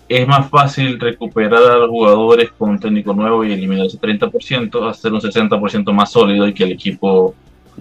es 0.08 0.26
más 0.26 0.48
fácil 0.48 0.98
recuperar 0.98 1.62
a 1.62 1.76
los 1.76 1.90
jugadores 1.90 2.50
con 2.52 2.70
un 2.70 2.78
técnico 2.80 3.12
nuevo 3.12 3.44
y 3.44 3.52
eliminar 3.52 3.86
ese 3.86 3.98
30%, 3.98 4.88
hacer 4.88 5.12
un 5.12 5.20
60% 5.20 5.92
más 5.92 6.10
sólido 6.10 6.48
y 6.48 6.54
que 6.54 6.64
el 6.64 6.72
equipo 6.72 7.34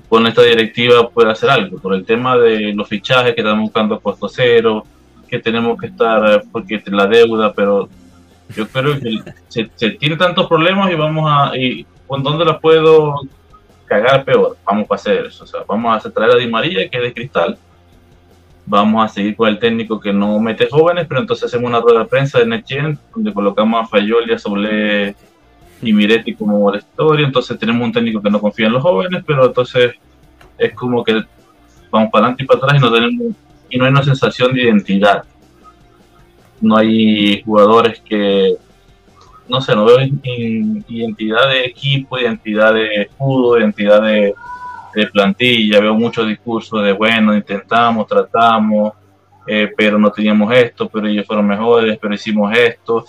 con 0.09 0.27
esta 0.27 0.43
directiva 0.43 1.09
pueda 1.09 1.31
hacer 1.31 1.49
algo. 1.49 1.79
Por 1.79 1.95
el 1.95 2.05
tema 2.05 2.37
de 2.37 2.73
los 2.73 2.87
fichajes 2.87 3.33
que 3.33 3.41
estamos 3.41 3.61
buscando 3.61 3.95
a 3.95 3.99
costo 3.99 4.27
cero, 4.27 4.85
que 5.27 5.39
tenemos 5.39 5.79
que 5.79 5.87
estar, 5.87 6.43
porque 6.51 6.81
la 6.87 7.07
deuda, 7.07 7.53
pero 7.53 7.87
yo 8.55 8.67
creo 8.67 8.99
que 8.99 9.19
se, 9.47 9.69
se 9.75 9.91
tiene 9.91 10.15
tantos 10.15 10.47
problemas 10.47 10.91
y 10.91 10.95
vamos 10.95 11.25
a, 11.29 11.57
y 11.57 11.85
con 12.05 12.23
dónde 12.23 12.45
la 12.45 12.59
puedo 12.59 13.15
cagar 13.85 14.25
peor, 14.25 14.57
vamos 14.65 14.87
a 14.89 14.95
hacer 14.95 15.25
eso, 15.25 15.45
o 15.45 15.47
sea, 15.47 15.61
vamos 15.67 16.05
a 16.05 16.11
traer 16.11 16.31
a 16.31 16.35
Di 16.35 16.47
María, 16.47 16.89
que 16.89 16.97
es 16.97 17.03
de 17.03 17.13
cristal, 17.13 17.57
vamos 18.67 19.03
a 19.03 19.07
seguir 19.07 19.35
con 19.35 19.47
el 19.47 19.59
técnico 19.59 19.99
que 19.99 20.11
no 20.13 20.39
mete 20.39 20.67
jóvenes, 20.69 21.07
pero 21.07 21.21
entonces 21.21 21.45
hacemos 21.45 21.69
una 21.69 21.79
rueda 21.79 21.99
de 21.99 22.05
prensa 22.05 22.39
de 22.39 22.45
Next 22.45 22.71
donde 23.15 23.33
colocamos 23.33 23.81
a 23.81 23.87
Fayoli, 23.87 24.33
a 24.33 24.37
Soble 24.37 25.15
y 25.81 25.93
Miretti 25.93 26.35
como 26.35 26.75
historia, 26.75 27.25
entonces 27.25 27.57
tenemos 27.57 27.85
un 27.85 27.93
técnico 27.93 28.21
que 28.21 28.29
no 28.29 28.41
confía 28.41 28.67
en 28.67 28.73
los 28.73 28.83
jóvenes, 28.83 29.23
pero 29.25 29.45
entonces 29.45 29.93
es 30.57 30.73
como 30.73 31.03
que 31.03 31.23
vamos 31.89 32.09
para 32.11 32.25
adelante 32.25 32.43
y 32.43 32.45
para 32.45 32.57
atrás 32.57 32.75
y 32.77 32.79
no 32.79 32.91
tenemos 32.91 33.35
y 33.69 33.77
no 33.77 33.85
hay 33.85 33.91
una 33.91 34.03
sensación 34.03 34.53
de 34.53 34.63
identidad. 34.63 35.23
No 36.59 36.77
hay 36.77 37.41
jugadores 37.43 38.01
que, 38.01 38.55
no 39.47 39.61
sé, 39.61 39.75
no 39.75 39.85
veo 39.85 39.99
identidad 40.87 41.49
de 41.49 41.65
equipo, 41.65 42.17
identidad 42.17 42.73
de 42.73 43.03
escudo, 43.03 43.59
identidad 43.59 44.01
de, 44.01 44.33
de 44.97 45.05
plantilla, 45.05 45.79
veo 45.79 45.93
muchos 45.93 46.27
discursos 46.27 46.83
de, 46.83 46.91
bueno, 46.91 47.35
intentamos, 47.35 48.07
tratamos, 48.07 48.93
eh, 49.45 49.71
pero 49.77 49.99
no 49.99 50.09
teníamos 50.09 50.51
esto, 50.51 50.89
pero 50.89 51.07
ellos 51.07 51.27
fueron 51.27 51.45
mejores, 51.45 51.99
pero 52.01 52.15
hicimos 52.15 52.51
esto, 52.57 53.05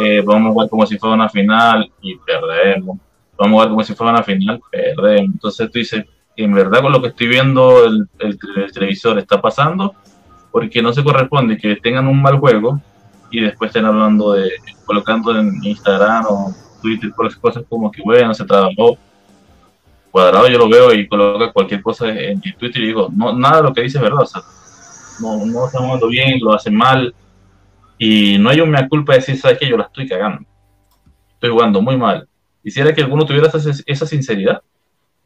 eh, 0.00 0.22
vamos 0.24 0.50
a 0.50 0.52
jugar 0.52 0.68
como 0.68 0.86
si 0.86 0.96
fuera 0.96 1.16
una 1.16 1.28
final 1.28 1.90
y 2.00 2.14
perdemos, 2.18 2.98
vamos 3.36 3.48
a 3.48 3.50
jugar 3.50 3.68
como 3.70 3.82
si 3.82 3.94
fuera 3.96 4.12
una 4.12 4.22
final, 4.22 4.60
perdemos. 4.70 5.34
Entonces 5.34 5.68
tú 5.72 5.80
dices, 5.80 6.04
en 6.36 6.54
verdad 6.54 6.82
con 6.82 6.92
lo 6.92 7.02
que 7.02 7.08
estoy 7.08 7.26
viendo 7.26 7.84
el, 7.84 8.08
el, 8.20 8.38
televisor 8.72 9.18
está 9.18 9.40
pasando, 9.40 9.92
porque 10.52 10.82
no 10.82 10.92
se 10.92 11.02
corresponde 11.02 11.58
que 11.58 11.74
tengan 11.74 12.06
un 12.06 12.22
mal 12.22 12.38
juego 12.38 12.80
y 13.32 13.40
después 13.40 13.70
estén 13.70 13.86
hablando 13.86 14.34
de, 14.34 14.52
colocando 14.84 15.36
en 15.36 15.52
Instagram 15.64 16.26
o 16.28 16.54
Twitter 16.80 17.10
cosas 17.40 17.64
como 17.68 17.90
que 17.90 18.02
bueno, 18.02 18.32
se 18.34 18.44
trabajó 18.44 18.96
Cuadrado 20.14 20.46
yo 20.46 20.58
lo 20.58 20.68
veo 20.68 20.94
y 20.94 21.08
coloca 21.08 21.52
cualquier 21.52 21.82
cosa 21.82 22.08
en 22.08 22.40
Twitter 22.40 22.80
y 22.80 22.86
digo, 22.86 23.10
no, 23.12 23.36
nada 23.36 23.56
de 23.56 23.62
lo 23.64 23.74
que 23.74 23.80
dice 23.80 23.98
es 23.98 24.04
verdad, 24.04 24.20
o 24.20 24.26
sea, 24.26 24.42
no, 25.18 25.44
no 25.44 25.66
está 25.66 25.80
jugando 25.80 26.06
bien, 26.06 26.38
lo 26.40 26.54
hace 26.54 26.70
mal, 26.70 27.12
y 27.98 28.38
no 28.38 28.48
hay 28.48 28.60
un 28.60 28.70
mea 28.70 28.88
culpa 28.88 29.14
de 29.14 29.18
decir, 29.18 29.36
sabes 29.36 29.58
que 29.58 29.68
yo 29.68 29.76
la 29.76 29.86
estoy 29.86 30.06
cagando, 30.06 30.46
estoy 31.32 31.50
jugando 31.50 31.82
muy 31.82 31.96
mal. 31.96 32.28
Quisiera 32.62 32.94
que 32.94 33.02
alguno 33.02 33.26
tuviera 33.26 33.48
esa, 33.48 33.72
esa 33.84 34.06
sinceridad, 34.06 34.62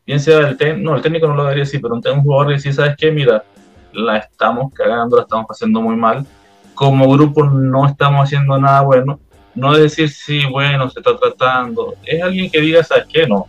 bien 0.07 0.21
sea 0.21 0.39
el 0.39 0.57
técnico, 0.57 0.89
no, 0.89 0.97
el 0.97 1.03
técnico 1.03 1.29
no 1.29 1.35
lo 1.35 1.43
debería 1.43 1.65
decir, 1.65 1.83
pero 1.83 1.95
un, 1.95 2.23
jugador 2.23 2.47
que 2.47 2.55
decir, 2.55 2.73
sabes 2.73 2.97
qué, 2.97 3.13
mira, 3.13 3.45
la 3.93 4.17
estamos 4.17 4.73
cagando, 4.73 5.19
la 5.19 5.25
estamos 5.25 5.49
haciendo 5.51 5.83
muy 5.83 5.97
mal, 5.97 6.25
como 6.73 7.13
grupo 7.13 7.45
no 7.45 7.87
estamos 7.87 8.25
haciendo 8.25 8.59
nada 8.59 8.81
bueno, 8.81 9.21
no 9.55 9.75
decir, 9.75 10.09
sí, 10.09 10.47
bueno, 10.51 10.89
se 10.89 11.01
está 11.01 11.15
tratando, 11.15 11.95
es 12.07 12.23
alguien 12.23 12.51
que 12.51 12.63
diga, 12.63 12.83
sabes 12.83 13.05
qué, 13.13 13.27
no, 13.27 13.49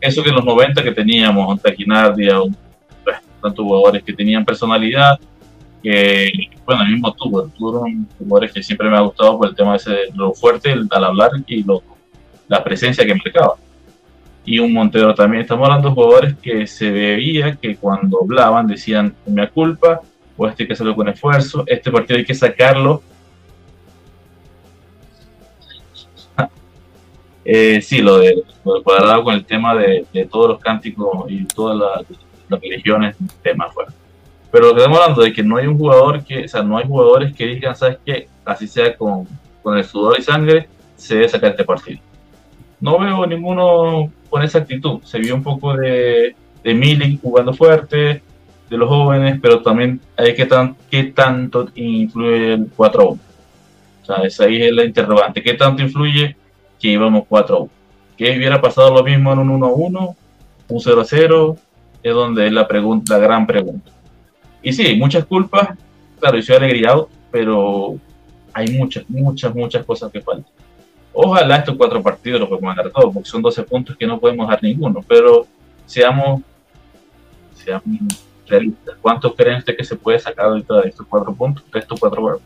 eso 0.00 0.22
que 0.22 0.28
en 0.28 0.36
los 0.36 0.44
90 0.44 0.82
que 0.82 0.92
teníamos, 0.92 1.48
un 1.48 1.58
Taquinardia, 1.58 2.36
tantos 3.42 3.64
jugadores 3.64 4.02
que 4.02 4.12
tenían 4.12 4.44
personalidad, 4.44 5.18
que, 5.82 6.30
bueno, 6.64 6.82
el 6.82 6.92
mismo 6.92 7.12
tú, 7.12 7.50
tú 7.56 7.84
jugadores 8.18 8.52
que 8.52 8.62
siempre 8.62 8.88
me 8.88 8.96
ha 8.96 9.00
gustado 9.00 9.38
por 9.38 9.48
el 9.48 9.54
tema 9.54 9.76
ese 9.76 9.96
lo 10.14 10.32
fuerte 10.34 10.72
al 10.72 11.04
hablar 11.04 11.30
y 11.46 11.62
lo, 11.62 11.82
la 12.48 12.62
presencia 12.62 13.06
que 13.06 13.14
marcaba. 13.14 13.54
Y 14.44 14.58
un 14.58 14.72
Montero 14.72 15.14
también, 15.14 15.42
estamos 15.42 15.66
hablando 15.66 15.88
de 15.88 15.94
jugadores 15.94 16.34
que 16.40 16.66
se 16.66 16.90
veía 16.90 17.56
que 17.56 17.76
cuando 17.76 18.20
hablaban 18.22 18.66
decían, 18.66 19.14
me 19.26 19.48
culpa, 19.48 20.00
o 20.36 20.48
este 20.48 20.62
hay 20.62 20.66
que 20.68 20.72
hacerlo 20.72 20.96
con 20.96 21.08
esfuerzo, 21.08 21.64
este 21.66 21.90
partido 21.90 22.18
hay 22.18 22.24
que 22.24 22.34
sacarlo 22.34 23.02
Eh, 27.50 27.80
sí, 27.80 28.02
lo 28.02 28.18
de, 28.18 28.44
lo 28.62 28.82
cuadrado 28.82 29.24
con 29.24 29.32
el 29.32 29.42
tema 29.42 29.74
de, 29.74 30.04
todos 30.30 30.50
los 30.50 30.60
cánticos 30.60 31.30
y 31.30 31.46
todas 31.46 31.78
las, 31.78 32.60
religiones, 32.60 33.16
tema 33.42 33.70
fuerte. 33.70 33.94
Pero 34.52 34.66
lo 34.66 34.74
que 34.74 34.80
estamos 34.80 34.98
hablando 35.00 35.22
de 35.22 35.32
que 35.32 35.42
no 35.42 35.56
hay 35.56 35.66
un 35.66 35.78
jugador 35.78 36.22
que, 36.24 36.44
o 36.44 36.48
sea, 36.48 36.62
no 36.62 36.76
hay 36.76 36.86
jugadores 36.86 37.34
que 37.34 37.46
digan, 37.46 37.74
¿sabes 37.74 37.96
qué? 38.04 38.28
Así 38.44 38.68
sea 38.68 38.94
con, 38.94 39.26
con 39.62 39.78
el 39.78 39.84
sudor 39.84 40.18
y 40.18 40.22
sangre, 40.22 40.68
se 40.96 41.14
debe 41.14 41.28
sacar 41.30 41.52
este 41.52 41.64
partido. 41.64 42.00
No 42.80 42.98
veo 42.98 43.24
ninguno 43.24 44.12
con 44.28 44.42
esa 44.42 44.58
actitud. 44.58 45.00
Se 45.04 45.18
vio 45.18 45.34
un 45.34 45.42
poco 45.42 45.74
de, 45.74 46.36
de 46.62 46.74
Milik 46.74 47.18
jugando 47.22 47.54
fuerte, 47.54 48.22
de 48.68 48.76
los 48.76 48.90
jóvenes, 48.90 49.38
pero 49.40 49.62
también 49.62 50.02
hay 50.18 50.34
que 50.34 50.44
tan, 50.44 50.76
qué 50.90 51.04
tanto 51.04 51.70
influye 51.74 52.52
el 52.52 52.76
4-1. 52.76 53.04
O 53.06 53.18
sea, 54.02 54.16
esa 54.16 54.44
ahí 54.44 54.64
es 54.64 54.72
la 54.72 54.84
interrogante. 54.84 55.42
¿Qué 55.42 55.54
tanto 55.54 55.82
influye 55.82 56.36
que 56.78 56.88
íbamos 56.88 57.24
4 57.28 57.68
¿Qué 58.18 58.36
hubiera 58.36 58.60
pasado 58.60 58.92
lo 58.92 59.04
mismo 59.04 59.32
en 59.32 59.38
un 59.38 59.60
1-1, 59.60 60.16
un 60.68 60.78
0-0? 60.78 61.58
Es 62.02 62.12
donde 62.12 62.46
es 62.48 62.52
la, 62.52 62.66
pregunta, 62.66 63.16
la 63.16 63.20
gran 63.20 63.46
pregunta. 63.46 63.92
Y 64.60 64.72
sí, 64.72 64.96
muchas 64.96 65.24
culpas, 65.24 65.68
claro, 66.18 66.36
yo 66.36 66.42
soy 66.42 66.56
alegriado, 66.56 67.08
pero 67.30 67.96
hay 68.52 68.70
muchas, 68.70 69.08
muchas, 69.08 69.54
muchas 69.54 69.84
cosas 69.84 70.10
que 70.10 70.20
faltan. 70.20 70.50
Ojalá 71.12 71.58
estos 71.58 71.76
cuatro 71.76 72.02
partidos 72.02 72.40
los 72.40 72.48
podemos 72.48 72.74
ganar 72.74 72.92
todos, 72.92 73.14
porque 73.14 73.28
son 73.28 73.40
12 73.40 73.62
puntos 73.62 73.96
que 73.96 74.06
no 74.06 74.18
podemos 74.18 74.48
dar 74.48 74.60
ninguno, 74.60 75.00
pero 75.06 75.46
seamos, 75.86 76.42
seamos 77.54 77.84
realistas. 78.48 78.96
¿Cuántos 79.00 79.34
creen 79.36 79.62
que 79.62 79.84
se 79.84 79.94
puede 79.94 80.18
sacar 80.18 80.50
de 80.52 80.88
estos 80.88 81.06
cuatro 81.08 81.32
puntos, 81.32 81.64
de 81.72 81.78
estos 81.78 82.00
cuatro 82.00 82.40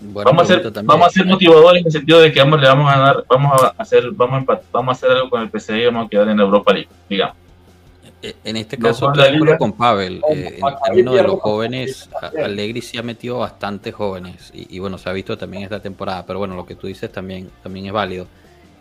vamos, 0.00 0.42
a 0.42 0.46
ser, 0.46 0.72
vamos 0.84 1.06
a 1.06 1.10
ser 1.10 1.26
motivadores 1.26 1.80
en 1.80 1.86
el 1.86 1.92
sentido 1.92 2.20
de 2.20 2.32
que 2.32 2.40
vamos, 2.40 2.60
le 2.60 2.68
vamos 2.68 2.92
a 2.92 2.98
dar, 2.98 3.24
vamos 3.28 3.62
a 3.62 3.74
hacer, 3.78 4.10
vamos 4.12 4.48
a, 4.48 4.60
vamos 4.72 4.88
a 4.88 4.92
hacer 4.92 5.10
algo 5.10 5.30
con 5.30 5.42
el 5.42 5.50
PCI 5.50 5.74
y 5.74 5.86
vamos 5.86 6.06
a 6.06 6.08
quedar 6.08 6.28
en 6.28 6.40
Europa 6.40 6.72
League, 6.72 6.88
digamos. 7.08 7.36
Eh, 8.22 8.36
en 8.44 8.56
este 8.56 8.76
caso 8.76 9.10
estoy 9.12 9.56
con 9.56 9.72
Pavel. 9.72 10.20
Eh, 10.30 10.58
en 10.58 10.74
términos 10.84 11.14
de 11.14 11.22
los 11.22 11.40
jóvenes, 11.40 12.10
Allegri 12.42 12.82
sí 12.82 12.98
ha 12.98 13.02
metido 13.02 13.38
bastante 13.38 13.92
jóvenes 13.92 14.50
y, 14.52 14.78
bueno, 14.78 14.98
se 14.98 15.08
ha 15.08 15.12
visto 15.12 15.38
también 15.38 15.62
esta 15.62 15.80
temporada, 15.80 16.26
pero 16.26 16.38
bueno, 16.38 16.54
lo 16.54 16.66
que 16.66 16.74
tú 16.74 16.86
dices 16.86 17.10
también, 17.10 17.50
también 17.62 17.86
es 17.86 17.92
válido. 17.92 18.26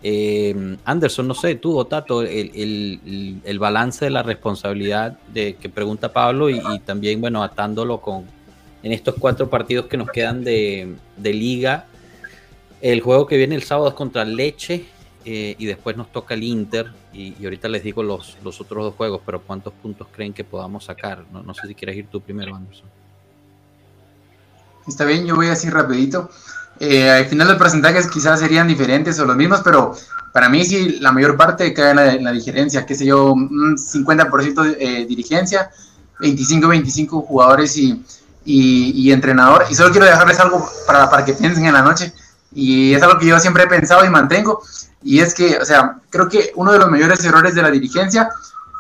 Eh, 0.02 0.78
Anderson, 0.86 1.28
no 1.28 1.34
sé, 1.34 1.56
tú 1.56 1.78
o 1.78 1.86
Tato, 1.86 2.22
el, 2.22 3.58
balance 3.60 4.06
de 4.06 4.12
la 4.12 4.24
responsabilidad 4.24 5.18
de 5.34 5.56
que 5.56 5.70
pregunta 5.70 6.12
Pablo 6.12 6.50
y, 6.50 6.62
también, 6.86 7.22
bueno, 7.22 7.44
atándolo 7.44 8.02
con 8.02 8.26
en 8.84 8.92
estos 8.92 9.16
cuatro 9.20 9.50
partidos 9.50 9.88
que 9.88 9.98
nos 9.98 10.10
quedan 10.10 10.44
de, 10.44 10.96
de 11.18 11.34
liga. 11.34 11.86
El 12.82 13.02
juego 13.02 13.26
que 13.26 13.38
viene 13.38 13.56
el 13.56 13.64
sábado 13.64 13.90
es 13.90 13.94
contra 13.94 14.24
Leche, 14.26 14.86
eh, 15.26 15.56
y 15.60 15.66
después 15.66 15.98
nos 15.98 16.12
toca 16.12 16.34
el 16.34 16.44
Inter 16.44 16.94
y, 17.12 17.44
ahorita 17.44 17.68
les 17.68 17.84
digo 17.84 18.02
los, 18.02 18.38
los, 18.42 18.62
otros 18.62 18.86
dos 18.86 18.96
juegos, 18.96 19.22
pero 19.26 19.42
¿cuántos 19.42 19.74
puntos 19.74 20.08
creen 20.12 20.34
que 20.34 20.46
podamos 20.46 20.86
sacar? 20.86 21.26
No, 21.32 21.44
no 21.44 21.54
sé 21.54 21.68
si 21.68 21.76
quieres 21.76 21.98
ir 21.98 22.08
tú 22.08 22.22
primero, 22.22 22.56
Anderson. 22.56 22.88
Está 24.88 25.04
bien, 25.04 25.26
yo 25.26 25.36
voy 25.36 25.48
a 25.48 25.52
decir 25.52 25.74
rapidito. 25.74 26.30
Eh, 26.80 27.10
al 27.10 27.26
final 27.26 27.50
los 27.50 27.58
porcentajes 27.58 28.08
quizás 28.08 28.40
serían 28.40 28.68
diferentes 28.68 29.20
o 29.20 29.26
los 29.26 29.36
mismos, 29.36 29.60
pero 29.62 29.94
para 30.32 30.48
mí 30.48 30.64
sí 30.64 31.00
la 31.02 31.12
mayor 31.12 31.36
parte 31.36 31.74
cae 31.74 32.16
en 32.16 32.24
la, 32.24 32.32
diferencia, 32.32 32.86
qué 32.86 32.96
sé 32.96 33.06
yo, 33.06 33.34
un 33.34 33.76
50% 33.78 34.64
de 34.64 35.02
eh, 35.02 35.06
dirigencia, 35.06 35.70
25-25 36.22 37.26
jugadores 37.26 37.76
y, 37.78 38.02
y, 38.52 39.12
entrenador. 39.12 39.66
Y 39.70 39.76
solo 39.76 39.92
quiero 39.92 40.06
dejarles 40.06 40.40
algo 40.40 40.68
para, 40.88 41.10
para 41.10 41.24
que 41.24 41.34
piensen 41.34 41.66
en 41.66 41.74
la 41.74 41.82
noche, 41.82 42.14
y 42.54 42.94
es 42.94 43.04
algo 43.04 43.20
que 43.20 43.28
yo 43.28 43.40
siempre 43.40 43.64
he 43.64 43.68
pensado 43.68 44.04
y 44.06 44.10
mantengo. 44.10 44.62
Y 45.04 45.20
es 45.20 45.34
que, 45.34 45.58
o 45.60 45.66
sea, 45.66 45.98
creo 46.10 46.28
que 46.28 46.52
uno 46.56 46.72
de 46.72 46.80
los 46.80 46.90
mayores 46.90 47.24
errores 47.24 47.56
de 47.56 47.62
la 47.62 47.72
dirigencia 47.72 48.30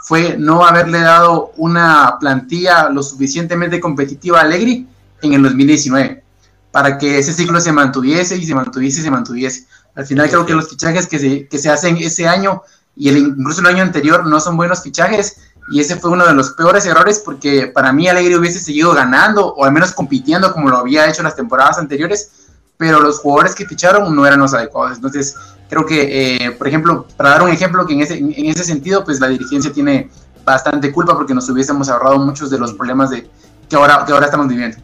fue 0.01 0.37
no 0.37 0.65
haberle 0.65 0.99
dado 0.99 1.51
una 1.57 2.17
plantilla 2.19 2.89
lo 2.89 3.03
suficientemente 3.03 3.79
competitiva 3.79 4.39
a 4.39 4.41
Allegri 4.41 4.87
en 5.21 5.33
el 5.33 5.43
2019, 5.43 6.23
para 6.71 6.97
que 6.97 7.19
ese 7.19 7.31
ciclo 7.31 7.61
se 7.61 7.71
mantuviese 7.71 8.35
y 8.37 8.45
se 8.45 8.55
mantuviese 8.55 9.01
y 9.01 9.03
se 9.03 9.11
mantuviese. 9.11 9.67
Al 9.95 10.05
final 10.05 10.29
creo 10.29 10.45
que 10.45 10.53
los 10.53 10.69
fichajes 10.69 11.07
que 11.07 11.19
se, 11.19 11.47
que 11.47 11.57
se 11.57 11.69
hacen 11.69 11.97
ese 11.97 12.27
año 12.27 12.63
y 12.95 13.09
el, 13.09 13.17
incluso 13.17 13.61
el 13.61 13.67
año 13.67 13.83
anterior 13.83 14.25
no 14.25 14.39
son 14.39 14.57
buenos 14.57 14.81
fichajes 14.81 15.37
y 15.71 15.79
ese 15.79 15.97
fue 15.97 16.11
uno 16.11 16.25
de 16.25 16.33
los 16.33 16.51
peores 16.51 16.85
errores 16.85 17.21
porque 17.23 17.67
para 17.67 17.93
mí 17.93 18.07
Allegri 18.07 18.35
hubiese 18.35 18.59
seguido 18.59 18.93
ganando 18.93 19.53
o 19.53 19.65
al 19.65 19.71
menos 19.71 19.91
compitiendo 19.91 20.51
como 20.51 20.69
lo 20.69 20.77
había 20.77 21.07
hecho 21.07 21.21
en 21.21 21.25
las 21.25 21.35
temporadas 21.35 21.77
anteriores, 21.77 22.31
pero 22.77 22.99
los 22.99 23.19
jugadores 23.19 23.55
que 23.55 23.65
ficharon 23.65 24.15
no 24.15 24.25
eran 24.25 24.39
los 24.39 24.53
adecuados. 24.53 24.97
Entonces, 24.97 25.35
creo 25.69 25.85
que, 25.85 26.37
eh, 26.37 26.51
por 26.51 26.67
ejemplo, 26.67 27.05
para 27.17 27.31
dar 27.31 27.43
un 27.43 27.49
ejemplo, 27.49 27.85
que 27.85 27.93
en 27.93 28.01
ese, 28.01 28.17
en 28.17 28.45
ese 28.45 28.63
sentido, 28.63 29.03
pues 29.03 29.19
la 29.19 29.27
dirigencia 29.27 29.71
tiene 29.71 30.09
bastante 30.43 30.91
culpa 30.91 31.15
porque 31.15 31.33
nos 31.33 31.47
hubiésemos 31.49 31.89
ahorrado 31.89 32.17
muchos 32.19 32.49
de 32.49 32.57
los 32.57 32.73
problemas 32.73 33.09
de, 33.11 33.29
que, 33.69 33.75
ahora, 33.75 34.03
que 34.05 34.13
ahora 34.13 34.25
estamos 34.25 34.47
viviendo. 34.47 34.77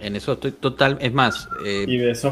En 0.00 0.14
eso 0.14 0.34
estoy 0.34 0.52
total, 0.52 0.96
es 1.00 1.12
más, 1.12 1.48
eh, 1.64 1.84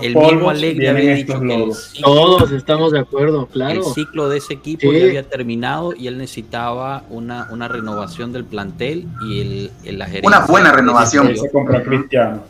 el 0.02 0.16
mismo 0.16 0.50
Alegre 0.50 0.88
había 0.88 1.14
dicho 1.14 1.40
que 1.40 1.72
todos 2.00 2.52
estamos 2.52 2.92
de 2.92 3.00
acuerdo, 3.00 3.46
claro. 3.46 3.80
El 3.80 3.92
ciclo 3.92 4.28
de 4.28 4.38
ese 4.38 4.54
equipo 4.54 4.92
ya 4.92 5.04
había 5.04 5.28
terminado 5.28 5.92
y 5.92 6.06
él 6.06 6.16
necesitaba 6.16 7.02
una, 7.10 7.48
una 7.50 7.66
renovación 7.66 8.32
del 8.32 8.44
plantel 8.44 9.06
y 9.28 9.40
el, 9.40 9.70
el 9.84 9.98
la 9.98 10.06
gerencia. 10.06 10.28
Una 10.28 10.46
buena 10.46 10.70
renovación. 10.70 11.36
Se 11.36 11.50
compra 11.50 11.82
Cristiano 11.82 12.42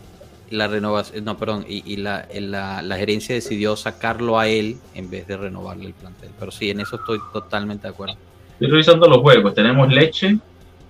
la 0.51 0.69
renovación, 0.69 1.25
no, 1.25 1.37
perdón, 1.37 1.65
y, 1.69 1.97
la, 1.97 2.27
la, 2.33 2.97
gerencia 2.97 3.35
decidió 3.35 3.77
sacarlo 3.77 4.39
a 4.39 4.49
él 4.49 4.77
en 4.95 5.11
vez 5.11 5.27
de 5.27 5.37
renovarle 5.37 5.87
el 5.87 5.95
plantel. 5.95 6.31
Pero 6.39 6.51
sí, 6.51 6.71
en 6.71 6.81
eso 6.81 6.97
estoy 6.97 7.19
totalmente 7.33 7.89
de 7.89 7.95
acuerdo. 7.95 8.17
Estoy 8.53 8.69
revisando 8.69 9.09
los 9.09 9.19
juegos. 9.19 9.55
Tenemos 9.55 9.93
Leche, 9.93 10.39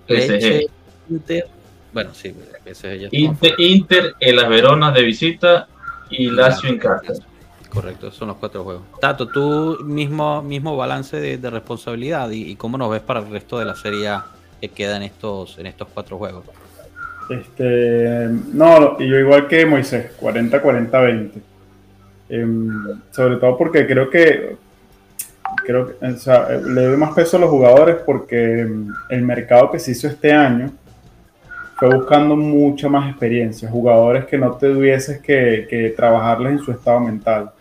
Leche 0.07 0.67
Inter, 1.09 1.47
bueno, 1.93 2.13
sí, 2.13 2.33
PSG 2.65 3.09
Inter, 3.11 3.53
Inter, 3.57 4.15
en 4.19 4.35
las 4.35 4.49
Veronas 4.49 4.93
de 4.93 5.03
visita 5.03 5.67
y 6.09 6.29
Lazio 6.29 6.69
en 6.69 6.77
casa. 6.77 7.13
Correcto, 7.69 8.11
son 8.11 8.29
los 8.29 8.37
cuatro 8.37 8.63
juegos. 8.63 8.83
Tato, 8.99 9.27
tú 9.27 9.77
mismo, 9.83 10.41
mismo 10.41 10.75
balance 10.75 11.19
de, 11.19 11.49
responsabilidad 11.49 12.29
y, 12.31 12.51
y, 12.51 12.55
cómo 12.55 12.77
nos 12.77 12.89
ves 12.89 13.01
para 13.01 13.19
el 13.19 13.29
resto 13.29 13.59
de 13.59 13.65
la 13.65 13.75
serie 13.75 14.09
que 14.61 14.69
queda 14.69 14.97
en 14.97 15.03
estos, 15.03 15.57
en 15.59 15.67
estos 15.67 15.87
cuatro 15.93 16.17
juegos. 16.17 16.45
Este, 17.29 18.29
no, 18.53 18.97
yo 18.99 19.17
igual 19.17 19.47
que 19.47 19.65
Moisés, 19.65 20.11
40-40-20. 20.19 21.31
Em, 22.29 23.01
sobre 23.11 23.37
todo 23.37 23.57
porque 23.57 23.87
creo 23.87 24.09
que, 24.09 24.57
creo 25.65 25.87
que 25.87 25.95
le 26.65 26.85
doy 26.85 26.97
más 26.97 27.13
peso 27.13 27.37
a 27.37 27.39
los 27.39 27.49
jugadores 27.49 27.97
porque 28.05 28.61
em, 28.61 28.93
el 29.09 29.21
mercado 29.21 29.71
que 29.71 29.79
se 29.79 29.91
hizo 29.91 30.07
este 30.07 30.31
año 30.33 30.71
fue 31.77 31.95
buscando 31.95 32.35
mucha 32.35 32.89
más 32.89 33.09
experiencia, 33.09 33.69
jugadores 33.69 34.25
que 34.25 34.37
no 34.37 34.51
tuvieses 34.53 35.19
que, 35.21 35.67
que 35.69 35.89
trabajarles 35.95 36.53
en 36.53 36.59
su 36.59 36.71
estado 36.71 36.99
mental. 37.01 37.51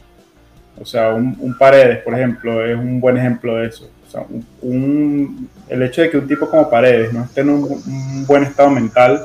O 0.80 0.84
sea, 0.84 1.10
un, 1.12 1.56
Paredes, 1.59 1.98
por 1.98 2.14
ejemplo, 2.14 2.64
es 2.64 2.76
un 2.76 3.01
buen 3.01 3.16
ejemplo 3.16 3.56
de 3.56 3.68
eso. 3.68 3.88
O 4.06 4.10
sea, 4.10 4.24
un, 4.62 5.48
el 5.68 5.82
hecho 5.82 6.02
de 6.02 6.10
que 6.10 6.18
un 6.18 6.28
tipo 6.28 6.48
como 6.48 6.68
Paredes 6.68 7.12
no 7.12 7.24
esté 7.24 7.40
en 7.43 7.51
un 7.51 8.26
buen 8.26 8.44
estado 8.44 8.70
mental 8.70 9.20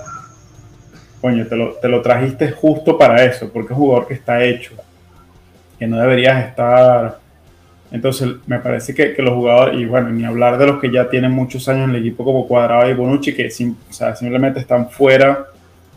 coño, 1.21 1.45
te 1.45 1.55
lo, 1.55 1.73
te 1.75 1.87
lo 1.87 2.01
trajiste 2.01 2.51
justo 2.51 2.97
para 2.97 3.23
eso, 3.23 3.49
porque 3.53 3.73
es 3.73 3.79
un 3.79 3.85
jugador 3.85 4.07
que 4.07 4.15
está 4.15 4.43
hecho, 4.43 4.73
que 5.77 5.87
no 5.87 5.97
deberías 5.97 6.47
estar. 6.47 7.20
Entonces, 7.91 8.29
me 8.47 8.59
parece 8.59 8.93
que, 8.93 9.13
los 9.21 9.33
jugadores, 9.33 9.77
y 9.79 9.85
bueno, 9.85 10.09
ni 10.09 10.23
hablar 10.23 10.57
de 10.57 10.65
los 10.65 10.79
que 10.79 10.89
ya 10.89 11.09
tienen 11.09 11.31
muchos 11.31 11.67
años 11.67 11.89
en 11.89 11.95
el 11.95 12.01
equipo 12.01 12.23
como 12.23 12.47
Cuadrado 12.47 12.89
y 12.89 12.93
Bonucci, 12.93 13.33
que 13.33 13.49
simplemente 13.49 14.61
están 14.61 14.89
fuera 14.89 15.47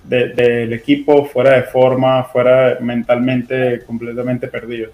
del 0.03 0.73
equipo, 0.73 1.25
fuera 1.25 1.55
de 1.55 1.63
forma, 1.63 2.25
fuera 2.25 2.79
mentalmente 2.81 3.83
completamente 3.87 4.49
perdidos. 4.49 4.91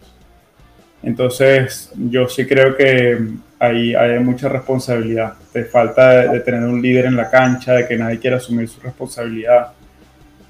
Entonces, 1.03 1.91
yo 1.97 2.29
sí 2.29 2.47
creo 2.47 2.77
que 2.77 3.19
ahí 3.59 3.95
hay 3.95 4.19
mucha 4.21 4.51
responsabilidad. 4.51 5.35
Te 5.53 5.65
falta 5.65 6.31
de, 6.31 6.41
tener 6.41 6.63
un 6.65 6.83
líder 6.83 7.07
en 7.07 7.17
la 7.17 7.31
cancha, 7.31 7.73
de 7.73 7.89
que 7.89 7.97
nadie 7.97 8.19
quiera 8.19 8.37
asumir 8.37 8.69
su 8.69 8.79
responsabilidad. 8.81 9.73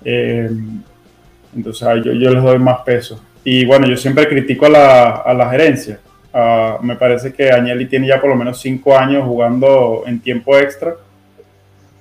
Eh, 0.04 0.50
entonces 1.54 1.88
yo, 2.04 2.12
yo, 2.12 2.30
les 2.34 2.42
doy 2.42 2.58
más 2.58 2.80
peso. 2.80 3.22
Y 3.44 3.64
bueno, 3.64 3.86
yo 3.86 3.96
siempre 3.96 4.28
critico 4.28 4.66
a 4.66 5.22
a 5.22 5.32
la 5.32 5.48
gerencia. 5.48 6.00
Ah, 6.32 6.78
me 6.82 6.96
parece 6.96 7.32
que 7.32 7.50
Agnelli 7.50 7.86
tiene 7.86 8.06
ya 8.06 8.20
por 8.20 8.30
lo 8.30 8.36
menos 8.36 8.60
cinco 8.60 8.96
años 8.96 9.24
jugando 9.24 10.04
en 10.06 10.20
tiempo 10.20 10.56
extra, 10.56 10.94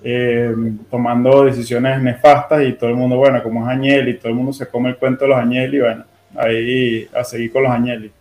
eh, 0.03 0.53
tomando 0.89 1.45
decisiones 1.45 2.01
nefastas 2.01 2.64
y 2.64 2.73
todo 2.73 2.89
el 2.89 2.95
mundo, 2.95 3.18
bueno, 3.18 3.41
como 3.41 3.64
es 3.64 3.76
Agnelli, 3.76 4.18
todo 4.18 4.30
el 4.30 4.35
mundo 4.35 4.53
se 4.53 4.68
come 4.68 4.89
el 4.89 4.97
cuento 4.97 5.26
de 5.26 5.30
los 5.30 5.39
Agnelli, 5.39 5.80
bueno, 5.80 6.03
ahí 6.35 7.07
a 7.14 7.23
seguir 7.23 7.51
con 7.51 7.64
los 7.64 7.72
Agnelli. 7.72 8.11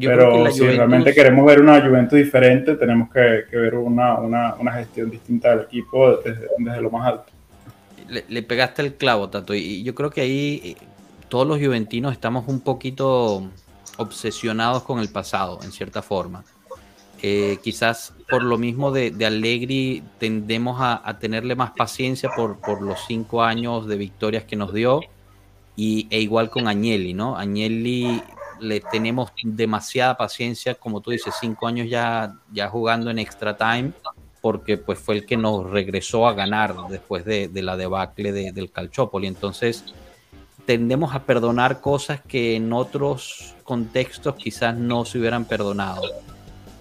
Pero 0.00 0.50
si 0.50 0.66
realmente 0.66 1.12
queremos 1.12 1.44
ver 1.44 1.60
una 1.60 1.80
Juventus 1.80 2.18
diferente, 2.18 2.76
tenemos 2.76 3.10
que, 3.12 3.44
que 3.50 3.56
ver 3.56 3.74
una, 3.74 4.14
una, 4.14 4.54
una, 4.54 4.72
gestión 4.72 5.10
distinta 5.10 5.50
del 5.50 5.66
equipo 5.66 6.16
desde, 6.18 6.48
desde 6.58 6.80
lo 6.80 6.90
más 6.90 7.06
alto 7.06 7.36
le, 8.08 8.42
pegaste 8.42 8.82
el 8.82 8.94
clavo, 8.94 9.28
Tato. 9.28 9.54
Y 9.54 9.82
yo 9.82 9.94
creo 9.94 10.10
que 10.10 10.20
ahí 10.20 10.60
eh, 10.64 10.76
todos 11.28 11.46
los 11.46 11.58
juventinos 11.58 12.12
estamos 12.12 12.48
un 12.48 12.60
poquito 12.60 13.48
obsesionados 13.96 14.82
con 14.82 14.98
el 15.00 15.08
pasado, 15.08 15.60
en 15.62 15.72
cierta 15.72 16.02
forma. 16.02 16.44
Eh, 17.22 17.58
quizás 17.62 18.12
por 18.28 18.42
lo 18.42 18.58
mismo 18.58 18.90
de, 18.90 19.10
de 19.10 19.24
Allegri 19.24 20.02
tendemos 20.18 20.76
a, 20.80 21.18
tenerle 21.18 21.54
más 21.54 21.70
paciencia 21.70 22.30
por, 22.36 22.82
los 22.82 22.98
cinco 23.06 23.42
años 23.42 23.86
de 23.86 23.96
victorias 23.96 24.44
que 24.44 24.56
nos 24.56 24.72
dio. 24.72 25.00
Y, 25.76 26.06
e 26.10 26.20
igual 26.20 26.48
con 26.48 26.68
Agnelli, 26.68 27.12
¿no? 27.12 27.36
Agnelli 27.36 28.22
le 28.60 28.80
tenemos 28.80 29.30
demasiada 29.42 30.16
paciencia, 30.16 30.74
como 30.74 31.02
tú 31.02 31.10
dices, 31.10 31.34
cinco 31.38 31.66
años 31.66 31.88
ya, 31.90 32.34
ya 32.50 32.68
jugando 32.68 33.10
en 33.10 33.18
extra 33.18 33.56
time 33.56 33.92
porque 34.40 34.78
pues 34.78 35.00
fue 35.00 35.16
el 35.16 35.26
que 35.26 35.36
nos 35.36 35.68
regresó 35.68 36.28
a 36.28 36.32
ganar 36.32 36.74
después 36.88 37.24
de, 37.24 37.50
la 37.52 37.76
debacle 37.76 38.30
del 38.30 38.70
Calchópoli. 38.70 39.26
Entonces 39.26 39.84
tendemos 40.66 41.14
a 41.14 41.22
perdonar 41.22 41.80
cosas 41.80 42.20
que 42.20 42.56
en 42.56 42.72
otros 42.72 43.54
contextos 43.62 44.34
quizás 44.34 44.76
no 44.76 45.04
se 45.04 45.18
hubieran 45.18 45.44
perdonado. 45.44 46.02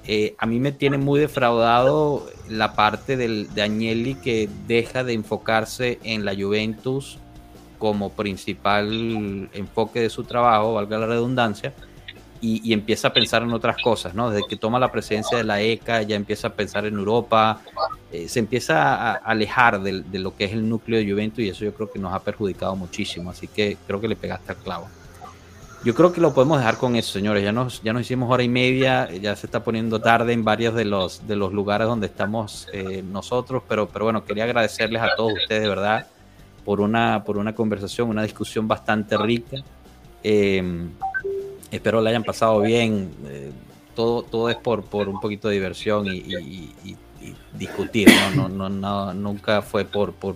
Eh, 0.07 0.35
a 0.37 0.45
mí 0.45 0.59
me 0.59 0.71
tiene 0.71 0.97
muy 0.97 1.19
defraudado 1.19 2.27
la 2.49 2.73
parte 2.73 3.15
del, 3.17 3.53
de 3.53 3.61
Agnelli 3.61 4.15
que 4.15 4.49
deja 4.67 5.03
de 5.03 5.13
enfocarse 5.13 5.99
en 6.03 6.25
la 6.25 6.35
Juventus 6.35 7.17
como 7.79 8.11
principal 8.11 9.49
enfoque 9.53 10.01
de 10.01 10.09
su 10.09 10.23
trabajo, 10.23 10.73
valga 10.73 10.97
la 10.97 11.07
redundancia, 11.07 11.73
y, 12.45 12.73
empieza 12.73 13.07
a 13.07 13.13
pensar 13.13 13.41
en 13.41 13.51
otras 13.51 13.77
cosas, 13.81 14.13
¿no? 14.13 14.29
Desde 14.29 14.47
que 14.47 14.55
toma 14.55 14.77
la 14.79 14.91
presencia 14.91 15.37
de 15.37 15.43
la 15.43 15.61
ECA, 15.61 16.03
ya 16.03 16.15
empieza 16.15 16.49
a 16.49 16.53
pensar 16.53 16.85
en 16.85 16.95
Europa, 16.95 17.61
eh, 18.11 18.27
se 18.27 18.39
empieza 18.39 18.95
a 18.95 19.13
alejar 19.13 19.81
de, 19.81 20.03
lo 20.19 20.35
que 20.35 20.45
es 20.45 20.53
el 20.53 20.67
núcleo 20.67 20.99
de 20.99 21.09
Juventus 21.09 21.39
y 21.39 21.49
eso 21.49 21.65
yo 21.65 21.73
creo 21.73 21.91
que 21.91 21.97
nos 21.97 22.13
ha 22.13 22.19
perjudicado 22.19 22.75
muchísimo, 22.75 23.31
así 23.31 23.47
que 23.47 23.77
creo 23.87 23.99
que 23.99 24.07
le 24.07 24.15
pegaste 24.15 24.51
al 24.51 24.57
clavo. 24.57 24.87
yo 25.83 25.93
creo 25.95 26.11
que 26.11 26.21
lo 26.21 26.33
podemos 26.33 26.59
dejar 26.59 26.77
con 26.77 26.95
eso, 26.95 27.13
señores. 27.13 27.43
Ya 27.43 27.51
nos, 27.51 27.81
ya 27.81 27.93
nos 27.93 28.03
hicimos 28.03 28.31
hora 28.31 28.43
y 28.43 28.49
media, 28.49 29.09
ya 29.11 29.35
se 29.35 29.47
está 29.47 29.63
poniendo 29.63 29.99
tarde 29.99 30.33
en 30.33 30.43
varios 30.43 30.75
de 30.75 30.85
los, 30.85 31.27
de 31.27 31.35
los 31.35 31.51
lugares 31.51 31.87
donde 31.87 32.07
estamos 32.07 32.67
eh, 32.73 33.03
nosotros, 33.03 33.63
pero, 33.67 33.87
pero 33.87 34.05
bueno, 34.05 34.23
quería 34.23 34.43
agradecerles 34.43 35.01
a 35.01 35.15
todos 35.15 35.33
ustedes, 35.33 35.63
de 35.63 35.69
verdad, 35.69 36.07
por 36.63 36.81
una, 36.81 37.23
por 37.23 37.37
una 37.37 37.53
conversación, 37.53 38.09
una 38.09 38.23
discusión 38.23 38.67
bastante 38.67 39.17
rica. 39.17 39.57
Em, 40.23 40.89
espero 41.71 42.01
la 42.01 42.09
hayan 42.09 42.23
pasado 42.23 42.61
bien. 42.61 43.11
Eh, 43.27 43.51
todo, 43.95 44.23
todo 44.23 44.49
es 44.49 44.57
por, 44.57 44.83
por 44.83 45.07
un 45.07 45.19
poquito 45.19 45.47
de 45.47 45.55
diversión 45.55 46.07
y, 46.07 46.65
discutir, 47.53 48.09
¿no? 48.35 48.49
No, 48.49 48.69
no, 48.69 49.13
nunca 49.13 49.61
fue 49.61 49.85
por, 49.85 50.13
por 50.13 50.35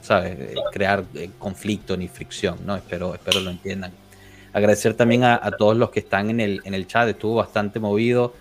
¿sabes? 0.00 0.38
Eh, 0.38 0.54
crear 0.72 1.04
conflicto 1.38 1.96
ni 1.96 2.08
fricción, 2.08 2.58
¿no? 2.64 2.76
Espero, 2.76 3.14
espero 3.14 3.40
lo 3.40 3.50
entiendan. 3.50 3.92
Agradecer 4.52 4.94
también 4.94 5.24
a, 5.24 5.38
todos 5.58 5.76
los 5.76 5.90
que 5.90 6.00
están 6.00 6.28
en 6.28 6.40
el, 6.40 6.60
en 6.64 6.74
el 6.74 6.86
chat, 6.86 7.08
estuvo 7.08 7.36
bastante 7.36 7.80
movido. 7.80 8.34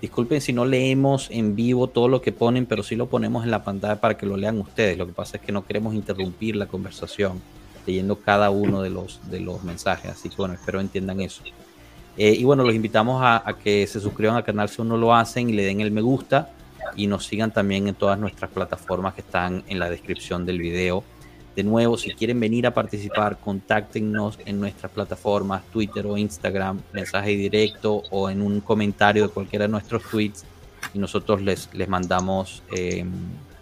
Disculpen 0.00 0.40
si 0.40 0.52
no 0.52 0.64
leemos 0.64 1.28
en 1.30 1.56
vivo 1.56 1.88
todo 1.88 2.06
lo 2.08 2.20
que 2.22 2.30
ponen, 2.30 2.66
pero 2.66 2.82
sí 2.82 2.94
lo 2.94 3.06
ponemos 3.08 3.44
en 3.44 3.50
la 3.50 3.64
pantalla 3.64 4.00
para 4.00 4.16
que 4.16 4.26
lo 4.26 4.36
lean 4.36 4.60
ustedes. 4.60 4.96
Lo 4.96 5.06
que 5.06 5.12
pasa 5.12 5.38
es 5.38 5.42
que 5.42 5.52
no 5.52 5.66
queremos 5.66 5.94
interrumpir 5.94 6.54
la 6.54 6.66
conversación 6.66 7.42
leyendo 7.86 8.20
cada 8.20 8.50
uno 8.50 8.82
de 8.82 8.90
los, 8.90 9.20
de 9.30 9.40
los 9.40 9.64
mensajes. 9.64 10.10
Así 10.10 10.28
que 10.28 10.36
bueno, 10.36 10.54
espero 10.54 10.80
entiendan 10.80 11.20
eso. 11.20 11.42
Eh, 12.16 12.34
y 12.38 12.44
bueno, 12.44 12.64
los 12.64 12.74
invitamos 12.74 13.20
a, 13.22 13.44
que 13.62 13.86
se 13.86 14.00
suscriban 14.00 14.36
al 14.36 14.44
canal 14.44 14.68
si 14.68 14.80
aún 14.80 14.88
no 14.88 14.96
lo 14.96 15.14
hacen 15.14 15.50
y 15.50 15.52
le 15.52 15.64
den 15.64 15.80
el 15.80 15.90
me 15.90 16.00
gusta 16.00 16.50
y 16.94 17.06
nos 17.06 17.26
sigan 17.26 17.50
también 17.50 17.88
en 17.88 17.94
todas 17.94 18.18
nuestras 18.18 18.50
plataformas 18.50 19.14
que 19.14 19.20
están 19.20 19.64
en 19.68 19.78
la 19.78 19.90
descripción 19.90 20.46
del 20.46 20.58
video. 20.58 21.04
De 21.54 21.62
nuevo, 21.62 21.96
si 21.96 22.10
quieren 22.12 22.38
venir 22.38 22.66
a 22.66 22.74
participar, 22.74 23.38
contáctenos 23.38 24.38
en 24.44 24.60
nuestras 24.60 24.92
plataformas, 24.92 25.64
Twitter 25.72 26.06
o 26.06 26.16
Instagram, 26.16 26.80
mensaje 26.92 27.30
directo 27.30 28.02
o 28.10 28.28
en 28.30 28.42
un 28.42 28.60
comentario 28.60 29.26
de 29.26 29.28
cualquiera 29.30 29.64
de 29.64 29.70
nuestros 29.70 30.02
tweets 30.02 30.44
y 30.92 30.98
nosotros 30.98 31.42
les, 31.42 31.72
les 31.72 31.88
mandamos 31.88 32.62
em, 32.72 33.10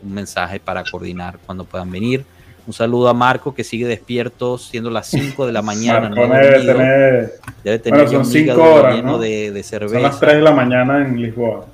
un 0.03 0.13
mensaje 0.13 0.61
para 0.61 0.85
coordinar 0.85 1.39
cuando 1.47 1.65
puedan 1.65 1.91
venir. 1.91 2.25
Un 2.67 2.73
saludo 2.73 3.09
a 3.09 3.15
Marco 3.15 3.55
que 3.55 3.63
sigue 3.63 3.87
despierto 3.87 4.57
siendo 4.57 4.91
las 4.91 5.07
5 5.09 5.47
de 5.47 5.53
la 5.53 5.63
mañana. 5.63 6.09
debe 6.09 6.65
tener, 6.65 7.35
debe 7.63 7.79
tener 7.79 8.07
bueno, 8.07 8.25
son 8.25 8.61
horas, 8.61 9.05
¿no? 9.05 9.19
de, 9.19 9.51
de, 9.51 9.63
cerveza. 9.63 9.95
Son 9.95 10.03
las 10.03 10.21
3 10.21 10.35
de 10.37 10.43
la 10.43 10.53
mañana 10.53 10.99
en 11.03 11.21
Lisboa. 11.21 11.67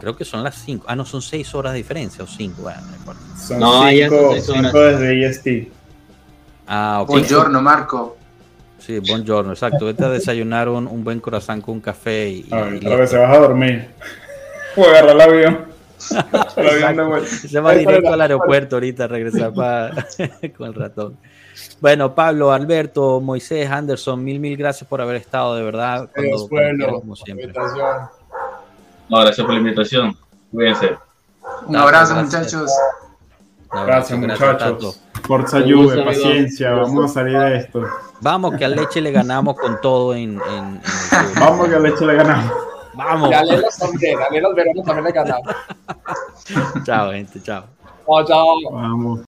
Creo 0.00 0.16
que 0.16 0.24
son 0.24 0.44
las 0.44 0.56
5. 0.56 0.84
Ah, 0.86 0.94
no, 0.94 1.04
son 1.04 1.22
6 1.22 1.54
horas 1.54 1.72
de 1.72 1.78
diferencia 1.78 2.22
o 2.22 2.26
5. 2.26 2.62
Bueno, 2.62 2.80
no 2.88 2.96
importa. 2.96 3.20
Son 3.36 4.54
5 4.54 4.80
desde 4.80 5.26
EST. 5.26 5.72
Ah, 6.66 7.00
ok. 7.02 7.08
Buongiorno, 7.08 7.62
Marco. 7.62 8.16
Sí, 8.78 8.98
buongiorno, 9.00 9.52
exacto. 9.52 9.86
Vete 9.86 10.04
a 10.04 10.10
desayunar 10.10 10.68
un, 10.68 10.86
un 10.86 11.02
buen 11.02 11.20
corazón 11.20 11.60
con 11.60 11.74
un 11.74 11.80
café 11.80 12.28
y. 12.28 12.48
A 12.50 12.62
ver, 12.62 12.80
que 12.80 13.06
se 13.06 13.16
vas 13.16 13.36
a 13.36 13.38
dormir. 13.38 13.88
O 14.76 14.84
agarrar 14.84 15.10
el 15.10 15.20
avión. 15.20 15.67
Se 17.48 17.60
va 17.60 17.72
directo 17.72 18.12
al 18.12 18.20
aeropuerto 18.20 18.76
ahorita 18.76 19.04
a 19.04 19.08
regresar 19.08 19.52
para... 19.52 20.06
con 20.56 20.68
el 20.68 20.74
ratón. 20.74 21.16
Bueno, 21.80 22.14
Pablo, 22.14 22.52
Alberto, 22.52 23.20
Moisés, 23.20 23.68
Anderson, 23.70 24.22
mil, 24.22 24.38
mil 24.38 24.56
gracias 24.56 24.88
por 24.88 25.00
haber 25.00 25.16
estado, 25.16 25.56
de 25.56 25.62
verdad. 25.62 26.08
Cuando, 26.14 26.48
cuando 26.48 27.00
como 27.00 27.16
siempre. 27.16 27.52
No, 29.08 29.20
gracias 29.20 29.44
por 29.44 29.54
la 29.54 29.60
invitación. 29.60 30.16
Cuídense. 30.52 30.96
Un 31.66 31.76
abrazo, 31.76 32.14
muchachos. 32.14 32.70
Gracias, 33.70 34.18
muchachos. 34.18 35.00
Forza 35.26 35.60
Juve, 35.60 36.04
paciencia, 36.04 36.72
vamos 36.72 37.10
a 37.10 37.14
salir 37.14 37.38
de 37.38 37.56
esto. 37.58 37.82
Vamos, 38.20 38.56
que 38.56 38.64
al 38.64 38.74
leche 38.74 39.00
le 39.00 39.12
ganamos 39.12 39.56
con 39.56 39.80
todo 39.80 40.14
en, 40.14 40.40
en, 40.50 40.80
Vamos, 41.40 41.68
que 41.68 41.74
al 41.74 41.82
leche 41.82 42.06
le 42.06 42.14
ganamos. 42.14 42.67
Vamos. 42.98 43.30
Y 43.30 43.34
a 43.34 43.44
Lelos 43.44 43.76
también, 43.78 44.18
a 44.20 44.28
Lelos 44.28 44.56
Verano 44.56 44.82
también 44.82 45.04
le 45.04 45.12
ganamos. 45.12 45.54
chao, 46.84 47.12
gente, 47.12 47.40
chao. 47.40 47.64
Chao, 48.04 48.24
chao. 48.24 48.56
Vamos. 48.72 49.16